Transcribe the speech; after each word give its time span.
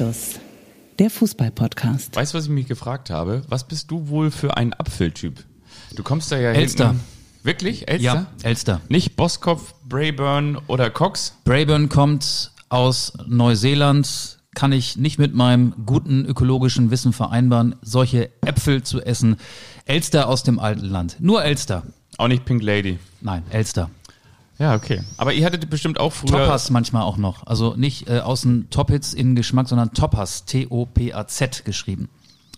Anstoß, 0.00 0.40
der 0.98 1.10
Fußball-Podcast. 1.10 2.16
Weißt 2.16 2.32
du, 2.32 2.38
was 2.38 2.44
ich 2.44 2.50
mich 2.50 2.66
gefragt 2.66 3.10
habe? 3.10 3.42
Was 3.48 3.68
bist 3.68 3.90
du 3.90 4.08
wohl 4.08 4.30
für 4.30 4.56
ein 4.56 4.72
Apfeltyp? 4.72 5.44
Du 5.94 6.02
kommst 6.02 6.32
da 6.32 6.38
ja 6.38 6.52
Elster. 6.52 6.88
hinten- 6.88 7.04
Wirklich? 7.42 7.86
Elster? 7.86 8.02
Ja, 8.02 8.26
Elster. 8.42 8.80
Nicht 8.88 9.16
Boskopf, 9.16 9.74
Brayburn 9.86 10.56
oder 10.68 10.88
Cox? 10.88 11.36
Braeburn 11.44 11.90
kommt 11.90 12.50
aus 12.70 13.12
Neuseeland. 13.26 14.38
Kann 14.54 14.72
ich 14.72 14.96
nicht 14.96 15.18
mit 15.18 15.34
meinem 15.34 15.74
guten 15.84 16.24
ökologischen 16.24 16.90
Wissen 16.90 17.12
vereinbaren, 17.12 17.74
solche 17.82 18.30
Äpfel 18.40 18.82
zu 18.82 19.02
essen. 19.02 19.36
Elster 19.84 20.28
aus 20.28 20.44
dem 20.44 20.58
alten 20.58 20.86
Land. 20.86 21.16
Nur 21.20 21.44
Elster. 21.44 21.82
Auch 22.16 22.28
nicht 22.28 22.46
Pink 22.46 22.62
Lady. 22.62 22.98
Nein, 23.20 23.42
Elster. 23.50 23.90
Ja, 24.60 24.74
okay. 24.74 25.00
Aber 25.16 25.32
ihr 25.32 25.46
hattet 25.46 25.70
bestimmt 25.70 25.98
auch 25.98 26.12
früher. 26.12 26.32
Toppers 26.32 26.68
manchmal 26.68 27.02
auch 27.02 27.16
noch. 27.16 27.46
Also 27.46 27.74
nicht 27.76 28.10
äh, 28.10 28.18
außen 28.18 28.68
Top-Hits 28.68 29.14
in 29.14 29.34
Geschmack, 29.34 29.68
sondern 29.68 29.94
Toppers. 29.94 30.44
T-O-P-A-Z 30.44 31.64
geschrieben. 31.64 32.10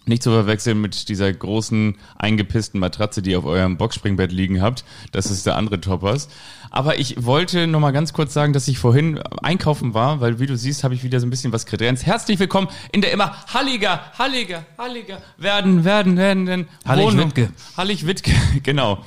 Nicht 0.04 0.24
zu 0.24 0.30
verwechseln 0.30 0.80
mit 0.80 1.08
dieser 1.08 1.32
großen 1.32 1.94
eingepissten 2.16 2.80
Matratze, 2.80 3.22
die 3.22 3.30
ihr 3.30 3.38
auf 3.38 3.44
eurem 3.44 3.76
Boxspringbett 3.76 4.32
liegen 4.32 4.60
habt. 4.60 4.84
Das 5.12 5.30
ist 5.30 5.46
der 5.46 5.56
andere 5.56 5.80
Toppers. 5.80 6.28
Aber 6.72 6.98
ich 6.98 7.24
wollte 7.24 7.68
noch 7.68 7.78
mal 7.78 7.92
ganz 7.92 8.12
kurz 8.12 8.34
sagen, 8.34 8.52
dass 8.52 8.66
ich 8.66 8.78
vorhin 8.78 9.20
einkaufen 9.40 9.94
war, 9.94 10.20
weil 10.20 10.40
wie 10.40 10.46
du 10.46 10.56
siehst, 10.56 10.82
habe 10.82 10.94
ich 10.94 11.04
wieder 11.04 11.20
so 11.20 11.26
ein 11.28 11.30
bisschen 11.30 11.52
was 11.52 11.66
kredenzt. 11.66 12.04
Herzlich 12.04 12.40
willkommen 12.40 12.66
in 12.90 13.00
der 13.00 13.12
immer 13.12 13.32
halliger, 13.54 14.00
halliger, 14.18 14.64
halliger 14.76 15.18
werden, 15.36 15.84
werden, 15.84 16.16
werden, 16.16 16.48
werden 16.48 16.68
Hallig-Wittke. 16.84 17.50
Hallig-Wittke, 17.76 18.32
genau. 18.64 19.04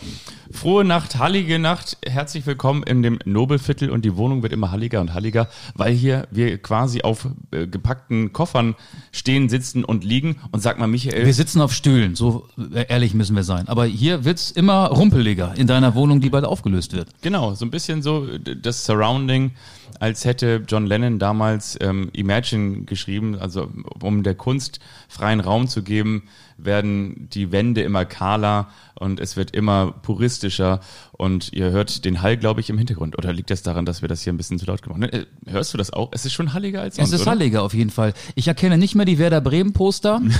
Frohe 0.55 0.85
Nacht, 0.85 1.19
hallige 1.19 1.59
Nacht. 1.59 1.98
Herzlich 2.05 2.45
willkommen 2.45 2.84
in 2.84 3.03
dem 3.03 3.20
Nobelviertel 3.25 3.89
und 3.89 4.05
die 4.05 4.15
Wohnung 4.15 4.41
wird 4.41 4.53
immer 4.53 4.71
halliger 4.71 5.01
und 5.01 5.13
halliger, 5.13 5.49
weil 5.75 5.93
hier 5.93 6.27
wir 6.31 6.57
quasi 6.57 7.01
auf 7.01 7.27
äh, 7.51 7.67
gepackten 7.67 8.31
Koffern 8.31 8.75
stehen, 9.12 9.49
sitzen 9.49 9.84
und 9.84 10.05
liegen. 10.05 10.37
Und 10.51 10.62
sag 10.62 10.79
mal, 10.79 10.87
Michael, 10.87 11.25
Wir 11.25 11.34
sitzen 11.34 11.59
auf 11.59 11.73
Stühlen, 11.73 12.15
so 12.15 12.47
äh, 12.73 12.85
ehrlich 12.87 13.13
müssen 13.13 13.35
wir 13.35 13.43
sein. 13.43 13.67
Aber 13.67 13.85
hier 13.85 14.23
wird's 14.23 14.49
immer 14.49 14.87
rumpeliger 14.87 15.53
in 15.57 15.67
deiner 15.67 15.93
Wohnung, 15.93 16.21
die 16.21 16.29
bald 16.29 16.45
aufgelöst 16.45 16.93
wird. 16.93 17.09
Genau, 17.21 17.53
so 17.53 17.65
ein 17.65 17.71
bisschen 17.71 18.01
so 18.01 18.25
das 18.37 18.85
Surrounding, 18.85 19.51
als 19.99 20.26
hätte 20.26 20.63
John 20.68 20.85
Lennon 20.85 21.20
damals 21.20 21.77
ähm, 21.82 22.10
Imagine 22.13 22.82
geschrieben, 22.84 23.38
also 23.40 23.70
um 24.02 24.24
der 24.24 24.35
Kunst 24.35 24.79
freien 25.07 25.40
Raum 25.40 25.68
zu 25.68 25.84
geben, 25.84 26.24
werden 26.57 27.27
die 27.34 27.52
Wände 27.52 27.82
immer 27.82 28.05
kahler 28.05 28.70
und 28.96 29.20
es 29.20 29.35
wird 29.35 29.52
immer 29.55 29.91
puristischer 29.91 30.79
und 31.12 31.52
ihr 31.52 31.71
hört 31.71 32.05
den 32.05 32.21
Hall, 32.21 32.37
glaube 32.37 32.62
ich, 32.62 32.70
im 32.70 32.77
Hintergrund. 32.77 33.18
Oder 33.18 33.34
liegt 33.34 33.49
das 33.49 33.62
daran, 33.62 33.85
dass 33.85 34.02
wir 34.02 34.07
das 34.07 34.21
hier 34.21 34.32
ein 34.32 34.37
bisschen 34.37 34.57
zu 34.60 34.65
laut 34.65 34.82
gemacht 34.82 35.02
haben? 35.02 35.12
Äh, 35.12 35.26
Hörst 35.48 35.74
du 35.74 35.77
das 35.77 35.91
auch? 35.91 36.09
Es 36.13 36.26
ist 36.26 36.34
schon 36.34 36.54
halliger 36.54 36.82
als 36.82 36.96
sonst, 36.96 37.09
Es 37.09 37.13
ist 37.15 37.21
oder? 37.21 37.32
halliger 37.32 37.63
auf 37.63 37.74
jeden 37.74 37.90
Fall. 37.90 38.13
Ich 38.35 38.48
erkenne 38.48 38.77
nicht 38.77 38.96
mehr 38.96 39.05
die 39.05 39.20
Werder 39.20 39.41
Bremen 39.41 39.74
Poster. 39.74 40.21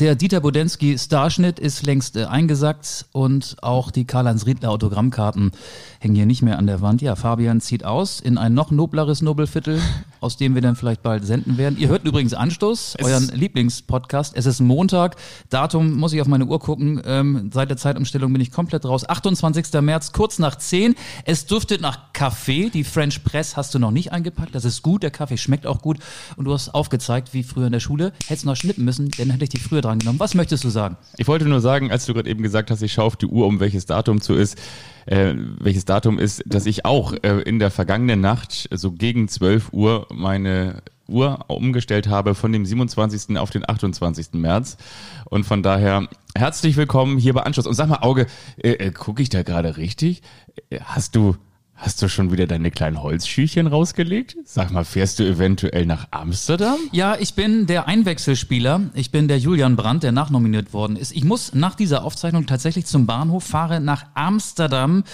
Der 0.00 0.14
Dieter 0.14 0.40
Bodensky 0.40 0.98
Starschnitt 0.98 1.58
ist 1.58 1.86
längst 1.86 2.16
äh, 2.16 2.24
eingesackt 2.24 3.06
und 3.12 3.56
auch 3.62 3.90
die 3.90 4.04
Karl-Heinz 4.04 4.44
Riedler 4.44 4.70
Autogrammkarten 4.70 5.52
hängen 6.00 6.14
hier 6.14 6.26
nicht 6.26 6.42
mehr 6.42 6.58
an 6.58 6.66
der 6.66 6.82
Wand. 6.82 7.00
Ja, 7.00 7.16
Fabian 7.16 7.60
zieht 7.60 7.84
aus 7.84 8.20
in 8.20 8.36
ein 8.36 8.52
noch 8.52 8.70
nobleres 8.70 9.22
Nobelviertel, 9.22 9.80
aus 10.26 10.36
dem 10.36 10.54
wir 10.54 10.62
dann 10.62 10.76
vielleicht 10.76 11.02
bald 11.02 11.24
senden 11.24 11.56
werden. 11.56 11.78
Ihr 11.78 11.88
hört 11.88 12.04
übrigens 12.04 12.34
Anstoß, 12.34 12.96
Es 12.98 13.06
euren 13.06 13.28
Lieblingspodcast. 13.28 14.36
Es 14.36 14.44
ist 14.44 14.60
Montag. 14.60 15.16
Datum 15.48 15.92
muss 15.92 16.12
ich 16.12 16.20
auf 16.20 16.26
meine 16.26 16.44
Uhr 16.46 16.58
gucken. 16.58 17.00
Ähm, 17.06 17.50
seit 17.52 17.70
der 17.70 17.76
Zeitumstellung 17.76 18.32
bin 18.32 18.42
ich 18.42 18.50
komplett 18.50 18.84
raus. 18.84 19.08
28. 19.08 19.80
März, 19.80 20.12
kurz 20.12 20.38
nach 20.38 20.56
10. 20.56 20.96
Es 21.24 21.46
duftet 21.46 21.80
nach 21.80 22.12
Kaffee. 22.12 22.70
Die 22.70 22.84
French 22.84 23.22
Press 23.24 23.56
hast 23.56 23.74
du 23.74 23.78
noch 23.78 23.92
nicht 23.92 24.12
eingepackt. 24.12 24.54
Das 24.54 24.64
ist 24.64 24.82
gut. 24.82 25.02
Der 25.02 25.10
Kaffee 25.10 25.38
schmeckt 25.38 25.66
auch 25.66 25.80
gut. 25.80 25.98
Und 26.36 26.44
du 26.44 26.52
hast 26.52 26.74
aufgezeigt, 26.74 27.32
wie 27.32 27.44
früher 27.44 27.66
in 27.66 27.72
der 27.72 27.80
Schule. 27.80 28.12
Hättest 28.26 28.44
noch 28.44 28.56
schnippen 28.56 28.84
müssen, 28.84 29.10
dann 29.16 29.30
hätte 29.30 29.44
ich 29.44 29.50
dich 29.50 29.62
früher 29.62 29.80
dran 29.80 30.00
genommen. 30.00 30.18
Was 30.18 30.34
möchtest 30.34 30.64
du 30.64 30.68
sagen? 30.68 30.96
Ich 31.16 31.28
wollte 31.28 31.46
nur 31.46 31.60
sagen, 31.60 31.90
als 31.90 32.06
du 32.06 32.14
gerade 32.14 32.28
eben 32.28 32.42
gesagt 32.42 32.70
hast, 32.70 32.82
ich 32.82 32.92
schaue 32.92 33.06
auf 33.06 33.16
die 33.16 33.26
Uhr, 33.26 33.46
um 33.46 33.60
welches 33.60 33.86
Datum 33.86 34.20
zu 34.20 34.34
ist, 34.34 34.58
äh, 35.06 35.34
welches 35.60 35.84
Datum 35.84 36.18
ist, 36.18 36.42
dass 36.46 36.66
ich 36.66 36.84
auch 36.84 37.12
äh, 37.22 37.40
in 37.42 37.58
der 37.58 37.70
vergangenen 37.70 38.20
Nacht 38.20 38.68
so 38.72 38.92
gegen 38.92 39.28
12 39.28 39.72
Uhr 39.72 40.06
meine 40.12 40.82
Uhr 41.08 41.44
umgestellt 41.48 42.08
habe 42.08 42.34
von 42.34 42.52
dem 42.52 42.66
27. 42.66 43.38
auf 43.38 43.50
den 43.50 43.68
28. 43.68 44.32
März. 44.32 44.76
Und 45.24 45.44
von 45.44 45.62
daher 45.62 46.08
herzlich 46.34 46.76
willkommen 46.76 47.18
hier 47.18 47.34
bei 47.34 47.42
Anschluss. 47.42 47.66
Und 47.66 47.74
sag 47.74 47.88
mal, 47.88 47.98
Auge, 48.02 48.26
äh, 48.62 48.72
äh, 48.72 48.90
gucke 48.90 49.22
ich 49.22 49.28
da 49.28 49.42
gerade 49.42 49.76
richtig? 49.76 50.22
Äh, 50.70 50.80
Hast 50.82 51.14
du, 51.16 51.36
hast 51.76 52.00
du 52.02 52.08
schon 52.08 52.32
wieder 52.32 52.46
deine 52.46 52.70
kleinen 52.70 53.02
Holzschüchchen 53.02 53.66
rausgelegt? 53.66 54.36
Sag 54.44 54.72
mal, 54.72 54.84
fährst 54.84 55.18
du 55.18 55.24
eventuell 55.24 55.86
nach 55.86 56.08
Amsterdam? 56.10 56.76
Ja, 56.92 57.16
ich 57.18 57.34
bin 57.34 57.66
der 57.66 57.86
Einwechselspieler. 57.86 58.90
Ich 58.94 59.10
bin 59.10 59.28
der 59.28 59.38
Julian 59.38 59.76
Brandt, 59.76 60.02
der 60.02 60.12
nachnominiert 60.12 60.72
worden 60.72 60.96
ist. 60.96 61.12
Ich 61.12 61.24
muss 61.24 61.54
nach 61.54 61.74
dieser 61.74 62.04
Aufzeichnung 62.04 62.46
tatsächlich 62.46 62.86
zum 62.86 63.06
Bahnhof, 63.06 63.44
fahre 63.44 63.80
nach 63.80 64.06
Amsterdam, 64.14 65.04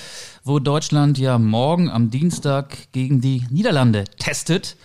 wo 0.44 0.58
Deutschland 0.60 1.18
ja 1.18 1.38
morgen 1.38 1.90
am 1.90 2.10
Dienstag 2.10 2.92
gegen 2.92 3.20
die 3.20 3.44
Niederlande 3.50 4.04
testet. 4.18 4.76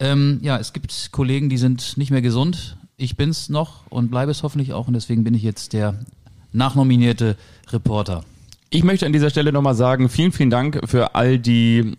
Ähm, 0.00 0.40
ja, 0.42 0.58
es 0.58 0.72
gibt 0.72 1.10
Kollegen, 1.12 1.48
die 1.48 1.58
sind 1.58 1.96
nicht 1.98 2.10
mehr 2.10 2.22
gesund. 2.22 2.76
Ich 2.96 3.16
bin's 3.16 3.48
noch 3.48 3.86
und 3.88 4.10
bleibe 4.10 4.30
es 4.30 4.42
hoffentlich 4.42 4.72
auch 4.72 4.88
und 4.88 4.94
deswegen 4.94 5.24
bin 5.24 5.34
ich 5.34 5.42
jetzt 5.42 5.72
der 5.72 5.98
nachnominierte 6.52 7.36
Reporter. 7.70 8.24
Ich 8.74 8.84
möchte 8.84 9.04
an 9.04 9.12
dieser 9.12 9.28
Stelle 9.28 9.52
nochmal 9.52 9.74
sagen, 9.74 10.08
vielen, 10.08 10.32
vielen 10.32 10.48
Dank 10.48 10.80
für 10.86 11.14
all 11.14 11.38
die 11.38 11.92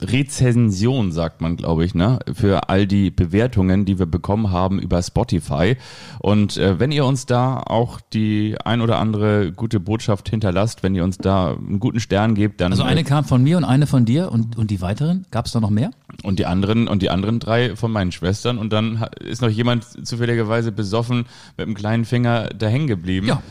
Rezension, 0.00 1.10
sagt 1.10 1.40
man, 1.40 1.56
glaube 1.56 1.84
ich, 1.84 1.92
ne? 1.92 2.20
Für 2.32 2.68
all 2.68 2.86
die 2.86 3.10
Bewertungen, 3.10 3.84
die 3.84 3.98
wir 3.98 4.06
bekommen 4.06 4.52
haben 4.52 4.78
über 4.78 5.02
Spotify. 5.02 5.76
Und 6.20 6.56
äh, 6.56 6.78
wenn 6.78 6.92
ihr 6.92 7.04
uns 7.04 7.26
da 7.26 7.58
auch 7.58 8.00
die 8.12 8.54
ein 8.64 8.80
oder 8.80 9.00
andere 9.00 9.50
gute 9.50 9.80
Botschaft 9.80 10.28
hinterlasst, 10.28 10.84
wenn 10.84 10.94
ihr 10.94 11.02
uns 11.02 11.18
da 11.18 11.54
einen 11.54 11.80
guten 11.80 11.98
Stern 11.98 12.36
gebt, 12.36 12.60
dann 12.60 12.70
Also 12.70 12.84
eine 12.84 13.02
kam 13.02 13.24
von 13.24 13.42
mir 13.42 13.56
und 13.56 13.64
eine 13.64 13.88
von 13.88 14.04
dir 14.04 14.30
und, 14.30 14.56
und 14.56 14.70
die 14.70 14.80
weiteren? 14.80 15.26
Gab 15.32 15.46
es 15.46 15.52
da 15.52 15.58
noch 15.58 15.70
mehr? 15.70 15.90
und 16.22 16.38
die 16.38 16.46
anderen 16.46 16.88
und 16.88 17.02
die 17.02 17.10
anderen 17.10 17.38
drei 17.40 17.76
von 17.76 17.92
meinen 17.92 18.12
Schwestern 18.12 18.58
und 18.58 18.72
dann 18.72 19.04
ist 19.20 19.42
noch 19.42 19.48
jemand 19.48 19.84
zufälligerweise 20.06 20.72
besoffen 20.72 21.26
mit 21.56 21.66
dem 21.66 21.74
kleinen 21.74 22.04
Finger 22.04 22.50
da 22.56 22.66
hängen 22.66 22.86
geblieben. 22.86 23.26
Ja. 23.26 23.42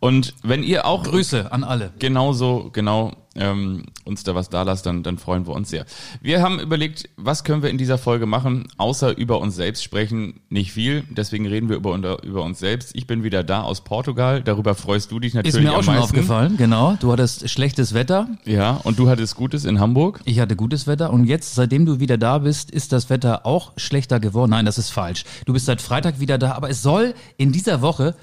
Und 0.00 0.34
wenn 0.42 0.62
ihr 0.62 0.86
auch 0.86 1.04
Grüße 1.04 1.52
an 1.52 1.64
alle. 1.64 1.92
genauso, 1.98 2.70
genau, 2.72 3.12
ähm, 3.34 3.84
uns 4.04 4.24
da 4.24 4.34
was 4.34 4.48
da 4.48 4.62
lasst, 4.62 4.86
dann, 4.86 5.02
dann 5.02 5.18
freuen 5.18 5.46
wir 5.46 5.54
uns 5.54 5.70
sehr. 5.70 5.84
Wir 6.20 6.42
haben 6.42 6.58
überlegt, 6.58 7.08
was 7.16 7.44
können 7.44 7.62
wir 7.62 7.70
in 7.70 7.78
dieser 7.78 7.98
Folge 7.98 8.26
machen, 8.26 8.68
außer 8.78 9.16
über 9.16 9.40
uns 9.40 9.56
selbst 9.56 9.82
sprechen. 9.82 10.40
Nicht 10.48 10.72
viel, 10.72 11.04
deswegen 11.10 11.46
reden 11.46 11.68
wir 11.68 11.76
über, 11.76 12.22
über 12.22 12.42
uns 12.42 12.58
selbst. 12.58 12.92
Ich 12.94 13.06
bin 13.06 13.22
wieder 13.24 13.44
da 13.44 13.62
aus 13.62 13.84
Portugal, 13.84 14.42
darüber 14.42 14.74
freust 14.74 15.10
du 15.10 15.20
dich 15.20 15.34
natürlich 15.34 15.56
Ist 15.56 15.62
mir 15.62 15.72
auch 15.72 15.78
am 15.78 15.82
schon 15.82 15.94
meisten. 15.94 16.04
aufgefallen, 16.16 16.56
genau. 16.56 16.96
Du 17.00 17.12
hattest 17.12 17.48
schlechtes 17.50 17.94
Wetter. 17.94 18.28
Ja, 18.44 18.72
und 18.84 18.98
du 18.98 19.08
hattest 19.08 19.36
Gutes 19.36 19.64
in 19.64 19.80
Hamburg. 19.80 20.20
Ich 20.24 20.40
hatte 20.40 20.56
gutes 20.56 20.86
Wetter 20.86 21.12
und 21.12 21.24
jetzt, 21.24 21.54
seitdem 21.54 21.84
du 21.84 22.00
wieder 22.00 22.18
da 22.18 22.38
bist, 22.38 22.70
ist 22.70 22.92
das 22.92 23.10
Wetter 23.10 23.44
auch 23.44 23.72
schlechter 23.76 24.20
geworden. 24.20 24.50
Nein, 24.50 24.66
das 24.66 24.78
ist 24.78 24.90
falsch. 24.90 25.24
Du 25.44 25.52
bist 25.52 25.66
seit 25.66 25.82
Freitag 25.82 26.20
wieder 26.20 26.38
da, 26.38 26.52
aber 26.52 26.70
es 26.70 26.82
soll 26.82 27.14
in 27.36 27.52
dieser 27.52 27.82
Woche, 27.82 28.14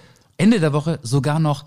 Ende 0.44 0.60
der 0.60 0.74
Woche, 0.74 1.00
sogar 1.04 1.40
noch 1.40 1.64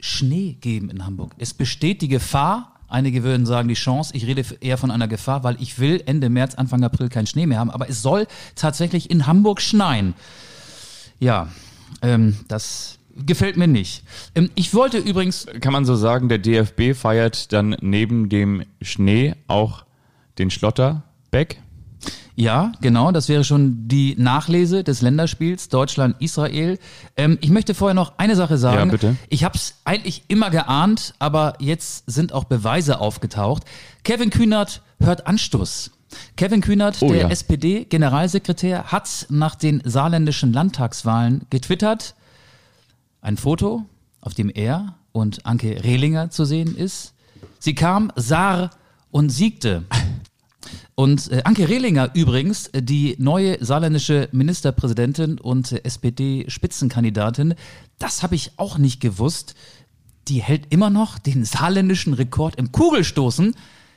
Schnee 0.00 0.56
geben 0.58 0.88
in 0.88 1.04
Hamburg. 1.04 1.34
Es 1.36 1.52
besteht 1.52 2.00
die 2.00 2.08
Gefahr, 2.08 2.80
einige 2.88 3.22
würden 3.22 3.44
sagen 3.44 3.68
die 3.68 3.74
Chance, 3.74 4.16
ich 4.16 4.26
rede 4.26 4.42
eher 4.60 4.78
von 4.78 4.90
einer 4.90 5.06
Gefahr, 5.06 5.44
weil 5.44 5.60
ich 5.60 5.78
will 5.78 6.02
Ende 6.06 6.30
März, 6.30 6.54
Anfang 6.54 6.82
April 6.82 7.10
keinen 7.10 7.26
Schnee 7.26 7.44
mehr 7.44 7.58
haben, 7.58 7.70
aber 7.70 7.90
es 7.90 8.00
soll 8.00 8.26
tatsächlich 8.54 9.10
in 9.10 9.26
Hamburg 9.26 9.60
schneien. 9.60 10.14
Ja, 11.20 11.48
ähm, 12.00 12.38
das 12.48 12.98
gefällt 13.14 13.58
mir 13.58 13.68
nicht. 13.68 14.02
Ähm, 14.34 14.48
ich 14.54 14.72
wollte 14.72 14.96
übrigens 14.96 15.46
Kann 15.60 15.74
man 15.74 15.84
so 15.84 15.94
sagen, 15.94 16.30
der 16.30 16.38
DFB 16.38 16.94
feiert 16.94 17.52
dann 17.52 17.76
neben 17.82 18.30
dem 18.30 18.64
Schnee 18.80 19.34
auch 19.46 19.84
den 20.38 20.50
Schlotterbeck. 20.50 21.60
Ja, 22.36 22.72
genau. 22.80 23.12
Das 23.12 23.28
wäre 23.28 23.44
schon 23.44 23.86
die 23.86 24.16
Nachlese 24.18 24.82
des 24.82 25.02
Länderspiels 25.02 25.68
Deutschland-Israel. 25.68 26.78
Ähm, 27.16 27.38
ich 27.40 27.50
möchte 27.50 27.74
vorher 27.74 27.94
noch 27.94 28.18
eine 28.18 28.34
Sache 28.34 28.58
sagen. 28.58 28.78
Ja, 28.78 28.84
bitte. 28.86 29.16
Ich 29.28 29.44
habe 29.44 29.56
es 29.56 29.76
eigentlich 29.84 30.24
immer 30.28 30.50
geahnt, 30.50 31.14
aber 31.20 31.54
jetzt 31.60 32.04
sind 32.10 32.32
auch 32.32 32.44
Beweise 32.44 32.98
aufgetaucht. 33.00 33.62
Kevin 34.02 34.30
Kühnert 34.30 34.82
hört 34.98 35.26
Anstoß. 35.26 35.92
Kevin 36.36 36.60
Kühnert, 36.60 36.98
Oh 37.00 37.08
der 37.08 37.22
ja. 37.22 37.28
SPD-Generalsekretär, 37.28 38.84
hat 38.92 39.26
nach 39.30 39.54
den 39.54 39.82
saarländischen 39.84 40.52
Landtagswahlen 40.52 41.46
getwittert. 41.50 42.14
Ein 43.20 43.36
Foto, 43.36 43.84
auf 44.20 44.34
dem 44.34 44.50
er 44.50 44.96
und 45.12 45.46
Anke 45.46 45.82
Rehlinger 45.84 46.30
zu 46.30 46.44
sehen 46.44 46.76
ist. 46.76 47.14
Sie 47.58 47.74
kam, 47.74 48.12
Saar 48.16 48.70
und 49.10 49.30
siegte. 49.30 49.84
Und 50.94 51.30
äh, 51.30 51.42
Anke 51.44 51.68
Rehlinger 51.68 52.10
übrigens, 52.14 52.68
äh, 52.68 52.82
die 52.82 53.16
neue 53.18 53.62
saarländische 53.64 54.28
Ministerpräsidentin 54.32 55.38
und 55.38 55.72
äh, 55.72 55.82
SPD-Spitzenkandidatin, 55.84 57.54
das 57.98 58.22
habe 58.22 58.34
ich 58.34 58.52
auch 58.56 58.78
nicht 58.78 59.00
gewusst. 59.00 59.54
Die 60.28 60.42
hält 60.42 60.66
immer 60.70 60.90
noch 60.90 61.18
den 61.18 61.44
saarländischen 61.44 62.14
Rekord 62.14 62.56
im 62.56 62.72
Kugelstoßen. 62.72 63.54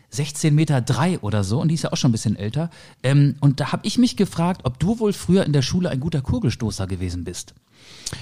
16 0.10 0.56
Meter 0.56 0.82
drei 0.82 1.20
oder 1.20 1.44
so 1.44 1.60
und 1.60 1.68
die 1.68 1.76
ist 1.76 1.84
ja 1.84 1.92
auch 1.92 1.98
schon 1.98 2.10
ein 2.10 2.14
bisschen 2.14 2.38
älter. 2.38 2.70
Ähm, 3.04 3.36
und 3.42 3.60
da 3.60 3.72
habe 3.72 3.86
ich 3.86 3.98
mich 3.98 4.16
gefragt, 4.16 4.62
ob 4.64 4.80
du 4.80 5.00
wohl 5.00 5.14
früher 5.14 5.46
in 5.46 5.54
der 5.54 5.62
Schule 5.62 5.90
ein 5.90 6.00
guter 6.00 6.22
Kugelstoßer 6.22 6.88
gewesen 6.88 7.24
bist. 7.24 7.54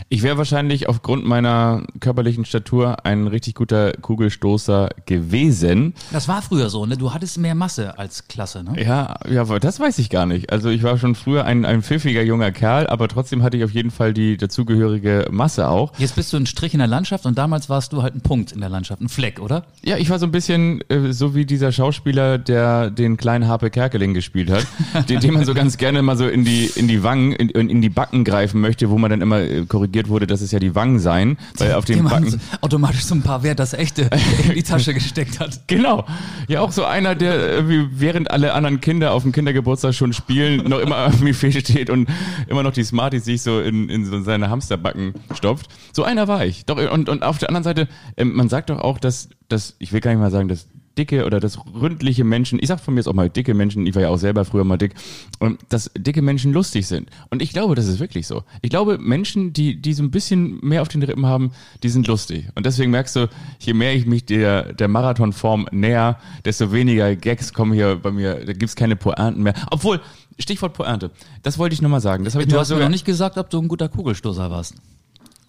Ich 0.10 0.24
wäre 0.24 0.38
wahrscheinlich 0.38 0.90
aufgrund 0.90 1.26
meiner 1.26 1.84
körperlichen 2.00 2.46
Statur 2.46 3.06
ein 3.06 3.28
richtig 3.28 3.56
guter 3.56 3.94
Kugelstoßer 3.94 4.90
gewesen. 5.06 5.94
Das 6.12 6.28
war 6.28 6.42
früher 6.42 6.70
so, 6.70 6.86
ne? 6.86 6.98
Du 6.98 7.14
hattest 7.14 7.38
mehr 7.38 7.56
Masse 7.56 7.98
als 7.98 8.28
Klasse, 8.28 8.64
ne? 8.64 8.82
Ja, 8.84 9.16
ja, 9.30 9.44
das 9.60 9.80
weiß 9.80 10.00
ich 10.00 10.10
gar 10.10 10.26
nicht. 10.26 10.52
Also 10.52 10.70
ich 10.70 10.84
war 10.84 10.98
schon 10.98 11.16
früher 11.16 11.46
ein, 11.46 11.66
ein 11.66 11.82
pfiffiger 11.82 12.24
junger 12.24 12.52
Kerl, 12.52 12.88
aber 12.88 13.08
trotzdem 13.08 13.44
hatte 13.44 13.58
ich 13.58 13.64
auf 13.64 13.72
jeden 13.72 13.92
Fall 13.92 14.14
die 14.14 14.38
dazugehörige 14.38 15.28
Masse 15.32 15.68
auch. 15.68 15.92
Jetzt 15.98 16.16
bist 16.16 16.34
du 16.34 16.38
ein 16.38 16.46
Strich 16.46 16.74
in 16.74 16.80
der 16.80 16.88
Landschaft 16.88 17.26
und 17.26 17.38
damals 17.38 17.70
warst 17.70 17.94
du 17.94 18.02
halt 18.02 18.16
ein 18.16 18.22
Punkt 18.22 18.52
in 18.52 18.62
der 18.62 18.70
Landschaft, 18.70 19.02
ein 19.02 19.10
Fleck, 19.10 19.40
oder? 19.40 19.66
Ja, 19.84 19.98
ich 19.98 20.10
war 20.10 20.20
so 20.20 20.26
ein 20.26 20.32
bisschen 20.32 20.82
äh, 20.90 21.14
so 21.14 21.36
wie 21.36 21.46
dieser 21.46 21.72
Schauspieler, 21.72 22.38
der 22.38 22.90
den 22.90 23.18
kleinen 23.18 23.48
Harpe 23.48 23.70
Kerkeling 23.70 24.14
gespielt 24.14 24.50
hat, 24.50 24.66
den, 25.10 25.20
den 25.20 25.34
man 25.34 25.46
so 25.46 25.54
ganz 25.54 25.78
gerne 25.78 26.02
mal 26.02 26.18
so 26.18 26.28
in 26.28 26.44
die 26.44 26.66
in 26.76 26.88
die 26.88 27.04
Wangen, 27.04 27.32
in, 27.34 27.50
in 27.70 27.82
die 27.82 27.90
Backen 27.90 28.24
greifen 28.24 28.62
möchte, 28.62 28.90
wo 28.90 28.98
man 28.98 29.10
dann 29.10 29.22
immer 29.22 29.40
äh, 29.56 29.66
korrigiert 29.66 30.10
wurde, 30.10 30.28
dass 30.28 30.42
es 30.42 30.52
ja 30.52 30.60
die 30.60 30.76
Wangen 30.76 31.00
seien, 31.00 31.38
weil 31.58 31.74
auf 31.74 31.86
den 31.86 32.04
Backen 32.04 32.40
automatisch 32.62 33.06
so 33.06 33.16
ein 33.16 33.22
paar 33.22 33.44
Wert 33.44 33.60
das 33.60 33.74
echte 33.74 34.10
in 34.48 34.54
die 34.54 34.64
Tasche 34.64 34.94
gesteckt 34.94 35.40
hat. 35.40 35.68
Genau. 35.68 36.06
Ja, 36.48 36.62
auch 36.62 36.72
so 36.72 36.86
einer, 36.86 37.16
der 37.16 37.68
während 37.68 38.32
alle 38.32 38.54
anderen 38.54 38.82
Kinder 38.82 39.12
auf 39.12 39.24
dem 39.24 39.32
Kindergeburtstag 39.32 39.94
schon 39.94 40.14
spielen, 40.14 40.70
noch 40.70 40.80
immer 40.80 41.06
irgendwie 41.06 41.52
steht 41.60 41.90
und 41.90 42.08
immer 42.48 42.64
noch 42.64 42.74
die 42.74 42.84
Smarties 42.84 43.26
sich 43.26 43.42
so 43.42 43.60
in, 43.60 43.90
in 43.90 44.06
so 44.06 44.22
seine 44.22 44.50
Hamsterbacken 44.50 45.14
stopft. 45.34 45.68
So 45.94 46.04
einer 46.04 46.28
war 46.28 46.46
ich. 46.46 46.66
Doch, 46.66 46.78
und, 46.92 47.10
und 47.10 47.24
auf 47.24 47.38
der 47.38 47.50
anderen 47.50 47.64
Seite, 47.64 47.88
ähm, 48.18 48.34
man 48.34 48.50
sagt 48.50 48.70
doch 48.70 48.80
auch, 48.80 49.00
dass, 49.00 49.30
dass, 49.48 49.76
ich 49.80 49.94
will 49.94 50.02
gar 50.02 50.12
nicht 50.12 50.20
mal 50.20 50.32
sagen, 50.32 50.48
dass 50.48 50.68
dicke 50.98 51.26
oder 51.26 51.40
dass 51.40 51.60
ründliche 51.74 52.24
Menschen, 52.24 52.60
ich 52.62 52.68
sag 52.68 52.80
von 52.80 52.94
mir 52.94 53.00
jetzt 53.00 53.08
auch 53.08 53.14
mal 53.14 53.30
dicke 53.30 53.54
Menschen, 53.54 53.86
ich 53.86 53.96
war 53.96 54.02
ja 54.02 54.10
auch 54.10 54.18
selber 54.18 54.46
früher 54.46 54.64
mal 54.64 54.78
dick, 54.78 54.94
ähm, 55.42 55.58
dass 55.70 55.92
dicke 55.98 56.22
Menschen 56.22 56.54
lustig 56.54 56.88
sind. 56.88 57.10
Und 57.30 57.42
ich 57.42 57.52
glaube, 57.52 57.76
das 57.76 57.88
ist 57.88 58.00
wirklich 58.00 58.28
so. 58.28 58.44
Ich 58.62 58.70
glaube, 58.70 58.98
Menschen, 58.98 59.54
die, 59.54 59.82
die 59.82 59.94
so 59.94 60.04
ein 60.04 60.12
bisschen 60.12 60.60
mehr 60.62 60.82
auf 60.82 60.88
den 60.88 61.04
Rippen 61.04 61.26
haben, 61.26 61.52
die 61.84 61.90
sind 61.90 62.08
lustig. 62.08 62.48
Und 62.56 62.66
deswegen 62.66 62.92
merkst 62.92 63.16
du, 63.16 63.30
je 63.60 63.74
mehr 63.74 63.94
ich 63.94 64.06
mich 64.06 64.26
der, 64.26 64.74
der 64.74 64.88
Marathonform 64.88 65.68
näher, 65.72 66.20
desto 66.44 66.72
weniger 66.72 67.16
Gags 67.16 67.54
kommen 67.54 67.74
hier 67.74 67.96
bei 67.96 68.12
mir, 68.12 68.46
da 68.46 68.54
gibt's 68.54 68.76
keine 68.76 68.96
Pointen 68.96 69.44
mehr. 69.44 69.54
Obwohl, 69.72 70.02
Stichwort 70.38 70.74
Pointe, 70.74 71.12
das 71.44 71.58
wollte 71.58 71.74
ich 71.74 71.82
nur 71.82 71.92
mal 71.92 72.02
sagen. 72.02 72.24
Das 72.24 72.36
hab 72.36 72.42
ich 72.42 72.48
Du 72.48 72.60
hast 72.60 72.70
mir 72.70 72.80
noch 72.80 72.90
nicht 72.90 73.06
gesagt, 73.06 73.38
ob 73.38 73.50
du 73.50 73.62
ein 73.62 73.68
guter 73.68 73.90
Kugelstoßer 73.90 74.52
warst. 74.52 74.76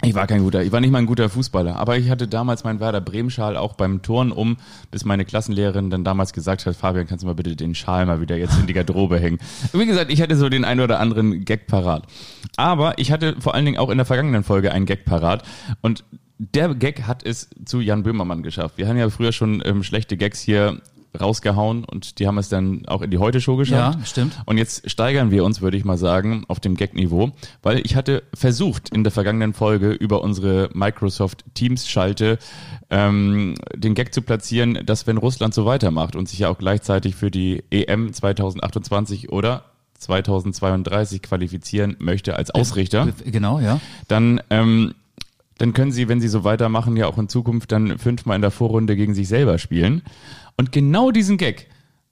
Ich 0.07 0.15
war 0.15 0.27
kein 0.27 0.43
guter, 0.43 0.63
ich 0.63 0.71
war 0.71 0.81
nicht 0.81 0.91
mal 0.91 0.99
ein 0.99 1.07
guter 1.07 1.29
Fußballer, 1.29 1.77
aber 1.77 1.99
ich 1.99 2.11
hatte 2.11 2.29
damals 2.29 2.63
meinen 2.63 2.79
Werder 2.79 3.01
Bremen 3.01 3.29
Schal 3.29 3.57
auch 3.57 3.75
beim 3.75 4.03
Turnen 4.03 4.31
um, 4.31 4.57
bis 4.91 5.05
meine 5.05 5.25
Klassenlehrerin 5.25 5.91
dann 5.91 6.05
damals 6.05 6.33
gesagt 6.33 6.65
hat, 6.65 6.77
Fabian, 6.77 7.07
kannst 7.07 7.25
du 7.25 7.27
mal 7.27 7.35
bitte 7.35 7.57
den 7.57 7.75
Schal 7.75 8.07
mal 8.07 8.21
wieder 8.21 8.37
jetzt 8.37 8.59
in 8.59 8.67
die 8.67 8.73
Garderobe 8.73 9.19
hängen. 9.19 9.39
Wie 9.73 9.85
gesagt, 9.85 10.13
ich 10.13 10.23
hatte 10.23 10.37
so 10.37 10.49
den 10.49 10.65
einen 10.65 10.81
oder 10.81 11.01
anderen 11.01 11.45
Gag 11.45 11.67
parat. 11.67 12.07
Aber 12.57 12.99
ich 12.99 13.11
hatte 13.11 13.37
vor 13.41 13.55
allen 13.55 13.65
Dingen 13.65 13.79
auch 13.79 13.91
in 13.91 13.99
der 13.99 14.07
vergangenen 14.07 14.45
Folge 14.45 14.73
einen 14.73 14.87
Gag 14.87 15.05
parat 15.05 15.43
und 15.83 16.05
der 16.39 16.75
Gag 16.75 17.03
hat 17.03 17.25
es 17.25 17.49
zu 17.65 17.81
Jan 17.81 18.03
Böhmermann 18.03 18.43
geschafft. 18.43 18.79
Wir 18.79 18.89
haben 18.89 18.97
ja 18.97 19.09
früher 19.11 19.33
schon 19.33 19.63
ähm, 19.65 19.83
schlechte 19.83 20.17
Gags 20.17 20.41
hier 20.41 20.81
rausgehauen 21.17 21.85
und 21.85 22.19
die 22.19 22.27
haben 22.27 22.39
es 22.39 22.49
dann 22.49 22.87
auch 22.87 23.03
in 23.03 23.11
die 23.11 23.19
Heute-Show 23.19 23.57
geschafft. 23.57 23.99
Ja, 23.99 24.05
stimmt. 24.05 24.41
Und 24.47 24.59
jetzt 24.59 24.91
steigern 24.91 25.31
wir 25.31 25.45
uns, 25.45 25.61
würde 25.61 25.77
ich 25.77 25.85
mal 25.85 25.99
sagen, 25.99 26.45
auf 26.49 26.61
dem 26.61 26.77
Gag-Niveau, 26.77 27.33
weil 27.63 27.79
ich 27.85 27.97
hatte 27.97 28.23
versucht, 28.35 28.91
in 28.91 29.05
der 29.05 29.11
vergangenen 29.11 29.53
Folge 29.55 29.93
über 29.93 30.23
unsere 30.23 30.71
Microsoft 30.73 31.45
Teams-Schalte 31.55 32.39
ähm, 32.91 33.55
den 33.75 33.95
Gag 33.95 34.15
zu 34.15 34.23
platzieren, 34.23 34.81
dass 34.85 35.07
wenn 35.07 35.17
Russland 35.17 35.55
so 35.55 35.65
weitermacht 35.67 36.17
und 36.17 36.29
sich 36.29 36.41
ja 36.41 36.49
auch 36.49 36.59
gleichzeitig 36.59 37.15
für 37.15 37.31
die 37.31 37.65
EM 37.71 38.13
2028 38.13 39.31
oder 39.31 39.65
2032 39.99 41.23
qualifizieren 41.23 41.97
möchte 41.99 42.37
als 42.37 42.51
Ausrichter, 42.51 43.09
Genau, 43.25 43.61
ja. 43.61 43.81
dann 44.09 44.41
ähm, 44.51 44.95
dann 45.59 45.73
können 45.73 45.93
sie, 45.93 46.09
wenn 46.09 46.21
sie 46.21 46.29
so 46.29 46.45
weitermachen, 46.45 46.97
ja 46.97 47.07
auch 47.07 47.19
in 47.19 47.29
Zukunft 47.29 47.73
dann 47.73 47.99
fünfmal 47.99 48.37
in 48.37 48.43
der 48.43 48.51
Vorrunde 48.51 48.95
gegen 48.95 49.15
sich 49.15 49.29
selber 49.29 49.59
spielen. 49.59 50.03
Und 50.59 50.73
genau 50.73 51.11
diesen 51.11 51.37
Gag 51.37 51.67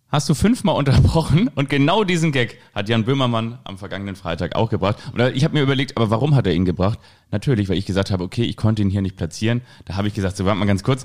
hast 0.09 0.29
du 0.29 0.35
fünfmal 0.35 0.77
unterbrochen 0.77 1.49
und 1.55 1.71
genau 1.71 2.05
diesen 2.05 2.31
Gag 2.31 2.59
hat 2.75 2.89
Jan 2.91 3.05
Böhmermann 3.05 3.59
am 3.65 3.79
vergangenen 3.79 4.17
Freitag 4.17 4.55
auch 4.55 4.69
gebracht. 4.69 4.99
Und 5.13 5.21
ich 5.35 5.45
habe 5.45 5.55
mir 5.55 5.63
überlegt, 5.63 5.97
aber 5.97 6.11
warum 6.11 6.35
hat 6.35 6.47
er 6.47 6.53
ihn 6.55 6.67
gebracht? 6.67 6.99
Natürlich, 7.31 7.69
weil 7.71 7.79
ich 7.79 7.87
gesagt 7.87 8.11
habe, 8.11 8.23
okay, 8.23 8.43
ich 8.45 8.57
konnte 8.57 8.83
ihn 8.83 8.91
hier 8.91 9.01
nicht 9.03 9.17
platzieren. 9.17 9.63
Da 9.87 9.97
habe 9.97 10.09
ich 10.09 10.15
gesagt, 10.15 10.37
so 10.37 10.45
warte 10.45 10.59
mal 10.59 10.67
ganz 10.67 10.83
kurz. 10.85 11.05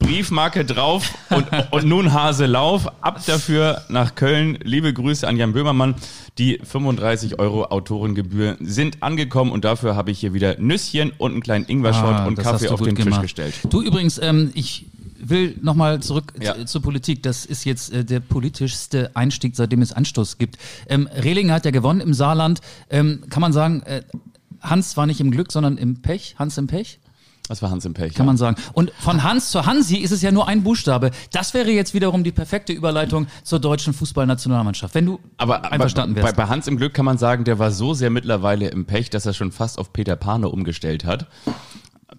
Briefmarke 0.00 0.64
drauf 0.64 1.14
und, 1.30 1.46
und 1.70 1.84
nun 1.86 2.12
Hase 2.12 2.46
Lauf. 2.46 2.88
Ab 3.00 3.24
dafür 3.24 3.82
nach 3.88 4.16
Köln. 4.16 4.58
Liebe 4.64 4.92
Grüße 4.92 5.26
an 5.26 5.36
Jan 5.36 5.52
Böhmermann. 5.52 5.94
Die 6.36 6.58
35 6.64 7.38
Euro 7.38 7.66
Autorengebühr 7.66 8.56
sind 8.58 9.04
angekommen 9.04 9.52
und 9.52 9.64
dafür 9.64 9.94
habe 9.94 10.10
ich 10.10 10.18
hier 10.18 10.34
wieder 10.34 10.58
Nüsschen 10.58 11.12
und 11.16 11.30
einen 11.32 11.42
kleinen 11.42 11.64
Ingwer-Shot 11.66 12.04
Ah, 12.04 12.26
und 12.26 12.36
Kaffee 12.36 12.68
auf 12.68 12.82
den 12.82 12.96
Tisch 12.96 13.04
gemacht. 13.04 13.22
gestellt. 13.22 13.54
Du 13.70 13.80
übrigens, 13.80 14.18
ähm, 14.18 14.50
ich 14.54 14.86
will 15.28 15.56
nochmal 15.62 16.00
zurück 16.00 16.32
Ja. 16.40 16.64
zur 16.66 16.82
Politik. 16.82 17.22
Das 17.22 17.44
ist 17.46 17.64
jetzt 17.64 17.92
äh, 17.92 18.04
der 18.04 18.20
politischste 18.20 19.10
Einstieg, 19.14 19.56
seitdem 19.56 19.82
es 19.82 19.92
Anstoß 19.92 20.38
gibt. 20.38 20.58
Ähm, 20.88 21.06
Rehlinger 21.06 21.54
hat 21.54 21.64
ja 21.64 21.70
gewonnen 21.70 22.00
im 22.00 22.14
Saarland. 22.14 22.60
Ähm, 22.90 23.24
kann 23.30 23.40
man 23.40 23.52
sagen, 23.52 23.82
äh, 23.82 24.02
Hans 24.60 24.96
war 24.96 25.06
nicht 25.06 25.20
im 25.20 25.30
Glück, 25.30 25.52
sondern 25.52 25.76
im 25.78 26.02
Pech. 26.02 26.36
Hans 26.38 26.56
im 26.58 26.66
Pech? 26.66 26.98
Das 27.48 27.60
war 27.60 27.70
Hans 27.70 27.84
im 27.84 27.92
Pech. 27.92 28.14
Kann 28.14 28.24
man 28.24 28.36
sagen. 28.36 28.56
Und 28.72 28.92
von 29.00 29.24
Hans 29.24 29.50
zur 29.50 29.66
Hansi 29.66 29.96
ist 29.96 30.12
es 30.12 30.22
ja 30.22 30.30
nur 30.30 30.46
ein 30.46 30.62
Buchstabe. 30.62 31.10
Das 31.32 31.54
wäre 31.54 31.72
jetzt 31.72 31.92
wiederum 31.92 32.22
die 32.22 32.30
perfekte 32.30 32.72
Überleitung 32.72 33.26
zur 33.42 33.58
deutschen 33.58 33.92
Fußballnationalmannschaft. 33.92 34.94
Wenn 34.94 35.06
du 35.06 35.18
Aber, 35.38 35.70
einverstanden 35.70 36.14
wärst. 36.14 36.36
bei, 36.36 36.44
bei 36.44 36.48
Hans 36.48 36.68
im 36.68 36.76
Glück 36.76 36.94
kann 36.94 37.04
man 37.04 37.18
sagen, 37.18 37.42
der 37.44 37.58
war 37.58 37.72
so 37.72 37.94
sehr 37.94 38.10
mittlerweile 38.10 38.68
im 38.68 38.86
Pech, 38.86 39.10
dass 39.10 39.26
er 39.26 39.32
schon 39.34 39.50
fast 39.50 39.78
auf 39.78 39.92
Peter 39.92 40.14
Pane 40.14 40.48
umgestellt 40.48 41.04
hat. 41.04 41.26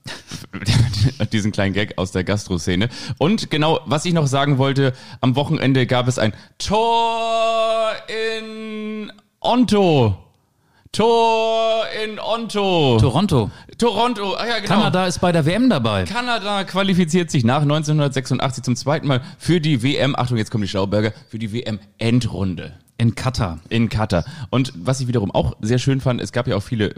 Diesen 1.32 1.52
kleinen 1.52 1.74
Gag 1.74 1.98
aus 1.98 2.12
der 2.12 2.24
Gastro-Szene. 2.24 2.90
Und 3.18 3.50
genau, 3.50 3.80
was 3.86 4.06
ich 4.06 4.14
noch 4.14 4.28
sagen 4.28 4.58
wollte, 4.58 4.94
am 5.22 5.36
Wochenende 5.36 5.86
gab 5.88 6.08
es 6.08 6.20
ein 6.20 6.34
Tor 6.58 7.92
in 8.08 9.12
Onto. 9.40 10.18
Tor 10.92 11.86
in 12.04 12.20
Onto. 12.20 13.00
Toronto. 13.00 13.50
Toronto. 13.80 14.36
Ah 14.36 14.46
ja, 14.46 14.56
genau. 14.60 14.68
Kanada 14.76 15.08
ist 15.08 15.20
bei 15.20 15.32
der 15.32 15.46
WM 15.46 15.70
dabei. 15.70 16.06
Kanada 16.06 16.64
qualifiziert 16.66 17.32
sich 17.32 17.44
nach 17.44 17.64
1986 17.64 18.64
zum 18.64 18.76
zweiten 18.76 19.08
Mal 19.08 19.22
für 19.40 19.60
die 19.60 19.82
WM, 19.82 20.16
Achtung, 20.16 20.38
jetzt 20.38 20.52
kommen 20.52 20.62
die 20.62 20.68
Schlauberger, 20.68 21.12
für 21.30 21.40
die 21.40 21.52
WM-Endrunde 21.52 22.74
In 23.00 23.16
Katar. 23.16 23.60
in 23.70 23.90
Katar. 23.90 24.24
Und 24.52 24.72
was 24.76 25.00
ich 25.00 25.08
wiederum 25.08 25.32
auch 25.32 25.54
sehr 25.62 25.80
schön 25.80 26.00
fand, 26.00 26.22
es 26.22 26.32
gab 26.32 26.48
ja 26.48 26.56
auch 26.56 26.64
viele 26.64 26.94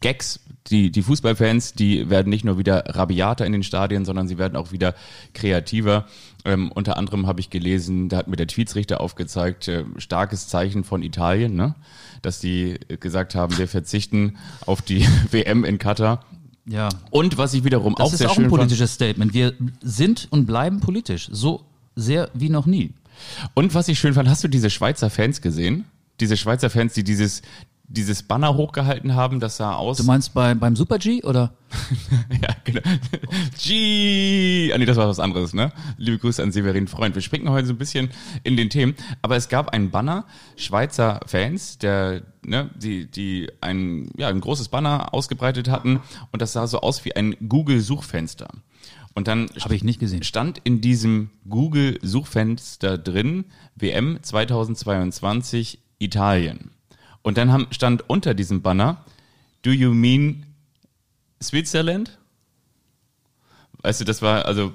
Gags. 0.00 0.40
Die, 0.68 0.90
die 0.90 1.02
Fußballfans, 1.02 1.74
die 1.74 2.10
werden 2.10 2.28
nicht 2.28 2.44
nur 2.44 2.58
wieder 2.58 2.96
rabiater 2.96 3.46
in 3.46 3.52
den 3.52 3.62
Stadien, 3.62 4.04
sondern 4.04 4.26
sie 4.26 4.36
werden 4.36 4.56
auch 4.56 4.72
wieder 4.72 4.96
kreativer. 5.32 6.06
Ähm, 6.44 6.72
unter 6.72 6.96
anderem 6.96 7.28
habe 7.28 7.38
ich 7.38 7.50
gelesen, 7.50 8.08
da 8.08 8.16
hat 8.16 8.26
mir 8.26 8.36
der 8.36 8.48
Tweetsrichter 8.48 9.00
aufgezeigt, 9.00 9.68
äh, 9.68 9.84
starkes 9.98 10.48
Zeichen 10.48 10.82
von 10.82 11.02
Italien, 11.02 11.54
ne? 11.54 11.76
dass 12.22 12.40
die 12.40 12.80
äh, 12.88 12.96
gesagt 12.96 13.36
haben, 13.36 13.56
wir 13.58 13.68
verzichten 13.68 14.38
auf 14.66 14.82
die 14.82 15.06
WM 15.30 15.64
in 15.64 15.78
Katar. 15.78 16.24
Ja. 16.66 16.88
Und 17.10 17.38
was 17.38 17.54
ich 17.54 17.64
wiederum 17.64 17.94
Das 17.94 18.08
auch 18.08 18.12
ist 18.12 18.18
sehr 18.18 18.30
auch 18.30 18.34
schön 18.34 18.44
ein 18.44 18.50
fand, 18.50 18.60
politisches 18.60 18.92
Statement. 18.92 19.34
Wir 19.34 19.54
sind 19.82 20.26
und 20.30 20.46
bleiben 20.46 20.80
politisch. 20.80 21.28
So 21.30 21.64
sehr 21.94 22.28
wie 22.34 22.50
noch 22.50 22.66
nie. 22.66 22.92
Und 23.54 23.74
was 23.74 23.88
ich 23.88 23.98
schön 23.98 24.14
fand, 24.14 24.28
hast 24.28 24.42
du 24.44 24.48
diese 24.48 24.68
Schweizer 24.68 25.10
Fans 25.10 25.40
gesehen? 25.40 25.84
Diese 26.20 26.36
Schweizer 26.36 26.70
Fans, 26.70 26.94
die 26.94 27.04
dieses, 27.04 27.42
dieses 27.88 28.22
Banner 28.22 28.54
hochgehalten 28.56 29.14
haben, 29.14 29.40
das 29.40 29.56
sah 29.58 29.74
aus. 29.74 29.98
Du 29.98 30.04
meinst 30.04 30.34
bei, 30.34 30.54
beim 30.54 30.74
Super 30.74 30.98
G 30.98 31.22
oder? 31.22 31.52
ja, 32.42 32.48
genau. 32.64 32.80
G. 33.62 34.72
Ah, 34.72 34.78
nee, 34.78 34.86
das 34.86 34.96
war 34.96 35.08
was 35.08 35.20
anderes, 35.20 35.54
ne? 35.54 35.72
Liebe 35.96 36.18
Grüße 36.18 36.42
an 36.42 36.52
Severin 36.52 36.88
Freund. 36.88 37.14
Wir 37.14 37.22
springen 37.22 37.48
heute 37.48 37.66
so 37.68 37.74
ein 37.74 37.78
bisschen 37.78 38.10
in 38.42 38.56
den 38.56 38.70
Themen. 38.70 38.94
Aber 39.22 39.36
es 39.36 39.48
gab 39.48 39.70
einen 39.70 39.90
Banner, 39.90 40.24
Schweizer 40.56 41.20
Fans, 41.26 41.78
der, 41.78 42.22
ne, 42.44 42.70
die, 42.76 43.10
die 43.10 43.50
ein, 43.60 44.10
ja, 44.16 44.28
ein 44.28 44.40
großes 44.40 44.68
Banner 44.68 45.14
ausgebreitet 45.14 45.68
hatten. 45.68 46.00
Und 46.32 46.42
das 46.42 46.52
sah 46.52 46.66
so 46.66 46.80
aus 46.80 47.04
wie 47.04 47.14
ein 47.14 47.36
Google-Suchfenster. 47.48 48.48
Und 49.14 49.28
dann 49.28 49.48
Habe 49.60 49.74
ich 49.74 49.84
nicht 49.84 50.00
gesehen. 50.00 50.22
stand 50.24 50.60
in 50.64 50.80
diesem 50.80 51.30
Google-Suchfenster 51.48 52.98
drin, 52.98 53.46
WM 53.74 54.18
2022 54.20 55.78
Italien. 55.98 56.70
Und 57.26 57.38
dann 57.38 57.50
haben, 57.50 57.66
stand 57.72 58.08
unter 58.08 58.34
diesem 58.34 58.62
Banner, 58.62 59.04
do 59.62 59.72
you 59.72 59.92
mean 59.92 60.46
Switzerland? 61.42 62.20
Weißt 63.82 64.00
du, 64.00 64.04
das 64.04 64.22
war, 64.22 64.44
also, 64.44 64.72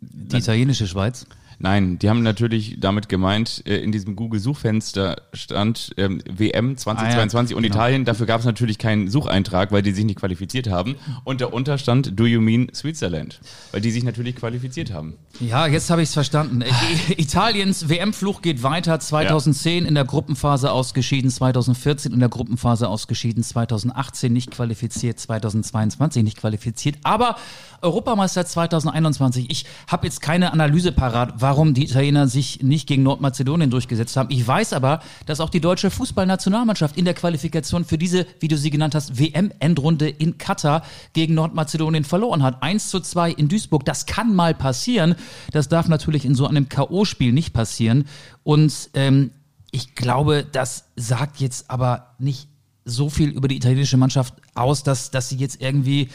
Die 0.00 0.36
italienische 0.36 0.86
Schweiz. 0.86 1.26
Nein, 1.60 1.98
die 1.98 2.08
haben 2.08 2.22
natürlich 2.22 2.76
damit 2.78 3.08
gemeint, 3.08 3.64
äh, 3.66 3.78
in 3.78 3.90
diesem 3.90 4.14
Google-Suchfenster 4.14 5.22
stand 5.32 5.92
ähm, 5.96 6.22
WM 6.28 6.76
2022 6.76 7.34
Ah 7.34 7.50
ja, 7.50 7.56
und 7.56 7.62
genau. 7.64 7.74
Italien. 7.74 8.04
Dafür 8.04 8.26
gab 8.26 8.40
es 8.40 8.46
natürlich 8.46 8.78
keinen 8.78 9.08
Sucheintrag, 9.08 9.72
weil 9.72 9.82
die 9.82 9.90
sich 9.90 10.04
nicht 10.04 10.20
qualifiziert 10.20 10.70
haben. 10.70 10.94
Und 11.24 11.40
darunter 11.40 11.76
stand 11.78 12.18
Do 12.18 12.26
you 12.26 12.40
mean 12.40 12.68
Switzerland? 12.72 13.40
Weil 13.72 13.80
die 13.80 13.90
sich 13.90 14.04
natürlich 14.04 14.36
qualifiziert 14.36 14.92
haben. 14.92 15.14
Ja, 15.40 15.66
jetzt 15.66 15.90
habe 15.90 16.02
ich 16.02 16.08
es 16.08 16.14
verstanden. 16.14 16.62
Äh, 16.62 16.68
Italiens 17.16 17.88
WM-Fluch 17.88 18.40
geht 18.40 18.62
weiter. 18.62 19.00
2010 19.00 19.84
in 19.84 19.94
der 19.96 20.04
Gruppenphase 20.04 20.70
ausgeschieden, 20.70 21.30
2014 21.30 22.12
in 22.12 22.20
der 22.20 22.28
Gruppenphase 22.28 22.88
ausgeschieden, 22.88 23.42
2018 23.42 24.32
nicht 24.32 24.52
qualifiziert, 24.52 25.18
2022 25.18 26.22
nicht 26.22 26.38
qualifiziert. 26.38 26.98
Aber 27.02 27.36
Europameister 27.82 28.44
2021. 28.44 29.50
Ich 29.50 29.64
habe 29.86 30.06
jetzt 30.06 30.20
keine 30.20 30.52
Analyse 30.52 30.92
parat, 30.92 31.40
warum 31.48 31.72
die 31.72 31.84
Italiener 31.84 32.28
sich 32.28 32.62
nicht 32.62 32.86
gegen 32.86 33.02
Nordmazedonien 33.04 33.70
durchgesetzt 33.70 34.18
haben. 34.18 34.28
Ich 34.30 34.46
weiß 34.46 34.74
aber, 34.74 35.00
dass 35.24 35.40
auch 35.40 35.48
die 35.48 35.62
deutsche 35.62 35.90
Fußballnationalmannschaft 35.90 36.98
in 36.98 37.06
der 37.06 37.14
Qualifikation 37.14 37.86
für 37.86 37.96
diese, 37.96 38.26
wie 38.38 38.48
du 38.48 38.58
sie 38.58 38.68
genannt 38.68 38.94
hast, 38.94 39.18
WM-Endrunde 39.18 40.10
in 40.10 40.36
Katar 40.36 40.82
gegen 41.14 41.32
Nordmazedonien 41.32 42.04
verloren 42.04 42.42
hat. 42.42 42.62
1 42.62 42.90
zu 42.90 43.00
2 43.00 43.30
in 43.30 43.48
Duisburg. 43.48 43.86
Das 43.86 44.04
kann 44.04 44.34
mal 44.34 44.52
passieren. 44.52 45.14
Das 45.50 45.70
darf 45.70 45.88
natürlich 45.88 46.26
in 46.26 46.34
so 46.34 46.46
einem 46.46 46.68
K.O.-Spiel 46.68 47.32
nicht 47.32 47.54
passieren. 47.54 48.04
Und 48.42 48.90
ähm, 48.92 49.30
ich 49.70 49.94
glaube, 49.94 50.44
das 50.52 50.84
sagt 50.96 51.40
jetzt 51.40 51.70
aber 51.70 52.14
nicht 52.18 52.48
so 52.84 53.08
viel 53.08 53.30
über 53.30 53.48
die 53.48 53.56
italienische 53.56 53.96
Mannschaft 53.96 54.34
aus, 54.54 54.82
dass, 54.82 55.10
dass 55.10 55.30
sie 55.30 55.36
jetzt 55.36 55.62
irgendwie 55.62 56.10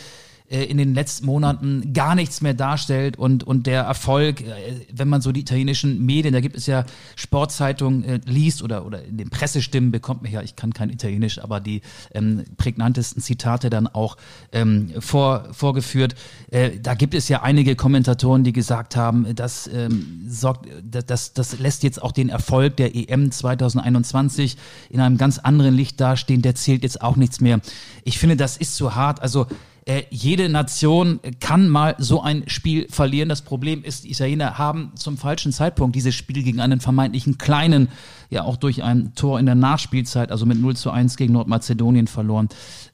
äh, 0.54 0.66
in 0.66 0.78
den 0.78 0.94
letzten 0.94 1.26
Monaten 1.26 1.94
gar 1.94 2.14
nichts 2.14 2.42
mehr 2.42 2.54
darstellt 2.54 3.18
und, 3.18 3.44
und 3.44 3.66
der 3.66 3.82
Erfolg, 3.82 4.42
äh, 4.42 4.46
wenn 4.94 5.10
man 5.10 5.22
so 5.22 5.32
die 5.32 5.42
italienischen 5.42 6.06
Medien, 6.06 6.32
da 6.32 6.42
gibt 6.42 6.56
es 6.56 6.68
ja 6.68 6.86
Sportzeitungen, 7.16 8.04
äh, 8.04 8.20
liest 8.26 8.62
oder, 8.62 8.86
oder 8.86 9.04
in 9.04 9.18
den 9.18 9.32
Pressestimmen 9.32 9.92
bekommt 9.92 10.22
man 10.22 10.32
ja, 10.32 10.42
ich 10.44 10.56
kann 10.56 10.72
kein 10.72 10.92
Italienisch, 10.92 11.40
aber 11.40 11.60
die 11.60 11.82
ähm, 12.14 12.44
prägnantesten 12.58 13.22
Zitate 13.22 13.72
dann 13.72 13.88
auch 13.88 14.16
ähm, 14.52 14.92
vor, 15.00 15.48
vorgeführt. 15.52 16.14
Äh, 16.52 16.80
da 16.80 16.94
gibt 16.94 17.16
es 17.16 17.30
ja 17.30 17.42
einige 17.42 17.76
Kommentatoren, 17.76 18.44
die 18.44 18.54
gesagt 18.54 18.96
haben, 18.96 19.34
das, 19.36 19.68
ähm, 19.74 20.26
sorgt, 20.28 20.68
das, 20.84 21.06
das, 21.08 21.34
das 21.34 21.60
lässt 21.60 21.82
jetzt 21.82 22.00
auch 22.00 22.12
den 22.12 22.30
Erfolg 22.30 22.78
der 22.78 22.96
EM 22.96 23.32
2021 23.32 24.58
in 24.92 25.00
einem 25.00 25.18
ganz 25.18 25.40
anderen 25.40 25.74
Licht 25.74 26.00
dastehen, 26.00 26.44
der 26.44 26.54
zählt 26.54 26.84
jetzt 26.84 27.02
auch 27.02 27.16
nichts 27.16 27.42
mehr. 27.42 27.60
Ich 28.04 28.20
finde, 28.20 28.36
das 28.36 28.58
ist 28.58 28.76
zu 28.76 28.94
hart. 28.94 29.20
Also 29.22 29.48
äh, 29.86 30.04
jede 30.10 30.48
Nation 30.48 31.20
kann 31.40 31.68
mal 31.68 31.96
so 31.98 32.22
ein 32.22 32.44
Spiel 32.48 32.88
verlieren. 32.90 33.28
Das 33.30 33.42
Problem 33.42 33.84
ist, 33.84 34.06
die 34.06 34.12
Italiener 34.12 34.58
haben 34.58 34.92
zum 34.96 35.18
falschen 35.18 35.52
Zeitpunkt 35.52 35.96
dieses 35.96 36.16
Spiel 36.16 36.42
gegen 36.44 36.62
einen 36.62 36.80
vermeintlichen 36.80 37.38
kleinen, 37.38 37.90
ja 38.30 38.44
auch 38.44 38.56
durch 38.56 38.84
ein 38.84 39.14
Tor 39.16 39.40
in 39.40 39.46
der 39.46 39.56
Nachspielzeit, 39.56 40.32
also 40.32 40.46
mit 40.46 40.60
0 40.60 40.76
zu 40.76 40.92
1 40.92 41.18
gegen 41.18 41.34
Nordmazedonien 41.34 42.08
verloren. 42.08 42.50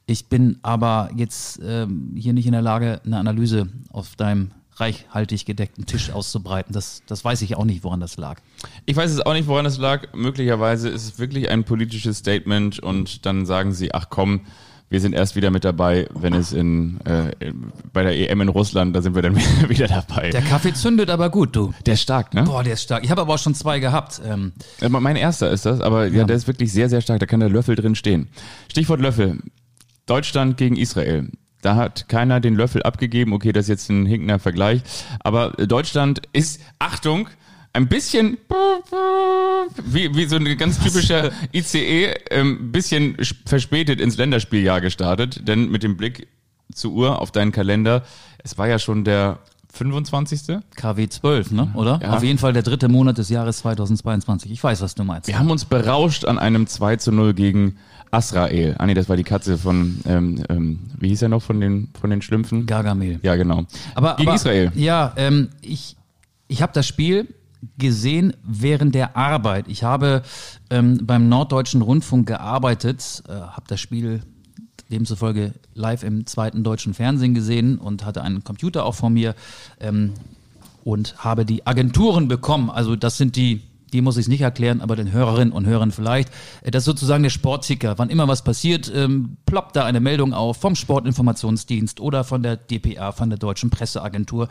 Ich 0.08 0.28
bin 0.28 0.58
aber 0.64 1.12
jetzt 1.16 1.60
ähm, 1.64 2.16
hier 2.16 2.34
nicht 2.34 2.48
in 2.48 2.54
der 2.54 2.64
Lage, 2.64 3.02
eine 3.06 3.18
Analyse 3.18 3.70
auf 3.92 4.16
deinem 4.16 4.52
reichhaltig 4.80 5.46
gedeckten 5.46 5.86
Tisch 5.86 6.10
auszubreiten. 6.12 6.74
Das, 6.74 7.04
das 7.06 7.24
weiß 7.24 7.42
ich 7.44 7.56
auch 7.56 7.66
nicht, 7.66 7.84
woran 7.84 8.00
das 8.00 8.18
lag. 8.18 8.40
Ich 8.86 8.96
weiß 8.96 9.12
es 9.12 9.22
auch 9.22 9.34
nicht, 9.34 9.48
woran 9.48 9.66
es 9.66 9.78
lag. 9.78 10.08
Möglicherweise 10.14 10.90
ist 10.90 11.04
es 11.04 11.20
wirklich 11.20 11.50
ein 11.50 11.66
politisches 11.66 12.18
Statement 12.18 12.80
und 12.80 13.26
dann 13.26 13.46
sagen 13.46 13.74
sie, 13.74 13.94
ach 13.94 14.08
komm, 14.10 14.42
wir 14.90 15.00
sind 15.02 15.14
erst 15.14 15.36
wieder 15.36 15.52
mit 15.52 15.64
dabei, 15.64 16.08
wenn 16.14 16.34
es 16.34 16.52
in, 16.52 17.00
äh, 17.06 17.52
bei 17.94 18.04
der 18.04 18.18
EM 18.32 18.42
in 18.42 18.48
Russland, 18.50 18.96
da 18.96 19.02
sind 19.02 19.14
wir 19.16 19.22
dann 19.22 19.36
wieder 19.70 19.88
dabei. 19.88 20.32
Der 20.32 20.42
Kaffee 20.42 20.74
zündet 20.74 21.10
aber 21.10 21.30
gut, 21.30 21.56
du. 21.56 21.74
Der 21.86 21.94
ist 21.94 22.02
stark, 22.02 22.34
ne? 22.34 22.44
Boah, 22.44 22.64
der 22.64 22.74
ist 22.74 22.84
stark. 22.84 23.04
Ich 23.04 23.12
habe 23.12 23.22
aber 23.22 23.36
auch 23.36 23.40
schon 23.40 23.54
zwei 23.56 23.80
gehabt. 23.80 24.22
Ähm, 24.26 24.52
Äh, 24.82 24.90
Mein 24.90 25.16
erster 25.16 25.52
ist 25.52 25.66
das, 25.66 25.80
aber 25.82 26.08
ja, 26.08 26.24
der 26.24 26.36
ist 26.36 26.48
wirklich 26.48 26.72
sehr, 26.74 26.90
sehr 26.90 27.02
stark. 27.02 27.20
Da 27.20 27.26
kann 27.26 27.40
der 27.40 27.50
Löffel 27.50 27.76
drin 27.76 27.96
stehen. 27.96 28.30
Stichwort 28.70 29.00
Löffel. 29.00 29.40
Deutschland 30.06 30.58
gegen 30.58 30.76
Israel. 30.76 31.30
Da 31.62 31.76
hat 31.76 32.08
keiner 32.10 32.40
den 32.40 32.56
Löffel 32.56 32.82
abgegeben. 32.84 33.34
Okay, 33.34 33.52
das 33.52 33.66
ist 33.66 33.70
jetzt 33.70 33.90
ein 33.90 34.06
hinkender 34.06 34.40
Vergleich. 34.40 34.82
Aber 35.20 35.52
Deutschland 35.52 36.22
ist, 36.34 36.62
Achtung, 36.80 37.28
ein 37.74 37.88
bisschen 37.88 38.38
wie, 39.86 40.16
wie 40.16 40.26
so 40.26 40.36
ein 40.38 40.58
ganz 40.58 40.80
typischer 40.80 41.32
ICE, 41.54 42.14
ein 42.32 42.72
bisschen 42.72 43.16
sch- 43.18 43.36
verspätet 43.46 44.00
ins 44.02 44.18
Länderspieljahr 44.18 44.82
gestartet. 44.82 45.48
Denn 45.48 45.70
mit 45.70 45.84
dem 45.84 45.98
Blick 45.98 46.28
zur 46.74 46.92
Uhr 46.94 47.22
auf 47.22 47.32
deinen 47.32 47.52
Kalender, 47.52 48.04
es 48.44 48.58
war 48.58 48.68
ja 48.68 48.80
schon 48.80 49.04
der 49.04 49.40
25. 49.72 50.58
KW 50.76 51.08
12, 51.08 51.52
ne? 51.52 51.72
Oder? 51.76 52.00
Ja. 52.02 52.14
Auf 52.16 52.24
jeden 52.24 52.40
Fall 52.40 52.54
der 52.54 52.64
dritte 52.64 52.88
Monat 52.90 53.18
des 53.20 53.30
Jahres 53.30 53.60
2022. 53.60 54.52
Ich 54.52 54.64
weiß, 54.64 54.82
was 54.82 54.96
du 54.96 55.04
meinst. 55.04 55.28
Wir 55.28 55.38
haben 55.38 55.52
uns 55.52 55.66
berauscht 55.66 56.26
an 56.26 56.40
einem 56.40 56.66
2 56.66 56.96
zu 56.96 57.12
0 57.12 57.34
gegen 57.36 57.78
Asrael. 58.12 58.76
Ah 58.80 58.88
nee, 58.88 58.96
das 58.96 59.08
war 59.10 59.16
die 59.16 59.24
Katze 59.24 59.60
von, 59.60 60.00
ähm, 60.08 60.44
ähm, 60.50 60.80
wie 61.00 61.10
hieß 61.10 61.22
er 61.22 61.30
noch 61.30 61.44
von 61.44 61.62
den, 61.62 61.90
von 62.02 62.10
den 62.10 62.24
Schlümpfen? 62.24 62.66
Gargamel. 62.66 63.20
Ja, 63.22 63.36
genau. 63.36 63.66
Aber, 63.94 64.16
gegen 64.16 64.30
aber, 64.30 64.36
Israel. 64.36 64.72
Ja, 64.74 65.14
ähm, 65.18 65.50
ich, 65.62 65.96
ich 66.48 66.64
habe 66.64 66.74
das 66.74 66.88
Spiel 66.88 67.28
gesehen 67.78 68.34
während 68.44 68.96
der 68.96 69.18
Arbeit. 69.18 69.68
Ich 69.68 69.84
habe 69.84 70.24
ähm, 70.70 71.00
beim 71.04 71.30
Norddeutschen 71.30 71.82
Rundfunk 71.82 72.28
gearbeitet, 72.28 73.24
äh, 73.28 73.34
habe 73.34 73.66
das 73.68 73.80
Spiel 73.80 74.22
demzufolge 74.92 75.54
live 75.74 76.04
im 76.04 76.26
zweiten 76.26 76.64
deutschen 76.64 76.94
Fernsehen 76.94 77.34
gesehen 77.34 77.78
und 77.78 78.06
hatte 78.06 78.24
einen 78.24 78.44
Computer 78.44 78.86
auch 78.86 78.96
vor 78.96 79.10
mir 79.10 79.36
ähm, 79.80 80.14
und 80.84 81.24
habe 81.24 81.46
die 81.46 81.68
Agenturen 81.68 82.28
bekommen. 82.28 82.70
Also 82.70 82.96
das 82.96 83.18
sind 83.18 83.36
die, 83.36 83.62
die 83.90 84.02
muss 84.02 84.18
ich 84.18 84.28
nicht 84.28 84.42
erklären, 84.42 84.82
aber 84.82 84.96
den 84.96 85.12
Hörerinnen 85.12 85.54
und 85.54 85.66
Hörern 85.66 85.92
vielleicht. 85.92 86.30
Äh, 86.62 86.72
Das 86.72 86.82
ist 86.82 86.86
sozusagen 86.86 87.24
der 87.24 87.30
Sportticker. 87.30 87.98
Wann 87.98 88.10
immer 88.10 88.28
was 88.28 88.44
passiert, 88.44 88.92
ähm, 88.94 89.38
ploppt 89.46 89.76
da 89.76 89.86
eine 89.86 90.00
Meldung 90.00 90.34
auf 90.34 90.58
vom 90.58 90.76
Sportinformationsdienst 90.76 92.00
oder 92.00 92.24
von 92.24 92.44
der 92.44 92.58
DPA, 92.58 93.12
von 93.12 93.30
der 93.30 93.40
Deutschen 93.40 93.70
Presseagentur. 93.70 94.48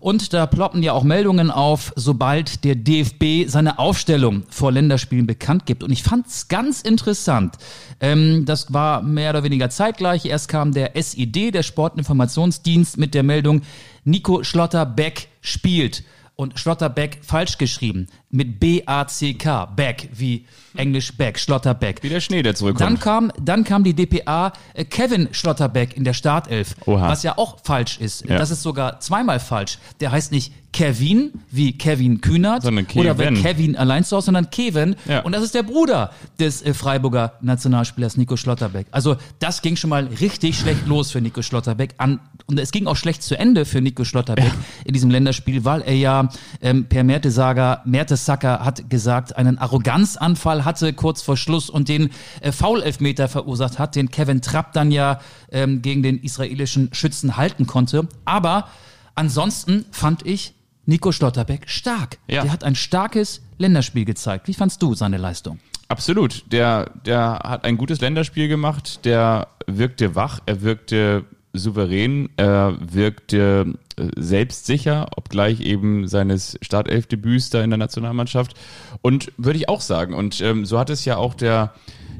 Und 0.00 0.32
da 0.32 0.46
ploppen 0.46 0.82
ja 0.82 0.92
auch 0.92 1.02
Meldungen 1.02 1.50
auf, 1.50 1.92
sobald 1.96 2.64
der 2.64 2.76
DFB 2.76 3.48
seine 3.48 3.78
Aufstellung 3.78 4.44
vor 4.48 4.70
Länderspielen 4.70 5.26
bekannt 5.26 5.66
gibt. 5.66 5.82
Und 5.82 5.90
ich 5.90 6.02
fand 6.02 6.28
es 6.28 6.48
ganz 6.48 6.82
interessant. 6.82 7.56
Ähm, 8.00 8.44
das 8.44 8.72
war 8.72 9.02
mehr 9.02 9.30
oder 9.30 9.42
weniger 9.42 9.70
zeitgleich. 9.70 10.26
Erst 10.26 10.48
kam 10.48 10.72
der 10.72 10.92
SID, 11.00 11.52
der 11.52 11.62
Sportinformationsdienst, 11.62 12.96
mit 12.96 13.14
der 13.14 13.22
Meldung, 13.22 13.62
Nico 14.04 14.44
Schlotterbeck 14.44 15.28
spielt. 15.40 16.04
Und 16.40 16.56
Schlotterbeck 16.56 17.18
falsch 17.22 17.58
geschrieben. 17.58 18.06
Mit 18.30 18.60
B-A-C-K. 18.60 19.64
Beck, 19.74 20.08
wie 20.14 20.46
Englisch 20.76 21.16
Beck, 21.16 21.36
Schlotterbeck. 21.36 22.00
Wie 22.04 22.08
der 22.10 22.20
Schnee, 22.20 22.42
der 22.44 22.52
Dann 22.52 22.56
zurückkommt. 22.56 23.00
kam, 23.00 23.32
dann 23.42 23.64
kam 23.64 23.82
die 23.82 23.92
DPA 23.92 24.52
äh, 24.74 24.84
Kevin 24.84 25.30
Schlotterbeck 25.32 25.96
in 25.96 26.04
der 26.04 26.12
Startelf, 26.12 26.76
Oha. 26.86 27.08
was 27.08 27.24
ja 27.24 27.36
auch 27.38 27.56
falsch 27.64 27.98
ist. 27.98 28.24
Ja. 28.24 28.38
Das 28.38 28.52
ist 28.52 28.62
sogar 28.62 29.00
zweimal 29.00 29.40
falsch. 29.40 29.78
Der 29.98 30.12
heißt 30.12 30.30
nicht 30.30 30.52
Kevin, 30.72 31.32
wie 31.50 31.76
Kevin 31.76 32.20
Kühnert 32.20 32.62
Sondern 32.62 32.86
oder 32.94 33.18
wie 33.18 33.22
Kevin. 33.24 33.42
Kevin 33.42 33.76
allein 33.76 34.04
zu 34.04 34.14
Hause, 34.16 34.26
sondern 34.26 34.48
Kevin. 34.50 34.94
Ja. 35.06 35.22
Und 35.22 35.32
das 35.32 35.42
ist 35.42 35.56
der 35.56 35.64
Bruder 35.64 36.12
des 36.38 36.62
äh, 36.62 36.72
Freiburger 36.72 37.32
Nationalspielers 37.40 38.16
Nico 38.16 38.36
Schlotterbeck. 38.36 38.86
Also 38.92 39.16
das 39.40 39.60
ging 39.60 39.74
schon 39.74 39.90
mal 39.90 40.04
richtig 40.06 40.56
schlecht 40.56 40.86
los 40.86 41.10
für 41.10 41.20
Nico 41.20 41.42
Schlotterbeck. 41.42 41.94
An, 41.96 42.20
und 42.48 42.58
es 42.58 42.72
ging 42.72 42.86
auch 42.86 42.96
schlecht 42.96 43.22
zu 43.22 43.38
Ende 43.38 43.66
für 43.66 43.82
Nico 43.82 44.04
Schlotterbeck 44.04 44.52
in 44.84 44.94
diesem 44.94 45.10
Länderspiel, 45.10 45.66
weil 45.66 45.82
er 45.82 45.94
ja 45.94 46.28
ähm, 46.62 46.86
per 46.86 47.04
Mertesager, 47.04 47.82
Mertesacker 47.84 48.64
hat 48.64 48.88
gesagt, 48.88 49.36
einen 49.36 49.58
Arroganzanfall 49.58 50.64
hatte 50.64 50.94
kurz 50.94 51.20
vor 51.20 51.36
Schluss 51.36 51.68
und 51.68 51.90
den 51.90 52.08
äh, 52.40 52.50
Foul-Elfmeter 52.50 53.28
verursacht 53.28 53.78
hat, 53.78 53.96
den 53.96 54.10
Kevin 54.10 54.40
Trapp 54.40 54.72
dann 54.72 54.90
ja 54.90 55.20
ähm, 55.52 55.82
gegen 55.82 56.02
den 56.02 56.18
israelischen 56.18 56.88
Schützen 56.92 57.36
halten 57.36 57.66
konnte. 57.66 58.08
Aber 58.24 58.68
ansonsten 59.14 59.84
fand 59.90 60.24
ich 60.24 60.54
Nico 60.86 61.12
Schlotterbeck 61.12 61.68
stark. 61.68 62.16
Ja. 62.28 62.42
Der 62.42 62.52
hat 62.52 62.64
ein 62.64 62.74
starkes 62.74 63.42
Länderspiel 63.58 64.06
gezeigt. 64.06 64.48
Wie 64.48 64.54
fandst 64.54 64.80
du 64.82 64.94
seine 64.94 65.18
Leistung? 65.18 65.60
Absolut. 65.88 66.44
Der, 66.50 66.90
der 67.04 67.40
hat 67.44 67.64
ein 67.64 67.76
gutes 67.76 68.00
Länderspiel 68.00 68.48
gemacht. 68.48 69.04
Der 69.04 69.48
wirkte 69.66 70.14
wach, 70.14 70.40
er 70.46 70.62
wirkte 70.62 71.26
souverän, 71.52 72.30
er 72.36 72.76
wirkte 72.80 73.74
äh, 73.96 74.08
selbstsicher, 74.16 75.08
obgleich 75.16 75.60
eben 75.60 76.06
seines 76.08 76.58
Startelfdebüts 76.62 77.50
da 77.50 77.62
in 77.62 77.70
der 77.70 77.78
Nationalmannschaft. 77.78 78.54
Und 79.02 79.32
würde 79.36 79.58
ich 79.58 79.68
auch 79.68 79.80
sagen. 79.80 80.14
Und 80.14 80.40
ähm, 80.40 80.64
so 80.64 80.78
hat 80.78 80.90
es 80.90 81.04
ja 81.04 81.16
auch 81.16 81.34
der, 81.34 81.72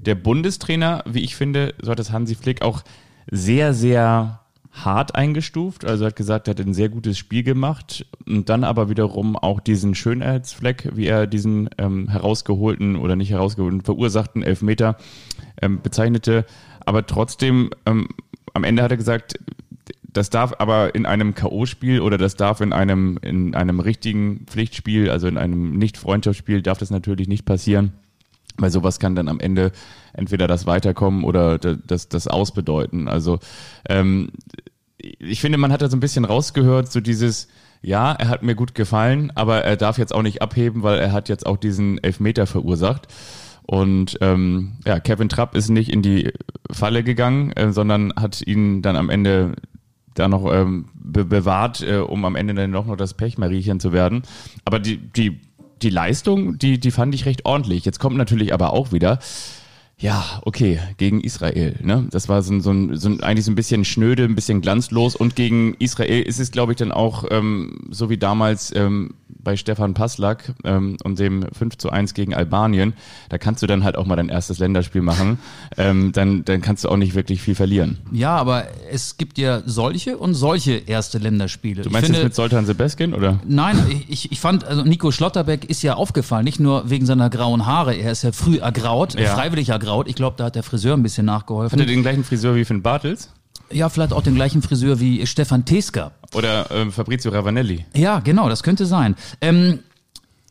der 0.05 0.15
Bundestrainer, 0.15 1.05
wie 1.07 1.25
ich 1.25 1.37
finde, 1.37 1.75
so 1.81 1.91
hat 1.91 2.01
es 2.01 2.13
Hansi 2.13 2.35
Flick 2.35 2.63
auch 2.63 2.83
sehr, 3.31 3.75
sehr 3.75 4.41
hart 4.85 5.15
eingestuft. 5.15 5.85
Also 5.85 6.07
hat 6.07 6.17
gesagt, 6.17 6.49
er 6.49 6.53
hat 6.53 6.61
ein 6.61 6.75
sehr 6.75 6.89
gutes 6.89 7.19
Spiel 7.19 7.43
gemacht 7.43 8.07
und 8.27 8.49
dann 8.49 8.65
aber 8.65 8.89
wiederum 8.89 9.37
auch 9.37 9.61
diesen 9.61 9.95
Schönheitsfleck, 9.95 10.91
wie 10.95 11.07
er 11.07 11.27
diesen 11.27 11.71
ähm, 11.79 12.09
herausgeholten 12.09 12.97
oder 12.97 13.17
nicht 13.17 13.31
herausgeholten, 13.31 13.83
verursachten 13.83 14.43
Elfmeter 14.43 14.97
ähm, 15.61 15.81
bezeichnete. 15.83 16.45
Aber 16.88 17.04
trotzdem, 17.04 17.68
ähm, 17.85 18.09
am 18.54 18.64
Ende 18.64 18.83
hat 18.83 18.90
er 18.90 18.97
gesagt, 18.97 19.38
das 20.02 20.30
darf 20.30 20.54
aber 20.59 20.95
in 20.95 21.04
einem 21.04 21.35
K.O.-Spiel 21.35 22.00
oder 22.00 22.16
das 22.16 22.35
darf 22.35 22.62
in 22.62 22.73
einem, 22.73 23.18
in 23.21 23.54
einem 23.54 23.80
richtigen 23.80 24.47
Pflichtspiel, 24.47 25.11
also 25.11 25.28
in 25.28 25.37
einem 25.37 25.76
Nicht-Freundschaftsspiel, 25.76 26.62
darf 26.62 26.78
das 26.78 26.88
natürlich 26.88 27.28
nicht 27.28 27.45
passieren. 27.45 27.92
Weil 28.57 28.71
sowas 28.71 28.99
kann 29.00 29.14
dann 29.14 29.28
am 29.28 29.38
Ende 29.38 29.73
entweder 30.14 30.47
das 30.47 30.64
Weiterkommen 30.64 31.25
oder 31.25 31.59
das, 31.59 32.09
das 32.09 32.26
Ausbedeuten. 32.26 33.07
Also 33.07 33.38
ähm, 33.87 34.30
ich 34.97 35.42
finde, 35.42 35.59
man 35.59 35.73
hat 35.73 35.83
da 35.83 35.90
so 35.90 35.97
ein 35.99 36.00
bisschen 36.00 36.25
rausgehört, 36.25 36.90
so 36.90 37.00
dieses, 37.00 37.49
ja, 37.83 38.12
er 38.12 38.28
hat 38.28 38.42
mir 38.42 38.54
gut 38.54 38.75
gefallen, 38.75 39.30
aber 39.35 39.62
er 39.62 39.76
darf 39.76 39.99
jetzt 39.99 40.14
auch 40.14 40.23
nicht 40.23 40.40
abheben, 40.40 40.83
weil 40.83 40.99
er 40.99 41.12
hat 41.12 41.28
jetzt 41.28 41.45
auch 41.45 41.59
diesen 41.59 42.02
Elfmeter 42.02 42.47
verursacht. 42.47 43.09
Und 43.71 44.17
ähm, 44.23 44.79
ja, 44.87 44.99
Kevin 44.99 45.29
Trapp 45.29 45.55
ist 45.55 45.69
nicht 45.69 45.93
in 45.93 46.01
die 46.01 46.33
Falle 46.71 47.05
gegangen, 47.05 47.53
äh, 47.53 47.71
sondern 47.71 48.15
hat 48.17 48.41
ihn 48.47 48.81
dann 48.81 48.97
am 48.97 49.11
Ende 49.11 49.57
da 50.15 50.27
noch 50.27 50.51
ähm, 50.51 50.87
be 50.95 51.27
bewahrt, 51.27 51.83
äh, 51.83 51.99
um 51.99 52.25
am 52.25 52.35
Ende 52.35 52.55
dann 52.55 52.73
doch 52.73 52.87
noch 52.87 52.97
das 52.97 53.13
Pechmariechen 53.13 53.79
zu 53.79 53.93
werden. 53.93 54.23
Aber 54.65 54.79
die, 54.79 54.97
die 54.97 55.39
die 55.83 55.91
Leistung, 55.91 56.59
die, 56.59 56.79
die 56.79 56.91
fand 56.91 57.15
ich 57.15 57.27
recht 57.27 57.45
ordentlich. 57.45 57.85
Jetzt 57.85 58.01
kommt 58.01 58.17
natürlich 58.17 58.53
aber 58.53 58.73
auch 58.73 58.93
wieder, 58.93 59.19
ja, 60.00 60.25
okay, 60.43 60.78
gegen 60.97 61.21
Israel. 61.21 61.75
Ne? 61.83 62.07
Das 62.12 62.28
war 62.28 62.43
so, 62.43 62.52
ein, 62.52 62.61
so, 62.61 62.71
ein, 62.71 62.97
so 62.97 63.09
ein, 63.09 63.21
eigentlich 63.21 63.45
so 63.45 63.50
ein 63.50 63.57
bisschen 63.57 63.85
schnöde, 63.85 64.25
ein 64.25 64.37
bisschen 64.37 64.61
glanzlos. 64.61 65.17
Und 65.17 65.35
gegen 65.35 65.75
Israel 65.81 66.23
ist 66.23 66.38
es, 66.38 66.52
glaube 66.52 66.73
ich, 66.73 66.78
dann 66.78 66.93
auch 66.93 67.25
ähm, 67.33 67.81
so 67.90 68.09
wie 68.09 68.17
damals 68.17 68.73
ähm, 68.76 69.14
bei 69.28 69.57
Stefan 69.57 69.95
Passlack 69.95 70.55
ähm, 70.62 70.99
und 71.02 71.19
dem 71.19 71.45
5 71.52 71.78
zu 71.78 71.90
1 71.90 72.14
gegen 72.14 72.33
Albanien. 72.33 72.93
Da 73.28 73.38
kannst 73.38 73.61
du 73.61 73.67
dann 73.67 73.83
halt 73.83 73.97
auch 73.97 74.07
mal 74.07 74.14
dein 74.14 74.28
erstes 74.28 74.61
Länderspiel 74.61 75.02
machen. 75.02 75.40
ähm, 75.76 76.12
dann, 76.12 76.45
dann 76.45 76.61
kannst 76.61 76.85
du 76.85 76.90
auch 76.90 76.97
nicht 76.97 77.17
wirklich 77.17 77.43
viel 77.43 77.57
verlieren. 77.57 77.99
Ja, 78.12 78.37
aber 78.37 78.67
es 78.93 79.17
gibt 79.17 79.37
ja 79.37 79.62
solche 79.67 80.17
und 80.17 80.35
solche 80.35 80.75
erste 80.75 81.19
Länderspiele. 81.19 81.83
Du 81.83 81.90
meinst 81.90 82.07
finde, 82.07 82.21
jetzt 82.21 82.25
mit 82.25 82.35
Soltan 82.37 82.67
Sebeskin, 82.67 83.14
oder? 83.14 83.40
Nein, 83.49 84.05
ich, 84.09 84.31
ich 84.31 84.38
fand, 84.38 84.64
also 84.64 84.85
Nico 84.85 85.11
Schlotterbeck 85.11 85.64
ist 85.64 85.83
ja 85.83 85.95
aufgefallen, 85.95 86.45
nicht 86.45 86.61
nur 86.61 86.88
wegen 86.88 87.05
seiner 87.05 87.31
grauen 87.31 87.67
Haare. 87.67 87.95
Er 87.95 88.12
ist 88.12 88.23
ja 88.23 88.31
früh 88.31 88.59
ergraut, 88.59 89.19
ja. 89.19 89.35
freiwillig 89.35 89.71
ergraut 89.71 89.88
Kraut. 89.88 90.07
Ich 90.07 90.14
glaube, 90.14 90.37
da 90.37 90.45
hat 90.45 90.54
der 90.54 90.62
Friseur 90.62 90.95
ein 90.95 91.02
bisschen 91.02 91.25
nachgeholfen. 91.25 91.78
Hat 91.78 91.87
er 91.87 91.90
den 91.90 92.02
gleichen 92.02 92.23
Friseur 92.23 92.54
wie 92.54 92.64
Finn 92.64 92.83
Bartels? 92.83 93.30
Ja, 93.71 93.88
vielleicht 93.88 94.12
auch 94.12 94.23
den 94.23 94.35
gleichen 94.35 94.61
Friseur 94.62 95.00
wie 95.00 95.26
Stefan 95.26 95.64
Teska. 95.64 96.12
Oder 96.35 96.71
ähm, 96.71 96.92
Fabrizio 96.92 97.30
Ravanelli. 97.30 97.87
Ja, 97.95 98.21
genau, 98.21 98.49
das 98.49 98.62
könnte 98.62 98.85
sein. 98.87 99.16
Ähm, 99.40 99.80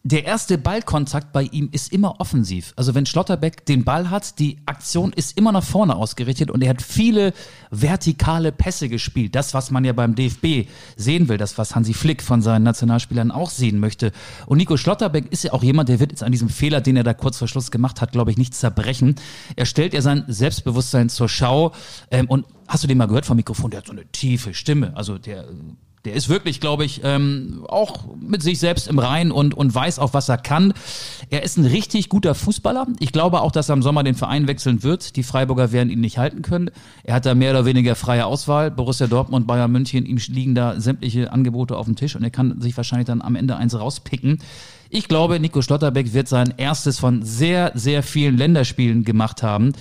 der 0.10 0.24
erste 0.24 0.58
Ballkontakt 0.58 1.34
bei 1.34 1.44
ihm 1.44 1.68
ist 1.72 1.92
immer 1.92 2.22
offensiv. 2.22 2.74
Also 2.78 2.96
wenn 2.96 3.06
Schlotterbeck 3.06 3.66
den 3.66 3.84
Ball 3.84 4.10
hat, 4.10 4.40
die 4.40 4.58
Aktion 4.66 5.12
ist 5.12 5.38
immer 5.38 5.52
nach 5.52 5.64
vorne 5.64 5.98
ausgerichtet 5.98 6.50
und 6.50 6.64
er 6.64 6.70
hat 6.70 6.82
viele 6.82 7.34
vertikale 7.72 8.54
Pässe 8.54 8.88
gespielt. 8.88 9.36
Das, 9.36 9.54
was 9.54 9.70
man 9.70 9.84
ja 9.84 9.92
beim 9.92 10.16
DFB 10.16 10.70
sehen 10.96 11.28
will, 11.28 11.38
das, 11.38 11.58
was 11.58 11.76
Hansi 11.76 11.94
Flick 11.94 12.24
von 12.24 12.42
seinen 12.42 12.64
Nationalspielern 12.64 13.32
auch 13.32 13.50
sehen 13.50 13.80
möchte. 13.80 14.14
Und 14.46 14.60
Nico 14.60 14.78
Schlotterbeck 14.78 15.30
ist 15.32 15.44
ja 15.44 15.52
auch 15.52 15.64
jemand, 15.64 15.90
der 15.90 16.00
wird 16.00 16.12
jetzt 16.12 16.24
an 16.24 16.32
diesem 16.32 16.48
Fehler, 16.48 16.80
den 16.80 16.96
er 16.96 17.04
da 17.04 17.14
kurz 17.14 17.38
vor 17.38 17.50
Schluss 17.50 17.70
gemacht 17.70 18.00
hat, 18.00 18.14
glaube 18.14 18.32
ich, 18.32 18.38
nicht 18.38 18.56
zerbrechen. 18.56 19.16
Er 19.58 19.66
stellt 19.66 19.94
ja 19.94 20.02
sein 20.02 20.24
Selbstbewusstsein 20.28 21.10
zur 21.10 21.28
Schau 21.28 21.74
ähm, 22.12 22.30
und 22.30 22.46
Hast 22.68 22.84
du 22.84 22.88
den 22.88 22.98
mal 22.98 23.08
gehört 23.08 23.26
vom 23.26 23.38
Mikrofon? 23.38 23.72
Der 23.72 23.78
hat 23.78 23.88
so 23.88 23.94
eine 23.94 24.06
tiefe 24.12 24.54
Stimme. 24.54 24.92
Also 24.94 25.18
der 25.18 25.46
der 26.08 26.16
ist 26.16 26.30
wirklich, 26.30 26.62
glaube 26.62 26.86
ich, 26.86 27.02
ähm, 27.04 27.66
auch 27.68 28.06
mit 28.18 28.42
sich 28.42 28.60
selbst 28.60 28.88
im 28.88 28.98
Rein 28.98 29.30
und, 29.30 29.54
und 29.54 29.76
weiß 29.76 30.00
auch, 30.00 30.14
was 30.14 30.30
er 30.30 30.38
kann. 30.38 30.74
Er 31.30 31.44
ist 31.44 31.58
ein 31.58 31.66
richtig 31.66 32.08
guter 32.08 32.34
Fußballer. 32.34 32.88
Ich 33.00 33.12
glaube 33.12 33.42
auch, 33.42 33.52
dass 33.52 33.68
er 33.68 33.74
im 33.74 33.84
Sommer 33.84 34.06
den 34.06 34.16
Verein 34.16 34.48
wechseln 34.48 34.84
wird. 34.84 35.18
Die 35.18 35.24
Freiburger 35.24 35.74
werden 35.74 35.90
ihn 35.90 36.00
nicht 36.00 36.18
halten 36.18 36.44
können. 36.44 36.72
Er 37.04 37.16
hat 37.16 37.26
da 37.26 37.36
mehr 37.36 37.52
oder 37.52 37.66
weniger 37.66 37.96
freie 37.96 38.26
Auswahl. 38.26 38.72
Borussia 38.72 39.08
Dortmund, 39.08 39.48
Bayern 39.48 39.70
München, 39.70 40.06
ihm 40.06 40.18
liegen 40.30 40.56
da 40.56 40.80
sämtliche 40.80 41.34
Angebote 41.34 41.76
auf 41.76 41.88
dem 41.88 41.98
Tisch 41.98 42.16
und 42.16 42.24
er 42.24 42.30
kann 42.30 42.62
sich 42.62 42.78
wahrscheinlich 42.78 43.08
dann 43.08 43.22
am 43.22 43.36
Ende 43.36 43.58
eins 43.58 43.78
rauspicken. 43.78 44.40
Ich 44.90 45.10
glaube, 45.10 45.42
Nico 45.42 45.62
Schlotterbeck 45.62 46.14
wird 46.14 46.30
sein 46.30 46.54
erstes 46.56 47.00
von 47.00 47.22
sehr, 47.24 47.74
sehr 47.76 48.02
vielen 48.02 48.38
Länderspielen 48.38 49.04
gemacht 49.04 49.44
haben. 49.44 49.74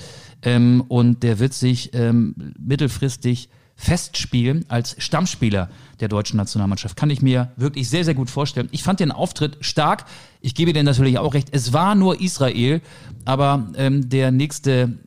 Ähm, 0.43 0.83
und 0.89 1.23
der 1.23 1.39
wird 1.39 1.55
sich 1.55 1.91
ähm, 1.95 2.35
mittelfristig 2.59 3.49
Festspiel 3.77 4.65
als 4.69 4.97
Stammspieler 4.99 5.69
der 6.01 6.09
deutschen 6.09 6.39
Nationalmannschaft. 6.39 6.97
Kann 6.97 7.11
ich 7.11 7.23
mir 7.23 7.53
wirklich 7.57 7.89
sehr, 7.89 8.05
sehr 8.05 8.15
gut 8.15 8.31
vorstellen. 8.31 8.69
Ich 8.73 8.83
fand 8.83 9.01
den 9.01 9.13
Auftritt 9.13 9.59
stark. 9.61 10.07
Ich 10.41 10.55
gebe 10.55 10.73
dir 10.73 10.83
natürlich 10.83 11.19
auch 11.19 11.35
recht. 11.35 11.49
Es 11.53 11.73
war 11.73 11.95
nur 11.95 12.21
Israel, 12.21 12.81
aber 13.25 13.69
ähm, 13.77 14.09
der 14.09 14.31
nächste 14.31 14.99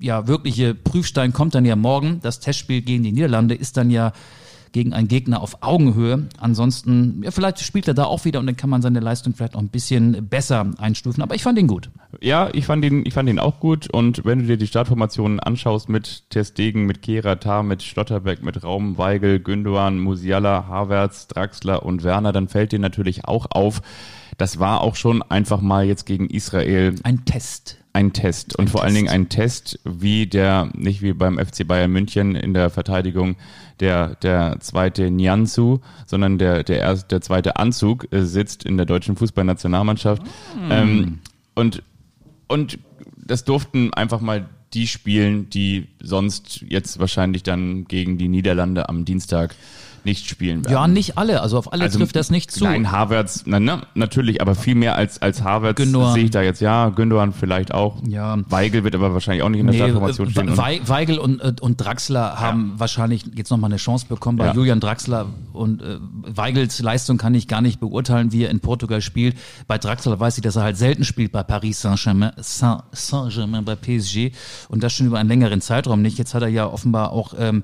ja 0.00 0.28
wirkliche 0.28 0.74
Prüfstein 0.74 1.32
kommt 1.32 1.54
dann 1.54 1.64
ja 1.64 1.74
morgen. 1.74 2.20
Das 2.20 2.38
Testspiel 2.38 2.82
gegen 2.82 3.02
die 3.02 3.12
Niederlande 3.12 3.54
ist 3.54 3.76
dann 3.76 3.90
ja 3.90 4.12
gegen 4.72 4.92
einen 4.92 5.08
Gegner 5.08 5.40
auf 5.40 5.62
Augenhöhe. 5.62 6.28
Ansonsten, 6.38 7.22
ja, 7.22 7.30
vielleicht 7.30 7.60
spielt 7.60 7.88
er 7.88 7.94
da 7.94 8.04
auch 8.04 8.24
wieder 8.24 8.40
und 8.40 8.46
dann 8.46 8.56
kann 8.56 8.70
man 8.70 8.82
seine 8.82 9.00
Leistung 9.00 9.34
vielleicht 9.34 9.54
auch 9.56 9.60
ein 9.60 9.68
bisschen 9.68 10.28
besser 10.28 10.70
einstufen. 10.78 11.22
Aber 11.22 11.34
ich 11.34 11.42
fand 11.42 11.58
ihn 11.58 11.66
gut. 11.66 11.90
Ja, 12.20 12.48
ich 12.52 12.66
fand 12.66 12.84
ihn, 12.84 13.04
ich 13.06 13.14
fand 13.14 13.28
ihn 13.28 13.38
auch 13.38 13.60
gut. 13.60 13.88
Und 13.92 14.24
wenn 14.24 14.40
du 14.40 14.46
dir 14.46 14.56
die 14.56 14.66
Startformationen 14.66 15.40
anschaust 15.40 15.88
mit 15.88 16.30
Testegen, 16.30 16.86
mit 16.86 17.02
Keratar, 17.02 17.62
mit 17.62 17.82
Schlotterbeck, 17.82 18.42
mit 18.42 18.62
Raum, 18.62 18.98
Weigel, 18.98 19.40
Gündogan, 19.40 19.98
Musiala, 19.98 20.66
Havertz, 20.68 21.28
Draxler 21.28 21.84
und 21.84 22.02
Werner, 22.02 22.32
dann 22.32 22.48
fällt 22.48 22.72
dir 22.72 22.78
natürlich 22.78 23.24
auch 23.24 23.46
auf, 23.50 23.82
das 24.36 24.58
war 24.58 24.82
auch 24.82 24.96
schon 24.96 25.22
einfach 25.22 25.60
mal 25.60 25.84
jetzt 25.84 26.06
gegen 26.06 26.30
Israel. 26.30 26.94
Ein 27.02 27.24
Test 27.24 27.78
ein 27.98 28.12
Test 28.12 28.56
und 28.56 28.66
ein 28.66 28.68
vor 28.68 28.82
Test. 28.82 28.84
allen 28.84 28.94
Dingen 28.94 29.08
ein 29.08 29.28
Test, 29.28 29.80
wie 29.84 30.26
der, 30.26 30.70
nicht 30.72 31.02
wie 31.02 31.12
beim 31.12 31.36
FC 31.36 31.66
Bayern 31.66 31.90
München 31.90 32.36
in 32.36 32.54
der 32.54 32.70
Verteidigung 32.70 33.34
der, 33.80 34.14
der 34.16 34.58
zweite 34.60 35.10
Nianzu, 35.10 35.80
sondern 36.06 36.38
der, 36.38 36.62
der, 36.62 36.78
erste, 36.78 37.08
der 37.08 37.20
zweite 37.22 37.56
Anzug 37.56 38.06
äh, 38.12 38.22
sitzt 38.24 38.64
in 38.64 38.76
der 38.76 38.86
deutschen 38.86 39.16
Fußballnationalmannschaft. 39.16 40.22
Mm. 40.22 40.70
Ähm, 40.70 41.18
und, 41.56 41.82
und 42.46 42.78
das 43.16 43.44
durften 43.44 43.92
einfach 43.92 44.20
mal 44.20 44.48
die 44.74 44.86
spielen, 44.86 45.50
die 45.50 45.88
sonst 46.00 46.64
jetzt 46.68 47.00
wahrscheinlich 47.00 47.42
dann 47.42 47.86
gegen 47.86 48.16
die 48.16 48.28
Niederlande 48.28 48.88
am 48.88 49.04
Dienstag 49.04 49.56
nicht 50.04 50.28
spielen 50.28 50.64
werden. 50.64 50.72
Ja, 50.72 50.88
nicht 50.88 51.18
alle. 51.18 51.42
Also 51.42 51.58
auf 51.58 51.72
alle 51.72 51.84
also, 51.84 51.98
trifft 51.98 52.16
das 52.16 52.30
nicht 52.30 52.50
zu. 52.50 52.64
Nein, 52.64 52.90
Havertz, 52.90 53.44
na, 53.46 53.60
na, 53.60 53.82
natürlich, 53.94 54.40
aber 54.40 54.54
viel 54.54 54.74
mehr 54.74 54.94
als, 54.94 55.20
als 55.22 55.42
Havertz 55.42 55.78
sehe 55.78 56.24
ich 56.24 56.30
da 56.30 56.42
jetzt. 56.42 56.60
Ja, 56.60 56.88
Gündogan 56.88 57.32
vielleicht 57.32 57.72
auch. 57.72 58.02
Ja. 58.06 58.38
Weigel 58.48 58.84
wird 58.84 58.94
aber 58.94 59.14
wahrscheinlich 59.14 59.42
auch 59.42 59.48
nicht 59.48 59.60
in 59.60 59.66
der 59.66 59.74
nee, 59.74 59.80
Startformation 59.80 60.30
stehen. 60.30 60.56
We 60.56 60.80
Weigel 60.88 61.18
und, 61.18 61.40
äh, 61.40 61.54
und 61.60 61.76
Draxler 61.76 62.38
haben 62.38 62.72
ja. 62.74 62.80
wahrscheinlich 62.80 63.24
jetzt 63.34 63.50
nochmal 63.50 63.70
eine 63.70 63.78
Chance 63.78 64.06
bekommen. 64.08 64.38
Bei 64.38 64.46
ja. 64.46 64.54
Julian 64.54 64.80
Draxler 64.80 65.26
und 65.52 65.82
äh, 65.82 65.98
Weigels 66.00 66.80
Leistung 66.80 67.18
kann 67.18 67.34
ich 67.34 67.48
gar 67.48 67.60
nicht 67.60 67.80
beurteilen, 67.80 68.32
wie 68.32 68.44
er 68.44 68.50
in 68.50 68.60
Portugal 68.60 69.00
spielt. 69.00 69.36
Bei 69.66 69.78
Draxler 69.78 70.18
weiß 70.18 70.38
ich, 70.38 70.42
dass 70.42 70.56
er 70.56 70.62
halt 70.62 70.76
selten 70.76 71.04
spielt 71.04 71.32
bei 71.32 71.42
Paris 71.42 71.80
Saint-Germain, 71.80 72.32
Saint-Germain 72.38 73.64
bei 73.64 73.76
PSG 73.76 74.32
und 74.68 74.82
das 74.82 74.92
schon 74.92 75.06
über 75.06 75.18
einen 75.18 75.28
längeren 75.28 75.60
Zeitraum 75.60 76.02
nicht. 76.02 76.18
Jetzt 76.18 76.34
hat 76.34 76.42
er 76.42 76.48
ja 76.48 76.66
offenbar 76.66 77.12
auch 77.12 77.34
ähm, 77.38 77.62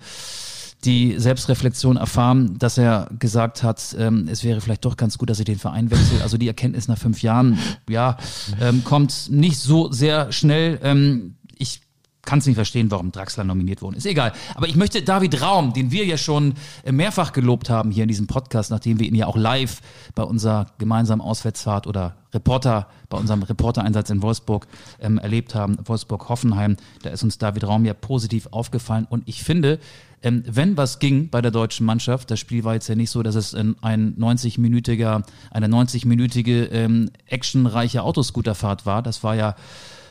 die 0.85 1.19
Selbstreflexion 1.19 1.97
erfahren, 1.97 2.59
dass 2.59 2.79
er 2.79 3.09
gesagt 3.19 3.63
hat, 3.63 3.97
ähm, 3.99 4.29
es 4.31 4.45
wäre 4.45 4.61
vielleicht 4.61 4.85
doch 4.85 4.97
ganz 4.97 5.19
gut, 5.19 5.31
dass 5.31 5.39
ich 5.39 5.45
den 5.45 5.59
Verein 5.59 5.91
wechsle. 5.91 6.23
Also 6.23 6.37
die 6.39 6.49
Erkenntnis 6.49 6.89
nach 6.89 6.99
fünf 6.99 7.23
Jahren, 7.23 7.59
ja, 7.89 8.17
ähm, 8.61 8.85
kommt 8.85 9.31
nicht 9.31 9.59
so 9.59 9.91
sehr 9.91 10.33
schnell. 10.33 10.79
Ähm, 10.83 11.37
ich 11.57 11.81
kann 12.25 12.39
es 12.39 12.47
nicht 12.47 12.57
verstehen, 12.57 12.91
warum 12.91 13.13
Draxler 13.13 13.45
nominiert 13.45 13.83
worden 13.83 13.97
ist. 13.97 14.07
Egal. 14.07 14.33
Aber 14.55 14.69
ich 14.69 14.77
möchte 14.77 15.03
David 15.03 15.43
Raum, 15.43 15.73
den 15.73 15.91
wir 15.91 16.05
ja 16.05 16.17
schon 16.17 16.55
äh, 16.85 16.93
mehrfach 16.93 17.33
gelobt 17.33 17.71
haben 17.71 17.91
hier 17.91 18.05
in 18.05 18.09
diesem 18.09 18.27
Podcast, 18.27 18.71
nachdem 18.71 18.99
wir 18.99 19.07
ihn 19.07 19.15
ja 19.15 19.27
auch 19.27 19.37
live 19.37 19.81
bei 20.15 20.23
unserer 20.23 20.67
gemeinsamen 20.79 21.21
Auswärtsfahrt 21.21 21.87
oder 21.87 22.17
Reporter, 22.33 22.89
bei 23.09 23.19
unserem 23.19 23.43
Reportereinsatz 23.43 24.11
in 24.11 24.23
Wolfsburg 24.23 24.67
ähm, 25.01 25.19
erlebt 25.19 25.55
haben, 25.55 25.77
Wolfsburg-Hoffenheim, 25.85 26.77
da 27.03 27.11
ist 27.11 27.23
uns 27.23 27.39
David 27.39 27.65
Raum 27.65 27.85
ja 27.85 27.95
positiv 27.95 28.49
aufgefallen. 28.51 29.07
Und 29.09 29.23
ich 29.27 29.43
finde, 29.43 29.79
ähm, 30.25 30.43
wenn 30.47 30.77
was 30.77 30.99
ging 30.99 31.29
bei 31.29 31.43
der 31.43 31.51
deutschen 31.51 31.85
Mannschaft, 31.85 32.31
das 32.31 32.41
Spiel 32.41 32.65
war 32.65 32.75
jetzt 32.75 32.89
ja 32.89 32.95
nicht 32.95 33.11
so, 33.11 33.23
dass 33.23 33.35
es 33.35 33.55
ein 33.55 33.77
90-minütiger, 33.83 35.23
eine 35.51 35.67
90-minütige 35.67 36.71
ähm, 36.71 37.11
actionreiche 37.27 38.03
Autoscooterfahrt 38.03 38.87
war. 38.87 39.03
Das 39.03 39.23
war 39.23 39.37
ja 39.37 39.55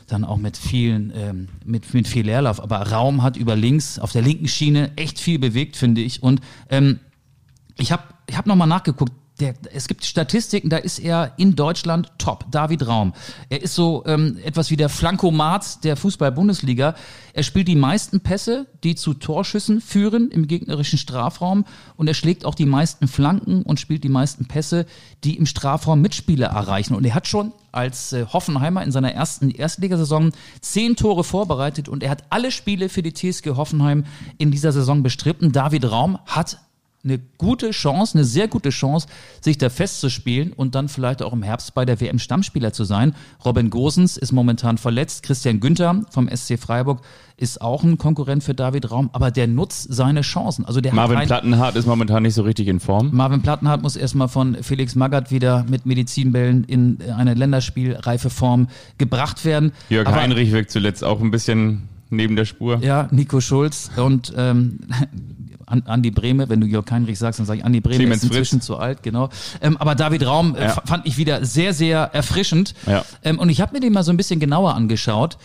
dann 0.06 0.24
auch 0.24 0.36
mit 0.36 0.56
vielen, 0.56 1.12
ähm, 1.16 1.48
mit, 1.64 1.92
mit 1.94 2.06
viel 2.06 2.26
Leerlauf. 2.26 2.62
Aber 2.62 2.92
Raum 2.92 3.22
hat 3.22 3.36
über 3.36 3.56
links, 3.56 3.98
auf 3.98 4.12
der 4.12 4.22
linken 4.22 4.46
Schiene 4.46 4.92
echt 4.96 5.18
viel 5.18 5.40
bewegt, 5.40 5.76
finde 5.76 6.00
ich. 6.00 6.22
Und 6.22 6.40
ähm, 6.70 7.00
ich 7.76 7.90
habe 7.90 8.04
ich 8.28 8.36
hab 8.36 8.46
nochmal 8.46 8.68
nachgeguckt, 8.68 9.12
der, 9.40 9.54
es 9.72 9.88
gibt 9.88 10.04
Statistiken, 10.04 10.68
da 10.68 10.76
ist 10.76 11.00
er 11.00 11.32
in 11.36 11.56
Deutschland 11.56 12.12
top. 12.18 12.44
David 12.50 12.86
Raum. 12.86 13.14
Er 13.48 13.62
ist 13.62 13.74
so 13.74 14.04
ähm, 14.06 14.38
etwas 14.44 14.70
wie 14.70 14.76
der 14.76 14.88
Flankomat 14.88 15.82
der 15.82 15.96
Fußball-Bundesliga. 15.96 16.94
Er 17.32 17.42
spielt 17.42 17.66
die 17.66 17.74
meisten 17.74 18.20
Pässe, 18.20 18.66
die 18.84 18.94
zu 18.94 19.14
Torschüssen 19.14 19.80
führen 19.80 20.30
im 20.30 20.46
gegnerischen 20.46 20.98
Strafraum. 20.98 21.64
Und 21.96 22.06
er 22.06 22.14
schlägt 22.14 22.44
auch 22.44 22.54
die 22.54 22.66
meisten 22.66 23.08
Flanken 23.08 23.62
und 23.62 23.80
spielt 23.80 24.04
die 24.04 24.08
meisten 24.08 24.46
Pässe, 24.46 24.86
die 25.24 25.36
im 25.36 25.46
Strafraum 25.46 26.00
Mitspieler 26.00 26.46
erreichen. 26.46 26.94
Und 26.94 27.04
er 27.04 27.14
hat 27.14 27.26
schon 27.26 27.52
als 27.72 28.12
äh, 28.12 28.26
Hoffenheimer 28.26 28.84
in 28.84 28.92
seiner 28.92 29.12
ersten 29.12 29.50
Erstligasaison 29.50 30.30
zehn 30.60 30.94
Tore 30.94 31.24
vorbereitet 31.24 31.88
und 31.88 32.04
er 32.04 32.10
hat 32.10 32.22
alle 32.30 32.52
Spiele 32.52 32.88
für 32.88 33.02
die 33.02 33.12
TSG 33.12 33.56
Hoffenheim 33.56 34.04
in 34.38 34.52
dieser 34.52 34.70
Saison 34.70 35.02
bestritten. 35.02 35.50
David 35.50 35.90
Raum 35.90 36.18
hat 36.24 36.58
eine 37.04 37.20
gute 37.38 37.70
Chance, 37.70 38.16
eine 38.18 38.24
sehr 38.24 38.48
gute 38.48 38.70
Chance, 38.70 39.06
sich 39.40 39.58
da 39.58 39.68
festzuspielen 39.68 40.52
und 40.52 40.74
dann 40.74 40.88
vielleicht 40.88 41.22
auch 41.22 41.32
im 41.32 41.42
Herbst 41.42 41.74
bei 41.74 41.84
der 41.84 42.00
WM 42.00 42.18
Stammspieler 42.18 42.72
zu 42.72 42.84
sein. 42.84 43.14
Robin 43.44 43.70
Gosens 43.70 44.16
ist 44.16 44.32
momentan 44.32 44.78
verletzt. 44.78 45.22
Christian 45.22 45.60
Günther 45.60 46.02
vom 46.10 46.28
SC 46.34 46.58
Freiburg 46.58 47.02
ist 47.36 47.60
auch 47.60 47.82
ein 47.82 47.98
Konkurrent 47.98 48.44
für 48.44 48.54
David 48.54 48.90
Raum, 48.90 49.10
aber 49.12 49.30
der 49.30 49.46
nutzt 49.48 49.92
seine 49.92 50.20
Chancen. 50.20 50.64
Also 50.64 50.80
der 50.80 50.94
Marvin 50.94 51.18
Plattenhardt 51.20 51.76
ist 51.76 51.86
momentan 51.86 52.22
nicht 52.22 52.34
so 52.34 52.42
richtig 52.42 52.68
in 52.68 52.80
Form. 52.80 53.10
Marvin 53.12 53.42
Plattenhardt 53.42 53.82
muss 53.82 53.96
erstmal 53.96 54.28
von 54.28 54.62
Felix 54.62 54.94
Magath 54.94 55.30
wieder 55.30 55.64
mit 55.68 55.84
Medizinbällen 55.84 56.64
in 56.64 56.98
eine 57.16 57.34
länderspielreife 57.34 58.30
Form 58.30 58.68
gebracht 58.98 59.44
werden. 59.44 59.72
Jörg 59.88 60.06
aber, 60.06 60.16
Heinrich 60.16 60.52
wirkt 60.52 60.70
zuletzt 60.70 61.02
auch 61.02 61.20
ein 61.20 61.30
bisschen 61.30 61.88
neben 62.10 62.36
der 62.36 62.44
Spur. 62.44 62.78
Ja, 62.82 63.08
Nico 63.10 63.40
Schulz 63.40 63.90
und 63.96 64.32
ähm, 64.36 64.80
Andi 65.66 66.10
Breme, 66.10 66.48
wenn 66.48 66.60
du 66.60 66.66
Jörg 66.66 66.90
Heinrich 66.90 67.18
sagst, 67.18 67.38
dann 67.38 67.46
sage 67.46 67.60
ich 67.60 67.64
Andi 67.64 67.80
Breme 67.80 67.96
Clemens 67.96 68.18
ist 68.18 68.24
inzwischen 68.24 68.58
Fritz. 68.58 68.66
zu 68.66 68.76
alt, 68.76 69.02
genau. 69.02 69.28
Ähm, 69.60 69.76
aber 69.76 69.94
David 69.94 70.26
Raum 70.26 70.54
äh, 70.54 70.64
ja. 70.64 70.82
fand 70.84 71.06
ich 71.06 71.16
wieder 71.16 71.44
sehr, 71.44 71.72
sehr 71.72 72.10
erfrischend. 72.12 72.74
Ja. 72.86 73.04
Ähm, 73.22 73.38
und 73.38 73.48
ich 73.48 73.60
habe 73.60 73.72
mir 73.72 73.80
den 73.80 73.92
mal 73.92 74.02
so 74.02 74.10
ein 74.10 74.16
bisschen 74.16 74.40
genauer 74.40 74.74
angeschaut. 74.74 75.38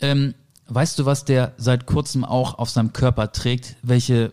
Ähm, 0.00 0.34
weißt 0.68 0.98
du, 0.98 1.06
was 1.06 1.24
der 1.24 1.52
seit 1.56 1.86
kurzem 1.86 2.24
auch 2.24 2.58
auf 2.58 2.70
seinem 2.70 2.92
Körper 2.92 3.32
trägt? 3.32 3.76
Welche 3.82 4.32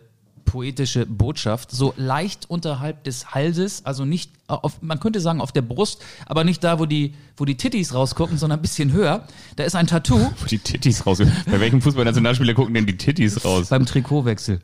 poetische 0.50 1.06
Botschaft, 1.06 1.70
so 1.70 1.94
leicht 1.96 2.50
unterhalb 2.50 3.04
des 3.04 3.34
Halses, 3.34 3.86
also 3.86 4.04
nicht 4.04 4.32
auf, 4.48 4.82
man 4.82 4.98
könnte 4.98 5.20
sagen 5.20 5.40
auf 5.40 5.52
der 5.52 5.62
Brust, 5.62 6.02
aber 6.26 6.42
nicht 6.42 6.64
da, 6.64 6.80
wo 6.80 6.86
die, 6.86 7.14
wo 7.36 7.44
die 7.44 7.56
Tittis 7.56 7.94
rausgucken, 7.94 8.36
sondern 8.36 8.58
ein 8.58 8.62
bisschen 8.62 8.90
höher. 8.90 9.28
Da 9.54 9.62
ist 9.62 9.76
ein 9.76 9.86
Tattoo. 9.86 10.18
Wo 10.40 10.46
die 10.46 10.58
Tittis 10.58 11.06
rausgucken? 11.06 11.32
Bei 11.46 11.60
welchem 11.60 11.80
Fußballnationalspieler 11.80 12.54
gucken 12.54 12.74
denn 12.74 12.84
die 12.84 12.96
Tittis 12.96 13.44
raus? 13.44 13.68
Beim 13.68 13.86
Trikotwechsel. 13.86 14.60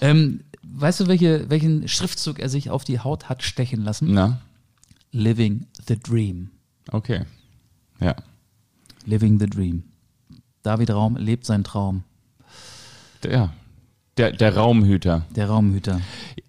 Ähm, 0.00 0.40
weißt 0.62 1.00
du, 1.00 1.06
welche, 1.06 1.50
welchen 1.50 1.86
Schriftzug 1.86 2.38
er 2.38 2.48
sich 2.48 2.70
auf 2.70 2.84
die 2.84 3.00
Haut 3.00 3.28
hat 3.28 3.42
stechen 3.42 3.82
lassen? 3.82 4.14
Na? 4.14 4.40
Living 5.12 5.66
the 5.86 5.98
Dream. 6.00 6.48
Okay. 6.90 7.26
Ja. 8.00 8.16
Living 9.04 9.38
the 9.38 9.46
Dream. 9.46 9.84
David 10.62 10.90
Raum 10.90 11.18
lebt 11.18 11.44
seinen 11.44 11.64
Traum. 11.64 12.04
Ja, 13.22 13.52
der, 14.16 14.32
der 14.32 14.56
Raumhüter. 14.56 15.26
Der 15.34 15.48
Raumhüter. 15.48 16.00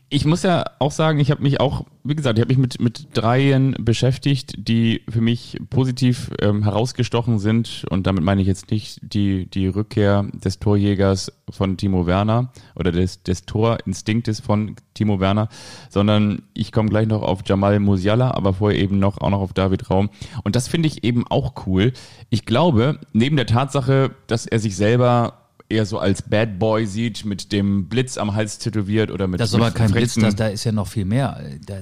Ich 0.10 0.24
muss 0.24 0.44
ja 0.44 0.64
auch 0.80 0.92
sagen, 0.92 1.20
ich 1.20 1.32
habe 1.32 1.44
mich 1.44 1.60
auch, 1.60 1.84
wie 2.06 2.16
gesagt, 2.16 2.38
ich 2.38 2.42
habe 2.42 2.54
mich 2.54 2.58
mit, 2.58 2.80
mit 2.80 3.08
dreien 3.14 3.76
beschäftigt, 3.78 4.54
die 4.58 5.02
für 5.10 5.20
mich 5.20 5.60
positiv 5.70 6.32
ähm, 6.40 6.64
herausgestochen 6.64 7.40
sind. 7.40 7.86
Und 7.90 8.08
damit 8.08 8.24
meine 8.24 8.40
ich 8.40 8.48
jetzt 8.48 8.72
nicht 8.72 9.02
die, 9.02 9.48
die 9.48 9.68
Rückkehr 9.68 10.26
des 10.32 10.60
Torjägers 10.60 11.34
von 11.50 11.76
Timo 11.76 12.06
Werner 12.08 12.54
oder 12.74 12.94
des, 12.94 13.22
des 13.24 13.46
Torinstinktes 13.46 14.40
von 14.40 14.78
Timo 14.94 15.20
Werner, 15.20 15.50
sondern 15.90 16.44
ich 16.54 16.72
komme 16.72 16.88
gleich 16.88 17.08
noch 17.08 17.22
auf 17.22 17.42
Jamal 17.46 17.82
Musiala, 17.82 18.32
aber 18.32 18.54
vorher 18.54 18.80
eben 18.80 19.00
noch 19.00 19.18
auch 19.18 19.30
noch 19.30 19.42
auf 19.42 19.52
David 19.52 19.90
Raum. 19.90 20.10
Und 20.46 20.56
das 20.56 20.70
finde 20.70 20.88
ich 20.88 21.04
eben 21.04 21.28
auch 21.28 21.68
cool. 21.68 21.92
Ich 22.30 22.46
glaube, 22.46 23.00
neben 23.12 23.36
der 23.36 23.46
Tatsache, 23.46 24.12
dass 24.28 24.46
er 24.46 24.60
sich 24.60 24.78
selber 24.78 25.47
eher 25.70 25.86
so 25.86 26.00
als 26.00 26.22
Bad 26.22 26.60
Boy 26.60 26.86
sieht, 26.86 27.26
mit 27.26 27.52
dem 27.52 27.88
Blitz 27.88 28.18
am 28.18 28.36
Hals 28.36 28.58
tätowiert 28.58 29.12
oder 29.12 29.28
mit 29.28 29.40
Das 29.40 29.50
ist 29.50 29.56
aber 29.56 29.72
kein 29.72 29.92
Blitz, 29.92 30.16
das, 30.16 30.36
da 30.36 30.48
ist 30.48 30.64
ja 30.64 30.72
noch 30.72 30.88
viel 30.88 31.06
mehr. 31.06 31.42
Da, 31.66 31.76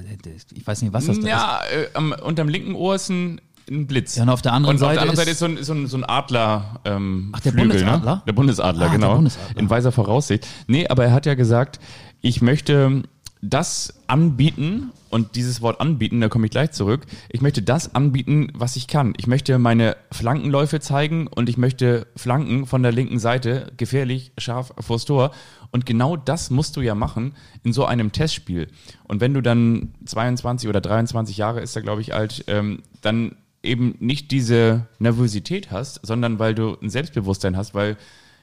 ich 0.54 0.66
weiß 0.66 0.82
nicht, 0.82 0.92
was 0.92 1.06
das 1.06 1.20
da 1.20 1.28
ja, 1.28 1.58
ist. 1.58 1.94
Ja, 1.94 2.00
äh, 2.00 2.22
unterm 2.22 2.48
linken 2.48 2.74
Ohr 2.74 2.96
ist 2.96 3.08
ein, 3.08 3.40
ein 3.70 3.86
Blitz. 3.86 4.16
Ja, 4.16 4.24
und 4.24 4.30
auf 4.30 4.42
der 4.42 4.52
anderen 4.52 4.74
und 4.74 4.78
Seite. 4.78 4.90
Auf 4.90 4.94
der 4.94 5.02
anderen 5.02 5.16
Seite 5.16 5.30
ist 5.30 5.38
so 5.38 5.46
ein, 5.46 5.62
so 5.62 5.72
ein, 5.72 5.86
so 5.86 5.96
ein 5.96 6.04
Adler. 6.04 6.80
Ähm, 6.84 7.30
Ach, 7.32 7.40
der 7.40 7.52
Flügel, 7.52 7.68
Bundesadler? 7.68 8.14
Ne? 8.16 8.22
Der 8.26 8.32
Bundesadler, 8.32 8.86
ah, 8.86 8.92
genau. 8.92 9.08
Der 9.08 9.14
Bundesadler. 9.16 9.60
In 9.60 9.70
weiser 9.70 9.92
Voraussicht. 9.92 10.46
Nee, 10.66 10.88
aber 10.88 11.04
er 11.04 11.12
hat 11.12 11.26
ja 11.26 11.34
gesagt, 11.34 11.80
ich 12.20 12.42
möchte 12.42 13.02
das 13.42 13.94
anbieten, 14.06 14.90
und 15.10 15.36
dieses 15.36 15.60
Wort 15.60 15.80
anbieten, 15.80 16.20
da 16.20 16.28
komme 16.28 16.46
ich 16.46 16.50
gleich 16.50 16.72
zurück, 16.72 17.06
ich 17.28 17.40
möchte 17.40 17.62
das 17.62 17.94
anbieten, 17.94 18.50
was 18.54 18.76
ich 18.76 18.86
kann. 18.86 19.14
Ich 19.16 19.26
möchte 19.26 19.58
meine 19.58 19.96
Flankenläufe 20.10 20.80
zeigen 20.80 21.26
und 21.26 21.48
ich 21.48 21.56
möchte 21.56 22.06
Flanken 22.16 22.66
von 22.66 22.82
der 22.82 22.92
linken 22.92 23.18
Seite 23.18 23.72
gefährlich, 23.76 24.32
scharf 24.38 24.72
vors 24.78 25.04
Tor. 25.04 25.30
Und 25.70 25.86
genau 25.86 26.16
das 26.16 26.50
musst 26.50 26.76
du 26.76 26.80
ja 26.80 26.94
machen 26.94 27.34
in 27.62 27.72
so 27.72 27.84
einem 27.84 28.12
Testspiel. 28.12 28.68
Und 29.04 29.20
wenn 29.20 29.34
du 29.34 29.40
dann 29.40 29.94
22 30.04 30.68
oder 30.68 30.80
23 30.80 31.36
Jahre 31.36 31.60
ist 31.60 31.76
er, 31.76 31.82
glaube 31.82 32.00
ich, 32.00 32.14
alt, 32.14 32.44
ähm, 32.48 32.82
dann 33.02 33.36
eben 33.62 33.96
nicht 33.98 34.30
diese 34.30 34.86
Nervosität 34.98 35.70
hast, 35.70 36.00
sondern 36.06 36.38
weil 36.38 36.54
du 36.54 36.76
ein 36.80 36.90
Selbstbewusstsein 36.90 37.56
hast, 37.56 37.74
weil 37.74 37.96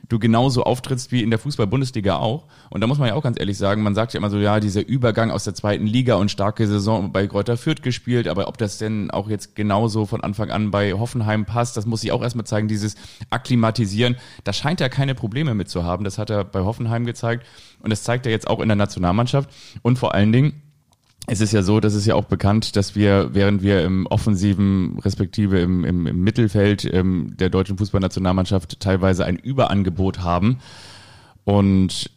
du 0.10 0.20
genauso 0.20 0.64
auftrittst 0.64 1.12
wie 1.12 1.24
in 1.24 1.30
der 1.30 1.40
Fußball-Bundesliga 1.40 2.18
auch. 2.18 2.46
Und 2.70 2.82
da 2.82 2.88
muss 2.88 2.98
man 2.98 3.08
ja 3.08 3.16
auch 3.16 3.24
ganz 3.24 3.40
ehrlich 3.40 3.58
sagen, 3.58 3.84
man 3.84 3.96
sagt 3.96 4.14
ja 4.14 4.18
immer 4.18 4.30
so, 4.30 4.38
ja, 4.38 4.60
dieser 4.60 4.86
Übergang 4.86 5.32
aus 5.32 5.44
der 5.46 5.56
zweiten 5.56 5.88
Liga 5.88 6.16
und 6.16 6.30
starke 6.30 6.68
Saison 6.68 7.12
bei 7.12 7.28
Kräuter 7.28 7.58
Fürth 7.58 7.82
gespielt, 7.82 8.28
aber 8.28 8.48
ob 8.48 8.58
das 8.58 8.78
denn 8.78 9.12
auch 9.12 9.30
jetzt 9.30 9.56
genauso 9.56 10.06
von 10.06 10.22
Anfang 10.22 10.52
an 10.52 10.72
bei 10.72 10.94
Hoffenheim 10.94 11.46
passt, 11.46 11.78
das 11.78 11.86
muss 11.86 12.04
ich 12.04 12.12
auch 12.12 12.22
erstmal 12.22 12.46
zeigen, 12.46 12.68
dieses 12.68 12.96
Akklimatisieren, 13.30 14.18
da 14.44 14.54
scheint 14.54 14.82
er 14.82 14.90
keine 14.90 15.16
Probleme 15.16 15.54
mit 15.54 15.70
zu 15.70 15.84
haben. 15.84 16.04
Das 16.04 16.18
hat 16.18 16.30
er 16.30 16.44
bei 16.44 16.62
Hoffenheim 16.62 17.06
gezeigt 17.06 17.46
und 17.82 17.90
das 17.90 18.04
zeigt 18.04 18.26
er 18.26 18.32
jetzt 18.32 18.48
auch 18.48 18.60
in 18.60 18.68
der 18.68 18.76
Nationalmannschaft. 18.76 19.50
Und 19.82 19.98
vor 19.98 20.14
allen 20.14 20.32
Dingen, 20.32 20.62
es 21.28 21.40
ist 21.40 21.54
ja 21.54 21.62
so, 21.62 21.80
das 21.80 21.94
ist 21.94 22.06
ja 22.06 22.16
auch 22.16 22.26
bekannt, 22.26 22.76
dass 22.76 22.96
wir, 22.96 23.30
während 23.34 23.62
wir 23.62 23.84
im 23.84 24.08
offensiven, 24.08 25.00
respektive 25.00 25.60
im, 25.60 25.86
im, 25.86 26.06
im 26.06 26.24
Mittelfeld 26.24 26.86
ähm, 26.92 27.36
der 27.38 27.50
deutschen 27.50 27.78
Fußballnationalmannschaft 27.78 28.80
teilweise 28.80 29.26
ein 29.26 29.38
Überangebot 29.38 30.20
haben. 30.20 30.60
Und 31.46 32.10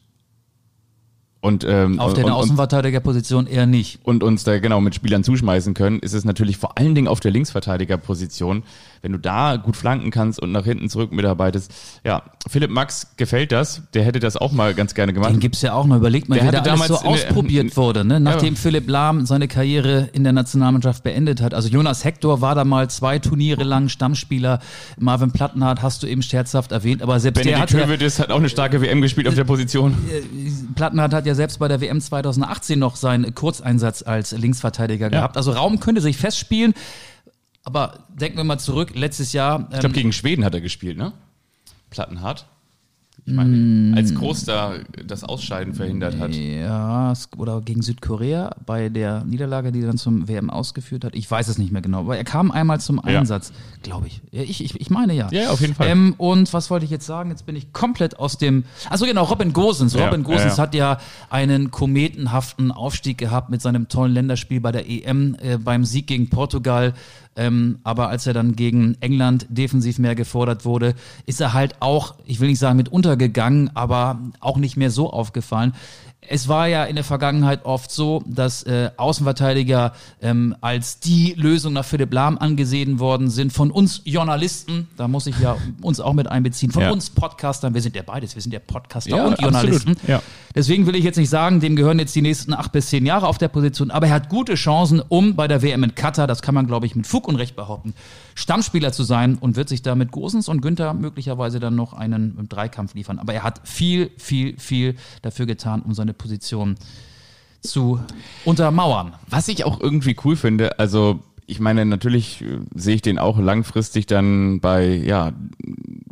und, 1.47 1.65
ähm, 1.69 2.01
auf 2.01 2.15
der 2.15 2.35
Außenverteidigerposition 2.35 3.47
eher 3.47 3.67
nicht. 3.67 4.01
Und 4.03 4.25
uns 4.25 4.43
da 4.43 4.59
genau 4.59 4.81
mit 4.81 4.97
Spielern 4.97 5.23
zuschmeißen 5.23 5.75
können, 5.75 6.01
ist 6.01 6.13
es 6.13 6.25
natürlich 6.25 6.57
vor 6.57 6.77
allen 6.77 6.97
Dingen 6.97 7.07
auf 7.07 7.21
der 7.21 7.31
Linksverteidigerposition 7.31 8.65
wenn 9.03 9.13
du 9.13 9.19
da 9.19 9.57
gut 9.57 9.77
flanken 9.77 10.11
kannst 10.11 10.41
und 10.41 10.53
nach 10.53 10.65
hinten 10.65 10.89
zurück 10.89 11.13
mitarbeitest. 11.13 11.73
Ja, 12.05 12.23
Philipp 12.49 12.71
Max 12.71 13.09
gefällt 13.17 13.53
das. 13.53 13.83
Der 13.95 14.05
hätte 14.05 14.21
das 14.21 14.37
auch 14.37 14.53
mal 14.53 14.75
ganz 14.75 14.95
gerne 14.95 15.13
gemacht. 15.13 15.31
Den 15.31 15.41
gibt's 15.41 15.63
ja 15.63 15.73
auch 15.73 15.87
noch. 15.87 15.97
Überlegt 15.97 16.29
mal, 16.29 16.37
der 16.37 16.49
wie 16.49 16.51
der 16.51 16.73
alles 16.73 16.89
so 16.89 16.97
ausprobiert 16.97 17.71
der, 17.71 17.77
wurde, 17.77 18.05
ne? 18.05 18.21
nachdem 18.21 18.55
ja. 18.55 18.61
Philipp 18.61 18.89
Lahm 18.89 19.27
seine 19.27 19.49
Karriere 19.49 20.09
in 20.13 20.25
der 20.25 20.33
Nationalmannschaft 20.33 21.03
beendet 21.03 21.41
hat. 21.41 21.55
Also 21.55 21.69
Jonas 21.69 22.05
Hector 22.05 22.41
war 22.41 22.55
da 22.55 22.65
mal 22.65 22.89
zwei 22.91 23.19
Turniere 23.19 23.65
lang 23.65 23.89
Stammspieler. 23.89 24.61
Marvin 24.99 25.31
Plattenhardt 25.31 25.83
hast 25.83 26.03
du 26.03 26.07
eben 26.07 26.23
scherzhaft 26.23 26.73
erwähnt, 26.73 27.03
aber 27.03 27.19
selbst 27.21 27.43
Benedikt 27.43 27.73
der 27.73 27.81
hat 27.81 28.01
ja, 28.01 28.19
hat 28.19 28.31
auch 28.31 28.39
eine 28.39 28.49
starke 28.49 28.81
WM 28.81 29.01
gespielt 29.01 29.29
auf 29.29 29.35
der 29.35 29.45
Position. 29.45 29.93
Äh, 30.11 30.23
Plattenhardt 30.75 31.15
hat 31.15 31.27
ja 31.27 31.35
selbst 31.35 31.59
bei 31.59 31.69
der 31.69 31.81
WM 31.81 32.01
2018 32.01 32.79
noch 32.79 32.97
seinen 32.97 33.35
Kurzeinsatz 33.35 34.03
als 34.03 34.33
Linksverteidiger 34.33 35.07
ja. 35.07 35.11
gehabt. 35.11 35.37
Also 35.37 35.53
Raum 35.53 35.81
könnte 35.81 36.01
sich 36.01 36.17
festspielen. 36.17 36.75
Aber 37.67 38.05
denken 38.09 38.37
wir 38.37 38.45
mal 38.45 38.59
zurück, 38.59 38.93
letztes 38.95 39.33
Jahr. 39.33 39.59
Ähm, 39.59 39.67
ich 39.73 39.81
glaube, 39.81 39.95
gegen 39.95 40.13
Schweden 40.13 40.45
hat 40.45 40.55
er 40.55 40.61
gespielt, 40.61 40.97
ne? 40.97 41.13
Plattenhardt. 41.91 42.47
Ich 43.29 43.35
meine, 43.35 43.57
mm. 43.57 43.95
als 43.97 44.15
Groß 44.15 44.45
da 44.45 44.75
das 45.05 45.25
Ausscheiden 45.25 45.75
verhindert 45.75 46.17
hat. 46.21 46.33
Ja, 46.33 47.13
oder 47.37 47.61
gegen 47.61 47.83
Südkorea 47.83 48.55
bei 48.65 48.89
der 48.89 49.25
Niederlage, 49.25 49.73
die 49.73 49.81
er 49.81 49.89
dann 49.89 49.99
zum 49.99 50.29
WM 50.29 50.49
ausgeführt 50.49 51.05
hat. 51.05 51.17
Ich 51.17 51.29
weiß 51.29 51.49
es 51.49 51.59
nicht 51.59 51.73
mehr 51.73 51.83
genau, 51.83 52.01
aber 52.01 52.17
er 52.17 52.23
kam 52.23 52.53
einmal 52.53 52.81
zum 52.81 53.01
Einsatz, 53.01 53.49
ja. 53.49 53.83
glaube 53.83 54.07
ich. 54.07 54.23
ich. 54.31 54.63
Ich, 54.63 54.81
ich. 54.81 54.91
meine 54.91 55.13
ja. 55.13 55.29
Ja, 55.33 55.51
auf 55.51 55.61
jeden 55.61 55.75
Fall. 55.75 55.89
Ähm, 55.89 56.15
und 56.19 56.53
was 56.53 56.71
wollte 56.71 56.85
ich 56.85 56.91
jetzt 56.93 57.07
sagen? 57.07 57.31
Jetzt 57.31 57.47
bin 57.47 57.57
ich 57.57 57.73
komplett 57.73 58.17
aus 58.21 58.39
dem. 58.39 58.63
Also 58.91 59.07
genau, 59.07 59.25
Robin 59.25 59.53
Gosens. 59.53 59.95
Ja, 59.95 60.05
Robin 60.05 60.23
Gosens 60.23 60.59
ja, 60.59 60.63
hat 60.63 60.75
ja 60.77 60.99
einen 61.29 61.73
kometenhaften 61.73 62.71
Aufstieg 62.71 63.19
gehabt 63.19 63.51
mit 63.51 63.61
seinem 63.61 63.89
tollen 63.89 64.13
Länderspiel 64.13 64.61
bei 64.61 64.71
der 64.71 64.89
EM 64.89 65.37
äh, 65.41 65.59
beim 65.59 65.85
Sieg 65.85 66.07
gegen 66.07 66.31
Portugal. 66.31 66.95
Ähm, 67.37 67.79
aber 67.85 68.09
als 68.09 68.27
er 68.27 68.33
dann 68.33 68.57
gegen 68.57 68.97
England 69.01 69.47
defensiv 69.49 69.99
mehr 69.99 70.15
gefordert 70.15 70.65
wurde, 70.65 70.95
ist 71.27 71.41
er 71.41 71.53
halt 71.53 71.77
auch, 71.81 72.15
ich 72.25 72.41
will 72.41 72.49
nicht 72.49 72.59
sagen 72.59 72.77
mit 72.77 72.89
untergegangen, 72.89 73.71
aber 73.75 74.19
auch 74.41 74.57
nicht 74.57 74.77
mehr 74.77 74.91
so 74.91 75.11
aufgefallen. 75.11 75.75
Es 76.29 76.49
war 76.49 76.69
ja 76.69 76.85
in 76.85 76.95
der 76.97 77.05
Vergangenheit 77.05 77.65
oft 77.65 77.91
so, 77.91 78.23
dass 78.27 78.63
äh, 78.65 78.91
Außenverteidiger 78.97 79.93
ähm, 80.23 80.55
als 80.61 81.01
die 81.01 81.35
Lösung 81.37 81.73
nach 81.73 81.85
Philipp 81.85 82.13
Lahm 82.13 82.39
angesehen 82.39 82.99
worden 82.99 83.31
sind. 83.31 83.53
Von 83.53 83.71
uns 83.71 84.03
Journalisten, 84.05 84.89
da 84.97 85.09
muss 85.09 85.27
ich 85.27 85.39
ja 85.41 85.57
uns 85.83 86.01
auch 86.01 86.13
mit 86.13 86.27
einbeziehen, 86.29 86.71
von 86.73 86.83
Ja. 86.83 86.91
uns 86.91 87.11
Podcastern, 87.11 87.75
wir 87.75 87.83
sind 87.83 87.97
ja 87.97 88.03
beides, 88.03 88.35
wir 88.35 88.43
sind 88.43 88.53
ja 88.53 88.61
Podcaster 88.61 89.17
Ja, 89.17 89.27
und 89.27 89.41
Journalisten. 89.41 89.93
absolut, 89.93 90.09
ja. 90.09 90.23
Deswegen 90.55 90.87
will 90.87 90.97
ich 90.97 91.05
jetzt 91.05 91.17
nicht 91.17 91.31
sagen, 91.31 91.61
dem 91.61 91.77
gehören 91.77 91.99
jetzt 91.99 92.15
die 92.15 92.23
nächsten 92.23 92.55
acht 92.55 92.73
bis 92.73 92.89
zehn 92.91 93.05
Jahre 93.07 93.27
auf 93.27 93.39
der 93.39 93.49
Position, 93.49 93.91
aber 93.91 94.07
er 94.07 94.15
hat 94.15 94.29
gute 94.29 94.55
Chancen, 94.55 95.03
um 95.09 95.37
bei 95.37 95.49
der 95.49 95.63
WM 95.63 95.83
in 95.85 95.95
Katar, 95.95 96.27
das 96.27 96.43
kann 96.43 96.55
man 96.55 96.67
glaube 96.67 96.87
ich 96.87 96.95
mit 96.97 97.07
Fug 97.07 97.29
und 97.29 97.37
Recht 97.37 97.57
behaupten, 97.57 97.95
Stammspieler 98.37 98.93
zu 98.93 99.03
sein 99.03 99.37
und 99.37 99.57
wird 99.57 99.69
sich 99.69 99.83
da 99.83 99.95
mit 99.95 100.13
Gosens 100.13 100.49
und 100.49 100.61
Günther 100.61 100.95
möglicherweise 100.95 101.59
dann 101.59 101.75
noch 101.75 101.95
einen 101.95 102.47
Dreikampf 102.49 102.95
liefern. 102.95 103.19
Aber 103.19 103.33
er 103.33 103.43
hat 103.43 103.67
viel, 103.67 104.11
viel, 104.19 104.59
viel 104.61 104.95
dafür 105.23 105.47
getan, 105.47 105.83
um 105.83 105.95
seine 105.95 106.13
Position 106.13 106.77
zu 107.63 107.99
untermauern. 108.45 109.15
Was 109.29 109.49
ich 109.49 109.65
auch 109.65 109.81
irgendwie 109.81 110.15
cool 110.25 110.37
finde, 110.37 110.79
also 110.79 111.21
ich 111.47 111.61
meine, 111.61 111.87
natürlich 111.87 112.43
äh, 112.43 112.59
sehe 112.75 112.97
ich 112.97 113.03
den 113.03 113.19
auch 113.19 113.39
langfristig 113.39 114.07
dann 114.07 114.61
bei, 114.61 114.87
ja, 114.87 115.33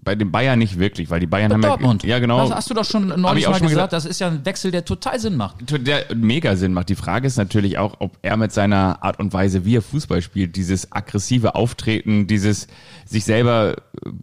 bei 0.05 0.15
den 0.15 0.31
Bayern 0.31 0.59
nicht 0.59 0.79
wirklich, 0.79 1.11
weil 1.11 1.21
die 1.21 1.27
Bayern 1.27 1.53
haben 1.53 1.63
Dortmund. 1.63 2.03
ja, 2.03 2.11
ja 2.11 2.19
genau, 2.19 2.41
Das 2.47 2.55
hast 2.57 2.71
du 2.71 2.75
doch 2.75 2.85
schon 2.85 3.09
neulich 3.09 3.23
mal 3.23 3.35
schon 3.35 3.43
mal 3.43 3.53
gesagt. 3.53 3.69
gesagt. 3.71 3.93
Das 3.93 4.05
ist 4.05 4.21
ja 4.21 4.29
ein 4.29 4.45
Wechsel, 4.45 4.71
der 4.71 4.85
total 4.85 5.19
Sinn 5.19 5.37
macht. 5.37 5.57
der 5.87 6.15
mega 6.15 6.57
Sinn 6.57 6.73
macht. 6.73 6.89
Die 6.89 6.95
Frage 6.95 7.27
ist 7.27 7.37
natürlich 7.37 7.79
auch, 7.79 7.97
ob 7.99 8.19
er 8.23 8.37
mit 8.37 8.53
seiner 8.53 9.03
Art 9.03 9.19
und 9.19 9.33
Weise, 9.33 9.65
wie 9.65 9.77
er 9.77 9.83
Fußball 9.83 10.23
spielt, 10.23 10.57
dieses 10.57 10.93
aggressive 10.93 11.55
Auftreten, 11.55 12.27
dieses 12.27 12.69
sich 13.07 13.25
selber 13.25 13.77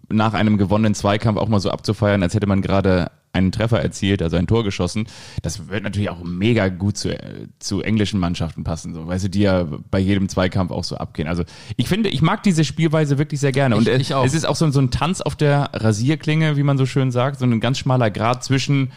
nach 0.10 0.34
einem 0.34 0.58
gewonnenen 0.58 0.94
Zweikampf 0.94 1.38
auch 1.40 1.48
mal 1.48 1.60
so 1.60 1.72
abzufeiern, 1.72 2.24
als 2.24 2.34
hätte 2.34 2.48
man 2.48 2.62
gerade 2.62 3.12
einen 3.34 3.52
Treffer 3.52 3.82
erzielt, 3.82 4.22
also 4.22 4.36
ein 4.38 4.48
Tor 4.48 4.64
geschossen. 4.64 5.08
Das 5.42 5.68
wird 5.70 5.84
natürlich 5.84 6.10
auch 6.10 6.24
mega 6.24 6.68
gut 6.70 6.98
zu, 6.98 7.18
zu 7.60 7.82
englischen 7.82 8.20
Mannschaften 8.20 8.64
passen, 8.64 8.94
so, 8.94 9.08
weißt 9.08 9.26
du, 9.26 9.30
die 9.30 9.42
ja 9.42 9.66
bei 9.90 10.00
jedem 10.00 10.28
Zweikampf 10.30 10.72
auch 10.72 10.84
so 10.84 10.98
abgehen. 10.98 11.28
Also 11.28 11.44
ich 11.78 11.88
finde, 11.88 12.10
ich 12.10 12.22
mag 12.22 12.44
diese 12.44 12.64
Spielweise 12.66 13.18
wirklich 13.18 13.40
sehr 13.40 13.52
gerne. 13.52 13.76
Und 13.78 13.88
Ich- 13.88 14.10
ich 14.10 14.12
es 14.12 14.34
ist 14.34 14.46
auch 14.46 14.56
so, 14.56 14.70
so 14.72 14.80
ein 14.82 14.92
Tanz 14.92 15.22
auf 15.22 15.36
der 15.36 15.70
Rasierklinge, 15.74 16.58
wie 16.58 16.64
man 16.64 16.78
so 16.78 16.86
schön 16.86 17.12
sagt, 17.12 17.40
so 17.40 17.46
ein 17.46 17.60
ganz 17.60 17.78
schmaler 17.78 18.12
Grad 18.12 18.44
zwischen 18.44 18.92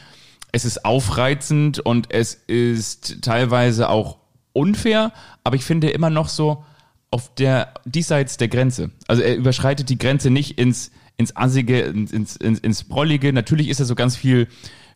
es 0.52 0.64
ist 0.64 0.84
aufreizend 0.84 1.80
und 1.80 2.12
es 2.12 2.34
ist 2.34 3.22
teilweise 3.22 3.88
auch 3.88 4.18
unfair, 4.52 5.12
aber 5.42 5.56
ich 5.56 5.64
finde 5.64 5.90
immer 5.90 6.10
noch 6.10 6.28
so 6.28 6.64
auf 7.10 7.34
der 7.34 7.74
diesseits 7.84 8.36
der 8.36 8.48
Grenze. 8.48 8.90
Also 9.08 9.22
er 9.22 9.36
überschreitet 9.36 9.88
die 9.88 9.98
Grenze 9.98 10.30
nicht 10.30 10.58
ins 10.58 10.90
ins 11.16 11.36
assige, 11.36 11.80
ins 11.80 12.12
ins, 12.12 12.36
ins, 12.36 12.58
ins 12.60 12.84
prollige. 12.84 13.32
Natürlich 13.32 13.68
ist 13.68 13.80
da 13.80 13.84
so 13.84 13.94
ganz 13.94 14.16
viel 14.16 14.48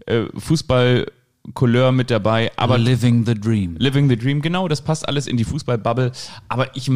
äh, 0.07 0.25
Fußball-Couleur 0.35 1.93
mit 1.93 2.11
dabei, 2.11 2.51
aber 2.57 2.79
Living 2.79 3.25
the 3.27 3.35
Dream. 3.35 3.77
Living 3.79 4.09
the 4.09 4.17
Dream, 4.17 4.43
genau, 4.43 4.69
das 4.69 4.83
passt 4.83 5.09
alles 5.09 5.27
in 5.27 5.37
die 5.37 5.45
Fußballbubble. 5.45 6.13
Aber 6.49 6.77
ich, 6.77 6.91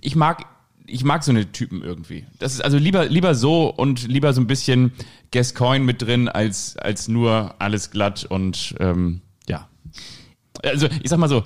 ich 0.00 0.16
mag, 0.16 0.46
ich 0.86 1.04
mag 1.04 1.24
so 1.24 1.30
eine 1.30 1.50
Typen 1.50 1.82
irgendwie. 1.82 2.26
Das 2.38 2.54
ist 2.54 2.64
also 2.64 2.78
lieber, 2.78 3.06
lieber 3.06 3.34
so 3.34 3.68
und 3.68 4.06
lieber 4.06 4.32
so 4.32 4.40
ein 4.40 4.46
bisschen 4.46 4.92
Gascoigne 5.30 5.84
mit 5.84 6.02
drin, 6.02 6.28
als, 6.28 6.76
als 6.76 7.08
nur 7.08 7.54
alles 7.58 7.90
glatt 7.90 8.24
und 8.24 8.74
ähm, 8.78 9.22
ja. 9.48 9.68
Also 10.62 10.88
ich 11.02 11.08
sag 11.10 11.18
mal 11.18 11.28
so, 11.28 11.44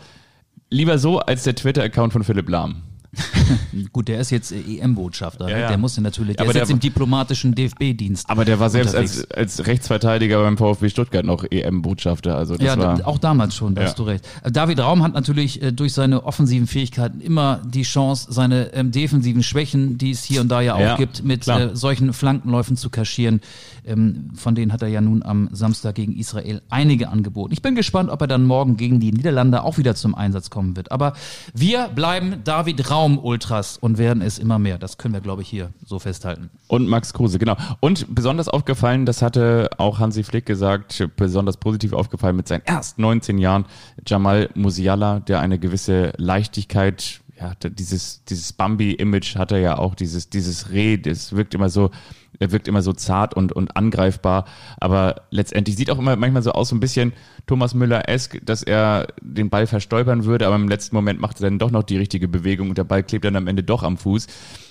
lieber 0.69 0.99
so 0.99 1.21
als 1.21 1.45
der 1.45 1.55
Twitter-Account 1.55 2.13
von 2.13 2.25
Philipp 2.25 2.49
Lahm. 2.49 2.83
Gut, 3.93 4.09
der 4.09 4.21
ist 4.21 4.31
jetzt 4.31 4.53
äh, 4.53 4.79
EM-Botschafter. 4.79 5.49
Ja, 5.49 5.55
ne? 5.55 5.63
ja. 5.63 5.69
Der 5.69 5.79
muss 5.79 5.97
ja 5.97 6.03
natürlich, 6.03 6.37
der 6.37 6.43
Aber 6.45 6.51
ist 6.51 6.55
der 6.55 6.63
jetzt 6.63 6.71
im 6.71 6.81
diplomatischen 6.81 7.55
DFB-Dienst. 7.55 8.29
Aber 8.29 8.45
der 8.45 8.59
war 8.61 8.71
selbst 8.71 8.95
als, 8.95 9.31
als 9.31 9.67
Rechtsverteidiger 9.67 10.41
beim 10.43 10.57
VfB 10.57 10.89
Stuttgart 10.89 11.25
noch 11.25 11.45
EM-Botschafter. 11.51 12.37
Also 12.37 12.57
Ja, 12.57 12.79
war, 12.79 13.07
auch 13.07 13.19
damals 13.19 13.55
schon, 13.55 13.75
da 13.75 13.83
Ja. 13.83 13.89
hast 13.89 13.99
du 13.99 14.05
recht. 14.05 14.25
Äh, 14.43 14.51
David 14.53 14.81
Raum 14.81 15.03
hat 15.03 15.15
natürlich 15.15 15.63
äh, 15.63 15.73
durch 15.73 15.93
seine 15.93 16.25
offensiven 16.25 16.67
Fähigkeiten 16.67 17.21
immer 17.21 17.61
die 17.65 17.83
Chance, 17.83 18.29
seine 18.31 18.73
ähm, 18.75 18.91
defensiven 18.91 19.43
Schwächen, 19.43 19.99
die 19.99 20.11
es 20.11 20.25
hier 20.25 20.41
und 20.41 20.49
da 20.49 20.61
ja 20.61 20.75
auch 20.75 20.99
gibt, 20.99 21.25
mit 21.25 21.47
äh, 21.49 21.71
solchen 21.75 22.13
Flankenläufen 22.13 22.77
zu 22.77 22.91
kaschieren. 22.91 23.41
Ähm, 23.87 24.31
von 24.35 24.55
denen 24.55 24.73
hat 24.73 24.83
er 24.83 24.89
ja 24.89 25.01
nun 25.01 25.23
am 25.23 25.49
Samstag 25.53 25.95
gegen 25.95 26.17
Israel 26.17 26.61
einige 26.71 27.09
angeboten. 27.09 27.53
Ich 27.53 27.63
bin 27.63 27.75
gespannt, 27.75 28.11
ob 28.11 28.21
er 28.21 28.27
dann 28.27 28.45
morgen 28.45 28.77
gegen 28.77 29.01
die 29.01 29.13
Niederlande 29.13 29.63
auch 29.63 29.79
wieder 29.79 29.95
zum 29.95 30.15
Einsatz 30.15 30.51
kommen 30.51 30.77
wird. 30.77 30.91
Aber 30.93 31.13
wir 31.55 31.89
bleiben 31.95 32.37
David 32.45 32.91
Raum 32.91 33.19
Ultras 33.19 33.79
und 33.79 33.99
werden 33.99 34.23
es 34.23 34.39
immer 34.39 34.59
mehr. 34.59 34.79
Das 34.79 34.99
können 34.99 35.15
wir, 35.15 35.21
glaube 35.21 35.43
ich, 35.43 35.49
hier 35.49 35.71
so 35.85 35.99
festhalten. 35.99 36.51
Und 36.67 36.89
Max 36.89 37.13
Kruse, 37.13 37.39
genau. 37.39 37.57
Und 37.81 38.15
besonders 38.15 38.49
aufgefallen, 38.49 39.07
das 39.07 39.23
hatte 39.23 39.71
auch 39.79 39.99
Hansi 39.99 40.25
Flick 40.25 40.47
gesagt, 40.47 41.09
besonders 41.17 41.57
positiv 41.57 41.93
aufgefallen 41.93 42.37
mit 42.37 42.49
seinen 42.49 42.63
erst 42.65 42.99
19 42.99 43.39
Jahren, 43.39 43.67
Jamal 44.07 44.51
Musiala, 44.55 45.21
der 45.21 45.41
eine 45.41 45.59
gewisse 45.59 46.13
Leichtigkeit, 46.17 47.21
ja, 47.39 47.55
dieses, 47.69 48.25
dieses 48.25 48.53
Bambi-Image 48.53 49.37
hat 49.37 49.53
er 49.53 49.59
ja 49.59 49.79
auch, 49.79 49.95
dieses, 49.95 50.31
dieses 50.31 50.71
Reh, 50.71 50.97
das 50.97 51.37
wirkt 51.37 51.55
immer 51.55 51.69
so, 51.69 51.91
er 52.39 52.51
wirkt 52.51 52.67
immer 52.67 52.83
so 52.83 52.93
zart 52.93 53.35
und, 53.35 53.53
und 53.53 53.77
angreifbar, 53.77 54.47
aber 54.79 55.23
letztendlich 55.31 55.77
sieht 55.77 55.91
auch 55.91 55.99
immer 55.99 56.17
manchmal 56.17 56.43
so 56.43 56.53
aus, 56.53 56.71
so 56.71 56.77
ein 56.77 56.81
bisschen 56.81 57.13
Thomas 57.47 57.75
Müller-esk, 57.75 58.41
dass 58.45 58.63
er 58.63 59.09
den 59.21 59.51
Ball 59.51 59.67
verstolpern 59.67 60.25
würde, 60.25 60.47
aber 60.47 60.57
im 60.57 60.69
letzten 60.69 60.97
Moment 60.97 61.21
macht 61.21 61.41
er 61.41 61.51
dann 61.51 61.59
doch 61.59 61.71
noch 61.71 61.83
die 61.83 61.99
richtige 61.99 62.29
Bewegung 62.29 62.71
und 62.71 62.79
der 62.79 62.85
Ball 62.85 63.03
klebt 63.03 63.25
dann 63.25 63.37
am 63.37 63.47
Ende 63.47 63.63
doch 63.63 63.83
am 63.83 63.99
Fuß, 63.99 64.27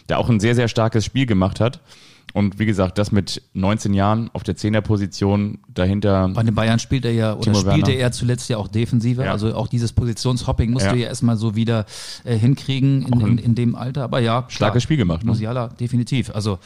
der 0.09 0.17
auch 0.17 0.29
ein 0.29 0.39
sehr, 0.39 0.55
sehr 0.55 0.67
starkes 0.67 1.05
Spiel 1.05 1.27
gemacht 1.27 1.59
hat. 1.59 1.81
Und 2.35 2.59
wie 2.59 2.65
gesagt, 2.65 2.97
das 2.97 3.13
mit 3.13 3.41
19 3.53 3.93
Jahren 3.93 4.29
auf 4.33 4.43
der 4.43 4.57
Zehnerposition 4.57 5.59
dahinter. 5.73 6.27
Bei 6.33 6.43
den 6.43 6.53
Bayern 6.53 6.79
spielt 6.79 7.05
er 7.05 7.13
ja 7.13 7.31
oder 7.31 7.43
Timo 7.43 7.55
spielte 7.61 7.91
Werner. 7.91 8.01
er 8.01 8.11
zuletzt 8.11 8.49
ja 8.49 8.57
auch 8.57 8.67
defensiver. 8.67 9.23
Ja. 9.23 9.31
Also 9.31 9.55
auch 9.55 9.69
dieses 9.69 9.93
Positionshopping 9.93 10.71
musste 10.71 10.89
Ja. 10.89 10.95
er 10.95 10.99
ja 10.99 11.07
erstmal 11.07 11.37
so 11.37 11.55
wieder 11.55 11.85
äh, 12.25 12.35
hinkriegen 12.37 13.03
in, 13.03 13.21
in, 13.21 13.37
in 13.37 13.55
dem 13.55 13.73
Alter. 13.75 14.03
Aber 14.03 14.19
ja, 14.19 14.41
klar, 14.41 14.51
Starkes 14.51 14.83
Spiel 14.83 14.97
gemacht, 14.97 15.23
ne? 15.23 15.31
Musiala, 15.31 15.69
definitiv. 15.79 16.29
Also 16.35 16.59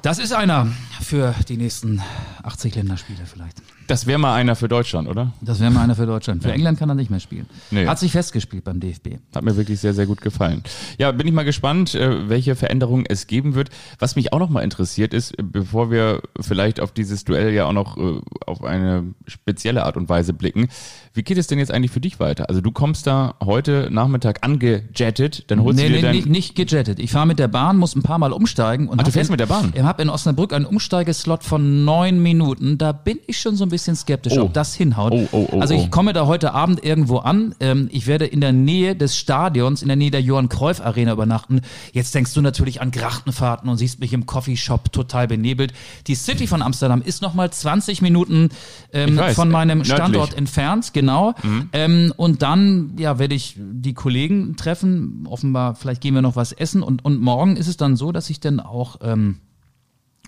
das 0.00 0.18
ist 0.18 0.32
einer 0.32 0.68
für 1.02 1.34
die 1.50 1.58
nächsten 1.58 2.00
80 2.42 2.74
Länderspiele 2.74 3.26
vielleicht. 3.26 3.60
Das 3.86 4.06
wäre 4.06 4.18
mal 4.18 4.34
einer 4.34 4.56
für 4.56 4.68
Deutschland, 4.68 5.08
oder? 5.08 5.32
Das 5.40 5.60
wäre 5.60 5.70
mal 5.70 5.82
einer 5.82 5.94
für 5.94 6.06
Deutschland. 6.06 6.42
Für 6.42 6.52
England 6.52 6.78
kann 6.78 6.88
er 6.88 6.94
nicht 6.94 7.10
mehr 7.10 7.20
spielen. 7.20 7.46
Nee. 7.70 7.86
Hat 7.86 7.98
sich 7.98 8.12
festgespielt 8.12 8.64
beim 8.64 8.80
DFB. 8.80 9.18
Hat 9.34 9.42
mir 9.44 9.56
wirklich 9.56 9.80
sehr, 9.80 9.94
sehr 9.94 10.06
gut 10.06 10.20
gefallen. 10.20 10.62
Ja, 10.98 11.12
bin 11.12 11.26
ich 11.26 11.32
mal 11.32 11.44
gespannt, 11.44 11.94
äh, 11.94 12.28
welche 12.28 12.54
Veränderungen 12.54 13.04
es 13.08 13.26
geben 13.26 13.54
wird. 13.54 13.70
Was 13.98 14.16
mich 14.16 14.32
auch 14.32 14.38
noch 14.38 14.50
mal 14.50 14.62
interessiert 14.62 15.12
ist, 15.14 15.38
äh, 15.38 15.42
bevor 15.42 15.90
wir 15.90 16.22
vielleicht 16.40 16.80
auf 16.80 16.92
dieses 16.92 17.24
Duell 17.24 17.52
ja 17.52 17.66
auch 17.66 17.72
noch 17.72 17.96
äh, 17.96 18.20
auf 18.46 18.62
eine 18.64 19.04
spezielle 19.26 19.84
Art 19.84 19.96
und 19.96 20.08
Weise 20.08 20.32
blicken, 20.32 20.68
wie 21.14 21.22
geht 21.22 21.38
es 21.38 21.46
denn 21.46 21.58
jetzt 21.58 21.70
eigentlich 21.72 21.90
für 21.90 22.00
dich 22.00 22.20
weiter? 22.20 22.48
Also 22.48 22.60
du 22.60 22.70
kommst 22.70 23.06
da 23.06 23.34
heute 23.44 23.88
Nachmittag 23.90 24.38
angejettet, 24.44 25.50
dann 25.50 25.62
holst 25.62 25.78
Nee, 25.78 25.88
du 25.88 25.88
dir 25.90 25.96
nee, 25.96 26.02
dein... 26.02 26.16
nicht, 26.16 26.28
nicht 26.28 26.54
gejettet. 26.54 26.98
Ich 26.98 27.10
fahre 27.10 27.26
mit 27.26 27.38
der 27.38 27.48
Bahn, 27.48 27.76
muss 27.76 27.94
ein 27.94 28.02
paar 28.02 28.18
Mal 28.18 28.32
umsteigen. 28.32 28.88
Und 28.88 29.00
Ach, 29.00 29.04
du 29.04 29.10
fährst 29.10 29.28
in, 29.28 29.32
mit 29.32 29.40
der 29.40 29.46
Bahn? 29.46 29.72
Ich 29.74 29.82
habe 29.82 30.02
in 30.02 30.08
Osnabrück 30.08 30.52
einen 30.52 30.64
Umsteigeslot 30.66 31.44
von 31.44 31.84
neun 31.84 32.22
Minuten. 32.22 32.78
Da 32.78 32.92
bin 32.92 33.18
ich 33.26 33.40
schon 33.40 33.56
so 33.56 33.64
ein 33.64 33.71
bisschen 33.72 33.96
skeptisch, 33.96 34.34
Oh. 34.36 34.42
ob 34.42 34.52
das 34.54 34.74
hinhaut. 34.74 35.12
Oh, 35.12 35.28
oh, 35.32 35.48
oh, 35.50 35.60
also 35.60 35.74
ich 35.74 35.86
oh. 35.86 35.90
komme 35.90 36.12
da 36.12 36.26
heute 36.26 36.54
Abend 36.54 36.84
irgendwo 36.84 37.18
an. 37.18 37.54
Ähm, 37.58 37.88
ich 37.90 38.06
werde 38.06 38.26
in 38.26 38.40
der 38.40 38.52
Nähe 38.52 38.94
des 38.94 39.16
Stadions, 39.16 39.82
in 39.82 39.88
der 39.88 39.96
Nähe 39.96 40.12
der 40.12 40.22
Johann 40.22 40.48
Cruyff 40.48 40.80
Arena 40.80 41.12
übernachten. 41.12 41.62
Jetzt 41.92 42.14
denkst 42.14 42.32
du 42.34 42.40
natürlich 42.40 42.80
an 42.80 42.92
Grachtenfahrten 42.92 43.68
und 43.68 43.76
siehst 43.78 43.98
mich 43.98 44.12
im 44.12 44.26
Coffeeshop 44.26 44.92
total 44.92 45.26
benebelt. 45.26 45.72
Die 46.06 46.14
City 46.14 46.46
von 46.46 46.62
Amsterdam 46.62 47.02
ist 47.02 47.22
nochmal 47.22 47.50
20 47.50 48.02
Minuten 48.02 48.50
ähm, 48.92 49.16
weiß, 49.16 49.34
von 49.34 49.50
meinem 49.50 49.78
nördlich. 49.78 49.96
Standort 49.96 50.34
entfernt, 50.34 50.92
genau. 50.92 51.34
Ähm, 51.72 52.12
und 52.16 52.42
dann 52.42 52.92
ja, 52.98 53.18
werde 53.18 53.34
ich 53.34 53.56
die 53.58 53.94
Kollegen 53.94 54.56
treffen. 54.56 55.26
Offenbar, 55.28 55.74
vielleicht 55.74 56.00
gehen 56.00 56.14
wir 56.14 56.22
noch 56.22 56.36
was 56.36 56.52
essen. 56.52 56.82
Und, 56.82 57.04
und 57.04 57.20
morgen 57.20 57.56
ist 57.56 57.66
es 57.68 57.76
dann 57.76 57.96
so, 57.96 58.12
dass 58.12 58.30
ich 58.30 58.38
dann 58.40 58.60
auch. 58.60 58.96
Ähm, 59.02 59.38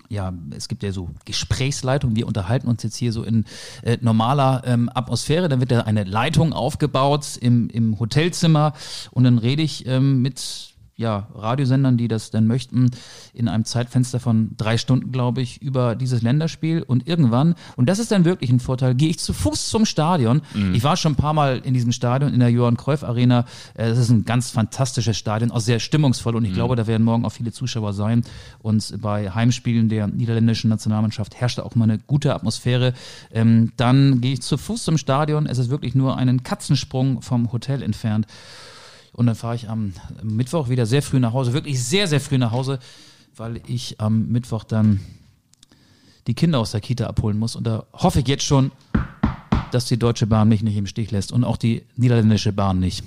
ja, 0.09 0.33
es 0.55 0.67
gibt 0.67 0.83
ja 0.83 0.91
so 0.91 1.09
Gesprächsleitungen, 1.25 2.15
wir 2.15 2.27
unterhalten 2.27 2.67
uns 2.67 2.83
jetzt 2.83 2.97
hier 2.97 3.11
so 3.11 3.23
in 3.23 3.45
äh, 3.83 3.97
normaler 4.01 4.63
ähm, 4.65 4.89
Atmosphäre, 4.93 5.49
dann 5.49 5.59
wird 5.59 5.71
da 5.71 5.81
eine 5.81 6.03
Leitung 6.03 6.53
aufgebaut 6.53 7.37
im, 7.39 7.69
im 7.69 7.99
Hotelzimmer. 7.99 8.73
Und 9.11 9.23
dann 9.23 9.37
rede 9.37 9.61
ich 9.61 9.85
ähm, 9.87 10.21
mit 10.21 10.74
ja, 10.97 11.27
Radiosendern, 11.35 11.97
die 11.97 12.07
das 12.07 12.31
denn 12.31 12.47
möchten, 12.47 12.89
in 13.33 13.47
einem 13.49 13.65
Zeitfenster 13.65 14.19
von 14.19 14.51
drei 14.55 14.77
Stunden, 14.77 15.11
glaube 15.11 15.41
ich, 15.41 15.61
über 15.61 15.95
dieses 15.95 16.21
Länderspiel 16.21 16.83
und 16.83 17.07
irgendwann, 17.07 17.55
und 17.75 17.89
das 17.89 17.99
ist 17.99 18.11
dann 18.11 18.23
wirklich 18.23 18.49
ein 18.49 18.61
Vorteil, 18.61 18.95
gehe 18.95 19.09
ich 19.09 19.19
zu 19.19 19.33
Fuß 19.33 19.67
zum 19.69 19.85
Stadion. 19.85 20.41
Ich 20.73 20.83
war 20.83 20.95
schon 20.95 21.13
ein 21.13 21.17
paar 21.17 21.33
Mal 21.33 21.57
in 21.63 21.73
diesem 21.73 21.91
Stadion, 21.91 22.33
in 22.33 22.39
der 22.39 22.49
Johann 22.49 22.77
Cruyff 22.77 23.03
Arena. 23.03 23.45
Äh, 23.73 23.89
Das 23.89 23.97
ist 23.97 24.09
ein 24.09 24.23
ganz 24.25 24.51
fantastisches 24.51 25.17
Stadion, 25.17 25.51
auch 25.51 25.59
sehr 25.59 25.79
stimmungsvoll 25.79 26.35
und 26.35 26.45
ich 26.45 26.53
glaube, 26.53 26.75
da 26.75 26.87
werden 26.87 27.03
morgen 27.03 27.25
auch 27.25 27.31
viele 27.31 27.51
Zuschauer 27.51 27.93
sein. 27.93 28.23
Und 28.59 29.01
bei 29.01 29.29
Heimspielen 29.31 29.89
der 29.89 30.07
niederländischen 30.07 30.69
Nationalmannschaft 30.69 31.35
herrscht 31.35 31.59
auch 31.59 31.75
mal 31.75 31.83
eine 31.85 31.99
gute 31.99 32.33
Atmosphäre. 32.33 32.93
Ähm, 33.31 33.73
dann 33.75 34.21
gehe 34.21 34.33
ich 34.33 34.41
zu 34.41 34.57
Fuß 34.57 34.83
zum 34.83 34.97
Stadion. 34.97 35.45
Es 35.45 35.57
ist 35.57 35.69
wirklich 35.69 35.93
nur 35.93 36.17
einen 36.17 36.43
Katzensprung 36.43 37.21
vom 37.21 37.51
Hotel 37.51 37.81
entfernt. 37.83 38.27
Und 39.15 39.27
dann 39.27 39.35
fahre 39.35 39.55
ich 39.55 39.69
am 39.69 39.93
Mittwoch 40.23 40.67
wieder 40.67 40.85
sehr 40.85 41.01
früh 41.01 41.19
nach 41.19 41.31
Hause, 41.31 41.53
wirklich 41.53 41.81
sehr, 41.81 42.07
sehr 42.07 42.19
früh 42.19 42.37
nach 42.37 42.51
Hause, 42.51 42.79
weil 43.37 43.61
ich 43.65 44.01
am 44.01 44.27
Mittwoch 44.27 44.65
dann 44.65 44.99
die 46.27 46.33
Kinder 46.33 46.59
aus 46.59 46.71
der 46.71 46.81
Kita 46.81 47.07
abholen 47.07 47.39
muss. 47.39 47.55
Und 47.55 47.65
da 47.65 47.85
hoffe 47.93 48.19
ich 48.19 48.27
jetzt 48.27 48.43
schon, 48.43 48.71
dass 49.71 49.85
die 49.85 49.97
Deutsche 49.97 50.27
Bahn 50.27 50.49
mich 50.49 50.63
nicht 50.63 50.75
im 50.75 50.85
Stich 50.85 51.11
lässt 51.11 51.31
und 51.31 51.45
auch 51.45 51.55
die 51.55 51.83
niederländische 51.95 52.51
Bahn 52.51 52.79
nicht. 52.79 53.05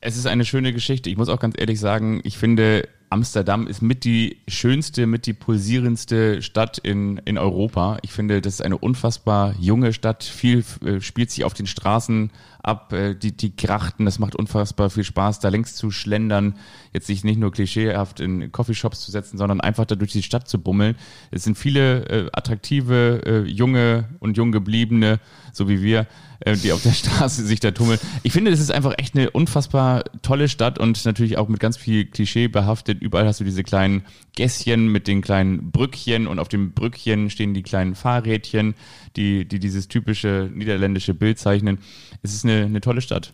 Es 0.00 0.18
ist 0.18 0.26
eine 0.26 0.44
schöne 0.44 0.74
Geschichte. 0.74 1.08
Ich 1.08 1.16
muss 1.16 1.30
auch 1.30 1.40
ganz 1.40 1.54
ehrlich 1.56 1.80
sagen, 1.80 2.20
ich 2.22 2.36
finde, 2.36 2.86
Amsterdam 3.14 3.68
ist 3.68 3.80
mit 3.80 4.02
die 4.02 4.38
schönste, 4.48 5.06
mit 5.06 5.26
die 5.26 5.34
pulsierendste 5.34 6.42
Stadt 6.42 6.78
in, 6.78 7.18
in 7.18 7.38
Europa. 7.38 7.98
Ich 8.02 8.10
finde, 8.10 8.40
das 8.40 8.54
ist 8.54 8.60
eine 8.60 8.76
unfassbar 8.76 9.54
junge 9.60 9.92
Stadt. 9.92 10.24
Viel 10.24 10.64
äh, 10.84 11.00
spielt 11.00 11.30
sich 11.30 11.44
auf 11.44 11.54
den 11.54 11.68
Straßen 11.68 12.32
ab, 12.64 12.92
äh, 12.92 13.14
die, 13.14 13.36
die 13.36 13.54
Krachten, 13.54 14.04
das 14.04 14.18
macht 14.18 14.34
unfassbar 14.34 14.90
viel 14.90 15.04
Spaß, 15.04 15.38
da 15.38 15.48
längs 15.48 15.76
zu 15.76 15.90
schlendern, 15.90 16.56
jetzt 16.92 17.06
sich 17.06 17.22
nicht 17.22 17.38
nur 17.38 17.52
klischeehaft 17.52 18.20
in 18.20 18.50
Coffeeshops 18.50 19.00
zu 19.00 19.10
setzen, 19.10 19.38
sondern 19.38 19.60
einfach 19.60 19.84
da 19.84 19.94
durch 19.94 20.12
die 20.12 20.22
Stadt 20.22 20.48
zu 20.48 20.58
bummeln. 20.58 20.96
Es 21.30 21.44
sind 21.44 21.56
viele 21.56 22.08
äh, 22.08 22.30
attraktive, 22.32 23.22
äh, 23.24 23.48
junge 23.48 24.08
und 24.18 24.36
jung 24.36 24.50
gebliebene, 24.50 25.20
so 25.52 25.68
wie 25.68 25.82
wir, 25.82 26.06
äh, 26.40 26.56
die 26.56 26.72
auf 26.72 26.82
der 26.82 26.92
Straße 26.94 27.44
sich 27.44 27.60
da 27.60 27.70
tummeln. 27.70 27.98
Ich 28.22 28.32
finde, 28.32 28.50
das 28.50 28.60
ist 28.60 28.70
einfach 28.70 28.94
echt 28.96 29.14
eine 29.14 29.30
unfassbar 29.30 30.04
tolle 30.22 30.48
Stadt 30.48 30.78
und 30.78 31.04
natürlich 31.04 31.36
auch 31.36 31.48
mit 31.48 31.60
ganz 31.60 31.76
viel 31.76 32.06
Klischee 32.06 32.48
behaftet. 32.48 33.02
Überall 33.04 33.26
hast 33.26 33.38
du 33.38 33.44
diese 33.44 33.62
kleinen 33.62 34.02
Gässchen 34.34 34.88
mit 34.88 35.06
den 35.06 35.20
kleinen 35.20 35.70
Brückchen 35.70 36.26
und 36.26 36.38
auf 36.38 36.48
dem 36.48 36.72
Brückchen 36.72 37.28
stehen 37.28 37.52
die 37.52 37.62
kleinen 37.62 37.94
Fahrrädchen, 37.94 38.74
die, 39.14 39.46
die 39.46 39.58
dieses 39.58 39.88
typische 39.88 40.50
niederländische 40.54 41.12
Bild 41.12 41.38
zeichnen. 41.38 41.78
Es 42.22 42.32
ist 42.32 42.44
eine, 42.44 42.64
eine 42.64 42.80
tolle 42.80 43.02
Stadt. 43.02 43.30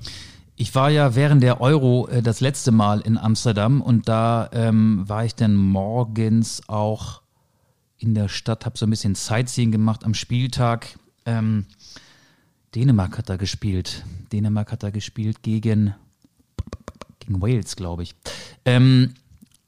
Ich 0.56 0.74
war 0.74 0.90
ja 0.90 1.14
während 1.14 1.42
der 1.44 1.60
Euro 1.60 2.08
äh, 2.08 2.20
das 2.20 2.40
letzte 2.40 2.72
Mal 2.72 3.00
in 3.00 3.16
Amsterdam 3.16 3.80
und 3.80 4.08
da 4.08 4.50
ähm, 4.52 5.08
war 5.08 5.24
ich 5.24 5.36
dann 5.36 5.54
morgens 5.54 6.68
auch 6.68 7.22
in 7.96 8.14
der 8.14 8.28
Stadt, 8.28 8.66
habe 8.66 8.76
so 8.76 8.86
ein 8.86 8.90
bisschen 8.90 9.14
Sightseeing 9.14 9.70
gemacht 9.70 10.04
am 10.04 10.14
Spieltag. 10.14 10.98
Ähm, 11.26 11.66
Dänemark 12.74 13.18
hat 13.18 13.30
da 13.30 13.36
gespielt. 13.36 14.04
Dänemark 14.32 14.72
hat 14.72 14.82
da 14.82 14.90
gespielt 14.90 15.42
gegen, 15.42 15.94
gegen 17.20 17.40
Wales, 17.40 17.76
glaube 17.76 18.02
ich. 18.02 18.16
Ähm, 18.64 19.14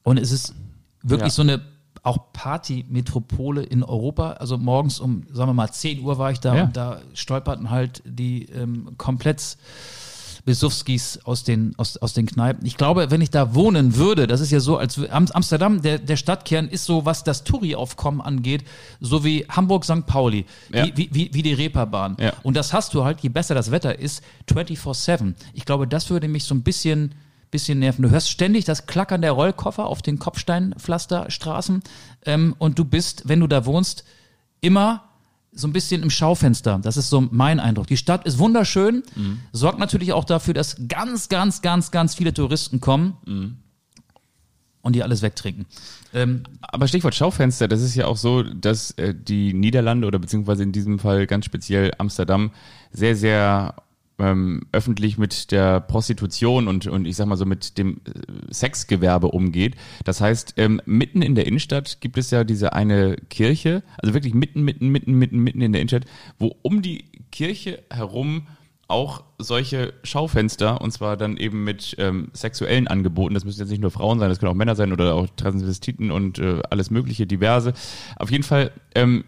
und 0.03 0.17
es 0.19 0.31
ist 0.31 0.53
wirklich 1.01 1.29
Ja. 1.29 1.35
so 1.35 1.41
eine 1.41 1.61
auch 2.03 2.33
Party-Metropole 2.33 3.63
in 3.63 3.81
Europa. 3.83 4.31
Also 4.33 4.57
morgens 4.57 4.99
um, 4.99 5.23
sagen 5.31 5.49
wir 5.49 5.53
mal, 5.53 5.71
10 5.71 6.01
Uhr 6.01 6.17
war 6.17 6.31
ich 6.31 6.39
da 6.41 6.55
Ja. 6.55 6.63
und 6.65 6.75
da 6.75 6.99
stolperten 7.13 7.69
halt 7.69 8.01
die 8.05 8.45
ähm, 8.49 8.89
komplett 8.97 9.57
Besowskis 10.45 11.19
aus 11.23 11.45
den, 11.45 11.73
aus, 11.77 11.95
aus 11.97 12.11
den 12.13 12.25
Kneipen. 12.25 12.65
Ich 12.65 12.75
glaube, 12.75 13.09
wenn 13.11 13.21
ich 13.21 13.29
da 13.29 13.55
wohnen 13.55 13.95
würde, 13.95 14.27
das 14.27 14.41
ist 14.41 14.51
ja 14.51 14.59
so, 14.59 14.77
als 14.77 14.99
Amsterdam, 15.09 15.81
der, 15.81 15.99
der 15.99 16.17
Stadtkern 16.17 16.67
ist 16.67 16.83
so, 16.83 17.05
was 17.05 17.23
das 17.23 17.45
Touri-Aufkommen 17.45 18.19
angeht, 18.19 18.65
so 18.99 19.23
wie 19.23 19.45
Hamburg-St. 19.47 20.05
Pauli, 20.05 20.45
Ja. 20.73 20.85
wie, 20.85 21.07
wie, 21.13 21.33
wie 21.33 21.41
die 21.41 21.53
Reeperbahn. 21.53 22.17
Ja. 22.19 22.33
Und 22.43 22.57
das 22.57 22.73
hast 22.73 22.93
du 22.93 23.05
halt, 23.05 23.21
je 23.21 23.29
besser 23.29 23.55
das 23.55 23.71
Wetter 23.71 23.97
ist, 23.97 24.21
24-7. 24.49 25.35
Ich 25.53 25.63
glaube, 25.63 25.87
das 25.87 26.09
würde 26.09 26.27
mich 26.27 26.43
so 26.43 26.53
ein 26.55 26.63
bisschen, 26.63 27.15
bisschen 27.53 27.79
nerven. 27.79 28.03
Du 28.03 28.09
hörst 28.09 28.29
ständig 28.29 28.65
das 28.65 28.85
Klackern 28.85 29.21
der 29.21 29.31
Rollkoffer 29.31 29.85
auf 29.85 30.01
den 30.01 30.19
Kopfsteinpflasterstraßen 30.19 31.81
ähm, 32.25 32.55
und 32.59 32.77
du 32.77 32.83
bist, 32.83 33.23
wenn 33.29 33.39
du 33.39 33.47
da 33.47 33.65
wohnst, 33.65 34.03
immer 34.59 35.05
so 35.53 35.67
ein 35.67 35.73
bisschen 35.73 36.03
im 36.03 36.09
Schaufenster. 36.09 36.79
Das 36.81 36.97
ist 36.97 37.09
so 37.09 37.21
mein 37.21 37.59
Eindruck. 37.59 37.87
Die 37.87 37.97
Stadt 37.97 38.25
ist 38.25 38.39
wunderschön, 38.39 39.03
sorgt 39.51 39.77
natürlich 39.77 40.11
auch 40.11 40.25
dafür, 40.25 40.55
dass 40.55 40.77
ganz, 40.87 41.29
ganz, 41.29 41.61
ganz, 41.61 41.91
ganz 41.91 42.15
viele 42.15 42.33
Touristen 42.33 42.79
kommen 42.81 43.17
und 44.81 44.95
die 44.95 45.03
alles 45.03 45.21
wegtrinken. 45.21 45.65
Ähm, 46.13 46.43
Aber 46.61 46.87
Stichwort 46.87 47.15
Schaufenster, 47.15 47.67
das 47.67 47.81
ist 47.81 47.95
ja 47.95 48.05
auch 48.07 48.17
so, 48.17 48.43
dass 48.43 48.91
äh, 48.91 49.13
die 49.15 49.53
Niederlande 49.53 50.07
oder 50.07 50.19
beziehungsweise 50.19 50.63
in 50.63 50.71
diesem 50.71 50.99
Fall 50.99 51.25
ganz 51.27 51.45
speziell 51.45 51.91
Amsterdam 51.97 52.51
sehr, 52.91 53.15
sehr 53.15 53.75
ähm, 54.19 54.61
öffentlich 54.71 55.17
mit 55.17 55.51
der 55.51 55.79
Prostitution 55.79 56.67
und, 56.67 56.87
und 56.87 57.05
ich 57.05 57.15
sag 57.15 57.27
mal 57.27 57.37
so 57.37 57.45
mit 57.45 57.77
dem 57.77 58.01
äh, 58.05 58.53
Sexgewerbe 58.53 59.27
umgeht. 59.27 59.75
Das 60.05 60.21
heißt, 60.21 60.53
ähm, 60.57 60.81
mitten 60.85 61.21
in 61.21 61.35
der 61.35 61.47
Innenstadt 61.47 61.99
gibt 62.01 62.17
es 62.17 62.31
ja 62.31 62.43
diese 62.43 62.73
eine 62.73 63.15
Kirche, 63.29 63.83
also 63.97 64.13
wirklich 64.13 64.33
mitten, 64.33 64.63
mitten, 64.63 64.89
mitten, 64.89 65.13
mitten, 65.13 65.39
mitten 65.39 65.61
in 65.61 65.71
der 65.71 65.81
Innenstadt, 65.81 66.05
wo 66.37 66.55
um 66.61 66.81
die 66.81 67.05
Kirche 67.31 67.83
herum 67.89 68.47
auch 68.87 69.23
solche 69.39 69.93
Schaufenster 70.03 70.81
und 70.81 70.91
zwar 70.91 71.17
dann 71.17 71.37
eben 71.37 71.63
mit 71.63 71.95
ähm, 71.97 72.29
sexuellen 72.33 72.87
Angeboten. 72.87 73.33
Das 73.33 73.45
müssen 73.45 73.61
jetzt 73.61 73.69
nicht 73.69 73.81
nur 73.81 73.91
Frauen 73.91 74.19
sein, 74.19 74.29
das 74.29 74.39
können 74.39 74.51
auch 74.51 74.55
Männer 74.55 74.75
sein 74.75 74.91
oder 74.91 75.15
auch 75.15 75.27
Transvestiten 75.35 76.11
und 76.11 76.37
äh, 76.39 76.61
alles 76.69 76.91
mögliche, 76.91 77.25
diverse. 77.25 77.73
Auf 78.17 78.29
jeden 78.29 78.43
Fall, 78.43 78.71
ähm, 78.93 79.23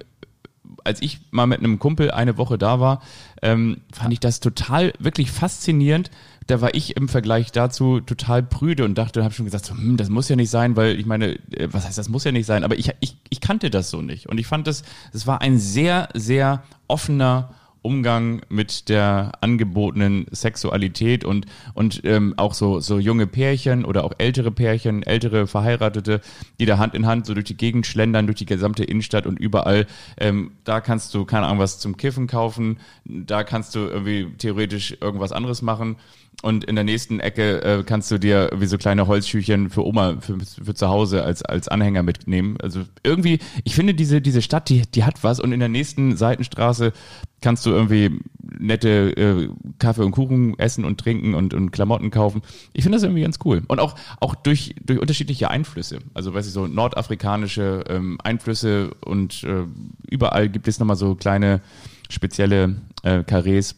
als 0.85 1.01
ich 1.01 1.19
mal 1.31 1.47
mit 1.47 1.59
einem 1.59 1.79
Kumpel 1.79 2.11
eine 2.11 2.37
Woche 2.37 2.57
da 2.57 2.79
war, 2.79 3.01
ähm, 3.41 3.81
fand 3.91 4.13
ich 4.13 4.19
das 4.19 4.39
total 4.39 4.93
wirklich 4.99 5.31
faszinierend. 5.31 6.11
Da 6.47 6.61
war 6.61 6.75
ich 6.75 6.95
im 6.95 7.09
Vergleich 7.09 7.51
dazu 7.51 7.99
total 7.99 8.43
prüde 8.43 8.85
und 8.85 8.95
dachte, 8.97 9.23
habe 9.23 9.33
schon 9.33 9.45
gesagt, 9.45 9.65
so, 9.65 9.73
hm, 9.73 9.97
das 9.97 10.09
muss 10.09 10.29
ja 10.29 10.35
nicht 10.35 10.51
sein, 10.51 10.75
weil 10.75 10.99
ich 10.99 11.05
meine, 11.05 11.39
äh, 11.51 11.67
was 11.71 11.85
heißt, 11.85 11.97
das 11.97 12.09
muss 12.09 12.23
ja 12.23 12.31
nicht 12.31 12.45
sein, 12.45 12.63
aber 12.63 12.77
ich, 12.77 12.91
ich, 12.99 13.17
ich 13.29 13.41
kannte 13.41 13.69
das 13.69 13.89
so 13.89 14.01
nicht. 14.01 14.27
Und 14.27 14.37
ich 14.37 14.47
fand 14.47 14.67
das, 14.67 14.83
das 15.11 15.25
war 15.25 15.41
ein 15.41 15.57
sehr, 15.57 16.09
sehr 16.13 16.63
offener 16.87 17.49
Umgang 17.85 18.41
mit 18.49 18.89
der 18.89 19.31
angebotenen 19.41 20.25
Sexualität 20.31 21.23
und, 21.23 21.45
und 21.73 22.01
ähm, 22.03 22.33
auch 22.37 22.53
so, 22.53 22.79
so 22.79 22.99
junge 22.99 23.27
Pärchen 23.27 23.85
oder 23.85 24.03
auch 24.03 24.13
ältere 24.17 24.51
Pärchen, 24.51 25.03
ältere 25.03 25.47
Verheiratete, 25.47 26.21
die 26.59 26.65
da 26.65 26.79
Hand 26.79 26.95
in 26.95 27.05
Hand 27.05 27.27
so 27.27 27.33
durch 27.33 27.45
die 27.45 27.57
Gegend 27.57 27.85
schlendern, 27.85 28.25
durch 28.25 28.39
die 28.39 28.45
gesamte 28.45 28.83
Innenstadt 28.83 29.27
und 29.27 29.39
überall. 29.39 29.85
Ähm, 30.17 30.51
da 30.63 30.81
kannst 30.81 31.13
du, 31.13 31.25
keine 31.25 31.45
Ahnung, 31.45 31.59
was 31.59 31.79
zum 31.79 31.95
Kiffen 31.95 32.27
kaufen, 32.27 32.79
da 33.05 33.43
kannst 33.43 33.75
du 33.75 33.79
irgendwie 33.79 34.33
theoretisch 34.37 34.97
irgendwas 34.99 35.31
anderes 35.31 35.61
machen. 35.61 35.97
Und 36.41 36.63
in 36.65 36.75
der 36.75 36.83
nächsten 36.83 37.19
Ecke 37.19 37.61
äh, 37.63 37.83
kannst 37.83 38.11
du 38.11 38.19
dir 38.19 38.51
wie 38.55 38.65
so 38.65 38.77
kleine 38.77 39.07
Holzschüchen 39.07 39.69
für 39.69 39.85
Oma, 39.85 40.17
für, 40.19 40.37
für 40.39 40.73
zu 40.73 40.89
Hause 40.89 41.23
als, 41.23 41.41
als 41.41 41.67
Anhänger 41.67 42.03
mitnehmen. 42.03 42.57
Also 42.61 42.83
irgendwie, 43.03 43.39
ich 43.63 43.75
finde 43.75 43.93
diese, 43.93 44.21
diese 44.21 44.41
Stadt, 44.41 44.69
die, 44.69 44.83
die 44.83 45.05
hat 45.05 45.23
was. 45.23 45.39
Und 45.39 45.53
in 45.53 45.59
der 45.59 45.69
nächsten 45.69 46.17
Seitenstraße 46.17 46.93
kannst 47.41 47.65
du 47.65 47.71
irgendwie 47.71 48.19
nette 48.59 49.15
äh, 49.17 49.49
Kaffee 49.79 50.03
und 50.03 50.11
Kuchen 50.11 50.57
essen 50.59 50.85
und 50.85 50.99
trinken 50.99 51.33
und, 51.33 51.53
und 51.53 51.71
Klamotten 51.71 52.11
kaufen. 52.11 52.41
Ich 52.73 52.83
finde 52.83 52.97
das 52.97 53.03
irgendwie 53.03 53.21
ganz 53.21 53.39
cool. 53.45 53.63
Und 53.67 53.79
auch, 53.79 53.95
auch 54.19 54.35
durch, 54.35 54.75
durch 54.83 54.99
unterschiedliche 54.99 55.49
Einflüsse. 55.49 55.99
Also, 56.13 56.33
weiß 56.33 56.47
ich, 56.47 56.53
so 56.53 56.67
nordafrikanische 56.67 57.83
ähm, 57.87 58.17
Einflüsse 58.23 58.91
und 59.05 59.43
äh, 59.43 59.63
überall 60.09 60.49
gibt 60.49 60.67
es 60.67 60.79
nochmal 60.79 60.95
so 60.95 61.15
kleine 61.15 61.61
spezielle 62.09 62.75
äh, 63.03 63.23
Karrees. 63.23 63.75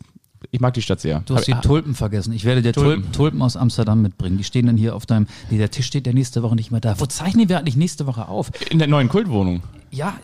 Ich 0.52 0.60
mag 0.60 0.74
die 0.74 0.82
Stadt 0.82 1.02
sehr. 1.02 1.22
Du 1.26 1.36
hast 1.36 1.48
die 1.48 1.54
Tulpen 1.54 1.94
vergessen. 1.94 2.34
Ich 2.34 2.46
werde 2.46 2.62
dir 2.62 2.74
Tulpen. 2.74 3.12
Tulpen. 3.12 3.42
Aus 3.42 3.58
Amsterdam 3.58 4.02
mitbringen. 4.02 4.38
Die 4.38 4.44
stehen 4.44 4.66
dann 4.68 4.78
hier 4.78 4.96
auf 4.96 5.06
deinem. 5.06 5.28
Nee, 5.50 5.58
der 5.58 5.72
Tisch 5.72 5.86
steht 5.88 6.08
ja 6.08 6.14
nächste 6.14 6.42
Woche 6.44 6.56
nicht 6.56 6.72
mehr 6.72 6.80
da. 6.82 7.00
Wo 7.00 7.06
zeichnen 7.06 7.50
wir 7.50 7.60
eigentlich 7.60 7.76
nächste 7.76 8.06
Woche 8.08 8.28
auf? 8.28 8.52
in 8.70 8.80
der 8.80 8.88
neuen 8.88 9.10
Kultwohnung. 9.10 9.62
Ja, 9.92 10.18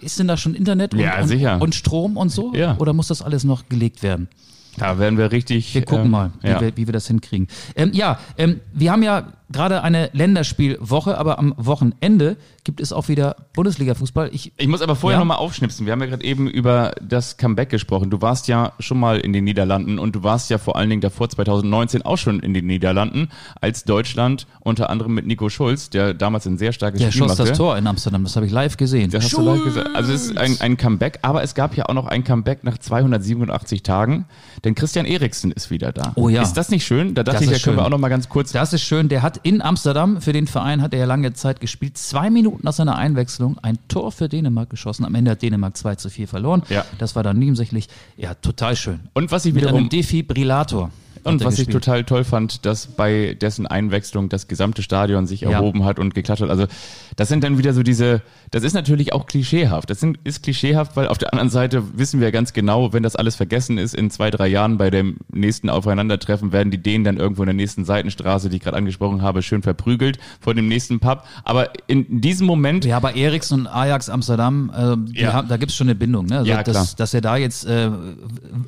ist 0.00 0.18
denn 0.18 0.28
da 0.28 0.36
schon 0.36 0.54
Internet 0.54 0.94
und, 0.94 1.00
Ja, 1.00 1.20
und, 1.20 1.62
und 1.62 1.74
Strom 1.74 2.16
und 2.16 2.30
so? 2.30 2.52
Ja. 2.54 2.76
Oder 2.78 2.92
muss 2.92 3.08
das 3.08 3.22
alles 3.22 3.44
noch 3.44 3.68
gelegt 3.68 4.02
werden? 4.02 4.28
Da 4.76 4.98
werden 4.98 5.18
wir 5.18 5.30
richtig. 5.30 5.74
Wir 5.74 5.84
gucken 5.84 6.06
ähm, 6.06 6.10
mal, 6.10 6.30
wie, 6.40 6.48
Ja. 6.48 6.60
wir, 6.60 6.76
wie 6.76 6.86
wir 6.86 6.92
das 6.92 7.06
hinkriegen. 7.06 7.48
Ähm, 7.76 7.92
ja, 7.92 8.18
ähm, 8.38 8.60
wir 8.72 8.92
haben 8.92 9.02
ja 9.02 9.32
gerade 9.54 9.82
eine 9.82 10.10
Länderspielwoche, 10.12 11.16
aber 11.16 11.38
am 11.38 11.54
Wochenende 11.56 12.36
gibt 12.64 12.80
es 12.80 12.92
auch 12.92 13.08
wieder 13.08 13.36
Bundesliga-Fußball. 13.54 14.30
Ich, 14.32 14.52
Ich 14.56 14.66
muss 14.68 14.82
aber 14.82 14.96
vorher 14.96 15.18
Ja? 15.18 15.24
noch 15.24 15.24
nochmal 15.24 15.38
aufschnipsen. 15.44 15.86
Wir 15.86 15.92
haben 15.92 16.00
ja 16.00 16.06
gerade 16.06 16.24
eben 16.24 16.48
über 16.48 16.92
das 17.00 17.36
Comeback 17.36 17.70
gesprochen. 17.70 18.10
Du 18.10 18.20
warst 18.20 18.48
ja 18.48 18.72
schon 18.80 18.98
mal 19.00 19.18
in 19.20 19.32
den 19.32 19.44
Niederlanden 19.44 19.98
und 19.98 20.14
du 20.14 20.22
warst 20.22 20.50
ja 20.50 20.58
vor 20.58 20.76
allen 20.76 20.90
Dingen 20.90 21.00
davor 21.00 21.28
2019 21.28 22.02
auch 22.02 22.18
schon 22.18 22.40
in 22.40 22.52
den 22.52 22.66
Niederlanden, 22.66 23.28
als 23.60 23.84
Deutschland 23.84 24.46
unter 24.60 24.90
anderem 24.90 25.14
mit 25.14 25.26
Nico 25.26 25.48
Schulz, 25.48 25.88
der 25.90 26.14
damals 26.14 26.46
ein 26.46 26.58
sehr 26.58 26.72
starkes 26.72 27.00
der 27.00 27.10
Spiel 27.10 27.20
schoss 27.22 27.38
machte. 27.38 27.48
das 27.50 27.56
Tor 27.58 27.78
in 27.78 27.86
Amsterdam, 27.86 28.24
das 28.24 28.36
habe 28.36 28.46
ich 28.46 28.52
live 28.52 28.76
gesehen. 28.76 29.10
Das 29.10 29.24
hast 29.24 29.32
du 29.36 29.42
live 29.42 29.62
gesagt. 29.64 29.90
Also 29.94 30.12
es 30.12 30.26
ist 30.26 30.36
ein, 30.38 30.60
ein 30.60 30.76
Comeback, 30.76 31.20
aber 31.22 31.42
es 31.42 31.54
gab 31.54 31.76
ja 31.76 31.86
auch 31.88 31.94
noch 31.94 32.06
ein 32.06 32.24
Comeback 32.24 32.64
nach 32.64 32.76
287 32.78 33.82
Tagen, 33.82 34.24
denn 34.64 34.74
Christian 34.74 35.06
Eriksen 35.06 35.52
ist 35.52 35.70
wieder 35.70 35.92
da. 35.92 36.12
Oh 36.16 36.28
ja. 36.28 36.42
Ist 36.42 36.54
das 36.54 36.70
nicht 36.70 36.84
schön? 36.84 37.14
Da 37.14 37.22
dachte 37.22 37.44
Das 37.44 37.52
ich, 37.56 37.62
da 37.62 37.64
können 37.64 37.76
wir 37.76 37.82
schön. 37.82 37.86
auch 37.86 37.90
noch 37.90 37.98
mal 37.98 38.08
ganz 38.08 38.28
kurz 38.28 38.52
Das 38.52 38.72
ist 38.72 38.82
schön. 38.82 39.08
Der 39.08 39.22
hat 39.22 39.40
in 39.44 39.60
Amsterdam, 39.60 40.22
für 40.22 40.32
den 40.32 40.46
Verein 40.46 40.80
hat 40.80 40.94
er 40.94 41.00
ja 41.00 41.04
lange 41.04 41.34
Zeit 41.34 41.60
gespielt, 41.60 41.98
zwei 41.98 42.30
Minuten 42.30 42.60
nach 42.62 42.72
seiner 42.72 42.96
Einwechslung 42.96 43.58
ein 43.58 43.78
Tor 43.88 44.10
für 44.10 44.28
Dänemark 44.28 44.70
geschossen. 44.70 45.04
Am 45.04 45.14
Ende 45.14 45.32
hat 45.32 45.42
Dänemark 45.42 45.76
2 45.76 45.96
zu 45.96 46.08
4 46.08 46.26
verloren. 46.26 46.62
Ja. 46.70 46.84
Das 46.98 47.14
war 47.14 47.22
dann 47.22 47.38
nebensächlich. 47.38 47.88
Ja, 48.16 48.32
total 48.34 48.74
schön. 48.74 49.00
Und 49.12 49.30
was 49.30 49.44
ich 49.44 49.52
Mit 49.52 49.62
wiederum 49.62 49.80
einem 49.80 49.88
Defibrillator. 49.90 50.90
Und 51.24 51.44
was 51.44 51.54
ich 51.54 51.66
gespielt. 51.66 51.84
total 51.84 52.04
toll 52.04 52.24
fand, 52.24 52.64
dass 52.66 52.86
bei 52.86 53.34
dessen 53.40 53.66
Einwechslung 53.66 54.28
das 54.28 54.48
gesamte 54.48 54.82
Stadion 54.82 55.26
sich 55.26 55.40
Ja. 55.42 55.50
erhoben 55.50 55.84
hat 55.84 55.98
und 55.98 56.14
geklatscht 56.14 56.42
hat. 56.42 56.50
Also 56.50 56.66
das 57.16 57.28
sind 57.28 57.44
dann 57.44 57.58
wieder 57.58 57.72
so 57.72 57.82
diese, 57.82 58.22
das 58.50 58.62
ist 58.62 58.72
natürlich 58.74 59.12
auch 59.12 59.26
klischeehaft. 59.26 59.88
Das 59.90 60.00
sind, 60.00 60.18
ist 60.24 60.42
klischeehaft, 60.42 60.96
weil 60.96 61.08
auf 61.08 61.18
der 61.18 61.32
anderen 61.32 61.50
Seite 61.50 61.82
wissen 61.98 62.20
wir 62.20 62.32
ganz 62.32 62.52
genau, 62.52 62.92
wenn 62.92 63.02
das 63.02 63.16
alles 63.16 63.36
vergessen 63.36 63.78
ist, 63.78 63.94
in 63.94 64.10
zwei, 64.10 64.30
drei 64.30 64.48
Jahren 64.48 64.78
bei 64.78 64.90
dem 64.90 65.16
nächsten 65.32 65.70
Aufeinandertreffen 65.70 66.52
werden 66.52 66.70
die 66.70 66.78
Dänen 66.82 67.04
dann 67.04 67.16
irgendwo 67.16 67.42
in 67.42 67.46
der 67.46 67.54
nächsten 67.54 67.84
Seitenstraße, 67.84 68.48
die 68.48 68.56
ich 68.56 68.62
gerade 68.62 68.76
angesprochen 68.76 69.22
habe, 69.22 69.42
schön 69.42 69.62
verprügelt 69.62 70.18
vor 70.40 70.54
dem 70.54 70.68
nächsten 70.68 71.00
Pub. 71.00 71.24
Aber 71.44 71.70
in 71.86 72.20
diesem 72.20 72.46
Moment 72.46 72.84
Ja, 72.84 73.00
bei 73.00 73.12
Eriksson 73.12 73.60
und 73.60 73.66
Ajax 73.68 74.08
Amsterdam, 74.08 74.70
äh, 75.14 75.20
Ja. 75.20 75.32
haben, 75.32 75.48
da 75.48 75.56
gibt's 75.56 75.74
schon 75.76 75.86
eine 75.88 75.94
Bindung. 75.94 76.26
Ne? 76.26 76.38
Also 76.38 76.50
Ja, 76.50 76.62
klar. 76.62 76.74
dass, 76.74 76.96
dass 76.96 77.14
er 77.14 77.20
da 77.20 77.36
jetzt 77.36 77.64
äh, 77.66 77.90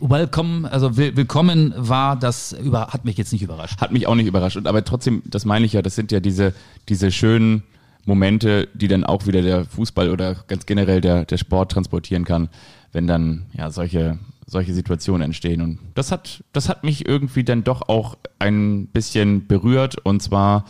welcome, 0.01 0.71
also 0.71 0.97
will, 0.97 1.16
willkommen 1.16 1.75
war, 1.77 2.16
das 2.16 2.46
über, 2.53 2.89
hat 2.89 3.05
mich 3.05 3.17
jetzt 3.17 3.33
nicht 3.33 3.43
überrascht. 3.43 3.81
Hat 3.81 3.93
mich 3.93 4.07
auch 4.07 4.15
nicht 4.15 4.27
überrascht. 4.27 4.57
Und 4.57 4.67
aber 4.67 4.85
trotzdem, 4.85 5.23
das 5.25 5.45
meine 5.45 5.67
ich 5.67 5.73
ja, 5.73 5.83
das 5.83 5.95
sind 5.95 6.13
ja 6.13 6.21
diese, 6.21 6.55
diese 6.89 7.11
schönen 7.11 7.63
Momente, 8.07 8.69
die 8.75 8.89
dann 8.89 9.05
auch 9.05 9.27
wieder 9.27 9.42
der 9.42 9.65
Fußball 9.65 10.11
oder 10.11 10.37
ganz 10.47 10.65
generell 10.67 11.01
der, 11.01 11.25
der 11.25 11.37
Sport 11.37 11.73
transportieren 11.73 12.25
kann, 12.25 12.49
wenn 12.92 13.07
dann 13.07 13.47
ja 13.53 13.71
solche, 13.71 14.19
solche 14.47 14.73
Situationen 14.73 15.23
entstehen. 15.23 15.61
Und 15.61 15.79
das 15.94 16.13
hat, 16.13 16.44
das 16.53 16.69
hat 16.69 16.85
mich 16.85 17.07
irgendwie 17.07 17.44
dann 17.44 17.65
doch 17.65 17.88
auch 17.88 18.17
ein 18.38 18.87
bisschen 18.87 19.47
berührt 19.47 19.99
und 19.99 20.23
zwar, 20.23 20.65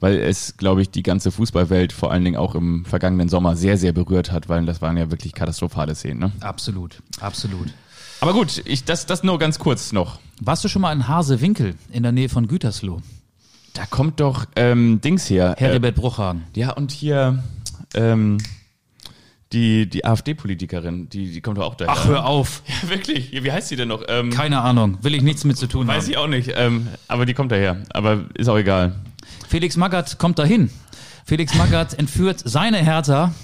weil 0.00 0.18
es, 0.18 0.58
glaube 0.58 0.82
ich, 0.82 0.90
die 0.90 1.02
ganze 1.02 1.30
Fußballwelt 1.30 1.92
vor 1.92 2.12
allen 2.12 2.24
Dingen 2.24 2.36
auch 2.36 2.54
im 2.54 2.84
vergangenen 2.84 3.30
Sommer 3.30 3.56
sehr, 3.56 3.78
sehr 3.78 3.92
berührt 3.92 4.30
hat, 4.30 4.50
weil 4.50 4.66
das 4.66 4.82
waren 4.82 4.98
ja 4.98 5.10
wirklich 5.10 5.32
katastrophale 5.32 5.94
Szenen. 5.94 6.20
Ne? 6.20 6.32
Absolut, 6.40 7.02
absolut. 7.20 7.68
Aber 8.24 8.32
gut, 8.32 8.62
ich, 8.64 8.84
das, 8.84 9.04
das 9.04 9.22
nur 9.22 9.38
ganz 9.38 9.58
kurz 9.58 9.92
noch. 9.92 10.18
Warst 10.40 10.64
du 10.64 10.68
schon 10.68 10.80
mal 10.80 10.94
in 10.94 11.08
Hasewinkel 11.08 11.74
in 11.92 12.02
der 12.02 12.10
Nähe 12.10 12.30
von 12.30 12.48
Gütersloh? 12.48 13.02
Da 13.74 13.84
kommt 13.84 14.18
doch 14.18 14.46
ähm, 14.56 14.98
Dings 15.02 15.28
her. 15.28 15.54
äh, 15.58 15.60
Heribert 15.60 15.94
Bruchhagen. 15.94 16.44
Ja, 16.56 16.70
und 16.72 16.90
hier 16.90 17.44
ähm, 17.92 18.38
die, 19.52 19.90
die 19.90 20.06
AfD-Politikerin, 20.06 21.10
die, 21.10 21.32
die 21.32 21.42
kommt 21.42 21.58
doch 21.58 21.66
auch 21.66 21.74
daher. 21.74 21.92
Ach, 21.94 22.06
hör 22.06 22.24
auf. 22.24 22.62
Ja, 22.82 22.88
wirklich. 22.88 23.30
Wie 23.30 23.52
heißt 23.52 23.68
sie 23.68 23.76
denn 23.76 23.88
noch? 23.88 24.02
Ähm, 24.08 24.30
Keine 24.30 24.62
Ahnung, 24.62 24.96
will 25.02 25.14
ich 25.14 25.20
nichts 25.20 25.44
mit 25.44 25.58
zu 25.58 25.66
tun 25.66 25.86
weiß 25.86 26.04
haben. 26.04 26.10
ich 26.10 26.16
auch 26.16 26.26
nicht. 26.26 26.50
Ähm, 26.56 26.88
aber 27.08 27.26
die 27.26 27.34
kommt 27.34 27.52
daher. 27.52 27.82
Aber 27.90 28.24
ist 28.32 28.48
auch 28.48 28.56
egal. 28.56 28.94
Felix 29.50 29.76
Magath 29.76 30.16
kommt 30.16 30.38
dahin. 30.38 30.70
Felix 31.26 31.54
Magath 31.56 31.92
entführt 31.98 32.40
seine 32.42 32.78
Hertha, 32.78 33.34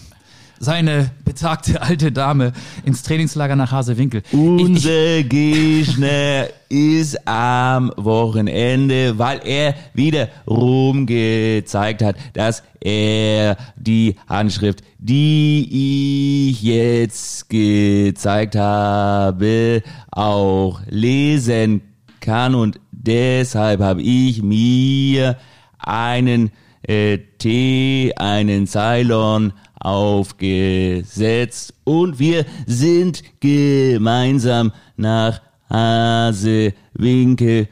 seine 0.61 1.11
betagte 1.25 1.81
alte 1.83 2.13
Dame, 2.13 2.53
ins 2.85 3.03
Trainingslager 3.03 3.57
nach 3.57 3.73
Hasewinkel. 3.73 4.23
Unser 4.31 5.23
Gegner 5.23 6.49
ist 6.69 7.27
am 7.27 7.91
Wochenende, 7.97 9.19
weil 9.19 9.41
er 9.45 9.75
wiederum 9.95 11.07
gezeigt 11.07 12.03
hat, 12.03 12.17
dass 12.35 12.63
er 12.79 13.57
die 13.77 14.17
Handschrift, 14.29 14.83
die 14.99 16.51
ich 16.51 16.63
jetzt 16.63 17.49
gezeigt 17.49 18.55
habe, 18.55 19.83
auch 20.11 20.83
lesen 20.91 21.81
kann. 22.21 22.55
Und 22.55 22.79
deshalb 22.93 23.81
habe 23.81 24.03
ich 24.03 24.43
mir 24.43 25.39
einen 25.79 26.51
äh, 26.83 27.19
Tee, 27.39 28.13
einen 28.17 28.67
Ceylon 28.67 29.55
aufgesetzt 29.81 31.75
und 31.85 32.19
wir 32.19 32.47
sind 32.67 33.23
gemeinsam 33.41 34.73
nach 34.97 35.41
Hasewinkel. 35.69 37.69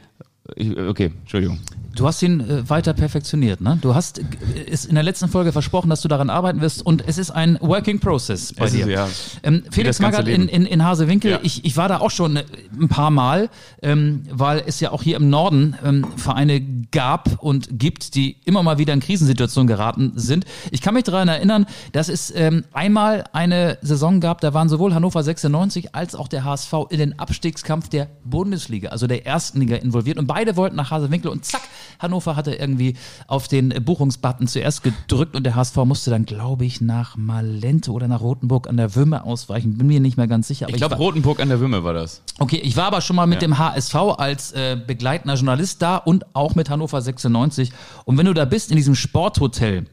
Okay, 0.87 1.11
Entschuldigung. 1.21 1.59
Du 1.95 2.07
hast 2.07 2.21
ihn 2.21 2.39
äh, 2.41 2.69
weiter 2.69 2.93
perfektioniert, 2.93 3.61
ne? 3.61 3.77
Du 3.81 3.95
hast 3.95 4.19
äh, 4.19 4.23
ist 4.65 4.85
in 4.85 4.95
der 4.95 5.03
letzten 5.03 5.27
Folge 5.27 5.51
versprochen, 5.51 5.89
dass 5.89 6.01
du 6.01 6.07
daran 6.07 6.29
arbeiten 6.29 6.61
wirst 6.61 6.85
und 6.85 7.03
es 7.07 7.17
ist 7.17 7.31
ein 7.31 7.57
Working 7.61 7.99
Process 7.99 8.53
bei 8.53 8.65
Es 8.65 8.73
dir. 8.73 8.85
ist, 8.87 8.91
ja, 8.91 9.07
Ähm, 9.43 9.63
Felix 9.71 9.99
Magath 9.99 10.27
in, 10.27 10.47
in, 10.47 10.65
in 10.65 10.83
Hasewinkel, 10.83 11.31
Ja. 11.31 11.39
ich, 11.43 11.65
ich 11.65 11.77
war 11.77 11.87
da 11.87 11.99
auch 11.99 12.11
schon 12.11 12.35
äh, 12.37 12.43
ein 12.79 12.87
paar 12.87 13.11
Mal, 13.11 13.49
ähm, 13.81 14.23
weil 14.31 14.63
es 14.65 14.79
ja 14.79 14.91
auch 14.91 15.03
hier 15.03 15.17
im 15.17 15.29
Norden 15.29 15.75
ähm, 15.83 16.05
Vereine 16.15 16.61
gab 16.91 17.41
und 17.43 17.79
gibt, 17.79 18.15
die 18.15 18.37
immer 18.45 18.63
mal 18.63 18.77
wieder 18.77 18.93
in 18.93 18.99
Krisensituationen 18.99 19.67
geraten 19.67 20.13
sind. 20.15 20.45
Ich 20.71 20.81
kann 20.81 20.93
mich 20.93 21.03
daran 21.03 21.27
erinnern, 21.27 21.65
dass 21.91 22.09
es 22.09 22.33
ähm, 22.35 22.63
einmal 22.73 23.25
eine 23.33 23.77
Saison 23.81 24.19
gab, 24.19 24.41
da 24.41 24.53
waren 24.53 24.69
sowohl 24.69 24.93
Hannover 24.93 25.21
96 25.23 25.95
als 25.95 26.15
auch 26.15 26.27
der 26.27 26.43
HSV 26.43 26.73
in 26.89 26.99
den 26.99 27.19
Abstiegskampf 27.19 27.89
der 27.89 28.07
Bundesliga, 28.23 28.89
also 28.89 29.07
der 29.07 29.25
ersten 29.25 29.59
Liga 29.59 29.75
involviert 29.77 30.17
und 30.17 30.27
beide 30.27 30.55
wollten 30.55 30.75
nach 30.75 30.91
Hasewinkel 30.91 31.29
und 31.31 31.45
zack, 31.45 31.61
Hannover 31.97 32.35
hatte 32.35 32.53
irgendwie 32.53 32.95
auf 33.27 33.47
den 33.47 33.69
Buchungsbutton 33.69 34.47
zuerst 34.47 34.83
gedrückt 34.83 35.35
und 35.35 35.43
der 35.43 35.55
HSV 35.55 35.77
musste 35.77 36.11
dann, 36.11 36.25
glaube 36.25 36.65
ich, 36.65 36.81
nach 36.81 37.17
Malente 37.17 37.91
oder 37.91 38.07
nach 38.07 38.21
Rothenburg 38.21 38.67
an 38.67 38.77
der 38.77 38.95
Wümme 38.95 39.23
ausweichen. 39.23 39.77
Bin 39.77 39.87
mir 39.87 39.99
nicht 39.99 40.17
mehr 40.17 40.27
ganz 40.27 40.47
sicher. 40.47 40.67
Ich 40.69 40.75
glaube, 40.75 40.95
Rotenburg 40.95 41.39
an 41.39 41.49
der 41.49 41.59
Wümme 41.59 41.83
war 41.83 41.93
das. 41.93 42.21
Okay, 42.39 42.57
ich 42.63 42.77
war 42.77 42.85
aber 42.85 43.01
schon 43.01 43.15
mal 43.15 43.25
mit 43.25 43.41
dem 43.41 43.57
HSV 43.57 43.95
als 43.95 44.51
äh, 44.51 44.77
begleitender 44.85 45.35
Journalist 45.35 45.81
da 45.81 45.97
und 45.97 46.35
auch 46.35 46.55
mit 46.55 46.69
Hannover 46.69 47.01
96. 47.01 47.71
Und 48.05 48.17
wenn 48.17 48.25
du 48.25 48.33
da 48.33 48.45
bist 48.45 48.71
in 48.71 48.77
diesem 48.77 48.95
Sporthotel, 48.95 49.85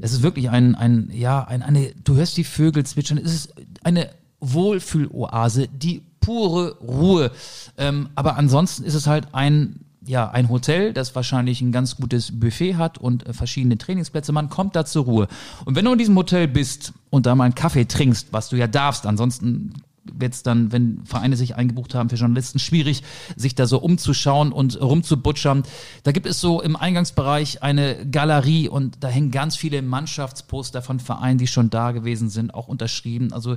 es 0.00 0.12
ist 0.12 0.22
wirklich 0.22 0.50
ein, 0.50 0.74
ein 0.74 1.10
ja, 1.12 1.44
ein, 1.44 1.62
eine, 1.62 1.92
du 2.04 2.14
hörst 2.14 2.36
die 2.36 2.44
Vögel 2.44 2.84
zwitschern, 2.84 3.18
es 3.18 3.34
ist 3.34 3.54
eine 3.82 4.10
Wohlfühloase, 4.40 5.68
die 5.68 6.02
pure 6.20 6.76
Ruhe. 6.78 7.30
Ähm, 7.76 8.10
aber 8.14 8.36
ansonsten 8.36 8.84
ist 8.84 8.94
es 8.94 9.06
halt 9.06 9.28
ein, 9.34 9.80
ja, 10.08 10.30
ein 10.30 10.48
Hotel, 10.48 10.92
das 10.92 11.14
wahrscheinlich 11.14 11.60
ein 11.60 11.70
ganz 11.70 11.96
gutes 11.96 12.40
Buffet 12.40 12.76
hat 12.76 12.98
und 12.98 13.26
äh, 13.26 13.32
verschiedene 13.32 13.76
Trainingsplätze. 13.76 14.32
Man 14.32 14.48
kommt 14.48 14.74
da 14.74 14.84
zur 14.84 15.04
Ruhe. 15.04 15.28
Und 15.64 15.76
wenn 15.76 15.84
du 15.84 15.92
in 15.92 15.98
diesem 15.98 16.16
Hotel 16.16 16.48
bist 16.48 16.94
und 17.10 17.26
da 17.26 17.34
mal 17.34 17.44
einen 17.44 17.54
Kaffee 17.54 17.84
trinkst, 17.84 18.32
was 18.32 18.48
du 18.48 18.56
ja 18.56 18.66
darfst, 18.66 19.06
ansonsten 19.06 19.74
wird 20.14 20.34
es 20.34 20.42
dann, 20.42 20.72
wenn 20.72 21.00
Vereine 21.04 21.36
sich 21.36 21.56
eingebucht 21.56 21.94
haben 21.94 22.08
für 22.08 22.16
Journalisten, 22.16 22.58
schwierig, 22.58 23.02
sich 23.36 23.54
da 23.54 23.66
so 23.66 23.78
umzuschauen 23.78 24.52
und 24.52 24.80
rumzubutschern. 24.80 25.62
Da 26.02 26.12
gibt 26.12 26.26
es 26.26 26.40
so 26.40 26.60
im 26.60 26.76
Eingangsbereich 26.76 27.62
eine 27.62 28.06
Galerie 28.06 28.68
und 28.68 28.98
da 29.00 29.08
hängen 29.08 29.30
ganz 29.30 29.56
viele 29.56 29.82
Mannschaftsposter 29.82 30.82
von 30.82 31.00
Vereinen, 31.00 31.38
die 31.38 31.46
schon 31.46 31.70
da 31.70 31.92
gewesen 31.92 32.30
sind, 32.30 32.54
auch 32.54 32.68
unterschrieben. 32.68 33.32
Also 33.32 33.56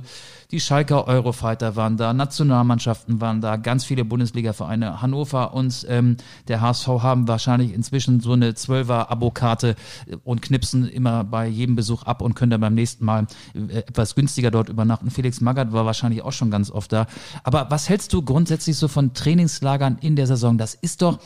die 0.50 0.60
Schalker 0.60 1.06
Eurofighter 1.06 1.76
waren 1.76 1.96
da, 1.96 2.12
Nationalmannschaften 2.12 3.20
waren 3.20 3.40
da, 3.40 3.56
ganz 3.56 3.84
viele 3.84 4.04
Bundesliga-Vereine. 4.04 5.02
Hannover 5.02 5.54
und 5.54 5.86
ähm, 5.88 6.16
der 6.48 6.60
HSV 6.60 6.86
haben 6.86 7.28
wahrscheinlich 7.28 7.72
inzwischen 7.72 8.20
so 8.20 8.32
eine 8.32 8.54
Zwölfer-Abokarte 8.54 9.76
und 10.24 10.42
knipsen 10.42 10.88
immer 10.88 11.24
bei 11.24 11.46
jedem 11.46 11.76
Besuch 11.76 12.02
ab 12.04 12.22
und 12.22 12.34
können 12.34 12.50
dann 12.50 12.60
beim 12.60 12.74
nächsten 12.74 13.04
Mal 13.04 13.26
äh, 13.54 13.78
etwas 13.78 14.14
günstiger 14.14 14.50
dort 14.50 14.68
übernachten. 14.68 15.10
Felix 15.10 15.40
Magath 15.40 15.72
war 15.72 15.86
wahrscheinlich 15.86 16.22
auch 16.22 16.32
schon 16.32 16.41
ganz 16.50 16.70
oft 16.70 16.92
da. 16.92 17.06
Aber 17.44 17.70
was 17.70 17.88
hältst 17.88 18.12
du 18.12 18.22
grundsätzlich 18.22 18.76
so 18.76 18.88
von 18.88 19.14
Trainingslagern 19.14 19.98
in 20.00 20.16
der 20.16 20.26
Saison? 20.26 20.58
Das 20.58 20.74
ist 20.74 21.02
doch, 21.02 21.18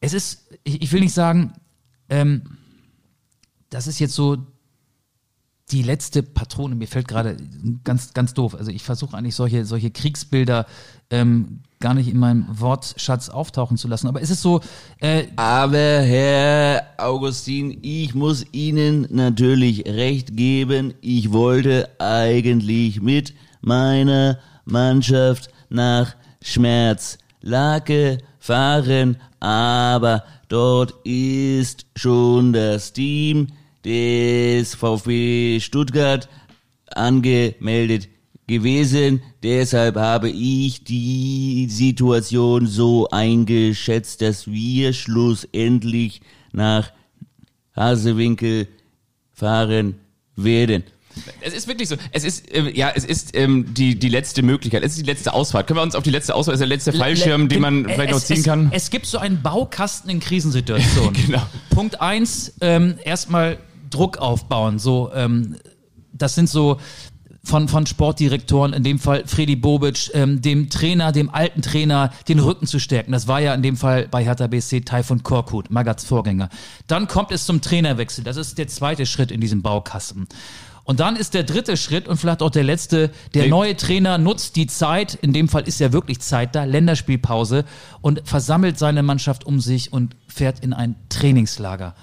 es 0.00 0.12
ist, 0.12 0.48
ich, 0.64 0.82
ich 0.82 0.92
will 0.92 1.00
nicht 1.00 1.14
sagen, 1.14 1.52
ähm, 2.08 2.42
das 3.70 3.86
ist 3.86 3.98
jetzt 3.98 4.14
so 4.14 4.36
die 5.70 5.82
letzte 5.82 6.22
Patrone. 6.22 6.74
Mir 6.74 6.86
fällt 6.86 7.08
gerade 7.08 7.36
ganz, 7.84 8.12
ganz 8.12 8.34
doof. 8.34 8.54
Also 8.54 8.70
ich 8.70 8.82
versuche 8.82 9.16
eigentlich 9.16 9.34
solche, 9.34 9.64
solche 9.64 9.90
Kriegsbilder 9.90 10.66
ähm, 11.10 11.60
gar 11.80 11.94
nicht 11.94 12.08
in 12.08 12.18
meinem 12.18 12.46
Wortschatz 12.48 13.28
auftauchen 13.28 13.76
zu 13.76 13.88
lassen. 13.88 14.06
Aber 14.06 14.20
es 14.20 14.30
ist 14.30 14.42
so, 14.42 14.60
äh, 15.00 15.24
Aber 15.36 15.78
Herr 15.78 16.86
Augustin, 16.98 17.78
ich 17.82 18.14
muss 18.14 18.44
Ihnen 18.52 19.06
natürlich 19.10 19.86
recht 19.86 20.36
geben. 20.36 20.94
Ich 21.00 21.32
wollte 21.32 21.88
eigentlich 21.98 23.00
mit 23.00 23.34
meiner 23.64 24.38
Mannschaft 24.64 25.48
nach 25.70 26.14
Schmerzlake 26.42 28.18
fahren, 28.38 29.16
aber 29.40 30.24
dort 30.48 30.94
ist 31.04 31.86
schon 31.96 32.52
das 32.52 32.92
Team 32.92 33.48
des 33.84 34.74
VfB 34.74 35.60
Stuttgart 35.60 36.28
angemeldet 36.94 38.08
gewesen. 38.46 39.22
Deshalb 39.42 39.96
habe 39.96 40.28
ich 40.28 40.84
die 40.84 41.66
Situation 41.70 42.66
so 42.66 43.08
eingeschätzt, 43.10 44.20
dass 44.20 44.46
wir 44.46 44.92
schlussendlich 44.92 46.20
nach 46.52 46.92
Hasewinkel 47.74 48.68
fahren 49.32 49.96
werden. 50.36 50.84
Es 51.40 51.54
ist 51.54 51.68
wirklich 51.68 51.88
so. 51.88 51.96
Es 52.12 52.24
ist, 52.24 52.44
ähm, 52.52 52.70
ja, 52.74 52.92
es 52.94 53.04
ist 53.04 53.36
ähm, 53.36 53.72
die, 53.74 53.98
die 53.98 54.08
letzte 54.08 54.42
Möglichkeit. 54.42 54.82
Es 54.82 54.92
ist 54.92 55.00
die 55.00 55.10
letzte 55.10 55.32
Ausfahrt. 55.32 55.66
Können 55.66 55.78
wir 55.78 55.82
uns 55.82 55.94
auf 55.94 56.02
die 56.02 56.10
letzte 56.10 56.34
Ausfahrt, 56.34 56.54
das 56.54 56.60
ist 56.60 56.68
der 56.68 56.76
letzte 56.76 56.92
Fallschirm, 56.92 57.48
den 57.48 57.60
man 57.60 57.84
vielleicht 57.84 58.10
noch 58.10 58.18
es, 58.18 58.26
ziehen 58.26 58.38
es, 58.38 58.44
kann? 58.44 58.68
Es 58.72 58.90
gibt 58.90 59.06
so 59.06 59.18
einen 59.18 59.42
Baukasten 59.42 60.10
in 60.10 60.20
Krisensituationen. 60.20 61.14
Genau. 61.24 61.42
Punkt 61.70 62.00
eins, 62.00 62.54
ähm, 62.60 62.98
erstmal 63.02 63.58
Druck 63.88 64.18
aufbauen. 64.18 64.78
So, 64.78 65.10
ähm, 65.14 65.56
das 66.12 66.34
sind 66.34 66.50
so 66.50 66.78
von, 67.44 67.68
von 67.68 67.86
Sportdirektoren, 67.86 68.72
in 68.72 68.82
dem 68.82 68.98
Fall 68.98 69.24
Freddy 69.26 69.54
Bobic, 69.54 70.10
ähm, 70.14 70.40
dem 70.40 70.70
Trainer, 70.70 71.12
dem 71.12 71.30
alten 71.30 71.62
Trainer, 71.62 72.10
den 72.26 72.38
Rücken 72.40 72.66
zu 72.66 72.80
stärken. 72.80 73.12
Das 73.12 73.28
war 73.28 73.40
ja 73.40 73.54
in 73.54 73.62
dem 73.62 73.76
Fall 73.76 74.08
bei 74.08 74.24
Hertha 74.24 74.46
BSC 74.46 74.80
Taifun 74.80 75.22
Korkut, 75.22 75.70
Magats 75.70 76.04
Vorgänger. 76.04 76.48
Dann 76.86 77.06
kommt 77.06 77.30
es 77.30 77.44
zum 77.44 77.60
Trainerwechsel. 77.60 78.24
Das 78.24 78.36
ist 78.36 78.58
der 78.58 78.68
zweite 78.68 79.06
Schritt 79.06 79.30
in 79.30 79.40
diesem 79.40 79.62
Baukasten. 79.62 80.26
Und 80.84 81.00
dann 81.00 81.16
ist 81.16 81.32
der 81.32 81.44
dritte 81.44 81.76
Schritt 81.78 82.06
und 82.06 82.18
vielleicht 82.18 82.42
auch 82.42 82.50
der 82.50 82.62
letzte, 82.62 83.10
der 83.32 83.48
neue 83.48 83.74
Trainer 83.74 84.18
nutzt 84.18 84.54
die 84.56 84.66
Zeit, 84.66 85.14
in 85.14 85.32
dem 85.32 85.48
Fall 85.48 85.66
ist 85.66 85.80
ja 85.80 85.92
wirklich 85.92 86.20
Zeit 86.20 86.54
da, 86.54 86.64
Länderspielpause. 86.64 87.64
Und 88.02 88.22
versammelt 88.24 88.78
seine 88.78 89.02
Mannschaft 89.02 89.44
um 89.44 89.60
sich 89.60 89.92
und 89.92 90.14
fährt 90.28 90.60
in 90.60 90.74
ein 90.74 90.96
Trainingslager. 91.08 91.94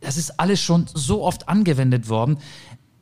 Das 0.00 0.16
ist 0.16 0.40
alles 0.40 0.60
schon 0.60 0.86
so 0.92 1.22
oft 1.22 1.48
angewendet 1.48 2.08
worden. 2.08 2.38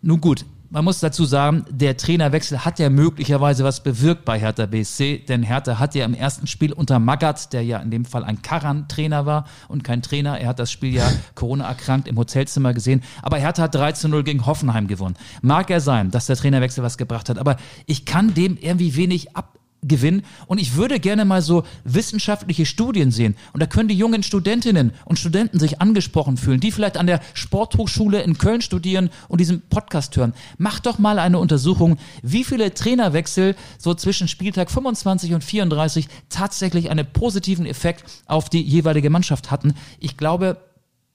Nun 0.03 0.21
gut, 0.21 0.45
man 0.73 0.87
muss 0.87 1.01
dazu 1.01 1.27
sagen, 1.27 1.67
der 1.69 1.99
Trainerwechsel 1.99 2.65
hat 2.65 2.79
ja 2.79 2.89
möglicherweise 2.89 3.63
was 3.63 3.83
bewirkt 3.83 4.25
bei 4.25 4.41
Hertha 4.41 4.65
BSC, 4.65 5.19
denn 5.19 5.43
Hertha 5.43 5.79
hat 5.79 5.95
ja 5.95 6.07
im 6.07 6.15
ersten 6.15 6.47
Spiel 6.47 6.73
unter 6.73 6.99
Magath, 6.99 7.53
der 7.53 7.63
ja 7.63 7.79
in 7.79 7.91
dem 7.91 8.07
Fall 8.07 8.25
ein 8.25 8.41
Karran-Trainer 8.41 9.27
war 9.27 9.45
und 9.69 9.85
kein 9.85 10.01
Trainer, 10.01 10.41
er 10.41 10.49
hat 10.49 10.59
das 10.59 10.73
Spiel 10.73 10.95
ja 10.95 11.13
Corona 11.35 11.69
erkrankt 11.69 12.09
im 12.09 12.17
Hotelzimmer 12.17 12.73
gesehen, 12.73 13.03
aber 13.21 13.37
Hertha 13.37 13.65
hat 13.65 13.75
3 13.75 13.93
zu 13.93 14.09
0 14.09 14.25
gegen 14.25 14.47
Hoffenheim 14.47 14.87
gewonnen. 14.87 15.17
Mag 15.43 15.69
er 15.69 15.83
sein, 15.83 16.11
dass 16.11 16.25
der 16.25 16.37
Trainerwechsel 16.37 16.83
was 16.83 16.97
gebracht 16.97 17.29
hat, 17.29 17.37
aber 17.37 17.59
ich 17.85 18.07
kann 18.07 18.33
dem 18.33 18.57
irgendwie 18.57 18.97
wenig 18.97 19.37
ab 19.37 19.59
Gewinn. 19.83 20.23
Und 20.47 20.59
ich 20.59 20.77
würde 20.77 21.01
gerne 21.01 21.25
mal 21.25 21.43
so 21.43 21.65
wissenschaftliche 21.85 22.67
Studien 22.67 23.11
sehen. 23.11 23.37
Und 23.53 23.61
da 23.61 23.67
können 23.67 23.89
die 23.89 23.97
jungen 23.97 24.23
Studentinnen 24.23 24.93
und 25.05 25.19
Studenten 25.19 25.59
sich 25.59 25.81
angesprochen 25.81 26.37
fühlen, 26.37 26.61
die 26.61 26.73
vielleicht 26.73 26.97
an 26.97 27.07
der 27.07 27.21
Sporthochschule 27.35 28.23
in 28.23 28.39
Köln 28.39 28.63
studieren 28.63 29.11
und 29.29 29.41
diesen 29.41 29.63
Podcast 29.63 30.17
hören. 30.17 30.35
Macht 30.59 30.87
doch 30.87 30.99
mal 30.99 31.19
eine 31.19 31.39
Untersuchung, 31.39 31.99
wie 32.23 32.45
viele 32.45 32.73
Trainerwechsel 32.75 33.57
so 33.79 33.95
zwischen 33.95 34.29
Spieltag 34.29 34.71
25 34.71 35.35
und 35.35 35.45
34 35.45 36.09
tatsächlich 36.29 36.91
einen 36.91 37.07
positiven 37.13 37.67
Effekt 37.67 38.05
auf 38.27 38.49
die 38.49 38.63
jeweilige 38.63 39.11
Mannschaft 39.11 39.51
hatten. 39.51 39.75
Ich 39.99 40.17
glaube, 40.17 40.59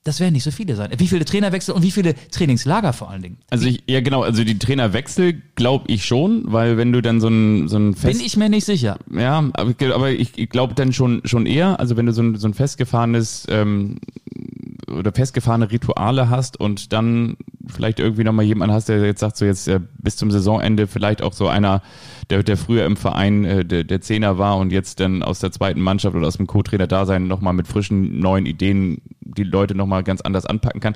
das 0.08 0.20
werden 0.20 0.34
nicht 0.34 0.44
so 0.44 0.52
viele 0.52 0.76
sein. 0.76 0.90
Wie 0.98 1.08
viele 1.08 1.26
Trainerwechsel 1.26 1.74
und 1.76 1.84
wie 1.84 1.92
viele 1.92 2.16
Trainingslager 2.32 2.94
vor 2.94 3.10
allen 3.10 3.22
Dingen? 3.22 3.38
Also 3.50 3.68
ich, 3.68 3.84
ja 3.88 4.00
genau, 4.02 4.24
also 4.24 4.44
die 4.44 4.58
Trainerwechsel 4.58 5.42
glaube 5.56 5.86
ich 5.88 6.06
schon, 6.06 6.44
weil 6.46 6.78
wenn 6.78 6.92
du 6.94 7.02
dann 7.02 7.20
so 7.20 7.28
ein, 7.28 7.68
so 7.68 7.78
ein 7.78 7.94
Fest, 7.94 8.18
Bin 8.18 8.26
ich 8.26 8.38
mir 8.38 8.50
nicht 8.50 8.66
sicher. 8.66 8.98
ja, 9.12 9.44
aber, 9.54 9.70
ich- 9.78 9.94
aber 9.94 10.12
ich, 10.12 10.38
ich 10.38 10.50
glaube 10.50 10.74
dann 10.76 10.94
schon 10.94 11.22
schon 11.26 11.46
eher, 11.46 11.80
also 11.80 11.98
wenn 11.98 12.06
du 12.06 12.14
so 12.14 12.22
ein, 12.24 12.36
so 12.38 12.48
ein 12.48 12.54
festgefahrenes 12.54 13.46
ähm, 13.50 13.98
oder 14.90 15.12
festgefahrene 15.12 15.70
Rituale 15.70 16.30
hast 16.30 16.60
und 16.60 16.94
dann 16.94 17.38
vielleicht 17.68 18.00
irgendwie 18.00 18.24
nochmal 18.24 18.46
jemanden 18.46 18.74
hast, 18.74 18.90
der 18.90 19.06
jetzt 19.06 19.20
sagt, 19.20 19.38
so 19.38 19.46
jetzt 19.46 19.68
äh, 19.68 19.80
bis 20.00 20.16
zum 20.16 20.32
Saisonende 20.32 20.88
vielleicht 20.88 21.22
auch 21.22 21.34
so 21.34 21.48
einer, 21.48 21.82
der, 22.30 22.44
der 22.44 22.58
früher 22.58 22.86
im 22.86 22.96
Verein 22.96 23.44
äh, 23.44 23.66
der, 23.66 23.84
der 23.84 24.02
Zehner 24.02 24.38
war 24.38 24.58
und 24.58 24.72
jetzt 24.72 25.00
dann 25.00 25.24
aus 25.24 25.40
der 25.40 25.52
zweiten 25.52 25.82
Mannschaft 25.82 26.16
oder 26.16 26.28
aus 26.28 26.38
dem 26.38 26.48
Co-Trainer-Dasein 26.48 27.28
nochmal 27.28 27.54
mit 27.54 27.68
frischen 27.68 28.20
neuen 28.20 28.46
Ideen 28.46 29.02
die 29.20 29.44
Leute 29.44 29.76
nochmal 29.76 30.04
ganz 30.04 30.22
anders 30.22 30.46
anpacken 30.46 30.80
kann. 30.80 30.96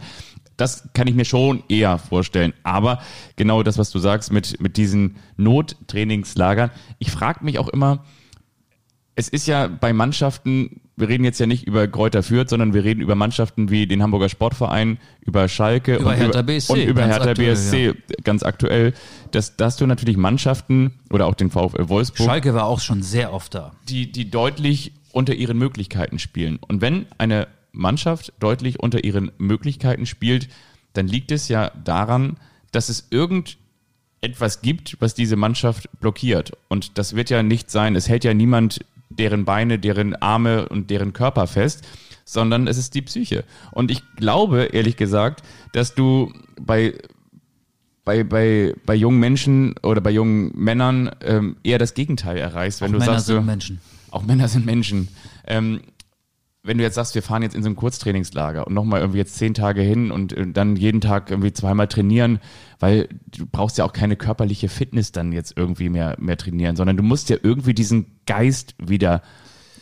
Das 0.57 0.89
kann 0.93 1.07
ich 1.07 1.15
mir 1.15 1.25
schon 1.25 1.63
eher 1.67 1.97
vorstellen. 1.97 2.53
Aber 2.63 2.99
genau 3.35 3.63
das, 3.63 3.77
was 3.77 3.89
du 3.89 3.99
sagst 3.99 4.31
mit, 4.31 4.61
mit 4.61 4.77
diesen 4.77 5.17
Nottrainingslagern. 5.37 6.71
Ich 6.99 7.11
frage 7.11 7.43
mich 7.43 7.59
auch 7.59 7.67
immer, 7.69 8.03
es 9.15 9.27
ist 9.27 9.47
ja 9.47 9.67
bei 9.67 9.91
Mannschaften, 9.93 10.81
wir 11.01 11.09
reden 11.09 11.25
jetzt 11.25 11.39
ja 11.39 11.45
nicht 11.45 11.67
über 11.67 11.87
Kräuter 11.87 12.23
Fürth, 12.23 12.49
sondern 12.49 12.73
wir 12.73 12.83
reden 12.83 13.01
über 13.01 13.15
Mannschaften 13.15 13.69
wie 13.69 13.87
den 13.87 14.01
Hamburger 14.01 14.29
Sportverein, 14.29 14.97
über 15.21 15.49
Schalke 15.49 15.97
Über 15.97 16.11
und, 16.11 16.15
Hertha 16.15 16.39
über, 16.39 16.43
BSC, 16.43 16.71
und 16.71 16.79
über 16.83 17.05
Hertha 17.05 17.31
aktuell, 17.31 17.55
BSC 17.55 17.93
ganz 18.23 18.43
aktuell. 18.43 18.93
Dass, 19.31 19.57
dass 19.57 19.75
du 19.75 19.85
natürlich 19.85 20.15
Mannschaften 20.15 20.93
oder 21.09 21.25
auch 21.25 21.35
den 21.35 21.49
VfL 21.49 21.89
Wolfsburg, 21.89 22.25
Schalke 22.25 22.53
war 22.53 22.65
auch 22.65 22.79
schon 22.79 23.03
sehr 23.03 23.33
oft 23.33 23.53
da. 23.53 23.73
die, 23.89 24.11
die 24.11 24.31
deutlich 24.31 24.93
unter 25.11 25.33
ihren 25.33 25.57
Möglichkeiten 25.57 26.19
spielen. 26.19 26.57
Und 26.65 26.81
wenn 26.81 27.05
eine 27.17 27.47
Mannschaft 27.73 28.33
deutlich 28.39 28.79
unter 28.79 29.03
ihren 29.03 29.31
Möglichkeiten 29.37 30.05
spielt, 30.05 30.47
dann 30.93 31.07
liegt 31.07 31.31
es 31.31 31.47
ja 31.47 31.71
daran, 31.83 32.37
dass 32.71 32.89
es 32.89 33.07
irgendetwas 33.09 34.61
gibt, 34.61 34.97
was 34.99 35.13
diese 35.13 35.35
Mannschaft 35.35 35.89
blockiert. 35.99 36.51
Und 36.67 36.97
das 36.97 37.15
wird 37.15 37.29
ja 37.29 37.43
nicht 37.43 37.71
sein, 37.71 37.95
es 37.95 38.07
hält 38.07 38.23
ja 38.23 38.33
niemand 38.33 38.85
deren 39.21 39.45
Beine, 39.45 39.77
deren 39.79 40.15
Arme 40.15 40.67
und 40.67 40.89
deren 40.89 41.13
Körper 41.13 41.45
fest, 41.47 41.87
sondern 42.25 42.67
es 42.67 42.77
ist 42.77 42.95
die 42.95 43.03
Psyche. 43.03 43.43
Und 43.71 43.91
ich 43.91 44.01
glaube, 44.17 44.63
ehrlich 44.73 44.97
gesagt, 44.97 45.43
dass 45.73 45.95
du 45.95 46.33
bei 46.59 46.95
bei, 48.03 48.23
bei, 48.23 48.73
bei 48.83 48.95
jungen 48.95 49.19
Menschen 49.19 49.75
oder 49.83 50.01
bei 50.01 50.09
jungen 50.09 50.51
Männern 50.55 51.11
ähm, 51.21 51.55
eher 51.63 51.77
das 51.77 51.93
Gegenteil 51.93 52.37
erreichst, 52.37 52.81
wenn 52.81 52.87
Auch 52.89 52.93
du 52.93 52.99
Männer 52.99 53.13
sagst, 53.13 53.27
sind 53.27 53.35
du, 53.37 53.41
Menschen. 53.43 53.79
auch 54.09 54.23
Männer 54.23 54.47
sind 54.47 54.65
Menschen. 54.65 55.07
Ähm, 55.45 55.81
wenn 56.63 56.77
du 56.77 56.83
jetzt 56.83 56.95
sagst, 56.95 57.15
wir 57.15 57.23
fahren 57.23 57.41
jetzt 57.41 57.55
in 57.55 57.63
so 57.63 57.69
ein 57.69 57.75
Kurztrainingslager 57.75 58.67
und 58.67 58.73
nochmal 58.73 58.99
irgendwie 58.99 59.17
jetzt 59.19 59.35
zehn 59.35 59.53
Tage 59.53 59.81
hin 59.81 60.11
und 60.11 60.33
äh, 60.33 60.45
dann 60.51 60.75
jeden 60.75 61.01
Tag 61.01 61.31
irgendwie 61.31 61.53
zweimal 61.53 61.87
trainieren, 61.87 62.39
weil 62.79 63.09
du 63.35 63.45
brauchst 63.45 63.77
ja 63.79 63.85
auch 63.85 63.93
keine 63.93 64.15
körperliche 64.15 64.69
Fitness 64.69 65.11
dann 65.11 65.31
jetzt 65.31 65.53
irgendwie 65.55 65.89
mehr, 65.89 66.15
mehr 66.19 66.37
trainieren, 66.37 66.75
sondern 66.75 66.97
du 66.97 67.03
musst 67.03 67.29
ja 67.29 67.37
irgendwie 67.41 67.73
diesen 67.73 68.05
Geist 68.27 68.75
wieder 68.77 69.21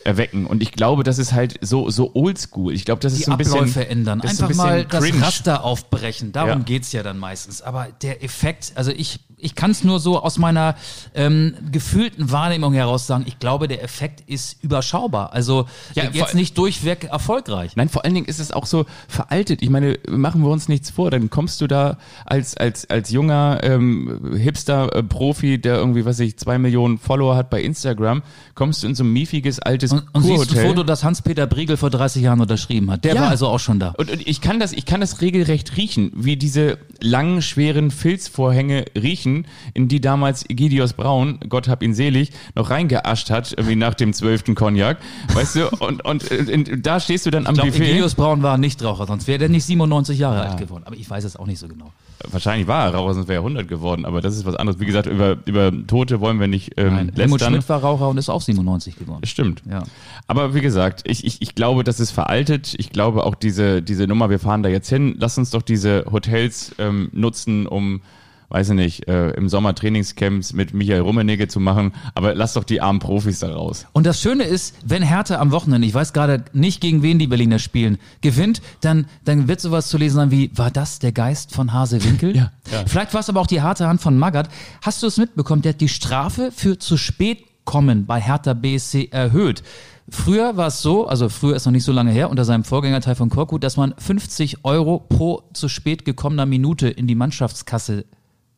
erwecken. 0.04 0.46
Und 0.46 0.62
ich 0.62 0.72
glaube, 0.72 1.02
das 1.02 1.18
ist 1.18 1.34
halt 1.34 1.58
so, 1.60 1.90
so 1.90 2.14
oldschool. 2.14 2.72
Ich 2.72 2.86
glaube, 2.86 3.00
das 3.02 3.12
ist 3.12 3.18
Die 3.20 3.24
so 3.24 3.32
ein 3.32 3.36
bisschen. 3.38 3.52
Abläufe 3.58 3.86
ändern. 3.86 4.20
das 4.20 4.32
ist 4.32 4.38
so 4.38 4.46
Einfach 4.46 4.64
ein 4.64 4.68
mal 4.68 4.84
bisschen 4.84 4.90
das 4.90 5.04
cringe. 5.10 5.22
Raster 5.26 5.64
aufbrechen. 5.64 6.32
Darum 6.32 6.48
Ja. 6.60 6.64
geht's 6.64 6.92
ja 6.92 7.02
dann 7.02 7.18
meistens. 7.18 7.60
Aber 7.60 7.88
der 8.00 8.24
Effekt, 8.24 8.72
also 8.76 8.90
ich, 8.92 9.20
ich 9.42 9.54
kann 9.54 9.70
es 9.70 9.84
nur 9.84 10.00
so 10.00 10.20
aus 10.22 10.38
meiner 10.38 10.74
ähm, 11.14 11.54
gefühlten 11.72 12.30
Wahrnehmung 12.30 12.72
heraus 12.72 13.06
sagen, 13.06 13.24
ich 13.26 13.38
glaube, 13.38 13.68
der 13.68 13.82
Effekt 13.82 14.22
ist 14.28 14.62
überschaubar. 14.62 15.32
Also 15.32 15.66
Ja, 15.94 16.04
äh, 16.04 16.10
jetzt 16.12 16.34
nicht 16.34 16.56
durchweg 16.58 17.04
erfolgreich. 17.04 17.76
Nein, 17.76 17.88
vor 17.88 18.04
allen 18.04 18.14
Dingen 18.14 18.26
ist 18.26 18.40
es 18.40 18.52
auch 18.52 18.66
so 18.66 18.86
veraltet. 19.08 19.62
Ich 19.62 19.70
meine, 19.70 19.98
machen 20.08 20.42
wir 20.42 20.50
uns 20.50 20.68
nichts 20.68 20.90
vor. 20.90 21.10
Dann 21.10 21.30
kommst 21.30 21.60
du 21.60 21.66
da 21.66 21.98
als, 22.26 22.56
als, 22.56 22.88
als 22.90 23.10
junger 23.10 23.60
ähm, 23.62 24.36
Hipster-Profi, 24.36 25.58
der 25.60 25.76
irgendwie, 25.76 26.04
was 26.04 26.20
ich, 26.20 26.36
zwei 26.38 26.58
Millionen 26.58 26.98
Follower 26.98 27.36
hat 27.36 27.50
bei 27.50 27.62
Instagram, 27.62 28.22
kommst 28.54 28.82
du 28.82 28.86
in 28.86 28.94
so 28.94 29.04
ein 29.04 29.12
miefiges 29.12 29.58
altes 29.58 29.92
Und, 29.92 30.04
und 30.12 30.22
siehst 30.22 30.56
ein. 30.56 30.66
Foto, 30.66 30.82
das 30.82 31.04
Hans-Peter 31.04 31.46
Briegel 31.46 31.76
vor 31.76 31.90
30 31.90 32.22
Jahren 32.22 32.40
unterschrieben 32.40 32.90
hat. 32.90 33.04
Der 33.04 33.14
Ja. 33.14 33.22
war 33.22 33.28
also 33.30 33.48
auch 33.48 33.58
schon 33.60 33.78
da. 33.80 33.94
Und, 33.98 34.10
und 34.10 34.26
ich 34.26 34.40
kann 34.40 34.60
das, 34.60 34.72
ich 34.72 34.86
kann 34.86 35.00
das 35.00 35.20
regelrecht 35.20 35.76
riechen, 35.76 36.12
wie 36.14 36.36
diese 36.36 36.78
langen, 37.00 37.42
schweren 37.42 37.90
Filzvorhänge 37.90 38.84
riechen, 38.96 39.29
in 39.74 39.88
die 39.88 40.00
damals 40.00 40.48
Egidius 40.48 40.92
Braun, 40.92 41.38
Gott 41.48 41.68
hab 41.68 41.82
ihn 41.82 41.94
selig, 41.94 42.30
noch 42.54 42.70
reingeascht 42.70 43.30
hat, 43.30 43.52
irgendwie 43.52 43.76
nach 43.76 43.94
dem 43.94 44.12
zwölften 44.12 44.54
Cognac. 44.54 44.98
Weißt 45.34 45.56
du, 45.56 45.68
und, 45.78 46.04
und, 46.04 46.30
äh, 46.30 46.52
und 46.52 46.86
da 46.86 47.00
stehst 47.00 47.26
du 47.26 47.30
dann 47.30 47.46
am 47.46 47.54
Ich 47.54 47.60
glaube, 47.60 47.72
Buffet. 47.72 47.84
Egelius 47.90 48.14
Braun 48.14 48.42
war 48.42 48.58
nicht 48.58 48.82
Raucher, 48.82 49.06
sonst 49.06 49.26
wäre 49.26 49.38
der 49.38 49.48
nicht 49.48 49.64
97 49.64 50.18
Jahre 50.18 50.42
alt 50.42 50.58
geworden. 50.58 50.84
Aber 50.86 50.96
ich 50.96 51.08
weiß 51.08 51.24
es 51.24 51.36
auch 51.36 51.46
nicht 51.46 51.58
so 51.58 51.68
genau. 51.68 51.92
Wahrscheinlich 52.28 52.66
war 52.66 52.86
er 52.86 52.94
Raucher, 52.94 53.14
sonst 53.14 53.28
wäre 53.28 53.38
er 53.38 53.46
100 53.46 53.66
geworden, 53.66 54.04
aber 54.04 54.20
das 54.20 54.36
ist 54.36 54.44
was 54.44 54.54
anderes. 54.54 54.78
Wie 54.78 54.84
gesagt, 54.84 55.06
über, 55.06 55.38
über 55.46 55.72
Tote 55.86 56.20
wollen 56.20 56.38
wir 56.38 56.48
nicht 56.48 56.72
ähm, 56.76 56.94
Nein, 56.94 57.12
Helmut. 57.16 57.40
Schmidt 57.40 57.66
war 57.68 57.80
Raucher 57.80 58.08
und 58.08 58.18
ist 58.18 58.28
auch 58.28 58.42
97 58.42 58.96
geworden. 58.96 59.22
Stimmt. 59.24 59.62
Ja. 59.68 59.84
Aber 60.26 60.54
wie 60.54 60.60
gesagt, 60.60 61.02
ich, 61.04 61.24
ich, 61.24 61.40
ich 61.40 61.54
glaube, 61.54 61.82
das 61.82 61.98
ist 61.98 62.10
veraltet. 62.10 62.74
Ich 62.76 62.90
glaube 62.90 63.24
auch 63.24 63.34
diese, 63.34 63.80
diese 63.80 64.06
Nummer, 64.06 64.28
wir 64.28 64.38
fahren 64.38 64.62
da 64.62 64.68
jetzt 64.68 64.88
hin, 64.88 65.16
lass 65.18 65.38
uns 65.38 65.50
doch 65.50 65.62
diese 65.62 66.04
Hotels 66.10 66.74
ähm, 66.78 67.08
nutzen, 67.12 67.66
um, 67.66 68.02
weiß 68.50 68.70
ich 68.70 68.74
nicht, 68.74 69.08
äh, 69.08 69.30
im 69.30 69.48
Sommer 69.48 69.74
Trainingscamps 69.74 70.52
mit 70.52 70.74
Michael 70.74 71.00
Rummenigge 71.00 71.48
zu 71.48 71.60
machen. 71.60 71.92
Aber 72.14 72.34
lass 72.34 72.54
doch 72.54 72.64
die 72.64 72.80
armen 72.80 72.98
Profis 72.98 73.38
da 73.38 73.52
raus. 73.52 73.86
Und 73.92 74.06
das 74.06 74.20
Schöne 74.20 74.44
ist, 74.44 74.74
wenn 74.84 75.02
Hertha 75.02 75.36
am 75.36 75.52
Wochenende, 75.52 75.86
ich 75.86 75.94
weiß 75.94 76.12
gerade 76.12 76.44
nicht, 76.52 76.80
gegen 76.80 77.02
wen 77.02 77.18
die 77.18 77.28
Berliner 77.28 77.58
spielen, 77.58 77.98
gewinnt, 78.20 78.60
dann, 78.80 79.06
dann 79.24 79.48
wird 79.48 79.60
sowas 79.60 79.88
zu 79.88 79.96
lesen 79.96 80.16
sein 80.16 80.30
wie, 80.30 80.50
war 80.56 80.70
das 80.70 80.98
der 80.98 81.12
Geist 81.12 81.54
von 81.54 81.72
Hase 81.72 82.04
Winkel? 82.04 82.20
Ja, 82.40 82.52
ja. 82.70 82.84
Vielleicht 82.86 83.12
war 83.12 83.20
es 83.20 83.28
aber 83.28 83.40
auch 83.40 83.46
die 83.46 83.60
harte 83.60 83.86
Hand 83.86 84.00
von 84.00 84.16
Magath. 84.16 84.48
Hast 84.82 85.02
du 85.02 85.08
es 85.08 85.18
mitbekommen? 85.18 85.62
Der 85.62 85.72
hat 85.72 85.80
die 85.80 85.88
Strafe 85.88 86.52
für 86.52 86.78
zu 86.78 86.96
spät 86.96 87.44
kommen 87.64 88.06
bei 88.06 88.20
Hertha 88.20 88.54
BSC 88.54 89.08
erhöht. 89.10 89.62
Früher 90.08 90.56
war 90.56 90.68
es 90.68 90.82
so, 90.82 91.06
also 91.06 91.28
früher 91.28 91.54
ist 91.54 91.66
noch 91.66 91.72
nicht 91.72 91.84
so 91.84 91.92
lange 91.92 92.10
her, 92.10 92.30
unter 92.30 92.44
seinem 92.44 92.64
Vorgänger 92.64 93.00
Teil 93.00 93.14
von 93.14 93.30
Korkut, 93.30 93.62
dass 93.62 93.76
man 93.76 93.94
50 93.96 94.64
Euro 94.64 94.98
pro 94.98 95.42
zu 95.52 95.68
spät 95.68 96.04
gekommener 96.04 96.46
Minute 96.46 96.88
in 96.88 97.06
die 97.06 97.14
Mannschaftskasse 97.14 98.04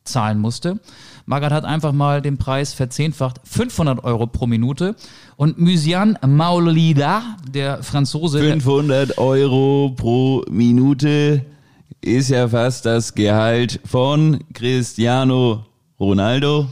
zahlen 0.03 0.39
musste. 0.39 0.79
Magath 1.25 1.53
hat 1.53 1.65
einfach 1.65 1.93
mal 1.93 2.21
den 2.21 2.37
Preis 2.37 2.73
verzehnfacht, 2.73 3.39
500 3.45 4.03
Euro 4.03 4.27
pro 4.27 4.45
Minute. 4.45 4.95
Und 5.37 5.59
Musian 5.59 6.17
Maolida, 6.25 7.37
der 7.49 7.81
Franzose, 7.81 8.41
der, 8.41 8.53
500 8.53 9.17
Euro 9.17 9.93
pro 9.95 10.43
Minute 10.49 11.45
ist 12.01 12.29
ja 12.29 12.47
fast 12.47 12.85
das 12.85 13.15
Gehalt 13.15 13.79
von 13.85 14.43
Cristiano 14.53 15.65
Ronaldo. 15.97 16.67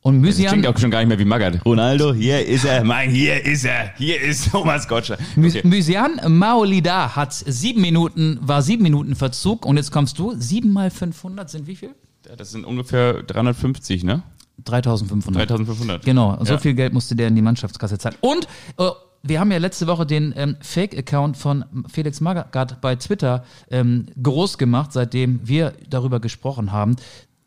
und 0.00 0.26
Das 0.26 0.36
klingt 0.36 0.66
auch 0.66 0.78
schon 0.78 0.90
gar 0.90 1.00
nicht 1.00 1.08
mehr 1.08 1.18
wie 1.18 1.26
Magath. 1.26 1.64
Ronaldo, 1.66 2.14
hier 2.14 2.46
ist 2.46 2.64
er, 2.64 2.82
mein, 2.82 3.10
hier 3.10 3.44
ist 3.44 3.64
er. 3.64 3.92
Hier 3.98 4.18
ist 4.20 4.50
Thomas 4.50 4.88
Gottschalk. 4.88 5.20
Okay. 5.36 5.60
Musian 5.64 6.18
Maolida 6.26 7.14
hat 7.14 7.34
sieben 7.34 7.82
Minuten, 7.82 8.38
war 8.40 8.62
sieben 8.62 8.82
Minuten 8.82 9.14
Verzug. 9.14 9.66
Und 9.66 9.76
jetzt 9.76 9.92
kommst 9.92 10.18
du, 10.18 10.34
sieben 10.38 10.72
mal 10.72 10.90
500 10.90 11.50
sind 11.50 11.66
wie 11.66 11.76
viel? 11.76 11.94
Das 12.36 12.50
sind 12.50 12.64
ungefähr 12.64 13.22
350, 13.22 14.04
ne? 14.04 14.22
3500. 14.64 15.48
3500. 15.50 16.04
Genau, 16.04 16.38
so 16.44 16.52
Ja. 16.54 16.58
viel 16.58 16.74
Geld 16.74 16.92
musste 16.92 17.16
der 17.16 17.28
in 17.28 17.34
die 17.34 17.42
Mannschaftskasse 17.42 17.98
zahlen. 17.98 18.16
Und 18.20 18.46
äh, 18.78 18.90
wir 19.22 19.40
haben 19.40 19.50
ja 19.52 19.58
letzte 19.58 19.86
Woche 19.86 20.04
den 20.06 20.32
ähm, 20.36 20.56
Fake-Account 20.60 21.36
von 21.36 21.64
Felix 21.88 22.20
Magath 22.20 22.80
bei 22.80 22.96
Twitter 22.96 23.44
ähm, 23.70 24.06
groß 24.22 24.58
gemacht, 24.58 24.92
seitdem 24.92 25.40
wir 25.46 25.72
darüber 25.88 26.20
gesprochen 26.20 26.72
haben. 26.72 26.96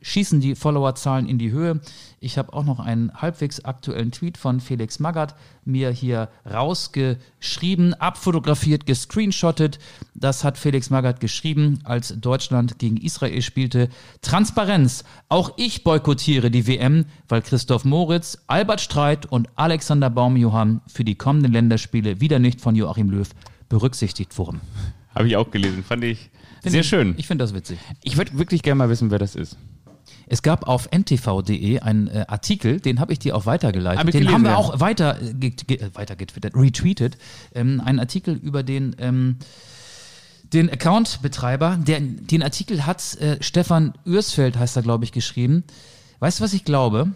Schießen 0.07 0.39
die 0.39 0.53
Followerzahlen 0.53 1.27
in 1.27 1.39
die 1.39 1.49
Höhe. 1.49 1.81
Ich 2.19 2.37
habe 2.37 2.53
auch 2.53 2.63
noch 2.63 2.79
einen 2.79 3.11
halbwegs 3.11 3.65
aktuellen 3.65 4.11
Tweet 4.11 4.37
von 4.37 4.59
Felix 4.59 4.99
Magath 4.99 5.33
mir 5.65 5.89
hier 5.89 6.29
rausgeschrieben, 6.47 7.95
abfotografiert, 7.95 8.85
gescreenshottet. 8.85 9.79
Das 10.13 10.43
hat 10.43 10.59
Felix 10.59 10.91
Magath 10.91 11.19
geschrieben, 11.19 11.79
als 11.85 12.13
Deutschland 12.19 12.77
gegen 12.77 12.97
Israel 12.97 13.41
spielte. 13.41 13.89
Transparenz. 14.21 15.05
Auch 15.27 15.53
ich 15.57 15.83
boykottiere 15.83 16.51
die 16.51 16.67
WM, 16.67 17.05
weil 17.27 17.41
Christoph 17.41 17.83
Moritz, 17.83 18.37
Albert 18.45 18.81
Streit 18.81 19.25
und 19.25 19.49
Alexander 19.55 20.11
Baumjohann 20.11 20.81
für 20.85 21.03
die 21.03 21.15
kommenden 21.15 21.51
Länderspiele 21.51 22.21
wieder 22.21 22.37
nicht 22.37 22.61
von 22.61 22.75
Joachim 22.75 23.09
Löw 23.09 23.27
berücksichtigt 23.69 24.37
wurden. 24.37 24.61
Habe 25.15 25.27
ich 25.27 25.35
auch 25.35 25.49
gelesen. 25.49 25.83
Fand 25.83 26.03
ich 26.03 26.29
Find 26.61 26.73
sehr 26.73 26.81
ich, 26.81 26.87
schön. 26.87 27.15
Ich 27.17 27.25
finde 27.25 27.43
das 27.43 27.55
witzig. 27.55 27.79
Ich 28.03 28.17
würde 28.17 28.37
wirklich 28.37 28.61
gerne 28.61 28.77
mal 28.77 28.89
wissen, 28.89 29.09
wer 29.09 29.17
das 29.17 29.35
ist. 29.35 29.57
Es 30.27 30.41
gab 30.41 30.67
auf 30.67 30.89
ntv.de 30.91 31.79
einen 31.79 32.07
äh, 32.07 32.25
Artikel, 32.27 32.79
den 32.79 32.99
habe 32.99 33.13
ich 33.13 33.19
dir 33.19 33.35
auch 33.35 33.45
weitergeleitet. 33.45 33.99
Hab 33.99 34.07
den 34.07 34.19
gelesen, 34.21 34.33
haben 34.33 34.43
wir 34.43 34.51
ja. 34.51 34.57
auch 34.57 34.79
weiter, 34.79 35.21
äh, 35.21 35.33
ge 35.33 35.51
ge 35.51 35.77
äh, 35.77 35.89
weiter 35.93 36.15
getwittert, 36.15 36.55
retweetet. 36.55 37.17
Ähm, 37.53 37.81
einen 37.83 37.99
Artikel 37.99 38.35
über 38.35 38.63
den, 38.63 38.95
ähm, 38.99 39.37
den 40.53 40.69
Account-Betreiber. 40.69 41.77
Den 41.79 42.43
Artikel 42.43 42.85
hat 42.85 43.15
äh, 43.17 43.37
Stefan 43.41 43.93
Ürsfeld, 44.05 44.57
heißt 44.57 44.75
er, 44.75 44.83
glaube 44.83 45.03
ich, 45.03 45.11
geschrieben. 45.11 45.63
Weißt 46.19 46.39
du, 46.39 46.43
was 46.43 46.53
ich 46.53 46.65
glaube? 46.65 47.11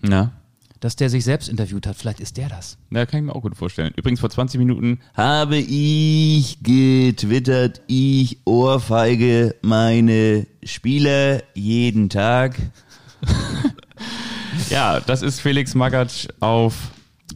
Na? 0.00 0.32
Dass 0.80 0.96
der 0.96 1.10
sich 1.10 1.24
selbst 1.24 1.48
interviewt 1.48 1.86
hat. 1.86 1.96
Vielleicht 1.96 2.20
ist 2.20 2.38
der 2.38 2.48
das. 2.48 2.78
Na, 2.88 3.04
kann 3.06 3.20
ich 3.20 3.26
mir 3.26 3.34
auch 3.36 3.42
gut 3.42 3.56
vorstellen. 3.56 3.92
Übrigens 3.96 4.20
vor 4.20 4.30
20 4.30 4.58
Minuten 4.58 5.00
Habe 5.14 5.58
ich 5.58 6.62
getwittert, 6.62 7.82
ich 7.86 8.38
ohrfeige 8.46 9.54
meine 9.60 10.46
Spieler 10.64 11.42
jeden 11.54 12.08
Tag. 12.08 12.56
Ja, 14.68 15.00
das 15.00 15.22
ist 15.22 15.40
Felix 15.40 15.74
Magath 15.74 16.28
auf 16.38 16.90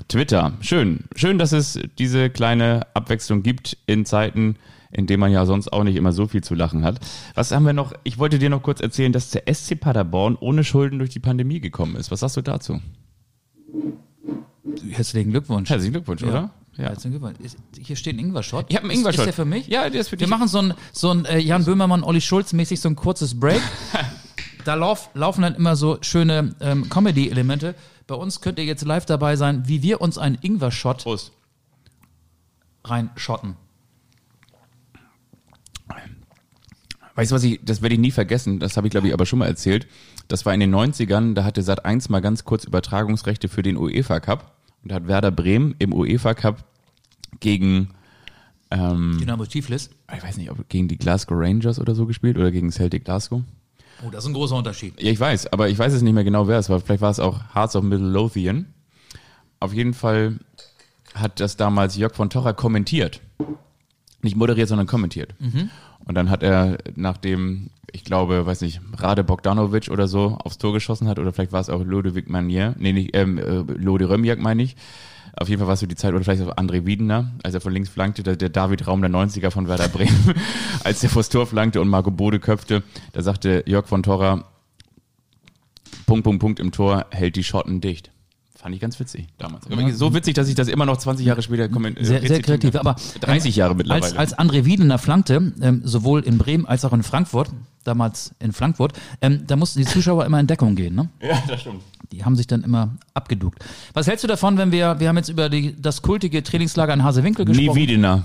Twitter. 0.08 0.52
Schön. 0.60 1.00
Schön, 1.16 1.38
dass 1.38 1.52
es 1.52 1.78
diese 1.98 2.30
kleine 2.30 2.86
Abwechslung 2.94 3.42
gibt 3.42 3.76
in 3.86 4.04
Zeiten, 4.04 4.56
in 4.92 5.06
denen 5.06 5.20
man 5.20 5.32
ja 5.32 5.44
sonst 5.44 5.72
auch 5.72 5.82
nicht 5.82 5.96
immer 5.96 6.12
so 6.12 6.28
viel 6.28 6.44
zu 6.44 6.54
lachen 6.54 6.84
hat. 6.84 7.00
Was 7.34 7.50
haben 7.50 7.66
wir 7.66 7.72
noch? 7.72 7.92
Ich 8.04 8.18
wollte 8.18 8.38
dir 8.38 8.50
noch 8.50 8.62
kurz 8.62 8.80
erzählen, 8.80 9.12
dass 9.12 9.30
der 9.30 9.52
SC 9.52 9.80
Paderborn 9.80 10.36
ohne 10.38 10.62
Schulden 10.62 10.98
durch 10.98 11.10
die 11.10 11.20
Pandemie 11.20 11.60
gekommen 11.60 11.96
ist. 11.96 12.12
Was 12.12 12.20
sagst 12.20 12.36
du 12.36 12.42
dazu? 12.42 12.80
Herzlichen 14.90 15.30
Glückwunsch. 15.30 15.70
Herzlichen 15.70 15.92
Glückwunsch, 15.92 16.22
oder? 16.22 16.50
Ja. 16.76 16.84
Herzlichen 16.84 17.12
Glückwunsch. 17.18 17.38
Ist, 17.40 17.56
hier 17.80 17.96
steht 17.96 18.16
ein 18.16 18.18
Ingwer-Shot. 18.18 18.66
Ich 18.68 18.76
habe 18.76 18.84
einen 18.84 18.92
Ist- 18.92 18.98
Ingwer-Shot. 18.98 19.20
Ist 19.20 19.26
der 19.26 19.32
für 19.32 19.44
mich? 19.44 19.68
Ja, 19.68 19.88
der 19.90 20.00
ist 20.00 20.08
für 20.08 20.12
Wir 20.18 20.26
dich. 20.26 20.28
machen 20.28 20.48
so 20.48 20.58
ein, 20.58 20.74
so 20.92 21.10
ein 21.10 21.24
äh, 21.26 21.38
Jan 21.38 21.64
Böhmermann, 21.64 22.02
Olli 22.02 22.20
Schulz 22.20 22.52
mäßig 22.52 22.80
so 22.80 22.88
ein 22.88 22.96
kurzes 22.96 23.38
Break. 23.38 23.60
da 24.64 24.74
lauf, 24.74 25.10
laufen 25.14 25.42
dann 25.42 25.54
immer 25.54 25.76
so 25.76 25.98
schöne 26.00 26.54
ähm, 26.60 26.88
Comedy-Elemente. 26.88 27.74
Bei 28.06 28.14
uns 28.16 28.40
könnt 28.40 28.58
ihr 28.58 28.64
jetzt 28.64 28.84
live 28.84 29.06
dabei 29.06 29.36
sein, 29.36 29.68
wie 29.68 29.82
wir 29.82 30.00
uns 30.00 30.18
einen 30.18 30.36
Ingwer-Shot 30.40 31.04
reinschotten. 32.84 33.56
Weißt 37.14 37.30
du 37.30 37.36
was 37.36 37.44
ich, 37.44 37.60
das 37.64 37.80
werde 37.80 37.94
ich 37.94 38.00
nie 38.00 38.10
vergessen, 38.10 38.58
das 38.58 38.76
habe 38.76 38.88
ich 38.88 38.90
glaube 38.90 39.06
ich 39.06 39.14
aber 39.14 39.24
schon 39.24 39.38
mal 39.38 39.46
erzählt. 39.46 39.86
Das 40.34 40.44
war 40.44 40.52
in 40.52 40.58
den 40.58 40.74
90ern, 40.74 41.34
da 41.34 41.44
hatte 41.44 41.62
Sat 41.62 41.84
1 41.84 42.08
mal 42.08 42.18
ganz 42.18 42.42
kurz 42.42 42.64
Übertragungsrechte 42.64 43.46
für 43.46 43.62
den 43.62 43.76
UEFA 43.76 44.18
Cup 44.18 44.56
und 44.82 44.90
da 44.90 44.96
hat 44.96 45.06
Werder 45.06 45.30
Bremen 45.30 45.76
im 45.78 45.92
UEFA 45.92 46.34
Cup 46.34 46.64
gegen 47.38 47.90
ähm, 48.72 49.16
Dynamo 49.20 49.46
Tiflis. 49.46 49.90
ich 50.12 50.24
weiß 50.24 50.36
nicht, 50.38 50.50
ob 50.50 50.68
gegen 50.68 50.88
die 50.88 50.98
Glasgow 50.98 51.38
Rangers 51.38 51.78
oder 51.78 51.94
so 51.94 52.04
gespielt 52.06 52.36
oder 52.36 52.50
gegen 52.50 52.72
Celtic 52.72 53.04
Glasgow. 53.04 53.42
Oh, 54.04 54.10
das 54.10 54.24
ist 54.24 54.30
ein 54.30 54.34
großer 54.34 54.56
Unterschied. 54.56 55.00
Ja, 55.00 55.12
ich 55.12 55.20
weiß, 55.20 55.52
aber 55.52 55.68
ich 55.68 55.78
weiß 55.78 55.92
es 55.92 56.02
nicht 56.02 56.14
mehr 56.14 56.24
genau, 56.24 56.48
wer 56.48 56.58
es 56.58 56.68
war. 56.68 56.80
Vielleicht 56.80 57.02
war 57.02 57.12
es 57.12 57.20
auch 57.20 57.54
Hearts 57.54 57.76
of 57.76 57.84
Midlothian. 57.84 58.66
Auf 59.60 59.72
jeden 59.72 59.94
Fall 59.94 60.40
hat 61.14 61.38
das 61.38 61.56
damals 61.56 61.96
Jörg 61.96 62.12
von 62.12 62.28
Torra 62.28 62.54
kommentiert. 62.54 63.20
Nicht 64.20 64.34
moderiert, 64.34 64.68
sondern 64.68 64.88
kommentiert. 64.88 65.32
Und 66.06 66.14
dann 66.14 66.30
hat 66.30 66.42
er, 66.42 66.78
nachdem, 66.96 67.70
ich 67.90 68.04
glaube, 68.04 68.44
weiß 68.44 68.60
nicht, 68.60 68.80
Rade 68.96 69.24
Bogdanovic 69.24 69.88
oder 69.90 70.06
so 70.06 70.36
aufs 70.44 70.58
Tor 70.58 70.72
geschossen 70.72 71.08
hat, 71.08 71.18
oder 71.18 71.32
vielleicht 71.32 71.52
war 71.52 71.60
es 71.60 71.70
auch 71.70 71.82
Ludovic 71.82 72.28
Manier, 72.28 72.74
nee, 72.78 72.92
nicht, 72.92 73.16
ähm, 73.16 73.38
äh, 73.38 73.60
Lode 73.72 74.08
Römjak 74.08 74.38
meine 74.38 74.62
ich. 74.62 74.76
Auf 75.36 75.48
jeden 75.48 75.58
Fall 75.58 75.66
war 75.66 75.74
es 75.74 75.80
so 75.80 75.86
die 75.86 75.96
Zeit, 75.96 76.12
oder 76.14 76.22
vielleicht 76.22 76.42
auch 76.42 76.56
André 76.56 76.86
Wiedener, 76.86 77.32
als 77.42 77.54
er 77.54 77.60
von 77.60 77.72
links 77.72 77.88
flankte, 77.88 78.22
der, 78.22 78.36
der 78.36 78.50
David 78.50 78.86
Raum 78.86 79.00
der 79.00 79.10
90er 79.10 79.50
von 79.50 79.66
Werder 79.66 79.88
Bremen, 79.88 80.34
als 80.84 81.02
er 81.02 81.08
vors 81.08 81.28
Tor 81.28 81.46
flankte 81.46 81.80
und 81.80 81.88
Marco 81.88 82.10
Bode 82.10 82.38
köpfte, 82.38 82.82
da 83.12 83.22
sagte 83.22 83.64
Jörg 83.66 83.86
von 83.86 84.02
Torra, 84.02 84.44
Punkt, 86.06 86.24
Punkt, 86.24 86.40
Punkt 86.40 86.60
im 86.60 86.70
Tor, 86.70 87.06
hält 87.10 87.36
die 87.36 87.44
Schotten 87.44 87.80
dicht. 87.80 88.10
Fand 88.64 88.74
ich 88.74 88.80
ganz 88.80 88.98
witzig 88.98 89.26
damals. 89.36 89.66
So 89.98 90.14
witzig, 90.14 90.32
dass 90.32 90.48
ich 90.48 90.54
das 90.54 90.68
immer 90.68 90.86
noch 90.86 90.96
20 90.96 91.26
Jahre 91.26 91.42
später 91.42 91.68
kommentiere. 91.68 92.06
Sehr, 92.06 92.26
sehr 92.26 92.40
kreativ. 92.40 92.74
Aber 92.76 92.96
30 93.20 93.56
Jahre 93.56 93.74
mittlerweile. 93.74 94.16
Als, 94.16 94.16
als 94.16 94.38
André 94.38 94.64
Wiedener 94.64 94.96
flankte, 94.96 95.52
ähm, 95.60 95.82
sowohl 95.84 96.22
in 96.22 96.38
Bremen 96.38 96.64
als 96.64 96.82
auch 96.86 96.94
in 96.94 97.02
Frankfurt, 97.02 97.50
damals 97.84 98.34
in 98.38 98.54
Frankfurt, 98.54 98.94
ähm, 99.20 99.46
da 99.46 99.56
mussten 99.56 99.80
die 99.80 99.84
Zuschauer 99.84 100.24
immer 100.24 100.40
in 100.40 100.46
Deckung 100.46 100.76
gehen. 100.76 100.94
Ne? 100.94 101.10
ja, 101.20 101.42
das 101.46 101.60
stimmt. 101.60 101.82
Die 102.10 102.24
haben 102.24 102.36
sich 102.36 102.46
dann 102.46 102.64
immer 102.64 102.96
abgeduckt. 103.12 103.62
Was 103.92 104.06
hältst 104.06 104.24
du 104.24 104.28
davon, 104.28 104.56
wenn 104.56 104.72
wir, 104.72 104.98
wir 104.98 105.10
haben 105.10 105.18
jetzt 105.18 105.28
über 105.28 105.50
die, 105.50 105.76
das 105.78 106.00
kultige 106.00 106.42
Trainingslager 106.42 106.94
in 106.94 107.04
Hasewinkel 107.04 107.44
Nie 107.44 107.66
gesprochen. 107.66 107.76
Wiedener. 107.76 108.24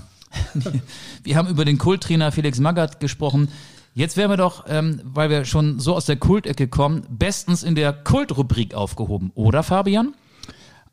Wir 1.22 1.36
haben 1.36 1.48
über 1.48 1.66
den 1.66 1.76
Kulttrainer 1.76 2.32
Felix 2.32 2.60
Magath 2.60 2.98
gesprochen. 2.98 3.48
Jetzt 3.94 4.16
wären 4.16 4.30
wir 4.30 4.36
doch, 4.36 4.64
ähm, 4.68 5.00
weil 5.04 5.28
wir 5.28 5.44
schon 5.44 5.80
so 5.80 5.96
aus 5.96 6.06
der 6.06 6.16
Kultecke 6.16 6.68
kommen, 6.68 7.04
bestens 7.10 7.64
in 7.64 7.74
der 7.74 7.92
Kultrubrik 7.92 8.72
aufgehoben, 8.72 9.32
oder 9.34 9.64
Fabian? 9.64 10.14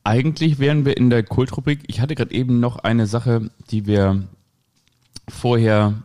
Eigentlich 0.07 0.57
wären 0.57 0.85
wir 0.85 0.95
in 0.95 1.09
der 1.09 1.21
Kultrubrik. 1.21 1.83
Ich 1.87 1.99
hatte 1.99 2.15
gerade 2.15 2.33
eben 2.33 2.61
noch 2.61 2.77
eine 2.77 3.07
Sache, 3.07 3.51
die 3.71 3.85
wir 3.85 4.23
vorher 5.27 6.03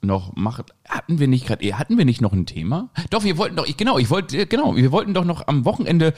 noch 0.00 0.34
machen. 0.36 0.64
Hatten 0.88 1.18
wir 1.18 1.28
nicht 1.28 1.46
gerade, 1.46 1.78
hatten 1.78 1.98
wir 1.98 2.06
nicht 2.06 2.22
noch 2.22 2.32
ein 2.32 2.46
Thema? 2.46 2.88
Doch, 3.10 3.22
wir 3.22 3.36
wollten 3.36 3.56
doch, 3.56 3.66
ich, 3.66 3.76
genau, 3.76 3.98
ich 3.98 4.08
wollte, 4.08 4.46
genau, 4.46 4.74
wir 4.74 4.90
wollten 4.90 5.12
doch 5.12 5.26
noch 5.26 5.48
am 5.48 5.66
Wochenende 5.66 6.14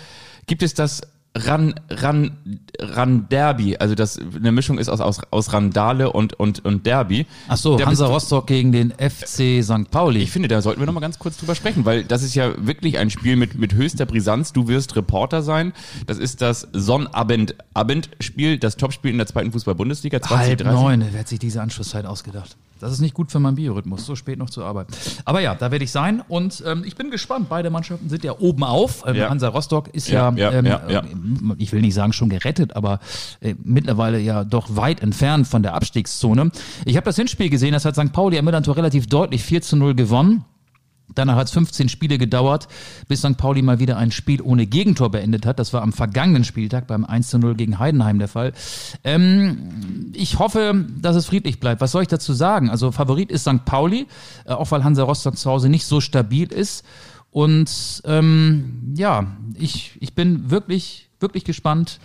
gibt 0.46 0.62
es 0.62 0.74
das 0.74 1.02
Ran, 1.34 1.74
Ran, 1.88 2.32
Ran 2.78 3.26
Derby, 3.30 3.78
also 3.78 3.94
das 3.94 4.18
eine 4.18 4.52
Mischung 4.52 4.76
ist 4.78 4.90
aus, 4.90 5.00
aus, 5.00 5.20
aus 5.30 5.52
Randale 5.52 6.12
und, 6.12 6.34
und, 6.34 6.62
und 6.64 6.84
Derby. 6.84 7.26
Ach 7.48 7.56
so, 7.56 7.78
Der 7.78 7.86
Hansa 7.86 8.06
Rostock 8.06 8.46
gegen 8.46 8.70
den 8.70 8.90
FC 8.90 9.64
St. 9.64 9.90
Pauli. 9.90 10.20
Ich 10.20 10.30
finde, 10.30 10.48
da 10.48 10.60
sollten 10.60 10.80
wir 10.80 10.86
noch 10.86 10.92
mal 10.92 11.00
ganz 11.00 11.18
kurz 11.18 11.38
drüber 11.38 11.54
sprechen, 11.54 11.86
weil 11.86 12.04
das 12.04 12.22
ist 12.22 12.34
ja 12.34 12.52
wirklich 12.66 12.98
ein 12.98 13.08
Spiel 13.08 13.36
mit, 13.36 13.58
mit 13.58 13.72
höchster 13.72 14.04
Brisanz. 14.04 14.52
Du 14.52 14.68
wirst 14.68 14.94
Reporter 14.94 15.40
sein. 15.42 15.72
Das 16.06 16.18
ist 16.18 16.42
das 16.42 16.68
Sonnabend-Abendspiel, 16.72 18.58
das 18.58 18.76
Topspiel 18.76 19.10
in 19.10 19.18
der 19.18 19.26
zweiten 19.26 19.52
Fußball-Bundesliga 19.52 20.18
Halb 20.18 20.58
2030. 20.58 20.66
neun, 20.66 21.04
wer 21.12 21.20
hat 21.20 21.28
sich 21.28 21.38
diese 21.38 21.62
Anschlusszeit 21.62 22.04
ausgedacht? 22.04 22.56
Das 22.82 22.92
ist 22.92 23.00
nicht 23.00 23.14
gut 23.14 23.30
für 23.30 23.38
meinen 23.38 23.54
Biorhythmus, 23.54 24.04
so 24.04 24.16
spät 24.16 24.38
noch 24.38 24.50
zur 24.50 24.64
Arbeit. 24.64 24.88
Aber 25.24 25.40
ja, 25.40 25.54
da 25.54 25.70
werde 25.70 25.84
ich 25.84 25.92
sein 25.92 26.22
und 26.26 26.62
ähm, 26.66 26.82
ich 26.84 26.96
bin 26.96 27.10
gespannt. 27.10 27.48
Beide 27.48 27.70
Mannschaften 27.70 28.08
sind 28.08 28.24
ja 28.24 28.38
oben 28.38 28.64
auf. 28.64 29.04
Ähm, 29.06 29.14
Ja. 29.14 29.30
Hansa 29.30 29.48
Rostock 29.48 29.88
ist 29.94 30.08
ja, 30.08 30.32
Ja, 30.34 30.50
ähm, 30.50 30.66
ja, 30.66 30.82
ja. 30.88 31.00
äh, 31.00 31.04
ich 31.58 31.72
will 31.72 31.80
nicht 31.80 31.94
sagen 31.94 32.12
schon 32.12 32.28
gerettet, 32.28 32.74
aber 32.74 32.98
äh, 33.40 33.54
mittlerweile 33.62 34.18
ja 34.18 34.42
doch 34.44 34.74
weit 34.76 35.00
entfernt 35.00 35.46
von 35.46 35.62
der 35.62 35.74
Abstiegszone. 35.74 36.50
Ich 36.84 36.96
habe 36.96 37.04
das 37.04 37.16
Hinspiel 37.16 37.50
gesehen, 37.50 37.72
das 37.72 37.84
hat 37.84 37.94
St. 37.94 38.12
Pauli 38.12 38.38
am 38.38 38.44
Millantor 38.44 38.76
relativ 38.76 39.06
deutlich 39.06 39.42
4 39.44 39.62
zu 39.62 39.76
0 39.76 39.94
gewonnen. 39.94 40.44
Danach 41.14 41.36
hat 41.36 41.46
es 41.46 41.52
15 41.52 41.88
Spiele 41.88 42.18
gedauert, 42.18 42.68
bis 43.08 43.20
St. 43.20 43.36
Pauli 43.36 43.62
mal 43.62 43.78
wieder 43.78 43.96
ein 43.96 44.10
Spiel 44.10 44.40
ohne 44.42 44.66
Gegentor 44.66 45.10
beendet 45.10 45.46
hat. 45.46 45.58
Das 45.58 45.72
war 45.72 45.82
am 45.82 45.92
vergangenen 45.92 46.44
Spieltag 46.44 46.86
beim 46.86 47.04
1 47.04 47.28
zu 47.28 47.38
0 47.38 47.54
gegen 47.54 47.78
Heidenheim 47.78 48.18
der 48.18 48.28
Fall. 48.28 48.52
Ähm, 49.04 50.12
ich 50.14 50.38
hoffe, 50.38 50.86
dass 51.00 51.16
es 51.16 51.26
friedlich 51.26 51.60
bleibt. 51.60 51.80
Was 51.80 51.92
soll 51.92 52.02
ich 52.02 52.08
dazu 52.08 52.32
sagen? 52.32 52.70
Also 52.70 52.92
Favorit 52.92 53.30
ist 53.30 53.42
St. 53.42 53.64
Pauli, 53.64 54.06
äh, 54.44 54.52
auch 54.52 54.70
weil 54.70 54.84
Hansa 54.84 55.02
Rostock 55.02 55.36
zu 55.36 55.50
Hause 55.50 55.68
nicht 55.68 55.84
so 55.84 56.00
stabil 56.00 56.52
ist. 56.52 56.84
Und 57.30 58.02
ähm, 58.04 58.92
ja, 58.94 59.26
ich, 59.58 59.96
ich 60.00 60.14
bin 60.14 60.50
wirklich, 60.50 61.08
wirklich 61.18 61.44
gespannt, 61.44 61.98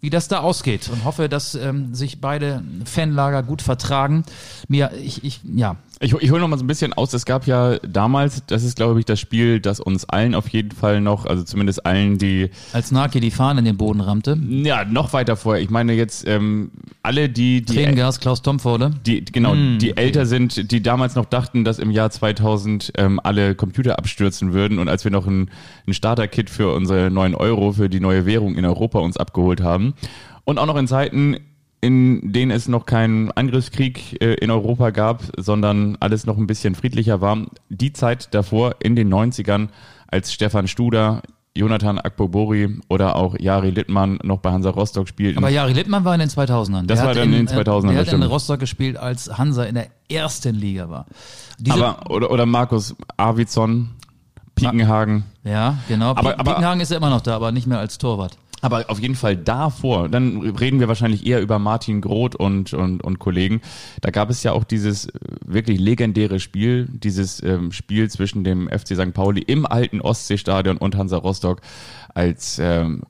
wie 0.00 0.10
das 0.10 0.28
da 0.28 0.40
ausgeht 0.40 0.88
und 0.90 1.04
hoffe, 1.04 1.28
dass 1.28 1.54
ähm, 1.54 1.94
sich 1.94 2.20
beide 2.20 2.62
Fanlager 2.84 3.42
gut 3.42 3.62
vertragen. 3.62 4.24
Mir, 4.68 4.92
ich, 4.94 5.24
ich, 5.24 5.40
ja, 5.44 5.76
Ich, 6.02 6.14
ich 6.14 6.30
hole 6.30 6.40
noch 6.40 6.48
mal 6.48 6.56
so 6.56 6.64
ein 6.64 6.66
bisschen 6.66 6.94
aus. 6.94 7.12
Es 7.12 7.26
gab 7.26 7.46
ja 7.46 7.78
damals, 7.80 8.42
das 8.46 8.64
ist 8.64 8.76
glaube 8.76 9.00
ich 9.00 9.04
das 9.04 9.20
Spiel, 9.20 9.60
das 9.60 9.80
uns 9.80 10.06
allen 10.06 10.34
auf 10.34 10.48
jeden 10.48 10.70
Fall 10.70 11.02
noch, 11.02 11.26
also 11.26 11.44
zumindest 11.44 11.84
allen, 11.84 12.16
die 12.16 12.48
Als 12.72 12.90
Naki 12.90 13.20
die 13.20 13.30
Fahne 13.30 13.58
in 13.58 13.66
den 13.66 13.76
Boden 13.76 14.00
rammte. 14.00 14.38
ja 14.40 14.86
noch 14.86 15.12
weiter 15.12 15.36
vorher. 15.36 15.62
Ich 15.62 15.68
meine 15.68 15.92
jetzt 15.92 16.26
ähm, 16.26 16.70
alle, 17.02 17.28
die 17.28 17.60
die 17.60 17.74
Tränengas, 17.74 18.18
Klaus 18.18 18.40
Tomforde. 18.40 18.92
die 19.04 19.22
genau, 19.26 19.54
die 19.54 19.94
älter 19.94 20.24
sind, 20.24 20.72
die 20.72 20.82
damals 20.82 21.16
noch 21.16 21.26
dachten, 21.26 21.64
dass 21.64 21.78
im 21.78 21.90
Jahr 21.90 22.10
2000 22.10 22.92
ähm, 22.96 23.20
alle 23.22 23.54
Computer 23.54 23.98
abstürzen 23.98 24.54
würden 24.54 24.78
und 24.78 24.88
als 24.88 25.04
wir 25.04 25.10
noch 25.10 25.26
ein, 25.26 25.50
ein 25.86 25.92
Starter-Kit 25.92 26.48
für 26.48 26.72
unsere 26.72 27.10
9 27.10 27.34
Euro 27.34 27.72
für 27.72 27.90
die 27.90 28.00
neue 28.00 28.24
Währung 28.24 28.54
in 28.54 28.64
Europa 28.64 29.00
uns 29.00 29.18
abgeholt 29.18 29.60
haben 29.60 29.92
und 30.44 30.58
auch 30.58 30.66
noch 30.66 30.76
in 30.76 30.86
Zeiten, 30.86 31.36
in 31.80 32.32
denen 32.32 32.50
es 32.50 32.68
noch 32.68 32.84
keinen 32.86 33.30
Angriffskrieg 33.32 34.20
äh, 34.22 34.34
in 34.34 34.50
Europa 34.50 34.90
gab, 34.90 35.22
sondern 35.38 35.96
alles 36.00 36.26
noch 36.26 36.36
ein 36.36 36.46
bisschen 36.46 36.74
friedlicher 36.74 37.20
war. 37.20 37.38
Die 37.68 37.92
Zeit 37.92 38.34
davor 38.34 38.76
in 38.80 38.96
den 38.96 39.12
90ern, 39.12 39.68
als 40.08 40.32
Stefan 40.32 40.68
Studer, 40.68 41.22
Jonathan 41.56 41.98
Akpobori 41.98 42.78
oder 42.88 43.16
auch 43.16 43.34
Jari 43.38 43.70
Littmann 43.70 44.18
noch 44.22 44.38
bei 44.38 44.52
Hansa 44.52 44.70
Rostock 44.70 45.08
spielten. 45.08 45.38
Aber 45.38 45.48
Jari 45.48 45.72
Littmann 45.72 46.04
war 46.04 46.14
in 46.14 46.20
den 46.20 46.28
2000ern. 46.28 46.86
Das 46.86 46.98
Der 47.00 47.08
war 47.08 47.14
dann 47.14 47.32
in 47.32 47.46
den 47.46 47.48
äh, 47.48 47.60
2000ern, 47.60 47.88
Der 47.88 47.98
das 48.04 48.08
hat 48.08 48.14
in. 48.14 48.22
Rostock 48.22 48.60
gespielt, 48.60 48.96
als 48.96 49.36
Hansa 49.36 49.64
in 49.64 49.74
der 49.74 49.88
ersten 50.10 50.54
Liga 50.54 50.88
war. 50.90 51.06
Diese, 51.58 51.74
aber, 51.84 52.10
oder, 52.10 52.30
oder 52.30 52.46
Markus 52.46 52.94
Arvidsson, 53.16 53.90
Piekenhagen. 54.54 55.24
ja, 55.44 55.78
genau. 55.88 56.10
Aber- 56.10 56.38
Aber, 56.38 56.56
aber- 56.56 56.80
ist 56.82 56.90
ja 56.90 56.96
immer 56.98 57.10
noch 57.10 57.20
da, 57.22 57.36
aber 57.36 57.52
nicht 57.52 57.66
mehr 57.66 57.78
als 57.78 57.98
Torwart. 57.98 58.36
Aber 58.62 58.84
auf 58.88 58.98
jeden 59.00 59.14
Fall 59.14 59.36
davor, 59.36 60.08
dann 60.08 60.40
reden 60.42 60.80
wir 60.80 60.88
wahrscheinlich 60.88 61.26
eher 61.26 61.40
über 61.40 61.58
Martin 61.58 62.00
Groth 62.00 62.34
und, 62.36 62.72
und, 62.74 63.02
und 63.02 63.18
Kollegen. 63.18 63.60
Da 64.02 64.10
gab 64.10 64.30
es 64.30 64.42
ja 64.42 64.52
auch 64.52 64.64
dieses 64.64 65.06
äh, 65.06 65.10
wirklich 65.46 65.80
legendäre 65.80 66.40
Spiel, 66.40 66.86
dieses 66.90 67.42
ähm, 67.42 67.72
Spiel 67.72 68.10
zwischen 68.10 68.44
dem 68.44 68.68
FC 68.68 68.88
St. 68.96 69.14
Pauli 69.14 69.40
im 69.42 69.64
alten 69.66 70.00
Ostseestadion 70.00 70.76
und 70.76 70.96
Hansa 70.96 71.16
Rostock, 71.16 71.60
als 72.14 72.58
ähm, 72.58 73.02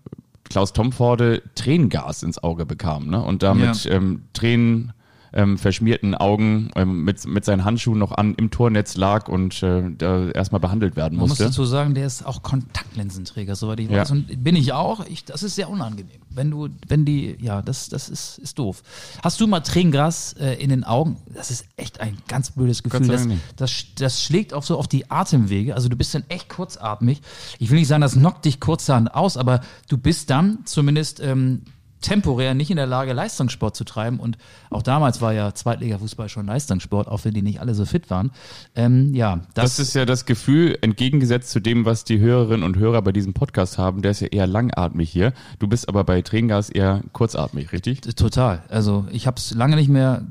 Klaus 0.48 0.72
Tomforde 0.72 1.42
Tränengas 1.54 2.22
ins 2.22 2.42
Auge 2.42 2.66
bekam 2.66 3.08
ne? 3.08 3.22
und 3.22 3.42
damit 3.42 3.84
Ja. 3.84 3.92
ähm, 3.92 4.22
Tränen 4.32 4.92
ähm, 5.32 5.58
verschmierten 5.58 6.14
Augen 6.14 6.70
ähm, 6.76 7.04
mit, 7.04 7.24
mit 7.26 7.44
seinen 7.44 7.64
Handschuhen 7.64 7.98
noch 7.98 8.12
an 8.12 8.34
im 8.34 8.50
Tornetz 8.50 8.96
lag 8.96 9.28
und 9.28 9.62
äh, 9.62 9.90
da 9.96 10.28
erstmal 10.30 10.60
behandelt 10.60 10.96
werden 10.96 11.14
Man 11.16 11.22
muss 11.22 11.30
musste. 11.30 11.44
dazu 11.44 11.64
sagen, 11.64 11.94
der 11.94 12.06
ist 12.06 12.26
auch 12.26 12.42
Kontaktlinsenträger, 12.42 13.54
soweit 13.54 13.80
ich 13.80 13.90
Ja. 13.90 13.98
weiß. 14.02 14.10
Und 14.10 14.42
bin 14.42 14.56
ich 14.56 14.72
auch. 14.72 15.06
Ich, 15.06 15.24
das 15.24 15.42
ist 15.42 15.54
sehr 15.54 15.68
unangenehm. 15.70 16.20
Wenn 16.30 16.50
du, 16.50 16.68
wenn 16.88 17.04
die, 17.04 17.36
ja, 17.40 17.62
das, 17.62 17.88
das 17.88 18.08
ist, 18.08 18.38
ist 18.38 18.58
doof. 18.58 18.82
Hast 19.22 19.40
du 19.40 19.46
mal 19.46 19.60
Tränengras 19.60 20.32
äh, 20.34 20.54
in 20.54 20.70
den 20.70 20.84
Augen? 20.84 21.16
Das 21.34 21.50
ist 21.50 21.64
echt 21.76 22.00
ein 22.00 22.16
ganz 22.28 22.52
blödes 22.52 22.82
Gefühl. 22.82 23.06
Das, 23.08 23.26
das, 23.56 23.84
das 23.96 24.22
schlägt 24.24 24.54
auch 24.54 24.62
so 24.62 24.78
auf 24.78 24.88
die 24.88 25.10
Atemwege. 25.10 25.74
Also 25.74 25.88
du 25.88 25.96
bist 25.96 26.14
dann 26.14 26.24
echt 26.28 26.48
kurzatmig. 26.48 27.20
Ich 27.58 27.70
will 27.70 27.78
nicht 27.78 27.88
sagen, 27.88 28.00
das 28.02 28.14
knockt 28.14 28.44
dich 28.44 28.60
kurzerhand 28.60 29.14
aus, 29.14 29.36
aber 29.36 29.60
du 29.88 29.98
bist 29.98 30.30
dann 30.30 30.58
zumindest 30.64 31.20
ähm, 31.20 31.62
temporär 32.00 32.54
nicht 32.54 32.70
in 32.70 32.76
der 32.76 32.86
Lage, 32.86 33.12
Leistungssport 33.12 33.76
zu 33.76 33.84
treiben. 33.84 34.20
Und 34.20 34.38
auch 34.70 34.82
damals 34.82 35.20
war 35.20 35.32
ja 35.32 35.54
Zweitliga-Fußball 35.54 36.28
schon 36.28 36.46
Leistungssport, 36.46 37.08
auch 37.08 37.24
wenn 37.24 37.34
die 37.34 37.42
nicht 37.42 37.60
alle 37.60 37.74
so 37.74 37.84
fit 37.84 38.10
waren. 38.10 38.30
Ähm, 38.74 39.14
ja, 39.14 39.40
Das, 39.54 39.78
ist 39.78 39.94
ja 39.94 40.04
das 40.04 40.24
Gefühl, 40.26 40.78
entgegengesetzt 40.80 41.50
zu 41.50 41.60
dem, 41.60 41.84
was 41.84 42.04
die 42.04 42.18
Hörerinnen 42.18 42.64
und 42.64 42.76
Hörer 42.76 43.02
bei 43.02 43.12
diesem 43.12 43.34
Podcast 43.34 43.78
haben, 43.78 44.02
der 44.02 44.12
ist 44.12 44.20
ja 44.20 44.28
eher 44.28 44.46
langatmig 44.46 45.10
hier. 45.10 45.32
Du 45.58 45.68
bist 45.68 45.88
aber 45.88 46.04
bei 46.04 46.22
Tränengas 46.22 46.70
eher 46.70 47.02
kurzatmig, 47.12 47.72
richtig? 47.72 48.00
Total. 48.00 48.62
Also 48.68 49.06
ich 49.12 49.26
habe 49.26 49.36
es 49.36 49.54
lange 49.54 49.76
nicht 49.76 49.88
mehr 49.88 50.26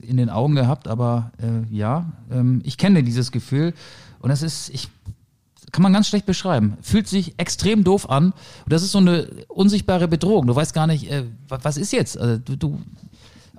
in 0.00 0.16
den 0.16 0.30
Augen 0.30 0.54
gehabt, 0.54 0.88
aber 0.88 1.32
äh, 1.38 1.74
ja, 1.74 2.12
ähm, 2.30 2.60
ich 2.64 2.76
kenne 2.78 3.02
dieses 3.02 3.32
Gefühl 3.32 3.72
und 4.20 4.30
das 4.30 4.42
ist, 4.42 4.70
ich 4.70 4.88
kann 5.72 5.82
man 5.82 5.92
ganz 5.92 6.06
schlecht 6.08 6.26
beschreiben. 6.26 6.76
Fühlt 6.82 7.08
sich 7.08 7.34
extrem 7.38 7.82
doof 7.82 8.08
an 8.10 8.26
und 8.26 8.72
das 8.72 8.82
ist 8.82 8.92
so 8.92 8.98
eine 8.98 9.26
unsichtbare 9.48 10.06
Bedrohung. 10.06 10.46
Du 10.46 10.54
weißt 10.54 10.74
gar 10.74 10.86
nicht, 10.86 11.10
äh, 11.10 11.24
wa- 11.48 11.58
was 11.62 11.76
ist 11.78 11.92
jetzt? 11.92 12.16
Also 12.18 12.38
du, 12.38 12.56
du 12.56 12.78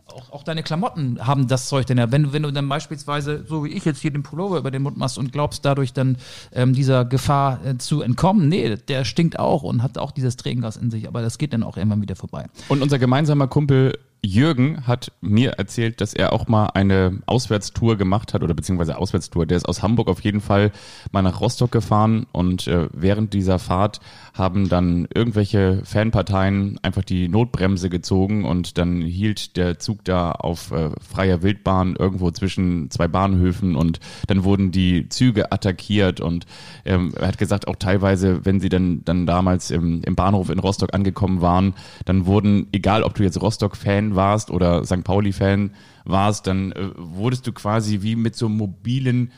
auch, 0.06 0.32
auch 0.32 0.44
deine 0.44 0.62
Klamotten 0.62 1.18
haben 1.26 1.48
das 1.48 1.68
Zeug 1.68 1.88
denn 1.88 1.98
ja. 1.98 2.12
Wenn, 2.12 2.24
du- 2.24 2.34
wenn 2.34 2.44
du 2.44 2.52
dann 2.52 2.70
beispielsweise, 2.70 3.46
so 3.48 3.64
wie 3.66 3.70
ich 3.70 3.84
jetzt 3.84 4.00
hier 4.00 4.12
den 4.12 4.22
Pullover 4.22 4.60
über 4.60 4.70
den 4.70 4.84
Mund 4.84 4.96
machst 4.96 5.18
und 5.18 5.32
glaubst 5.32 5.66
dadurch 5.66 5.92
dann 5.94 6.18
ähm, 6.52 6.74
dieser 6.74 7.04
Gefahr 7.04 7.66
äh, 7.66 7.78
zu 7.80 8.02
entkommen, 8.04 8.48
nee, 8.48 8.76
der 8.76 9.06
stinkt 9.06 9.40
auch 9.40 9.64
und 9.64 9.82
hat 9.82 9.98
auch 9.98 10.12
dieses 10.12 10.38
Tränengas 10.38 10.78
in 10.78 10.92
sich, 10.92 11.08
aber 11.08 11.24
das 11.24 11.40
geht 11.40 11.52
dann 11.54 11.64
auch 11.64 11.78
irgendwann 11.78 12.02
wieder 12.04 12.16
vorbei. 12.16 12.46
Und 12.70 12.84
unser 12.84 13.00
gemeinsamer 13.00 13.48
Kumpel 13.48 13.98
Jürgen 14.26 14.88
hat 14.88 15.12
mir 15.20 15.52
erzählt, 15.54 16.00
dass 16.00 16.14
er 16.14 16.32
auch 16.32 16.48
mal 16.48 16.68
eine 16.68 17.20
Auswärtstour 17.26 17.98
gemacht 17.98 18.34
hat 18.34 18.42
oder 18.42 18.54
beziehungsweise 18.54 18.98
Auswärtstour. 18.98 19.46
Der 19.46 19.58
ist 19.58 19.68
aus 19.68 19.84
Hamburg 19.84 20.08
auf 20.08 20.22
jeden 20.22 20.40
Fall 20.40 20.72
mal 21.12 21.22
nach 21.22 21.42
Rostock 21.42 21.72
gefahren 21.72 22.26
und 22.32 22.68
äh, 22.68 22.88
während 22.94 23.34
dieser 23.34 23.60
Fahrt 23.60 24.00
haben 24.34 24.68
dann 24.68 25.08
irgendwelche 25.14 25.82
Fanparteien 25.86 26.80
einfach 26.82 27.04
die 27.04 27.28
Notbremse 27.28 27.90
gezogen 27.90 28.46
und 28.46 28.80
dann 28.80 29.02
hielt 29.02 29.58
der 29.58 29.78
Zug 29.78 30.04
da 30.04 30.32
auf 30.32 30.72
äh, 30.72 30.90
freier 31.08 31.44
Wildbahn 31.44 31.96
irgendwo 31.96 32.32
zwischen 32.32 32.90
zwei 32.90 33.08
Bahnhöfen 33.08 33.76
und 33.76 34.00
dann 34.28 34.44
wurden 34.44 34.72
die 34.72 35.08
Züge 35.10 35.52
attackiert 35.52 36.20
und 36.20 36.48
ähm, 36.84 37.14
er 37.16 37.28
hat 37.28 37.38
gesagt, 37.38 37.68
auch 37.68 37.76
teilweise, 37.76 38.44
wenn 38.44 38.60
sie 38.60 38.70
dann, 38.70 39.06
dann 39.06 39.28
damals 39.28 39.70
im, 39.70 40.02
im 40.04 40.16
Bahnhof 40.16 40.50
in 40.50 40.58
Rostock 40.58 40.96
angekommen 40.96 41.42
waren, 41.42 41.76
dann 42.06 42.26
wurden, 42.26 42.68
egal 42.72 43.04
ob 43.04 43.14
du 43.14 43.24
jetzt 43.24 43.40
Rostock-Fan 43.40 44.16
warst 44.16 44.50
oder 44.50 44.84
St. 44.84 45.04
Pauli-Fan 45.04 45.72
warst, 46.06 46.48
dann 46.48 46.72
äh, 46.72 46.90
wurdest 46.96 47.46
du 47.46 47.52
quasi 47.52 48.02
wie 48.02 48.16
mit 48.16 48.36
so 48.36 48.50
mobilen 48.50 49.32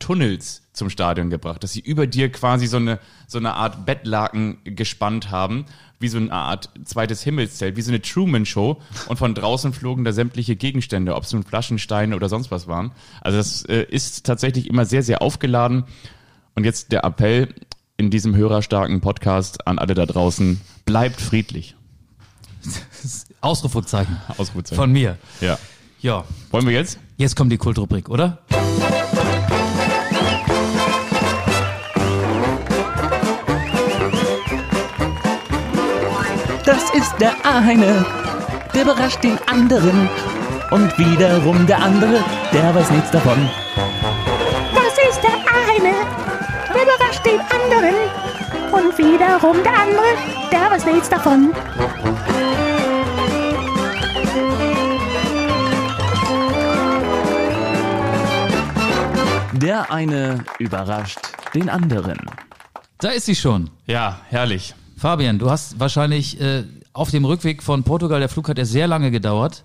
Tunnels 0.00 0.62
zum 0.72 0.90
Stadion 0.90 1.30
gebracht, 1.30 1.62
dass 1.62 1.72
sie 1.72 1.80
über 1.80 2.08
dir 2.08 2.32
quasi 2.32 2.66
so 2.66 2.78
eine, 2.78 2.98
so 3.28 3.38
eine 3.38 3.54
Art 3.54 3.86
Bettlaken 3.86 4.58
gespannt 4.64 5.30
haben, 5.30 5.66
wie 6.00 6.08
so 6.08 6.16
eine 6.18 6.32
Art 6.32 6.70
zweites 6.84 7.22
Himmelszelt, 7.22 7.76
wie 7.76 7.82
so 7.82 7.90
eine 7.92 8.02
Truman-Show 8.02 8.80
und 9.06 9.16
von 9.16 9.34
draußen 9.34 9.72
flogen 9.72 10.04
da 10.04 10.12
sämtliche 10.12 10.56
Gegenstände, 10.56 11.14
ob 11.14 11.24
es 11.24 11.32
nun 11.32 11.44
Flaschen, 11.44 11.78
Steine 11.78 12.16
oder 12.16 12.28
sonst 12.28 12.50
was 12.50 12.66
waren. 12.66 12.90
Also 13.20 13.38
das 13.38 13.64
äh, 13.66 13.84
ist 13.88 14.26
tatsächlich 14.26 14.68
immer 14.68 14.84
sehr, 14.86 15.02
sehr 15.02 15.22
aufgeladen 15.22 15.84
und 16.56 16.64
jetzt 16.64 16.90
der 16.90 17.04
Appell 17.04 17.54
in 17.96 18.10
diesem 18.10 18.34
hörerstarken 18.34 19.02
Podcast 19.02 19.66
an 19.66 19.78
alle 19.78 19.92
da 19.92 20.06
draußen, 20.06 20.60
bleibt 20.86 21.20
friedlich. 21.20 21.76
Ausrufezeichen. 23.42 24.16
Ausrufezeichen. 24.38 24.76
Von 24.80 24.92
mir. 24.92 25.18
Ja. 25.40 25.58
Ja, 26.00 26.24
Wollen 26.50 26.66
wir 26.66 26.72
jetzt? 26.72 26.98
jetzt 27.18 27.36
kommt 27.36 27.52
die 27.52 27.58
Kultrubrik, 27.58 28.08
oder? 28.08 28.38
Das 36.70 36.88
ist 36.90 37.12
der 37.18 37.34
eine, 37.42 38.06
der 38.72 38.82
überrascht 38.82 39.24
den 39.24 39.36
anderen. 39.48 40.08
Und 40.70 40.96
wiederum 40.96 41.66
der 41.66 41.82
andere, 41.82 42.22
der 42.52 42.72
weiß 42.72 42.92
nichts 42.92 43.10
davon. 43.10 43.50
Das 44.72 44.94
ist 45.08 45.20
der 45.20 45.32
eine, 45.32 45.92
der 46.72 46.82
überrascht 46.84 47.26
den 47.26 47.40
anderen. 47.40 47.96
Und 48.70 48.96
wiederum 48.96 49.60
der 49.64 49.76
andere, 49.80 50.10
der 50.52 50.70
weiß 50.70 50.84
nichts 50.86 51.08
davon. 51.08 51.52
Der 59.54 59.90
eine 59.90 60.44
überrascht 60.60 61.18
den 61.52 61.68
anderen. 61.68 62.18
Da 62.98 63.08
ist 63.08 63.26
sie 63.26 63.34
schon. 63.34 63.70
Ja, 63.86 64.20
herrlich. 64.28 64.76
Fabian, 65.00 65.38
du 65.38 65.48
hast 65.48 65.80
wahrscheinlich 65.80 66.38
äh, 66.42 66.64
auf 66.92 67.10
dem 67.10 67.24
Rückweg 67.24 67.62
von 67.62 67.84
Portugal, 67.84 68.20
der 68.20 68.28
Flug 68.28 68.50
hat 68.50 68.58
ja 68.58 68.66
sehr 68.66 68.86
lange 68.86 69.10
gedauert, 69.10 69.64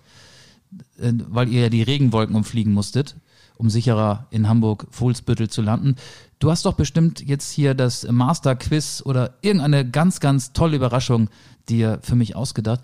äh, 0.97 1.11
weil 1.27 1.49
ihr 1.49 1.63
ja 1.63 1.69
die 1.69 1.83
Regenwolken 1.83 2.37
umfliegen 2.37 2.71
musstet, 2.71 3.17
um 3.57 3.69
sicherer 3.69 4.27
in 4.31 4.47
Hamburg 4.47 4.87
Fuhlsbüttel 4.91 5.49
zu 5.49 5.61
landen. 5.61 5.97
Du 6.39 6.51
hast 6.51 6.65
doch 6.65 6.75
bestimmt 6.75 7.19
jetzt 7.19 7.51
hier 7.51 7.73
das 7.73 8.09
Master-Quiz 8.09 9.01
oder 9.05 9.33
irgendeine 9.41 9.85
ganz, 9.85 10.21
ganz 10.21 10.53
tolle 10.53 10.77
Überraschung 10.77 11.27
dir 11.67 11.99
für 12.01 12.15
mich 12.15 12.37
ausgedacht. 12.37 12.79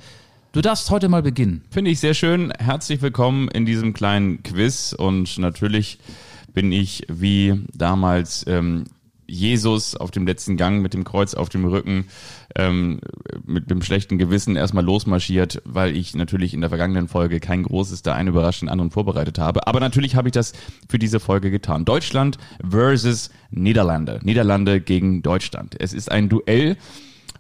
Du 0.52 0.60
darfst 0.60 0.90
heute 0.90 1.08
mal 1.08 1.24
beginnen. 1.24 1.64
Finde 1.70 1.90
ich 1.92 2.02
sehr 2.02 2.14
schön. 2.14 2.52
Herzlich 2.60 3.02
willkommen 3.02 3.48
in 3.48 3.66
diesem 3.66 3.94
kleinen 3.94 4.44
Quiz 4.44 4.92
und 4.92 5.38
natürlich 5.38 6.00
bin 6.54 6.74
ich 6.74 7.06
wie 7.08 7.62
damals 7.74 8.44
ähm, 8.46 8.88
Jesus 9.32 9.96
auf 9.96 10.12
dem 10.12 10.28
letzten 10.28 10.58
Gang 10.58 10.82
mit 10.82 10.94
dem 10.94 11.04
Kreuz 11.04 11.34
auf 11.34 11.50
dem 11.50 11.66
Rücken 11.66 12.06
ähm, 12.56 13.00
mit 13.46 13.72
dem 13.72 13.82
schlechten 13.82 14.18
Gewissen 14.18 14.56
erstmal 14.56 14.84
losmarschiert, 14.84 15.62
weil 15.66 15.96
ich 15.96 16.16
natürlich 16.16 16.54
in 16.54 16.62
der 16.62 16.70
vergangenen 16.70 17.08
Folge 17.08 17.40
kein 17.40 17.64
großes 17.64 18.02
der 18.02 18.16
eine 18.16 18.32
überrascht 18.32 18.62
anderen 18.62 18.92
vorbereitet 18.92 19.40
habe. 19.40 19.66
Aber 19.68 19.80
natürlich 19.80 20.16
habe 20.16 20.28
ich 20.28 20.34
das 20.34 20.54
für 20.90 21.00
diese 21.00 21.20
Folge 21.20 21.50
getan. 21.50 21.86
Deutschland 21.86 22.38
versus 22.68 23.32
Niederlande. 23.50 24.20
Niederlande 24.24 24.82
gegen 24.82 25.22
Deutschland. 25.22 25.76
Es 25.80 25.94
ist 25.94 26.12
ein 26.12 26.30
Duell 26.30 26.78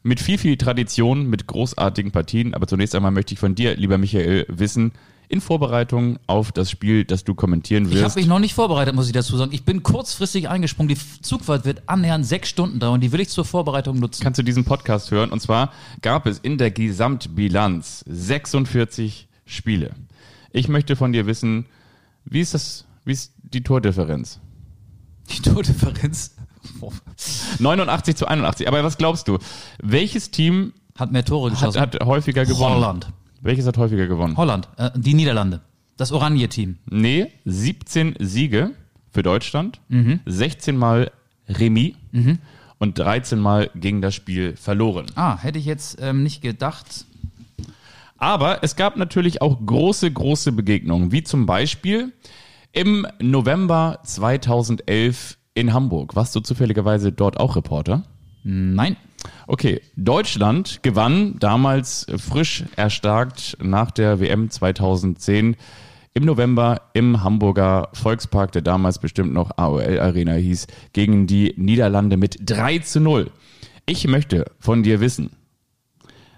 mit 0.03 0.19
viel, 0.19 0.37
viel 0.37 0.57
Tradition, 0.57 1.29
mit 1.29 1.47
großartigen 1.47 2.11
Partien. 2.11 2.53
Aber 2.53 2.67
zunächst 2.67 2.95
einmal 2.95 3.11
möchte 3.11 3.33
ich 3.33 3.39
von 3.39 3.55
dir, 3.55 3.75
lieber 3.75 3.97
Michael, 3.97 4.45
wissen, 4.47 4.93
in 5.31 5.41
Vorbereitung 5.41 6.19
auf 6.27 6.51
das 6.51 6.69
Spiel, 6.69 7.05
das 7.05 7.23
du 7.23 7.33
kommentieren 7.35 7.85
Ich 7.85 7.91
habe 7.95 8.01
wirst. 8.05 8.15
mich 8.17 8.27
noch 8.27 8.39
nicht 8.39 8.53
vorbereitet, 8.53 8.93
muss 8.93 9.07
ich 9.07 9.13
dazu 9.13 9.37
sagen. 9.37 9.51
Ich 9.53 9.63
bin 9.63 9.81
kurzfristig 9.83 10.49
eingesprungen. 10.49 10.89
Die 10.89 11.21
Zugfahrt 11.21 11.65
wird 11.65 11.83
annähernd 11.87 12.25
sechs 12.25 12.49
Stunden 12.49 12.79
dauern. 12.79 12.99
Die 13.01 13.11
will 13.11 13.21
ich 13.21 13.29
zur 13.29 13.45
Vorbereitung 13.45 13.99
nutzen. 13.99 14.21
kannst 14.23 14.37
du 14.39 14.43
diesen 14.43 14.65
Podcast 14.65 15.09
hören. 15.11 15.31
Und 15.31 15.39
zwar 15.41 15.71
gab 16.01 16.25
es 16.25 16.37
in 16.39 16.57
der 16.57 16.71
Gesamtbilanz 16.71 18.03
46 18.07 19.27
Spiele. 19.45 19.91
Ich 20.51 20.67
möchte 20.67 20.95
von 20.95 21.13
dir 21.13 21.25
wissen, 21.25 21.65
wie 22.25 22.41
ist 22.41 22.53
das, 22.53 22.85
wie 23.05 23.13
ist 23.13 23.33
die 23.41 23.63
Tordifferenz? 23.63 24.39
Die 25.29 25.41
Tordifferenz 25.41 26.35
89 27.59 28.15
zu 28.15 28.27
81. 28.27 28.67
Aber 28.67 28.83
was 28.83 28.97
glaubst 28.97 29.27
du? 29.27 29.37
Welches 29.81 30.31
Team 30.31 30.73
hat 30.97 31.11
mehr 31.11 31.23
Tore 31.25 31.51
hat, 31.51 31.57
geschossen. 31.59 31.79
hat 31.81 31.99
häufiger 32.03 32.45
gewonnen? 32.45 32.75
Holland. 32.75 33.07
Welches 33.41 33.65
hat 33.65 33.77
häufiger 33.77 34.07
gewonnen? 34.07 34.37
Holland. 34.37 34.69
Äh, 34.77 34.91
die 34.95 35.13
Niederlande. 35.13 35.61
Das 35.97 36.11
Oranje-Team. 36.11 36.77
Nee, 36.89 37.27
17 37.45 38.15
Siege 38.19 38.71
für 39.11 39.23
Deutschland, 39.23 39.81
16 40.25 40.75
Mal 40.77 41.11
Remis 41.47 41.93
und 42.79 42.97
13 42.97 43.37
Mal 43.39 43.69
ging 43.75 44.01
das 44.01 44.15
Spiel 44.15 44.55
verloren. 44.55 45.07
Ah, 45.15 45.37
hätte 45.37 45.59
ich 45.59 45.65
jetzt 45.65 45.99
ähm, 46.01 46.23
nicht 46.23 46.41
gedacht. 46.41 47.05
Aber 48.17 48.63
es 48.63 48.75
gab 48.75 48.97
natürlich 48.97 49.41
auch 49.41 49.59
große, 49.65 50.09
große 50.11 50.51
Begegnungen, 50.53 51.11
wie 51.11 51.23
zum 51.23 51.45
Beispiel 51.45 52.13
im 52.71 53.05
November 53.19 53.99
2011 54.03 55.37
in 55.53 55.73
Hamburg. 55.73 56.15
Warst 56.15 56.35
du 56.35 56.39
zufälligerweise 56.39 57.11
dort 57.11 57.39
auch 57.39 57.55
Reporter? 57.55 58.03
Nein. 58.43 58.95
Okay, 59.47 59.81
Deutschland 59.95 60.81
gewann 60.81 61.37
damals 61.39 62.05
frisch 62.17 62.63
erstarkt 62.75 63.57
nach 63.61 63.91
der 63.91 64.19
WM 64.19 64.49
2010 64.49 65.55
im 66.13 66.25
November 66.25 66.81
im 66.93 67.23
Hamburger 67.23 67.89
Volkspark, 67.93 68.51
der 68.51 68.61
damals 68.61 68.99
bestimmt 68.99 69.33
noch 69.33 69.51
AOL 69.57 69.99
Arena 69.99 70.33
hieß, 70.33 70.67
gegen 70.93 71.27
die 71.27 71.53
Niederlande 71.57 72.17
mit 72.17 72.37
3 72.41 72.79
zu 72.79 72.99
0. 72.99 73.31
Ich 73.85 74.07
möchte 74.07 74.45
von 74.59 74.83
dir 74.83 74.99
wissen, 74.99 75.31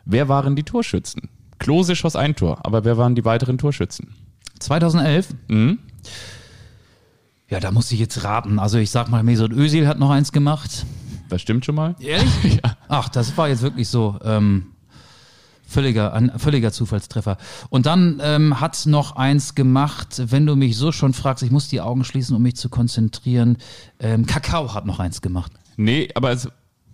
wer 0.05 0.29
waren 0.29 0.55
die 0.55 0.63
Torschützen? 0.63 1.29
Klose 1.59 1.95
schoss 1.95 2.15
ein 2.15 2.36
Tor, 2.36 2.59
aber 2.65 2.84
wer 2.84 2.97
waren 2.97 3.15
die 3.15 3.25
weiteren 3.25 3.57
Torschützen? 3.57 4.15
2011. 4.59 5.29
Mhm. 5.47 5.79
Ja, 7.49 7.59
da 7.59 7.71
muss 7.71 7.91
ich 7.91 7.99
jetzt 7.99 8.23
raten. 8.23 8.59
Also 8.59 8.77
ich 8.77 8.89
sag 8.89 9.09
mal, 9.09 9.23
Mesut 9.23 9.51
Özil 9.51 9.88
hat 9.88 9.99
noch 9.99 10.09
eins 10.09 10.31
gemacht. 10.31 10.86
Das 11.34 11.41
stimmt 11.41 11.65
schon 11.65 11.73
mal. 11.73 11.95
Ehrlich? 11.99 12.61
Ach, 12.88 13.09
das 13.09 13.36
war 13.36 13.49
jetzt 13.49 13.63
wirklich 13.63 13.88
so 13.88 14.19
ähm, 14.23 14.67
völliger, 15.67 16.13
ein 16.13 16.31
völliger 16.38 16.71
Zufallstreffer. 16.71 17.38
Und 17.71 17.88
dann 17.88 18.21
ähm, 18.23 18.61
hat 18.61 18.86
noch 18.86 19.15
eins 19.15 19.55
gemacht, 19.55 20.21
wenn 20.27 20.45
du 20.45 20.55
mich 20.55 20.77
so 20.77 20.91
schon 20.91 21.13
fragst, 21.13 21.43
ich 21.43 21.49
muss 21.49 21.69
die 21.69 21.81
Augen 21.81 22.03
schließen, 22.03 22.36
um 22.36 22.43
mich 22.43 22.55
zu 22.55 22.69
konzentrieren. 22.69 23.57
Ähm, 23.99 24.27
Kakao 24.27 24.75
hat 24.75 24.86
noch 24.86 24.99
eins 24.99 25.23
gemacht. 25.23 25.51
Nee, 25.75 26.07
aber 26.13 26.29
es, 26.29 26.47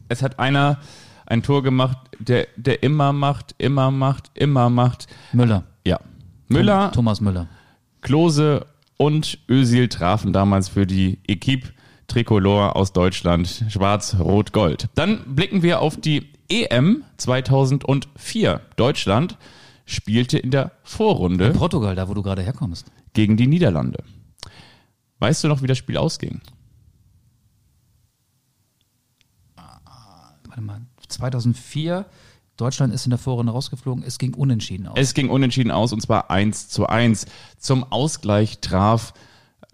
es 0.07 0.21
hat 0.21 0.39
einer 0.39 0.79
ein 1.25 1.43
Tor 1.43 1.61
gemacht, 1.61 1.97
der, 2.17 2.47
der 2.55 2.81
immer 2.81 3.11
macht, 3.11 3.55
immer 3.57 3.91
macht, 3.91 4.31
immer 4.35 4.69
macht. 4.69 5.07
Müller. 5.33 5.65
Ja. 5.85 5.99
Müller, 6.47 6.93
Thomas 6.93 7.19
Müller. 7.19 7.47
Klose 7.99 8.67
und 8.95 9.37
Özil 9.49 9.89
trafen 9.89 10.31
damals 10.31 10.69
für 10.69 10.87
die 10.87 11.19
Equipe 11.27 11.73
Tricolore 12.09 12.75
aus 12.75 12.91
Deutschland, 12.91 13.65
schwarz, 13.69 14.17
rot, 14.19 14.51
gold. 14.51 14.89
Dann 14.95 15.35
blicken 15.35 15.61
wir 15.61 15.79
auf 15.79 15.95
die 15.95 16.27
EM 16.49 17.03
2004. 17.17 18.61
Deutschland 18.75 19.37
spielte 19.85 20.37
in 20.37 20.51
der 20.51 20.71
Vorrunde 20.83 21.51
Portugal, 21.51 21.95
da 21.95 22.09
wo 22.09 22.13
du 22.13 22.21
gerade 22.21 22.41
herkommst. 22.41 22.91
gegen 23.13 23.37
die 23.37 23.47
Niederlande. 23.47 24.03
Weißt 25.19 25.43
du 25.43 25.47
noch, 25.47 25.61
wie 25.61 25.67
das 25.67 25.77
Spiel 25.77 25.97
ausging? 25.97 26.41
Warte 30.47 30.61
mal, 30.61 30.81
2004, 31.07 32.05
Deutschland 32.57 32.93
ist 32.93 33.05
in 33.05 33.11
der 33.11 33.19
Vorrunde 33.19 33.51
rausgeflogen, 33.51 34.03
es 34.03 34.17
ging 34.17 34.33
unentschieden 34.33 34.87
aus. 34.87 34.97
Es 34.97 35.13
ging 35.13 35.29
unentschieden 35.29 35.71
aus 35.71 35.93
und 35.93 36.01
zwar 36.01 36.29
1 36.31 36.69
zu 36.69 36.87
1. 36.87 37.25
Zum 37.57 37.83
Ausgleich 37.83 38.59
traf 38.59 39.13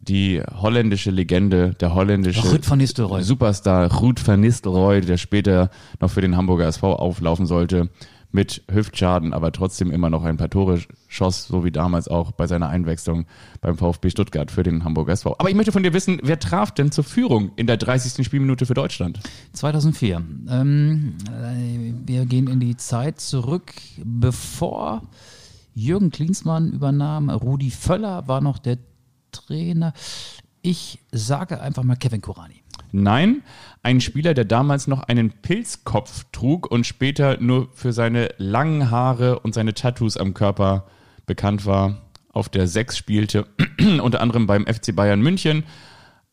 die 0.08 0.41
holländische 0.62 1.12
Legende, 1.12 1.74
der 1.80 1.93
holländische 1.93 2.47
Ruud 2.47 2.70
van 2.70 2.78
Nistelrooy. 2.78 3.24
Superstar 3.24 3.91
Ruud 3.91 4.22
van 4.26 4.39
Nistelrooy, 4.39 5.01
der 5.01 5.18
später 5.18 5.70
noch 5.99 6.12
für 6.12 6.22
den 6.22 6.38
Hamburger 6.38 6.68
SV 6.68 6.95
auflaufen 6.95 7.45
sollte, 7.45 7.89
mit 8.36 8.64
Hüftschaden, 8.70 9.34
aber 9.34 9.51
trotzdem 9.51 9.91
immer 9.91 10.10
noch 10.10 10.24
ein 10.24 10.38
paar 10.38 10.49
Tore 10.49 10.82
schoss, 11.08 11.47
so 11.47 11.64
wie 11.64 11.72
damals 11.72 12.08
auch 12.10 12.34
bei 12.34 12.47
seiner 12.47 12.68
Einwechslung 12.68 13.26
beim 13.62 13.78
VfB 13.78 14.10
Stuttgart 14.10 14.51
für 14.51 14.62
den 14.62 14.84
Hamburger 14.84 15.14
SV. 15.14 15.36
Aber 15.39 15.49
ich 15.49 15.56
möchte 15.56 15.72
von 15.72 15.84
dir 15.84 15.93
wissen, 15.93 16.20
wer 16.22 16.38
traf 16.38 16.72
denn 16.72 16.91
zur 16.91 17.06
Führung 17.06 17.51
in 17.56 17.66
der 17.66 17.78
30. 17.78 18.26
Spielminute 18.26 18.66
für 18.66 18.74
Deutschland? 18.74 19.20
2004. 19.53 20.22
Ähm, 20.49 21.14
äh, 21.28 21.93
wir 22.06 22.26
gehen 22.26 22.47
in 22.47 22.60
die 22.60 22.76
Zeit 22.76 23.22
zurück, 23.22 23.72
bevor 24.03 25.03
Jürgen 25.74 26.12
Klinsmann 26.12 26.74
übernahm. 26.74 27.30
Rudi 27.30 27.72
Völler 27.72 28.28
war 28.28 28.41
noch 28.41 28.60
der 28.60 28.78
Trainer. 29.42 29.94
Ich 30.62 31.00
sage 31.12 31.62
einfach 31.62 31.84
mal 31.84 31.96
Kevin 31.96 32.22
Kurani. 32.22 32.64
Nein, 32.92 33.44
ein 33.84 34.02
Spieler, 34.02 34.34
der 34.34 34.46
damals 34.46 34.88
noch 34.88 35.04
einen 35.04 35.32
Pilzkopf 35.32 36.26
trug 36.32 36.70
und 36.72 36.86
später 36.86 37.38
nur 37.40 37.70
für 37.74 37.94
seine 37.94 38.30
langen 38.38 38.90
Haare 38.90 39.40
und 39.40 39.54
seine 39.54 39.74
Tattoos 39.74 40.18
am 40.18 40.34
Körper 40.34 40.88
bekannt 41.26 41.66
war, 41.66 42.02
auf 42.32 42.50
der 42.50 42.68
Sechs 42.68 42.98
spielte, 42.98 43.48
unter 44.02 44.22
anderem 44.22 44.48
beim 44.48 44.66
FC 44.66 44.96
Bayern 44.96 45.22
München, 45.22 45.64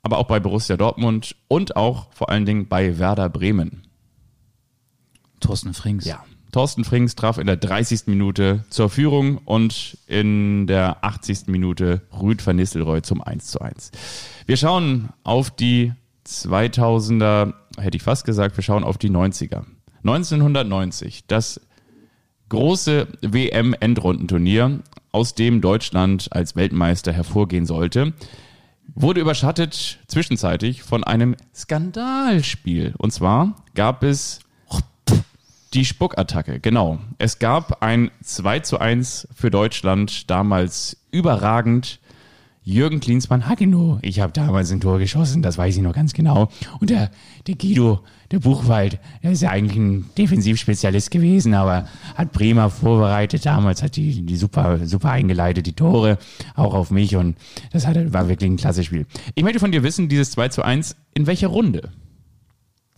aber 0.02 0.18
auch 0.18 0.26
bei 0.26 0.40
Borussia 0.40 0.76
Dortmund 0.76 1.36
und 1.48 1.76
auch 1.76 2.12
vor 2.12 2.28
allen 2.28 2.46
Dingen 2.46 2.68
bei 2.68 2.98
Werder 2.98 3.28
Bremen. 3.28 3.82
Thorsten 5.40 5.74
Frings. 5.74 6.04
Ja. 6.04 6.24
Thorsten 6.52 6.84
Frings 6.84 7.16
traf 7.16 7.38
in 7.38 7.46
der 7.46 7.56
30. 7.56 8.02
Minute 8.06 8.64
zur 8.68 8.90
Führung 8.90 9.38
und 9.38 9.96
in 10.06 10.66
der 10.66 11.02
80. 11.02 11.46
Minute 11.46 12.02
Rüd 12.12 12.46
van 12.46 12.56
Nistelrooy 12.56 13.00
zum 13.00 13.22
1 13.22 13.46
zu 13.46 13.60
1. 13.60 13.90
Wir 14.44 14.58
schauen 14.58 15.08
auf 15.24 15.50
die 15.50 15.92
2000er, 16.26 17.54
hätte 17.78 17.96
ich 17.96 18.02
fast 18.02 18.26
gesagt, 18.26 18.56
wir 18.58 18.62
schauen 18.62 18.84
auf 18.84 18.98
die 18.98 19.10
90er. 19.10 19.64
1990, 20.04 21.24
das 21.26 21.58
große 22.50 23.08
WM-Endrundenturnier, 23.22 24.80
aus 25.10 25.34
dem 25.34 25.62
Deutschland 25.62 26.28
als 26.32 26.54
Weltmeister 26.54 27.12
hervorgehen 27.12 27.64
sollte, 27.64 28.12
wurde 28.94 29.20
überschattet 29.22 30.00
zwischenzeitlich 30.06 30.82
von 30.82 31.02
einem 31.02 31.34
Skandalspiel. 31.54 32.94
Und 32.98 33.12
zwar 33.12 33.56
gab 33.74 34.02
es 34.02 34.40
die 35.74 35.84
Spuckattacke, 35.84 36.60
genau. 36.60 36.98
Es 37.18 37.38
gab 37.38 37.82
ein 37.82 38.10
2 38.22 38.60
zu 38.60 38.78
1 38.78 39.28
für 39.34 39.50
Deutschland, 39.50 40.30
damals 40.30 40.96
überragend. 41.10 42.00
Jürgen 42.64 43.00
Klinsmann, 43.00 43.48
Hagino, 43.48 43.98
ich 44.02 44.20
habe 44.20 44.32
damals 44.32 44.70
ein 44.70 44.80
Tor 44.80 45.00
geschossen, 45.00 45.42
das 45.42 45.58
weiß 45.58 45.76
ich 45.76 45.82
noch 45.82 45.94
ganz 45.94 46.12
genau. 46.12 46.48
Und 46.78 46.90
der, 46.90 47.10
der 47.48 47.56
Guido, 47.56 48.04
der 48.30 48.38
Buchwald, 48.38 49.00
der 49.20 49.32
ist 49.32 49.42
ja 49.42 49.50
eigentlich 49.50 49.76
ein 49.76 50.10
Defensivspezialist 50.16 51.10
gewesen, 51.10 51.54
aber 51.54 51.88
hat 52.14 52.30
prima 52.30 52.68
vorbereitet. 52.68 53.44
Damals 53.46 53.82
hat 53.82 53.96
die, 53.96 54.24
die 54.24 54.36
super, 54.36 54.86
super 54.86 55.10
eingeleitet, 55.10 55.66
die 55.66 55.72
Tore, 55.72 56.18
auch 56.54 56.74
auf 56.74 56.92
mich. 56.92 57.16
Und 57.16 57.36
das 57.72 57.84
hat, 57.84 57.96
war 58.12 58.28
wirklich 58.28 58.48
ein 58.48 58.56
klasse 58.56 58.84
Spiel. 58.84 59.06
Ich 59.34 59.42
möchte 59.42 59.58
von 59.58 59.72
dir 59.72 59.82
wissen, 59.82 60.08
dieses 60.08 60.30
2 60.30 60.48
zu 60.50 60.62
1, 60.62 60.94
in 61.14 61.26
welcher 61.26 61.48
Runde? 61.48 61.90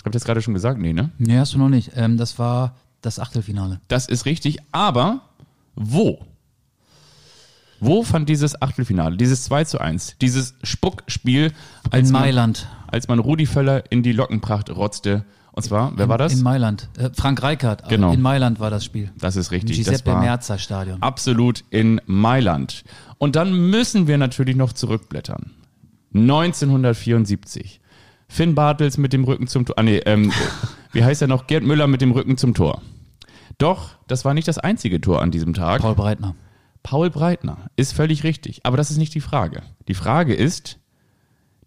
Hab 0.05 0.09
ich 0.09 0.13
das 0.13 0.25
gerade 0.25 0.43
schon 0.43 0.55
gesagt? 0.55 0.79
Nee, 0.79 0.93
ne? 0.93 1.11
Nee, 1.19 1.39
hast 1.39 1.55
du 1.55 1.59
noch 1.59 1.69
nicht. 1.71 1.93
Ähm, 1.97 2.17
das 2.19 2.39
war 2.39 2.77
das 3.01 3.19
Achtelfinale. 3.19 3.81
Das 3.89 4.07
ist 4.07 4.27
richtig, 4.27 4.59
aber 4.71 5.23
wo? 5.75 6.19
Wo 7.81 8.03
fand 8.03 8.29
dieses 8.29 8.61
Achtelfinale, 8.63 9.17
dieses 9.17 9.45
2 9.45 9.65
zu 9.65 9.79
1, 9.81 10.17
dieses 10.21 10.55
Spuckspiel, 10.63 11.53
als 11.91 12.09
In 12.09 12.13
man, 12.13 12.23
Mailand. 12.23 12.67
als 12.87 13.09
man 13.09 13.19
Rudi 13.19 13.47
Völler 13.47 13.91
in 13.91 14.03
die 14.03 14.13
Lockenpracht 14.13 14.71
rotzte? 14.71 15.25
Und 15.53 15.63
zwar, 15.63 15.93
wer 15.97 16.09
war 16.09 16.19
das? 16.19 16.33
In 16.33 16.43
Mailand. 16.43 16.89
Äh, 16.99 17.11
Frank 17.15 17.43
Reichert. 17.43 17.89
Genau. 17.89 18.13
In 18.13 18.21
Mailand 18.21 18.59
war 18.59 18.71
das 18.71 18.85
Spiel. 18.85 19.13
Das 19.19 19.37
ist 19.37 19.49
Im 19.49 19.55
richtig. 19.55 19.79
das 19.85 20.03
Giuseppe 20.03 20.19
Merzer 20.19 20.59
Stadion. 20.59 21.01
absolut 21.03 21.63
in 21.71 22.01
Mailand. 22.07 22.85
Und 23.19 23.37
dann 23.37 23.71
müssen 23.71 24.07
wir 24.07 24.19
natürlich 24.19 24.57
noch 24.57 24.73
zurückblättern. 24.73 25.53
1974. 26.15 27.81
Finn 28.35 28.57
Bartels 28.57 28.99
mit 28.99 29.13
dem 29.13 29.23
Rücken 29.23 29.47
zum 29.47 29.65
Tor. 29.65 29.79
Ah, 29.79 29.85
nee, 29.85 29.99
ähm, 29.99 30.33
wie 30.93 31.05
heißt 31.05 31.23
er 31.23 31.29
noch? 31.29 31.47
Gerd 31.47 31.63
Müller 31.63 31.87
mit 31.87 32.01
dem 32.01 32.11
Rücken 32.11 32.37
zum 32.37 32.53
Tor. 32.53 32.83
Doch, 33.59 33.91
das 34.09 34.25
war 34.25 34.35
nicht 34.35 34.49
das 34.49 34.59
einzige 34.59 35.01
Tor 35.01 35.23
an 35.23 35.31
diesem 35.31 35.55
Tag. 35.55 35.83
Paul 35.83 35.95
Breitner. 35.95 36.35
Paul 36.83 37.11
Breitner 37.11 37.71
ist 37.77 37.93
völlig 37.93 38.25
richtig. 38.25 38.67
Aber 38.67 38.77
das 38.77 38.91
ist 38.91 38.97
nicht 38.97 39.15
die 39.15 39.21
Frage. 39.21 39.63
Die 39.87 39.95
Frage 39.95 40.35
ist, 40.35 40.81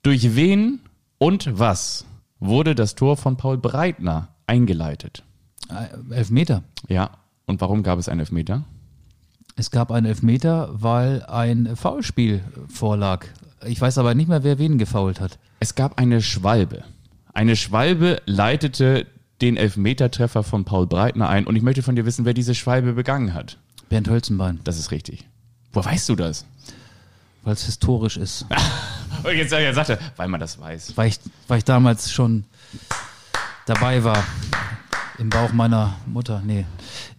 durch 0.03 0.36
wen 0.36 0.82
und 1.20 1.57
was 1.57 2.05
wurde 2.41 2.76
das 2.76 2.95
Tor 2.95 3.15
von 3.15 3.38
Paul 3.38 3.57
Breitner 3.57 4.36
eingeleitet? 4.45 5.24
Äh, 5.70 6.13
Elfmeter. 6.13 6.63
Ja. 6.89 7.11
Und 7.45 7.61
warum 7.61 7.82
gab 7.82 7.97
es 7.97 8.09
einen 8.09 8.20
Elfmeter? 8.20 8.65
Es 9.55 9.72
gab 9.72 9.89
einen 9.89 10.05
Elfmeter, 10.05 10.70
weil 10.74 11.24
ein 11.28 11.78
Foulspiel 11.78 12.43
vorlag. 12.68 13.26
Ich 13.66 13.82
weiß 13.82 13.97
aber 13.97 14.14
nicht 14.16 14.28
mehr, 14.28 14.43
wer 14.43 14.60
wen 14.60 14.78
gefoult 14.78 15.20
hat. 15.20 15.39
Es 15.60 15.76
gab 15.76 15.99
eine 15.99 16.22
Schwalbe. 16.22 16.84
Eine 17.34 17.55
Schwalbe 17.55 18.22
leitete 18.26 19.08
den 19.41 19.58
Elfmetertreffer 19.58 20.43
von 20.43 20.66
Paul 20.66 20.88
Breitner 20.88 21.30
ein 21.30 21.45
und 21.45 21.55
ich 21.55 21.64
möchte 21.64 21.84
von 21.84 21.95
dir 21.95 22.05
wissen, 22.05 22.26
wer 22.26 22.34
diese 22.34 22.55
Schwalbe 22.55 22.93
begangen 22.93 23.34
hat. 23.34 23.58
Bernd 23.89 24.10
Hölzenbein, 24.10 24.60
Das 24.64 24.80
ist 24.80 24.91
richtig. 24.91 25.26
Wo 25.74 25.84
weißt 25.84 26.10
du 26.10 26.16
das? 26.16 26.45
weil 27.47 27.53
es 27.53 27.64
historisch 27.64 28.18
ist. 28.18 28.45
Und 29.24 29.32
jetzt, 29.34 29.53
jetzt 29.53 29.76
sagt 29.76 29.88
er, 29.88 29.99
weil 30.18 30.28
man 30.28 30.41
das 30.41 30.60
weiß. 30.60 30.97
Weil 30.97 31.08
ich, 31.08 31.20
weil 31.47 31.60
ich 31.60 31.64
damals 31.64 32.12
schon 32.12 32.43
dabei 33.66 34.03
war. 34.03 34.22
Im 35.18 35.30
Bauch 35.30 35.53
meiner 35.53 35.95
Mutter. 36.05 36.43
Nee. 36.45 36.66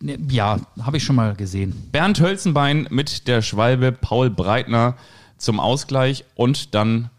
nee 0.01 0.19
ja, 0.29 0.61
habe 0.83 0.99
ich 0.99 1.05
schon 1.05 1.17
mal 1.17 1.35
gesehen. 1.35 1.89
Bernd 1.93 2.21
Hölzenbein 2.21 2.87
mit 2.91 3.27
der 3.27 3.41
Schwalbe, 3.41 3.91
Paul 3.91 4.29
Breitner 4.29 4.97
zum 5.39 5.61
Ausgleich 5.61 6.25
und 6.35 6.75
dann 6.75 7.11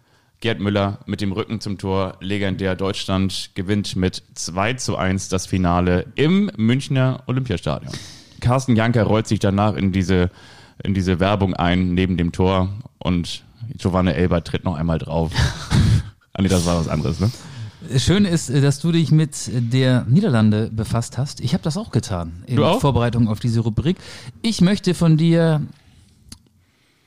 Gerd 0.41 0.61
Müller 0.61 0.99
mit 1.05 1.19
dem 1.19 1.33
Rücken 1.33 1.59
zum 1.59 1.77
Tor. 1.77 2.15
Legendär 2.21 2.75
Deutschland 2.75 3.51
gewinnt 3.55 3.97
mit 3.97 4.23
2 4.35 4.73
zu 4.75 4.95
1 4.95 5.27
das 5.27 5.45
Finale 5.45 6.05
im 6.15 6.49
Münchner 6.55 7.23
Olympiastadion. 7.27 7.91
Carsten 8.39 8.77
Janker 8.77 9.03
rollt 9.03 9.27
sich 9.27 9.39
danach 9.39 9.75
in 9.75 9.91
diese, 9.91 10.29
in 10.81 10.93
diese 10.93 11.19
Werbung 11.19 11.55
ein, 11.55 11.93
neben 11.93 12.15
dem 12.15 12.31
Tor 12.31 12.69
und 12.99 13.43
Giovanni 13.77 14.11
Elber 14.11 14.41
tritt 14.41 14.63
noch 14.63 14.75
einmal 14.75 14.97
drauf. 14.97 15.31
ah, 16.33 16.41
nee, 16.41 16.47
das 16.47 16.65
war 16.65 16.79
was 16.79 16.87
anderes, 16.87 17.19
ne? 17.19 17.29
Schön 17.97 18.25
ist, 18.25 18.49
dass 18.49 18.79
du 18.79 18.91
dich 18.91 19.11
mit 19.11 19.49
der 19.53 20.05
Niederlande 20.05 20.69
befasst 20.71 21.17
hast. 21.17 21.39
Ich 21.39 21.53
habe 21.53 21.63
das 21.63 21.75
auch 21.75 21.91
getan 21.91 22.43
in 22.45 22.59
auch? 22.59 22.79
Vorbereitung 22.81 23.27
auf 23.27 23.39
diese 23.39 23.61
Rubrik. 23.61 23.97
Ich 24.41 24.61
möchte 24.61 24.93
von 24.93 25.17
dir 25.17 25.61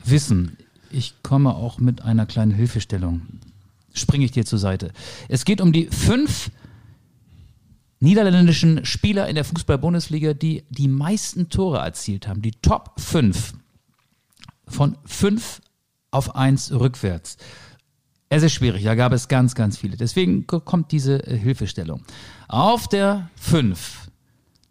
wissen, 0.05 0.57
ich 0.93 1.15
komme 1.23 1.55
auch 1.55 1.79
mit 1.79 2.03
einer 2.03 2.27
kleinen 2.27 2.53
Hilfestellung. 2.53 3.23
Springe 3.95 4.25
ich 4.25 4.31
dir 4.33 4.45
zur 4.45 4.59
Seite. 4.59 4.93
Es 5.29 5.45
geht 5.45 5.61
um 5.61 5.73
die 5.73 5.87
fünf 5.87 6.51
niederländischen 8.01 8.85
Spieler 8.85 9.29
in 9.29 9.35
der 9.35 9.45
Fußball-Bundesliga, 9.45 10.35
die 10.35 10.65
die 10.71 10.89
meisten 10.89 11.49
Tore 11.49 11.79
erzielt 11.79 12.27
haben. 12.27 12.43
Die 12.43 12.53
Top 12.53 12.93
5 13.01 13.55
von 14.67 14.97
5 15.05 15.61
auf 16.11 16.35
1 16.35 16.73
rückwärts. 16.73 17.37
Es 18.29 18.43
ist 18.43 18.55
schwierig, 18.55 18.83
da 18.85 18.95
gab 18.95 19.13
es 19.13 19.29
ganz, 19.29 19.55
ganz 19.55 19.77
viele. 19.77 19.97
Deswegen 19.97 20.47
ko- 20.47 20.61
kommt 20.61 20.91
diese 20.91 21.25
äh, 21.27 21.37
Hilfestellung. 21.37 22.03
Auf 22.49 22.89
der 22.89 23.31
5, 23.37 24.09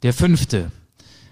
der 0.02 0.14
fünfte, 0.14 0.72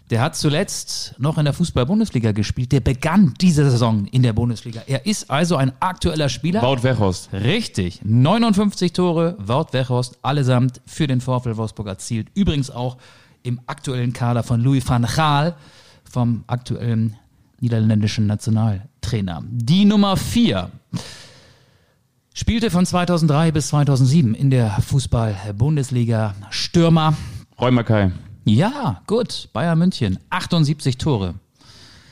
der 0.10 0.22
hat 0.22 0.36
zuletzt 0.36 1.14
noch 1.20 1.38
in 1.38 1.46
der 1.46 1.54
Fußball-Bundesliga 1.54 2.32
gespielt. 2.32 2.72
Der 2.72 2.80
begann 2.80 3.34
diese 3.40 3.70
Saison 3.70 4.06
in 4.06 4.24
der 4.24 4.34
Bundesliga. 4.34 4.82
Er 4.88 5.06
ist 5.06 5.30
also 5.30 5.56
ein 5.56 5.72
aktueller 5.80 6.30
Spieler. 6.30 6.62
Wout 6.64 6.84
Weghorst. 6.84 7.32
Richtig. 7.32 8.02
59 8.04 8.94
Tore, 8.94 9.36
Wout 9.40 9.68
Weghorst, 9.72 10.18
allesamt 10.24 10.82
für 10.88 11.06
den 11.06 11.22
VfL 11.22 11.58
Wolfsburg 11.58 11.88
erzielt. 11.88 12.28
Übrigens 12.34 12.72
auch 12.72 12.98
im 13.44 13.60
aktuellen 13.68 14.12
Kader 14.14 14.42
von 14.42 14.62
Louis 14.62 14.88
van 14.88 15.04
Gaal, 15.16 15.56
vom 16.04 16.44
aktuellen 16.48 17.16
niederländischen 17.60 18.26
Nationaltrainer. 18.26 19.44
Die 19.48 19.86
Nummer 19.86 20.18
4 20.18 20.72
spielte 22.34 22.72
von 22.72 22.86
2003 22.86 23.52
bis 23.52 23.68
2007 23.68 24.34
in 24.34 24.50
der 24.50 24.72
Fußball-Bundesliga 24.82 26.34
Stürmer. 26.50 27.16
Räumer 27.60 27.84
Kai. 27.84 28.12
Ja, 28.56 29.02
gut, 29.08 29.50
Bayern 29.54 29.78
München, 29.80 30.20
78 30.30 30.98
Tore. 30.98 31.36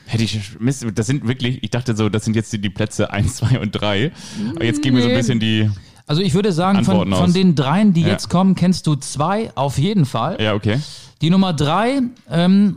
Hätte 0.06 0.24
ich, 0.24 0.58
Mist, 0.58 0.86
das 0.94 1.06
sind 1.06 1.26
wirklich, 1.26 1.62
ich 1.62 1.70
dachte 1.70 1.94
so, 1.96 2.08
das 2.08 2.24
sind 2.24 2.34
jetzt 2.36 2.52
die, 2.52 2.60
die 2.60 2.70
Plätze 2.70 3.10
1, 3.12 3.36
2 3.36 3.60
und 3.60 3.72
3. 3.72 4.12
Aber 4.54 4.64
jetzt 4.64 4.80
geben 4.82 4.96
wir 4.96 5.02
so 5.02 5.08
ein 5.08 5.14
bisschen 5.16 5.40
die, 5.40 5.70
Also 6.06 6.22
ich 6.22 6.34
würde 6.34 6.52
sagen, 6.52 6.84
von, 6.84 7.12
aus. 7.12 7.18
von 7.18 7.32
den 7.32 7.54
dreien, 7.54 7.92
die 7.92 8.02
Ja. 8.02 8.08
jetzt 8.08 8.28
kommen, 8.30 8.54
kennst 8.54 8.86
du 8.86 8.94
zwei 8.96 9.50
auf 9.56 9.78
jeden 9.78 10.06
Fall. 10.06 10.40
ja, 10.40 10.54
okay. 10.54 10.80
Die 11.20 11.30
Nummer 11.30 11.52
drei, 11.52 12.00
ähm, 12.30 12.76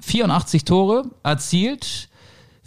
84 0.00 0.64
Tore 0.64 1.10
erzielt 1.22 2.08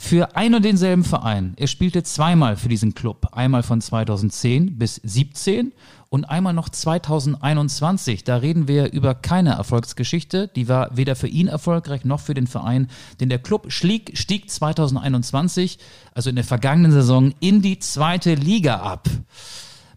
für 0.01 0.37
ein 0.37 0.55
und 0.55 0.63
denselben 0.63 1.03
Verein. 1.03 1.55
Er 1.57 1.67
spielte 1.67 2.03
zweimal 2.03 2.55
für 2.55 2.69
diesen 2.69 2.95
Club. 2.95 3.27
Einmal 3.33 3.63
von 3.63 3.81
2010 3.81 4.77
bis 4.77 4.95
17 4.95 5.73
und 6.07 6.23
einmal 6.23 6.53
noch 6.53 6.69
2021. 6.69 8.23
Da 8.23 8.37
reden 8.37 8.69
wir 8.69 8.93
über 8.93 9.13
keine 9.13 9.55
Erfolgsgeschichte. 9.55 10.47
Die 10.55 10.69
war 10.69 10.95
weder 10.95 11.17
für 11.17 11.27
ihn 11.27 11.49
erfolgreich 11.49 12.05
noch 12.05 12.21
für 12.21 12.33
den 12.33 12.47
Verein. 12.47 12.87
Denn 13.19 13.27
der 13.27 13.39
Club 13.39 13.73
stieg, 13.73 14.17
stieg 14.17 14.49
2021, 14.49 15.79
also 16.15 16.29
in 16.29 16.37
der 16.37 16.45
vergangenen 16.45 16.93
Saison, 16.93 17.33
in 17.41 17.61
die 17.61 17.79
zweite 17.79 18.35
Liga 18.35 18.77
ab. 18.77 19.09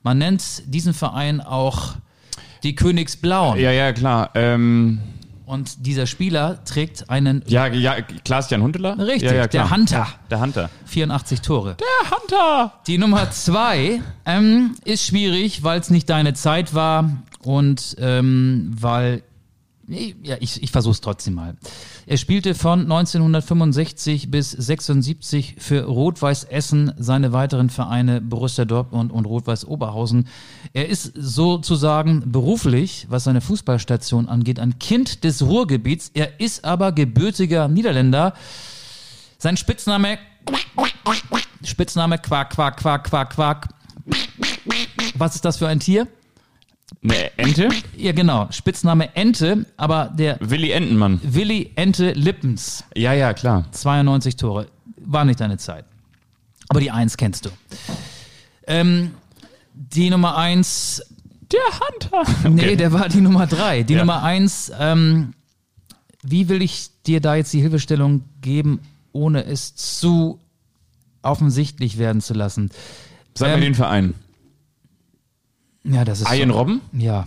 Man 0.02 0.18
nennt 0.18 0.64
diesen 0.66 0.94
Verein 0.94 1.40
auch 1.40 1.94
die 2.64 2.74
Königsblauen. 2.74 3.56
Ja, 3.60 3.70
ja, 3.70 3.92
klar. 3.92 4.30
Ähm, 4.34 4.98
Und 5.52 5.84
dieser 5.84 6.06
Spieler 6.06 6.64
trägt 6.64 7.10
einen 7.10 7.44
ja, 7.46 7.66
ja, 7.66 8.00
Klaas-Jan 8.00 8.62
Huntelaar? 8.62 8.98
Richtig, 8.98 9.32
ja, 9.32 9.36
ja, 9.36 9.46
der. 9.46 9.70
Hunter. 9.70 10.08
Der 10.30 10.40
Hunter. 10.40 10.70
84 10.86 11.42
Tore. 11.42 11.76
Der 11.78 12.10
Hunter! 12.10 12.72
Die 12.86 12.96
Nummer 12.96 13.30
zwei 13.32 14.00
ähm, 14.24 14.76
ist 14.86 15.04
schwierig, 15.04 15.62
weil 15.62 15.78
es 15.78 15.90
nicht 15.90 16.08
deine 16.08 16.32
Zeit 16.32 16.72
war 16.72 17.10
und 17.40 17.96
ähm, 17.98 18.74
weil 18.80 19.22
ja, 19.88 20.36
ich, 20.40 20.62
ich 20.62 20.70
versuche 20.70 20.92
es 20.92 21.00
trotzdem 21.00 21.34
mal. 21.34 21.56
Er 22.06 22.16
spielte 22.16 22.54
von 22.54 22.82
1965 22.82 24.30
bis 24.30 24.50
76 24.50 25.56
für 25.58 25.84
Rot-Weiß 25.84 26.44
Essen, 26.44 26.92
seine 26.98 27.32
weiteren 27.32 27.68
Vereine 27.68 28.20
Borussia 28.20 28.64
Dortmund 28.64 29.12
und 29.12 29.24
Rot-Weiß 29.24 29.64
Oberhausen. 29.66 30.28
Er 30.72 30.88
ist 30.88 31.12
sozusagen 31.16 32.30
beruflich, 32.30 33.06
was 33.10 33.24
seine 33.24 33.40
Fußballstation 33.40 34.28
angeht, 34.28 34.60
ein 34.60 34.78
Kind 34.78 35.24
des 35.24 35.42
Ruhrgebiets. 35.42 36.10
Er 36.14 36.40
ist 36.40 36.64
aber 36.64 36.92
gebürtiger 36.92 37.68
Niederländer. 37.68 38.34
Sein 39.38 39.56
Spitzname 39.56 40.18
Spitzname 41.64 42.18
Quack, 42.18 42.50
Quack, 42.50 42.76
Quack, 42.76 43.04
Quack, 43.04 43.30
Quack. 43.30 43.68
Was 45.16 45.34
ist 45.34 45.44
das 45.44 45.58
für 45.58 45.68
ein 45.68 45.80
Tier? 45.80 46.08
Eine 47.02 47.36
Ente? 47.38 47.68
Ja, 47.96 48.12
genau. 48.12 48.48
Spitzname 48.50 49.14
Ente, 49.16 49.66
aber 49.76 50.12
der 50.16 50.36
Willi 50.40 50.70
Entenmann. 50.70 51.20
Willi 51.22 51.72
Ente 51.74 52.12
Lippens. 52.12 52.84
Ja, 52.96 53.12
ja, 53.12 53.32
klar. 53.34 53.64
92 53.72 54.36
Tore. 54.36 54.66
War 55.04 55.24
nicht 55.24 55.40
deine 55.40 55.56
Zeit. 55.58 55.84
Aber 56.68 56.80
die 56.80 56.90
Eins 56.90 57.16
kennst 57.16 57.44
du. 57.46 57.50
Ähm, 58.66 59.10
die 59.74 60.10
Nummer 60.10 60.36
eins. 60.36 61.02
Der 61.50 61.60
Hunter! 62.24 62.32
Nee, 62.50 62.76
der 62.76 62.92
war 62.92 63.08
die 63.08 63.20
Nummer 63.20 63.46
drei. 63.46 63.82
Die 63.82 63.94
Ja. 63.94 64.00
Nummer 64.00 64.22
eins. 64.22 64.70
Ähm, 64.78 65.34
wie 66.22 66.48
will 66.48 66.62
ich 66.62 66.88
dir 67.06 67.20
da 67.20 67.34
jetzt 67.34 67.52
die 67.52 67.60
Hilfestellung 67.60 68.22
geben, 68.40 68.80
ohne 69.12 69.44
es 69.44 69.74
zu 69.74 70.38
offensichtlich 71.22 71.98
werden 71.98 72.20
zu 72.22 72.32
lassen? 72.34 72.70
Sag 73.34 73.48
Ähm, 73.50 73.58
mir 73.60 73.64
den 73.66 73.74
Verein. 73.74 74.14
Ja, 75.84 76.04
das 76.04 76.20
ist. 76.20 76.32
Ian 76.32 76.50
so, 76.50 76.58
Robben? 76.58 76.80
Ja. 76.92 77.24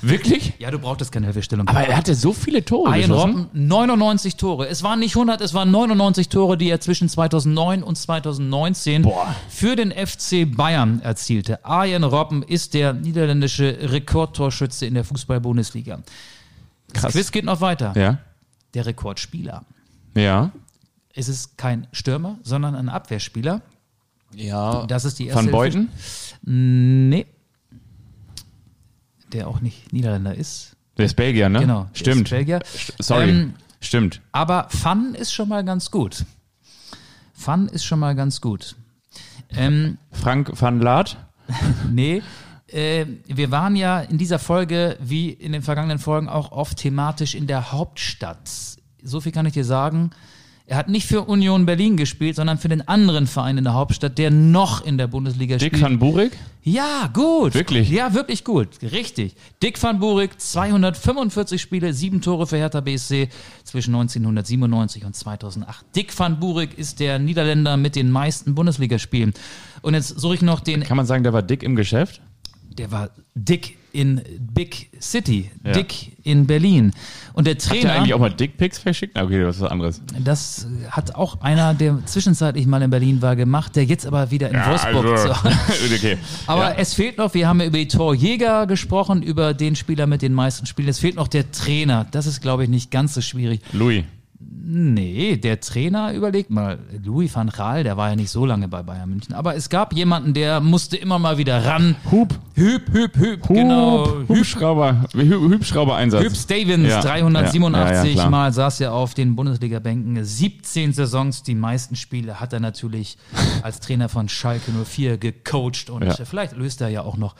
Wirklich? 0.00 0.54
Ja, 0.62 0.70
du 0.70 0.78
brauchtest 0.78 1.10
keine 1.10 1.26
Hilfestellung. 1.26 1.66
Aber 1.66 1.80
er 1.80 1.96
hatte 1.96 2.14
so 2.14 2.32
viele 2.32 2.64
Tore 2.64 2.96
Ian. 2.96 3.10
Robben, 3.10 3.48
99 3.52 4.36
Tore. 4.36 4.68
Es 4.68 4.84
waren 4.84 5.00
nicht 5.00 5.16
100, 5.16 5.40
es 5.40 5.54
waren 5.54 5.72
99 5.72 6.28
Tore, 6.28 6.56
die 6.56 6.70
er 6.70 6.80
zwischen 6.80 7.08
2009 7.08 7.82
und 7.82 7.96
2019 7.96 9.02
Boah. 9.02 9.34
für 9.48 9.74
den 9.74 9.90
FC 9.90 10.46
Bayern 10.46 11.00
erzielte. 11.00 11.58
Ian 11.66 12.04
Robben 12.04 12.44
ist 12.44 12.74
der 12.74 12.92
niederländische 12.92 13.76
Rekordtorschütze 13.90 14.86
in 14.86 14.94
der 14.94 15.02
Fußball-Bundesliga. 15.04 16.00
Das 16.92 17.02
Krass. 17.02 17.12
Quiz 17.12 17.32
geht 17.32 17.44
noch 17.44 17.60
weiter. 17.60 17.92
Ja. 17.96 18.18
Der 18.74 18.86
Rekordspieler. 18.86 19.64
Ja. 20.14 20.52
Es 21.14 21.28
ist 21.28 21.58
kein 21.58 21.88
Stürmer, 21.92 22.38
sondern 22.44 22.76
ein 22.76 22.88
Abwehrspieler. 22.88 23.62
Ja. 24.34 24.86
Das 24.86 25.04
ist 25.04 25.18
die 25.18 25.26
erste 25.26 25.44
Van 25.44 25.50
Beuten? 25.50 25.88
Nee. 26.44 27.26
Der 29.32 29.48
auch 29.48 29.60
nicht 29.60 29.92
Niederländer 29.92 30.34
ist. 30.34 30.76
Der 30.98 31.06
ist 31.06 31.14
Belgier, 31.14 31.48
ne? 31.48 31.60
Genau. 31.60 31.88
Stimmt. 31.92 32.30
Belgier. 32.30 32.60
Sorry. 32.98 33.30
Ähm, 33.30 33.54
Stimmt. 33.80 34.20
Aber 34.30 34.68
Fun 34.70 35.14
ist 35.14 35.32
schon 35.32 35.48
mal 35.48 35.64
ganz 35.64 35.90
gut. 35.90 36.24
Fun 37.32 37.68
ist 37.68 37.84
schon 37.84 37.98
mal 37.98 38.14
ganz 38.14 38.40
gut. 38.40 38.76
Ähm, 39.50 39.98
Frank 40.12 40.52
van 40.60 40.80
Laat? 40.80 41.16
nee, 41.90 42.22
äh, 42.68 43.06
wir 43.26 43.50
waren 43.50 43.76
ja 43.76 44.00
in 44.00 44.18
dieser 44.18 44.38
Folge, 44.38 44.96
wie 45.00 45.30
in 45.30 45.52
den 45.52 45.62
vergangenen 45.62 45.98
Folgen, 45.98 46.28
auch 46.28 46.52
oft 46.52 46.78
thematisch 46.78 47.34
in 47.34 47.46
der 47.46 47.72
Hauptstadt. 47.72 48.50
So 49.02 49.20
viel 49.20 49.32
kann 49.32 49.46
ich 49.46 49.52
dir 49.52 49.64
sagen. 49.64 50.10
Er 50.66 50.76
hat 50.76 50.88
nicht 50.88 51.06
für 51.06 51.22
Union 51.22 51.66
Berlin 51.66 51.96
gespielt, 51.96 52.36
sondern 52.36 52.56
für 52.56 52.68
den 52.68 52.86
anderen 52.86 53.26
Verein 53.26 53.58
in 53.58 53.64
der 53.64 53.74
Hauptstadt, 53.74 54.16
der 54.16 54.30
noch 54.30 54.84
in 54.84 54.96
der 54.96 55.06
Bundesliga 55.08 55.56
Dick 55.56 55.72
spielt. 55.74 55.82
van 55.82 55.98
Burik? 55.98 56.32
Ja, 56.62 57.10
gut. 57.12 57.54
Wirklich? 57.54 57.90
Ja, 57.90 58.14
wirklich 58.14 58.44
gut. 58.44 58.68
Richtig. 58.80 59.34
Dick 59.62 59.82
van 59.82 59.98
Burik, 59.98 60.40
245 60.40 61.60
Spiele, 61.60 61.92
sieben 61.92 62.20
Tore 62.20 62.46
für 62.46 62.56
Hertha 62.56 62.80
BSC 62.80 63.28
zwischen 63.64 63.94
1997 63.94 65.04
und 65.04 65.14
2008. 65.16 65.84
Dick 65.96 66.16
van 66.18 66.38
Burik 66.38 66.78
ist 66.78 67.00
der 67.00 67.18
Niederländer 67.18 67.76
mit 67.76 67.96
den 67.96 68.10
meisten 68.10 68.54
Bundesligaspielen. 68.54 69.34
Und 69.82 69.94
jetzt 69.94 70.08
suche 70.20 70.36
ich 70.36 70.42
noch 70.42 70.60
den, 70.60 70.84
Kann 70.84 70.96
man 70.96 71.06
sagen, 71.06 71.24
der 71.24 71.32
war 71.32 71.42
dick 71.42 71.62
im 71.62 71.74
Geschäft? 71.76 72.20
der 72.78 72.90
war 72.90 73.10
Dick 73.34 73.76
in 73.92 74.22
Big 74.54 74.90
City, 75.00 75.50
Ja. 75.64 75.72
Dick 75.72 76.16
in 76.24 76.46
Berlin. 76.46 76.92
Und 77.32 77.46
der 77.46 77.54
Hat 77.54 77.64
der 77.64 77.70
Trainer, 77.70 77.92
eigentlich 77.94 78.14
auch 78.14 78.18
mal 78.18 78.30
Dickpics 78.30 78.78
verschickt? 78.78 79.18
Okay, 79.18 79.42
das 79.42 79.56
ist 79.56 79.62
was 79.62 79.70
anderes. 79.70 80.02
das 80.22 80.66
hat 80.90 81.14
auch 81.14 81.40
einer, 81.40 81.74
der 81.74 82.04
zwischenzeitlich 82.06 82.66
mal 82.66 82.82
in 82.82 82.90
Berlin 82.90 83.22
war, 83.22 83.36
gemacht, 83.36 83.76
der 83.76 83.84
jetzt 83.84 84.06
aber 84.06 84.30
wieder 84.30 84.50
in 84.50 84.56
Wolfsburg 84.56 85.06
also, 85.06 85.32
zu 85.32 85.94
okay. 85.94 86.18
Aber 86.46 86.70
ja. 86.70 86.74
es 86.76 86.94
fehlt 86.94 87.18
noch, 87.18 87.34
wir 87.34 87.48
haben 87.48 87.60
ja 87.60 87.66
über 87.66 87.78
die 87.78 87.88
Torjäger 87.88 88.66
gesprochen, 88.66 89.22
über 89.22 89.54
den 89.54 89.76
Spieler 89.76 90.06
mit 90.06 90.22
den 90.22 90.34
meisten 90.34 90.66
Spielen. 90.66 90.88
Es 90.88 90.98
fehlt 90.98 91.16
noch 91.16 91.28
der 91.28 91.50
Trainer. 91.50 92.06
Das 92.10 92.26
ist, 92.26 92.40
glaube 92.40 92.64
ich, 92.64 92.70
nicht 92.70 92.90
ganz 92.90 93.14
so 93.14 93.20
schwierig. 93.20 93.60
Louis. 93.72 94.04
Nee, 94.64 95.36
der 95.38 95.58
Trainer, 95.58 96.12
überlegt 96.12 96.50
mal, 96.50 96.78
Louis 97.04 97.34
van 97.34 97.48
Gaal, 97.50 97.82
der 97.82 97.96
war 97.96 98.10
ja 98.10 98.16
nicht 98.16 98.30
so 98.30 98.46
lange 98.46 98.68
bei 98.68 98.84
Bayern 98.84 99.08
München. 99.10 99.34
Aber 99.34 99.56
es 99.56 99.68
gab 99.68 99.92
jemanden, 99.92 100.34
der 100.34 100.60
musste 100.60 100.96
immer 100.96 101.18
mal 101.18 101.36
wieder 101.36 101.64
ran. 101.64 101.96
Hub. 102.12 102.32
Hüb, 102.54 102.82
Hüb, 102.92 103.16
Hüb, 103.16 103.48
genau. 103.48 104.06
Hub. 104.06 104.28
Hubschrauber. 104.28 105.02
Hub- 105.14 105.50
Hubschrauber-Einsatz. 105.52 106.22
Hüb 106.22 106.36
Stevens, 106.36 106.88
Ja, 106.88 107.00
387 107.00 108.14
ja, 108.14 108.22
ja. 108.24 108.30
Mal 108.30 108.52
saß 108.52 108.80
er 108.82 108.92
auf 108.92 109.14
den 109.14 109.34
Bundesliga-Bänken. 109.34 110.24
17 110.24 110.92
Saisons, 110.92 111.42
die 111.42 111.56
meisten 111.56 111.96
Spiele 111.96 112.38
hat 112.38 112.52
er 112.52 112.60
natürlich 112.60 113.18
als 113.62 113.80
Trainer 113.80 114.08
von 114.08 114.28
Schalke 114.28 114.70
04 114.70 115.18
gecoacht. 115.18 115.90
Und 115.90 116.04
vielleicht 116.24 116.56
löst 116.56 116.80
er 116.82 116.88
ja 116.88 117.02
auch 117.02 117.16
noch. 117.16 117.34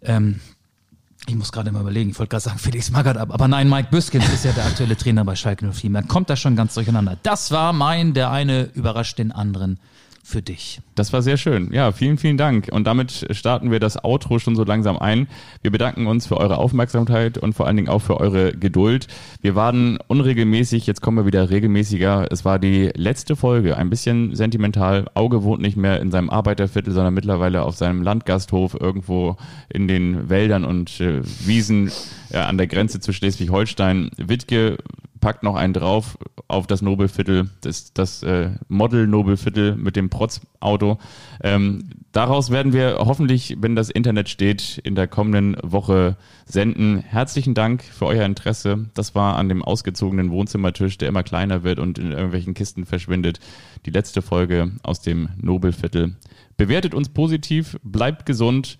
Ähm, 0.00 0.40
ich 1.26 1.34
muss 1.36 1.52
gerade 1.52 1.70
mal 1.70 1.80
überlegen, 1.80 2.10
ich 2.10 2.18
wollte 2.18 2.30
gerade 2.30 2.44
sagen 2.44 2.58
Felix 2.60 2.90
Magath 2.90 3.16
ab, 3.16 3.32
aber 3.32 3.48
nein, 3.48 3.68
Mike 3.68 3.88
Büskens 3.90 4.28
ist 4.32 4.44
ja 4.44 4.52
der 4.52 4.66
aktuelle 4.66 4.96
Trainer 4.96 5.24
bei 5.24 5.36
Schalke 5.36 5.70
04. 5.72 5.90
Man 5.90 6.08
kommt 6.08 6.30
da 6.30 6.36
schon 6.36 6.56
ganz 6.56 6.74
durcheinander. 6.74 7.16
Das 7.22 7.50
war 7.50 7.72
mein, 7.72 8.14
der 8.14 8.30
eine 8.30 8.64
überrascht 8.74 9.18
den 9.18 9.32
anderen 9.32 9.78
für 10.24 10.40
dich. 10.40 10.80
Das 10.94 11.12
war 11.12 11.20
sehr 11.20 11.36
schön. 11.36 11.72
Ja, 11.72 11.90
vielen, 11.90 12.16
vielen 12.16 12.36
Dank. 12.36 12.68
Und 12.70 12.86
damit 12.86 13.26
starten 13.32 13.72
wir 13.72 13.80
das 13.80 14.02
Outro 14.04 14.38
schon 14.38 14.54
so 14.54 14.62
langsam 14.62 14.96
ein. 14.96 15.26
Wir 15.62 15.72
bedanken 15.72 16.06
uns 16.06 16.26
für 16.26 16.36
eure 16.36 16.58
Aufmerksamkeit 16.58 17.38
und 17.38 17.54
vor 17.54 17.66
allen 17.66 17.76
Dingen 17.76 17.88
auch 17.88 18.00
für 18.00 18.20
eure 18.20 18.52
Geduld. 18.52 19.08
Wir 19.40 19.56
waren 19.56 19.98
unregelmäßig, 20.06 20.86
jetzt 20.86 21.02
kommen 21.02 21.16
wir 21.16 21.26
wieder 21.26 21.50
regelmäßiger. 21.50 22.28
Es 22.30 22.44
war 22.44 22.60
die 22.60 22.90
letzte 22.94 23.34
Folge, 23.34 23.76
ein 23.76 23.90
bisschen 23.90 24.36
sentimental. 24.36 25.06
Auge 25.14 25.42
wohnt 25.42 25.60
nicht 25.60 25.76
mehr 25.76 26.00
in 26.00 26.12
seinem 26.12 26.30
Arbeiterviertel, 26.30 26.92
sondern 26.92 27.14
mittlerweile 27.14 27.62
auf 27.62 27.76
seinem 27.76 28.02
Landgasthof 28.02 28.76
irgendwo 28.80 29.36
in 29.68 29.88
den 29.88 30.30
Wäldern 30.30 30.64
und 30.64 31.00
äh, 31.00 31.20
Wiesen 31.44 31.90
äh, 32.30 32.38
an 32.38 32.58
der 32.58 32.68
Grenze 32.68 33.00
zu 33.00 33.12
Schleswig-Holstein. 33.12 34.10
Wittke 34.16 34.78
packt 35.22 35.44
noch 35.44 35.54
einen 35.54 35.72
drauf 35.72 36.18
auf 36.48 36.66
das 36.66 36.82
Nobelviertel, 36.82 37.48
das, 37.62 37.94
das 37.94 38.22
äh, 38.24 38.50
Model 38.68 39.06
Nobelviertel 39.06 39.76
mit 39.76 39.96
dem 39.96 40.10
Protz-Auto. 40.10 40.98
Ähm, 41.42 41.84
daraus 42.10 42.50
werden 42.50 42.72
wir 42.72 42.96
hoffentlich, 42.98 43.56
wenn 43.60 43.76
das 43.76 43.88
Internet 43.88 44.28
steht, 44.28 44.78
in 44.84 44.96
der 44.96 45.06
kommenden 45.06 45.56
Woche 45.62 46.16
senden. 46.44 46.98
Herzlichen 46.98 47.54
Dank 47.54 47.84
für 47.84 48.06
euer 48.06 48.26
Interesse. 48.26 48.90
Das 48.94 49.14
war 49.14 49.36
an 49.36 49.48
dem 49.48 49.62
ausgezogenen 49.62 50.30
Wohnzimmertisch, 50.32 50.98
der 50.98 51.08
immer 51.08 51.22
kleiner 51.22 51.62
wird 51.62 51.78
und 51.78 51.98
in 51.98 52.10
irgendwelchen 52.10 52.52
Kisten 52.52 52.84
verschwindet. 52.84 53.38
Die 53.86 53.90
letzte 53.90 54.22
Folge 54.22 54.72
aus 54.82 55.00
dem 55.00 55.28
Nobelviertel. 55.40 56.16
Bewertet 56.56 56.94
uns 56.94 57.08
positiv, 57.08 57.78
bleibt 57.84 58.26
gesund, 58.26 58.76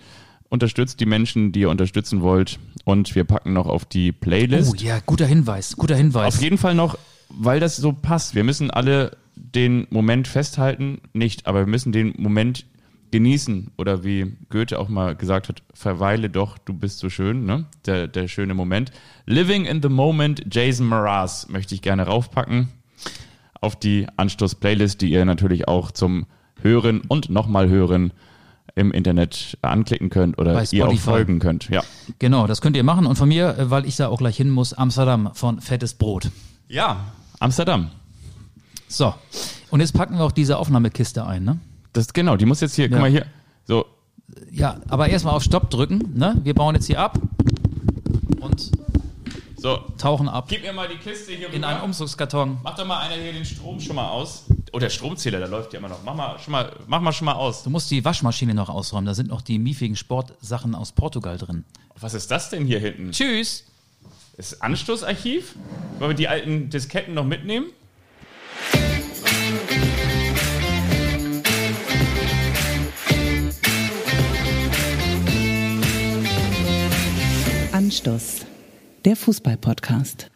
unterstützt 0.49 1.01
die 1.01 1.07
Menschen, 1.07 1.53
die 1.53 1.61
ihr 1.61 1.71
unterstützen 1.71 2.21
wollt. 2.21 2.59
Und 2.85 3.15
wir 3.15 3.25
packen 3.25 3.53
noch 3.53 3.67
auf 3.67 3.85
die 3.85 4.13
Playlist. 4.13 4.73
Oh 4.73 4.77
ja, 4.77 4.99
guter 5.05 5.27
Hinweis, 5.27 5.77
guter 5.77 5.97
Hinweis. 5.97 6.35
Auf 6.35 6.43
jeden 6.43 6.59
Fall 6.59 6.75
noch, 6.75 6.99
weil 7.29 7.61
das 7.61 7.77
so 7.77 7.93
passt. 7.93 8.35
Wir 8.35 8.45
müssen 8.45 8.71
alle 8.71 9.17
den 9.37 9.87
Moment 9.91 10.29
festhalten, 10.29 11.01
nicht, 11.13 11.47
aber 11.47 11.61
wir 11.61 11.67
müssen 11.67 11.93
den 11.93 12.15
Moment 12.19 12.67
genießen. 13.13 13.71
Oder 13.79 14.03
wie 14.03 14.37
Goethe 14.51 14.79
auch 14.79 14.89
mal 14.89 15.15
gesagt 15.15 15.49
hat, 15.49 15.63
verweile 15.75 16.29
doch, 16.29 16.59
du 16.59 16.75
bist 16.75 16.99
so 16.99 17.09
schön, 17.09 17.45
ne? 17.45 17.67
Der, 17.87 18.09
der 18.09 18.27
schöne 18.27 18.55
Moment. 18.55 18.91
Living 19.27 19.65
in 19.65 19.81
the 19.81 19.89
Moment, 19.89 20.43
Jason 20.51 20.89
Mraz 20.89 21.49
möchte 21.49 21.75
ich 21.75 21.83
gerne 21.83 22.07
raufpacken 22.07 22.69
auf 23.61 23.77
die 23.77 24.07
Anstoß-Playlist, 24.17 25.01
die 25.01 25.11
ihr 25.11 25.25
natürlich 25.25 25.69
auch 25.69 25.93
zum 25.93 26.27
Hören 26.61 27.03
und 27.07 27.31
nochmal 27.31 27.69
hören 27.69 28.13
im 28.75 28.91
Internet 28.93 29.59
anklicken 29.63 30.09
könnt 30.11 30.39
oder 30.39 30.63
ihr 30.73 30.89
auch 30.89 30.95
folgen 30.99 31.39
könnt. 31.41 31.69
Ja. 31.69 31.83
Genau, 32.19 32.47
das 32.47 32.61
könnt 32.61 32.77
ihr 32.77 32.85
machen. 32.85 33.07
Und 33.07 33.17
von 33.17 33.29
mir, 33.29 33.57
äh, 33.59 33.71
weil 33.71 33.85
ich 33.87 33.97
da 33.97 34.09
auch 34.09 34.19
gleich 34.19 34.37
hin 34.37 34.51
muss, 34.51 34.73
Amsterdam 34.73 35.31
von 35.35 35.61
Fettes 35.61 35.95
Brot. 35.95 36.31
Ja, 36.69 36.97
Amsterdam. 37.39 37.91
So, 38.89 39.15
und 39.71 39.81
jetzt 39.81 39.93
packen 39.95 40.17
wir 40.17 40.25
auch 40.25 40.33
diese 40.33 40.59
Aufnahmekiste 40.59 41.25
ein, 41.27 41.45
ne? 41.45 41.59
Das 41.93 42.13
genau, 42.13 42.37
die 42.37 42.47
muss 42.47 42.61
jetzt 42.61 42.75
hier, 42.75 42.87
Ja. 42.87 42.91
guck 42.93 43.01
mal 43.01 43.11
hier. 43.11 43.27
So, 43.67 43.85
Ja, 44.51 44.81
aber 44.89 45.09
erstmal 45.09 45.35
auf 45.35 45.43
Stopp 45.43 45.69
drücken, 45.71 46.13
ne? 46.15 46.39
Wir 46.43 46.55
bauen 46.55 46.75
jetzt 46.75 46.87
hier 46.87 47.01
ab 47.01 47.19
und 48.41 48.71
so. 49.57 49.79
tauchen 49.99 50.29
ab 50.29 50.47
Gib 50.49 50.63
mir 50.63 50.73
mal 50.73 50.89
die 50.89 50.97
Kiste 50.97 51.33
hier 51.33 51.49
in 51.49 51.57
rüber. 51.57 51.67
einen 51.69 51.81
Umzugskarton. 51.83 52.59
Mach 52.63 52.77
doch 52.77 52.87
mal 52.87 53.01
einer 53.01 53.15
hier 53.23 53.33
den 53.33 53.45
Strom 53.45 53.79
schon 53.81 53.97
mal 53.97 54.09
aus. 54.09 54.45
Oh, 54.75 54.79
der 54.79 54.89
Stromzähler, 54.89 55.39
der 55.39 55.49
läuft 55.49 55.75
ja 55.75 55.79
immer 55.79 55.91
noch. 55.91 56.03
Mach 56.03 56.15
mal 56.15 56.39
schon 56.39 56.53
mal, 56.53 56.75
mach 56.87 57.03
mal 57.03 57.13
schon 57.13 57.27
mal 57.27 57.35
aus. 57.35 57.63
Du 57.63 57.69
musst 57.69 57.91
die 57.91 58.03
Waschmaschine 58.07 58.55
noch 58.55 58.71
ausräumen, 58.71 59.05
da 59.05 59.13
sind 59.13 59.29
noch 59.29 59.43
die 59.43 59.59
miefigen 59.59 59.97
Sportsachen 59.97 60.75
aus 60.75 60.93
Portugal 60.93 61.37
drin. 61.37 61.67
Was 62.01 62.15
ist 62.15 62.31
das 62.31 62.49
denn 62.49 62.65
hier 62.65 62.81
hinten? 62.81 63.13
Tschüss! 63.13 63.65
Ist 64.39 64.63
Anstoßarchiv? 64.63 65.57
Wollen 65.99 66.13
wir 66.13 66.17
die 66.17 66.27
alten 66.27 66.71
Disketten 66.71 67.13
noch 67.13 67.27
mitnehmen? 67.27 67.67
Anstoß, 77.73 78.47
der 79.05 79.17
Fußball-Podcast. 79.17 80.32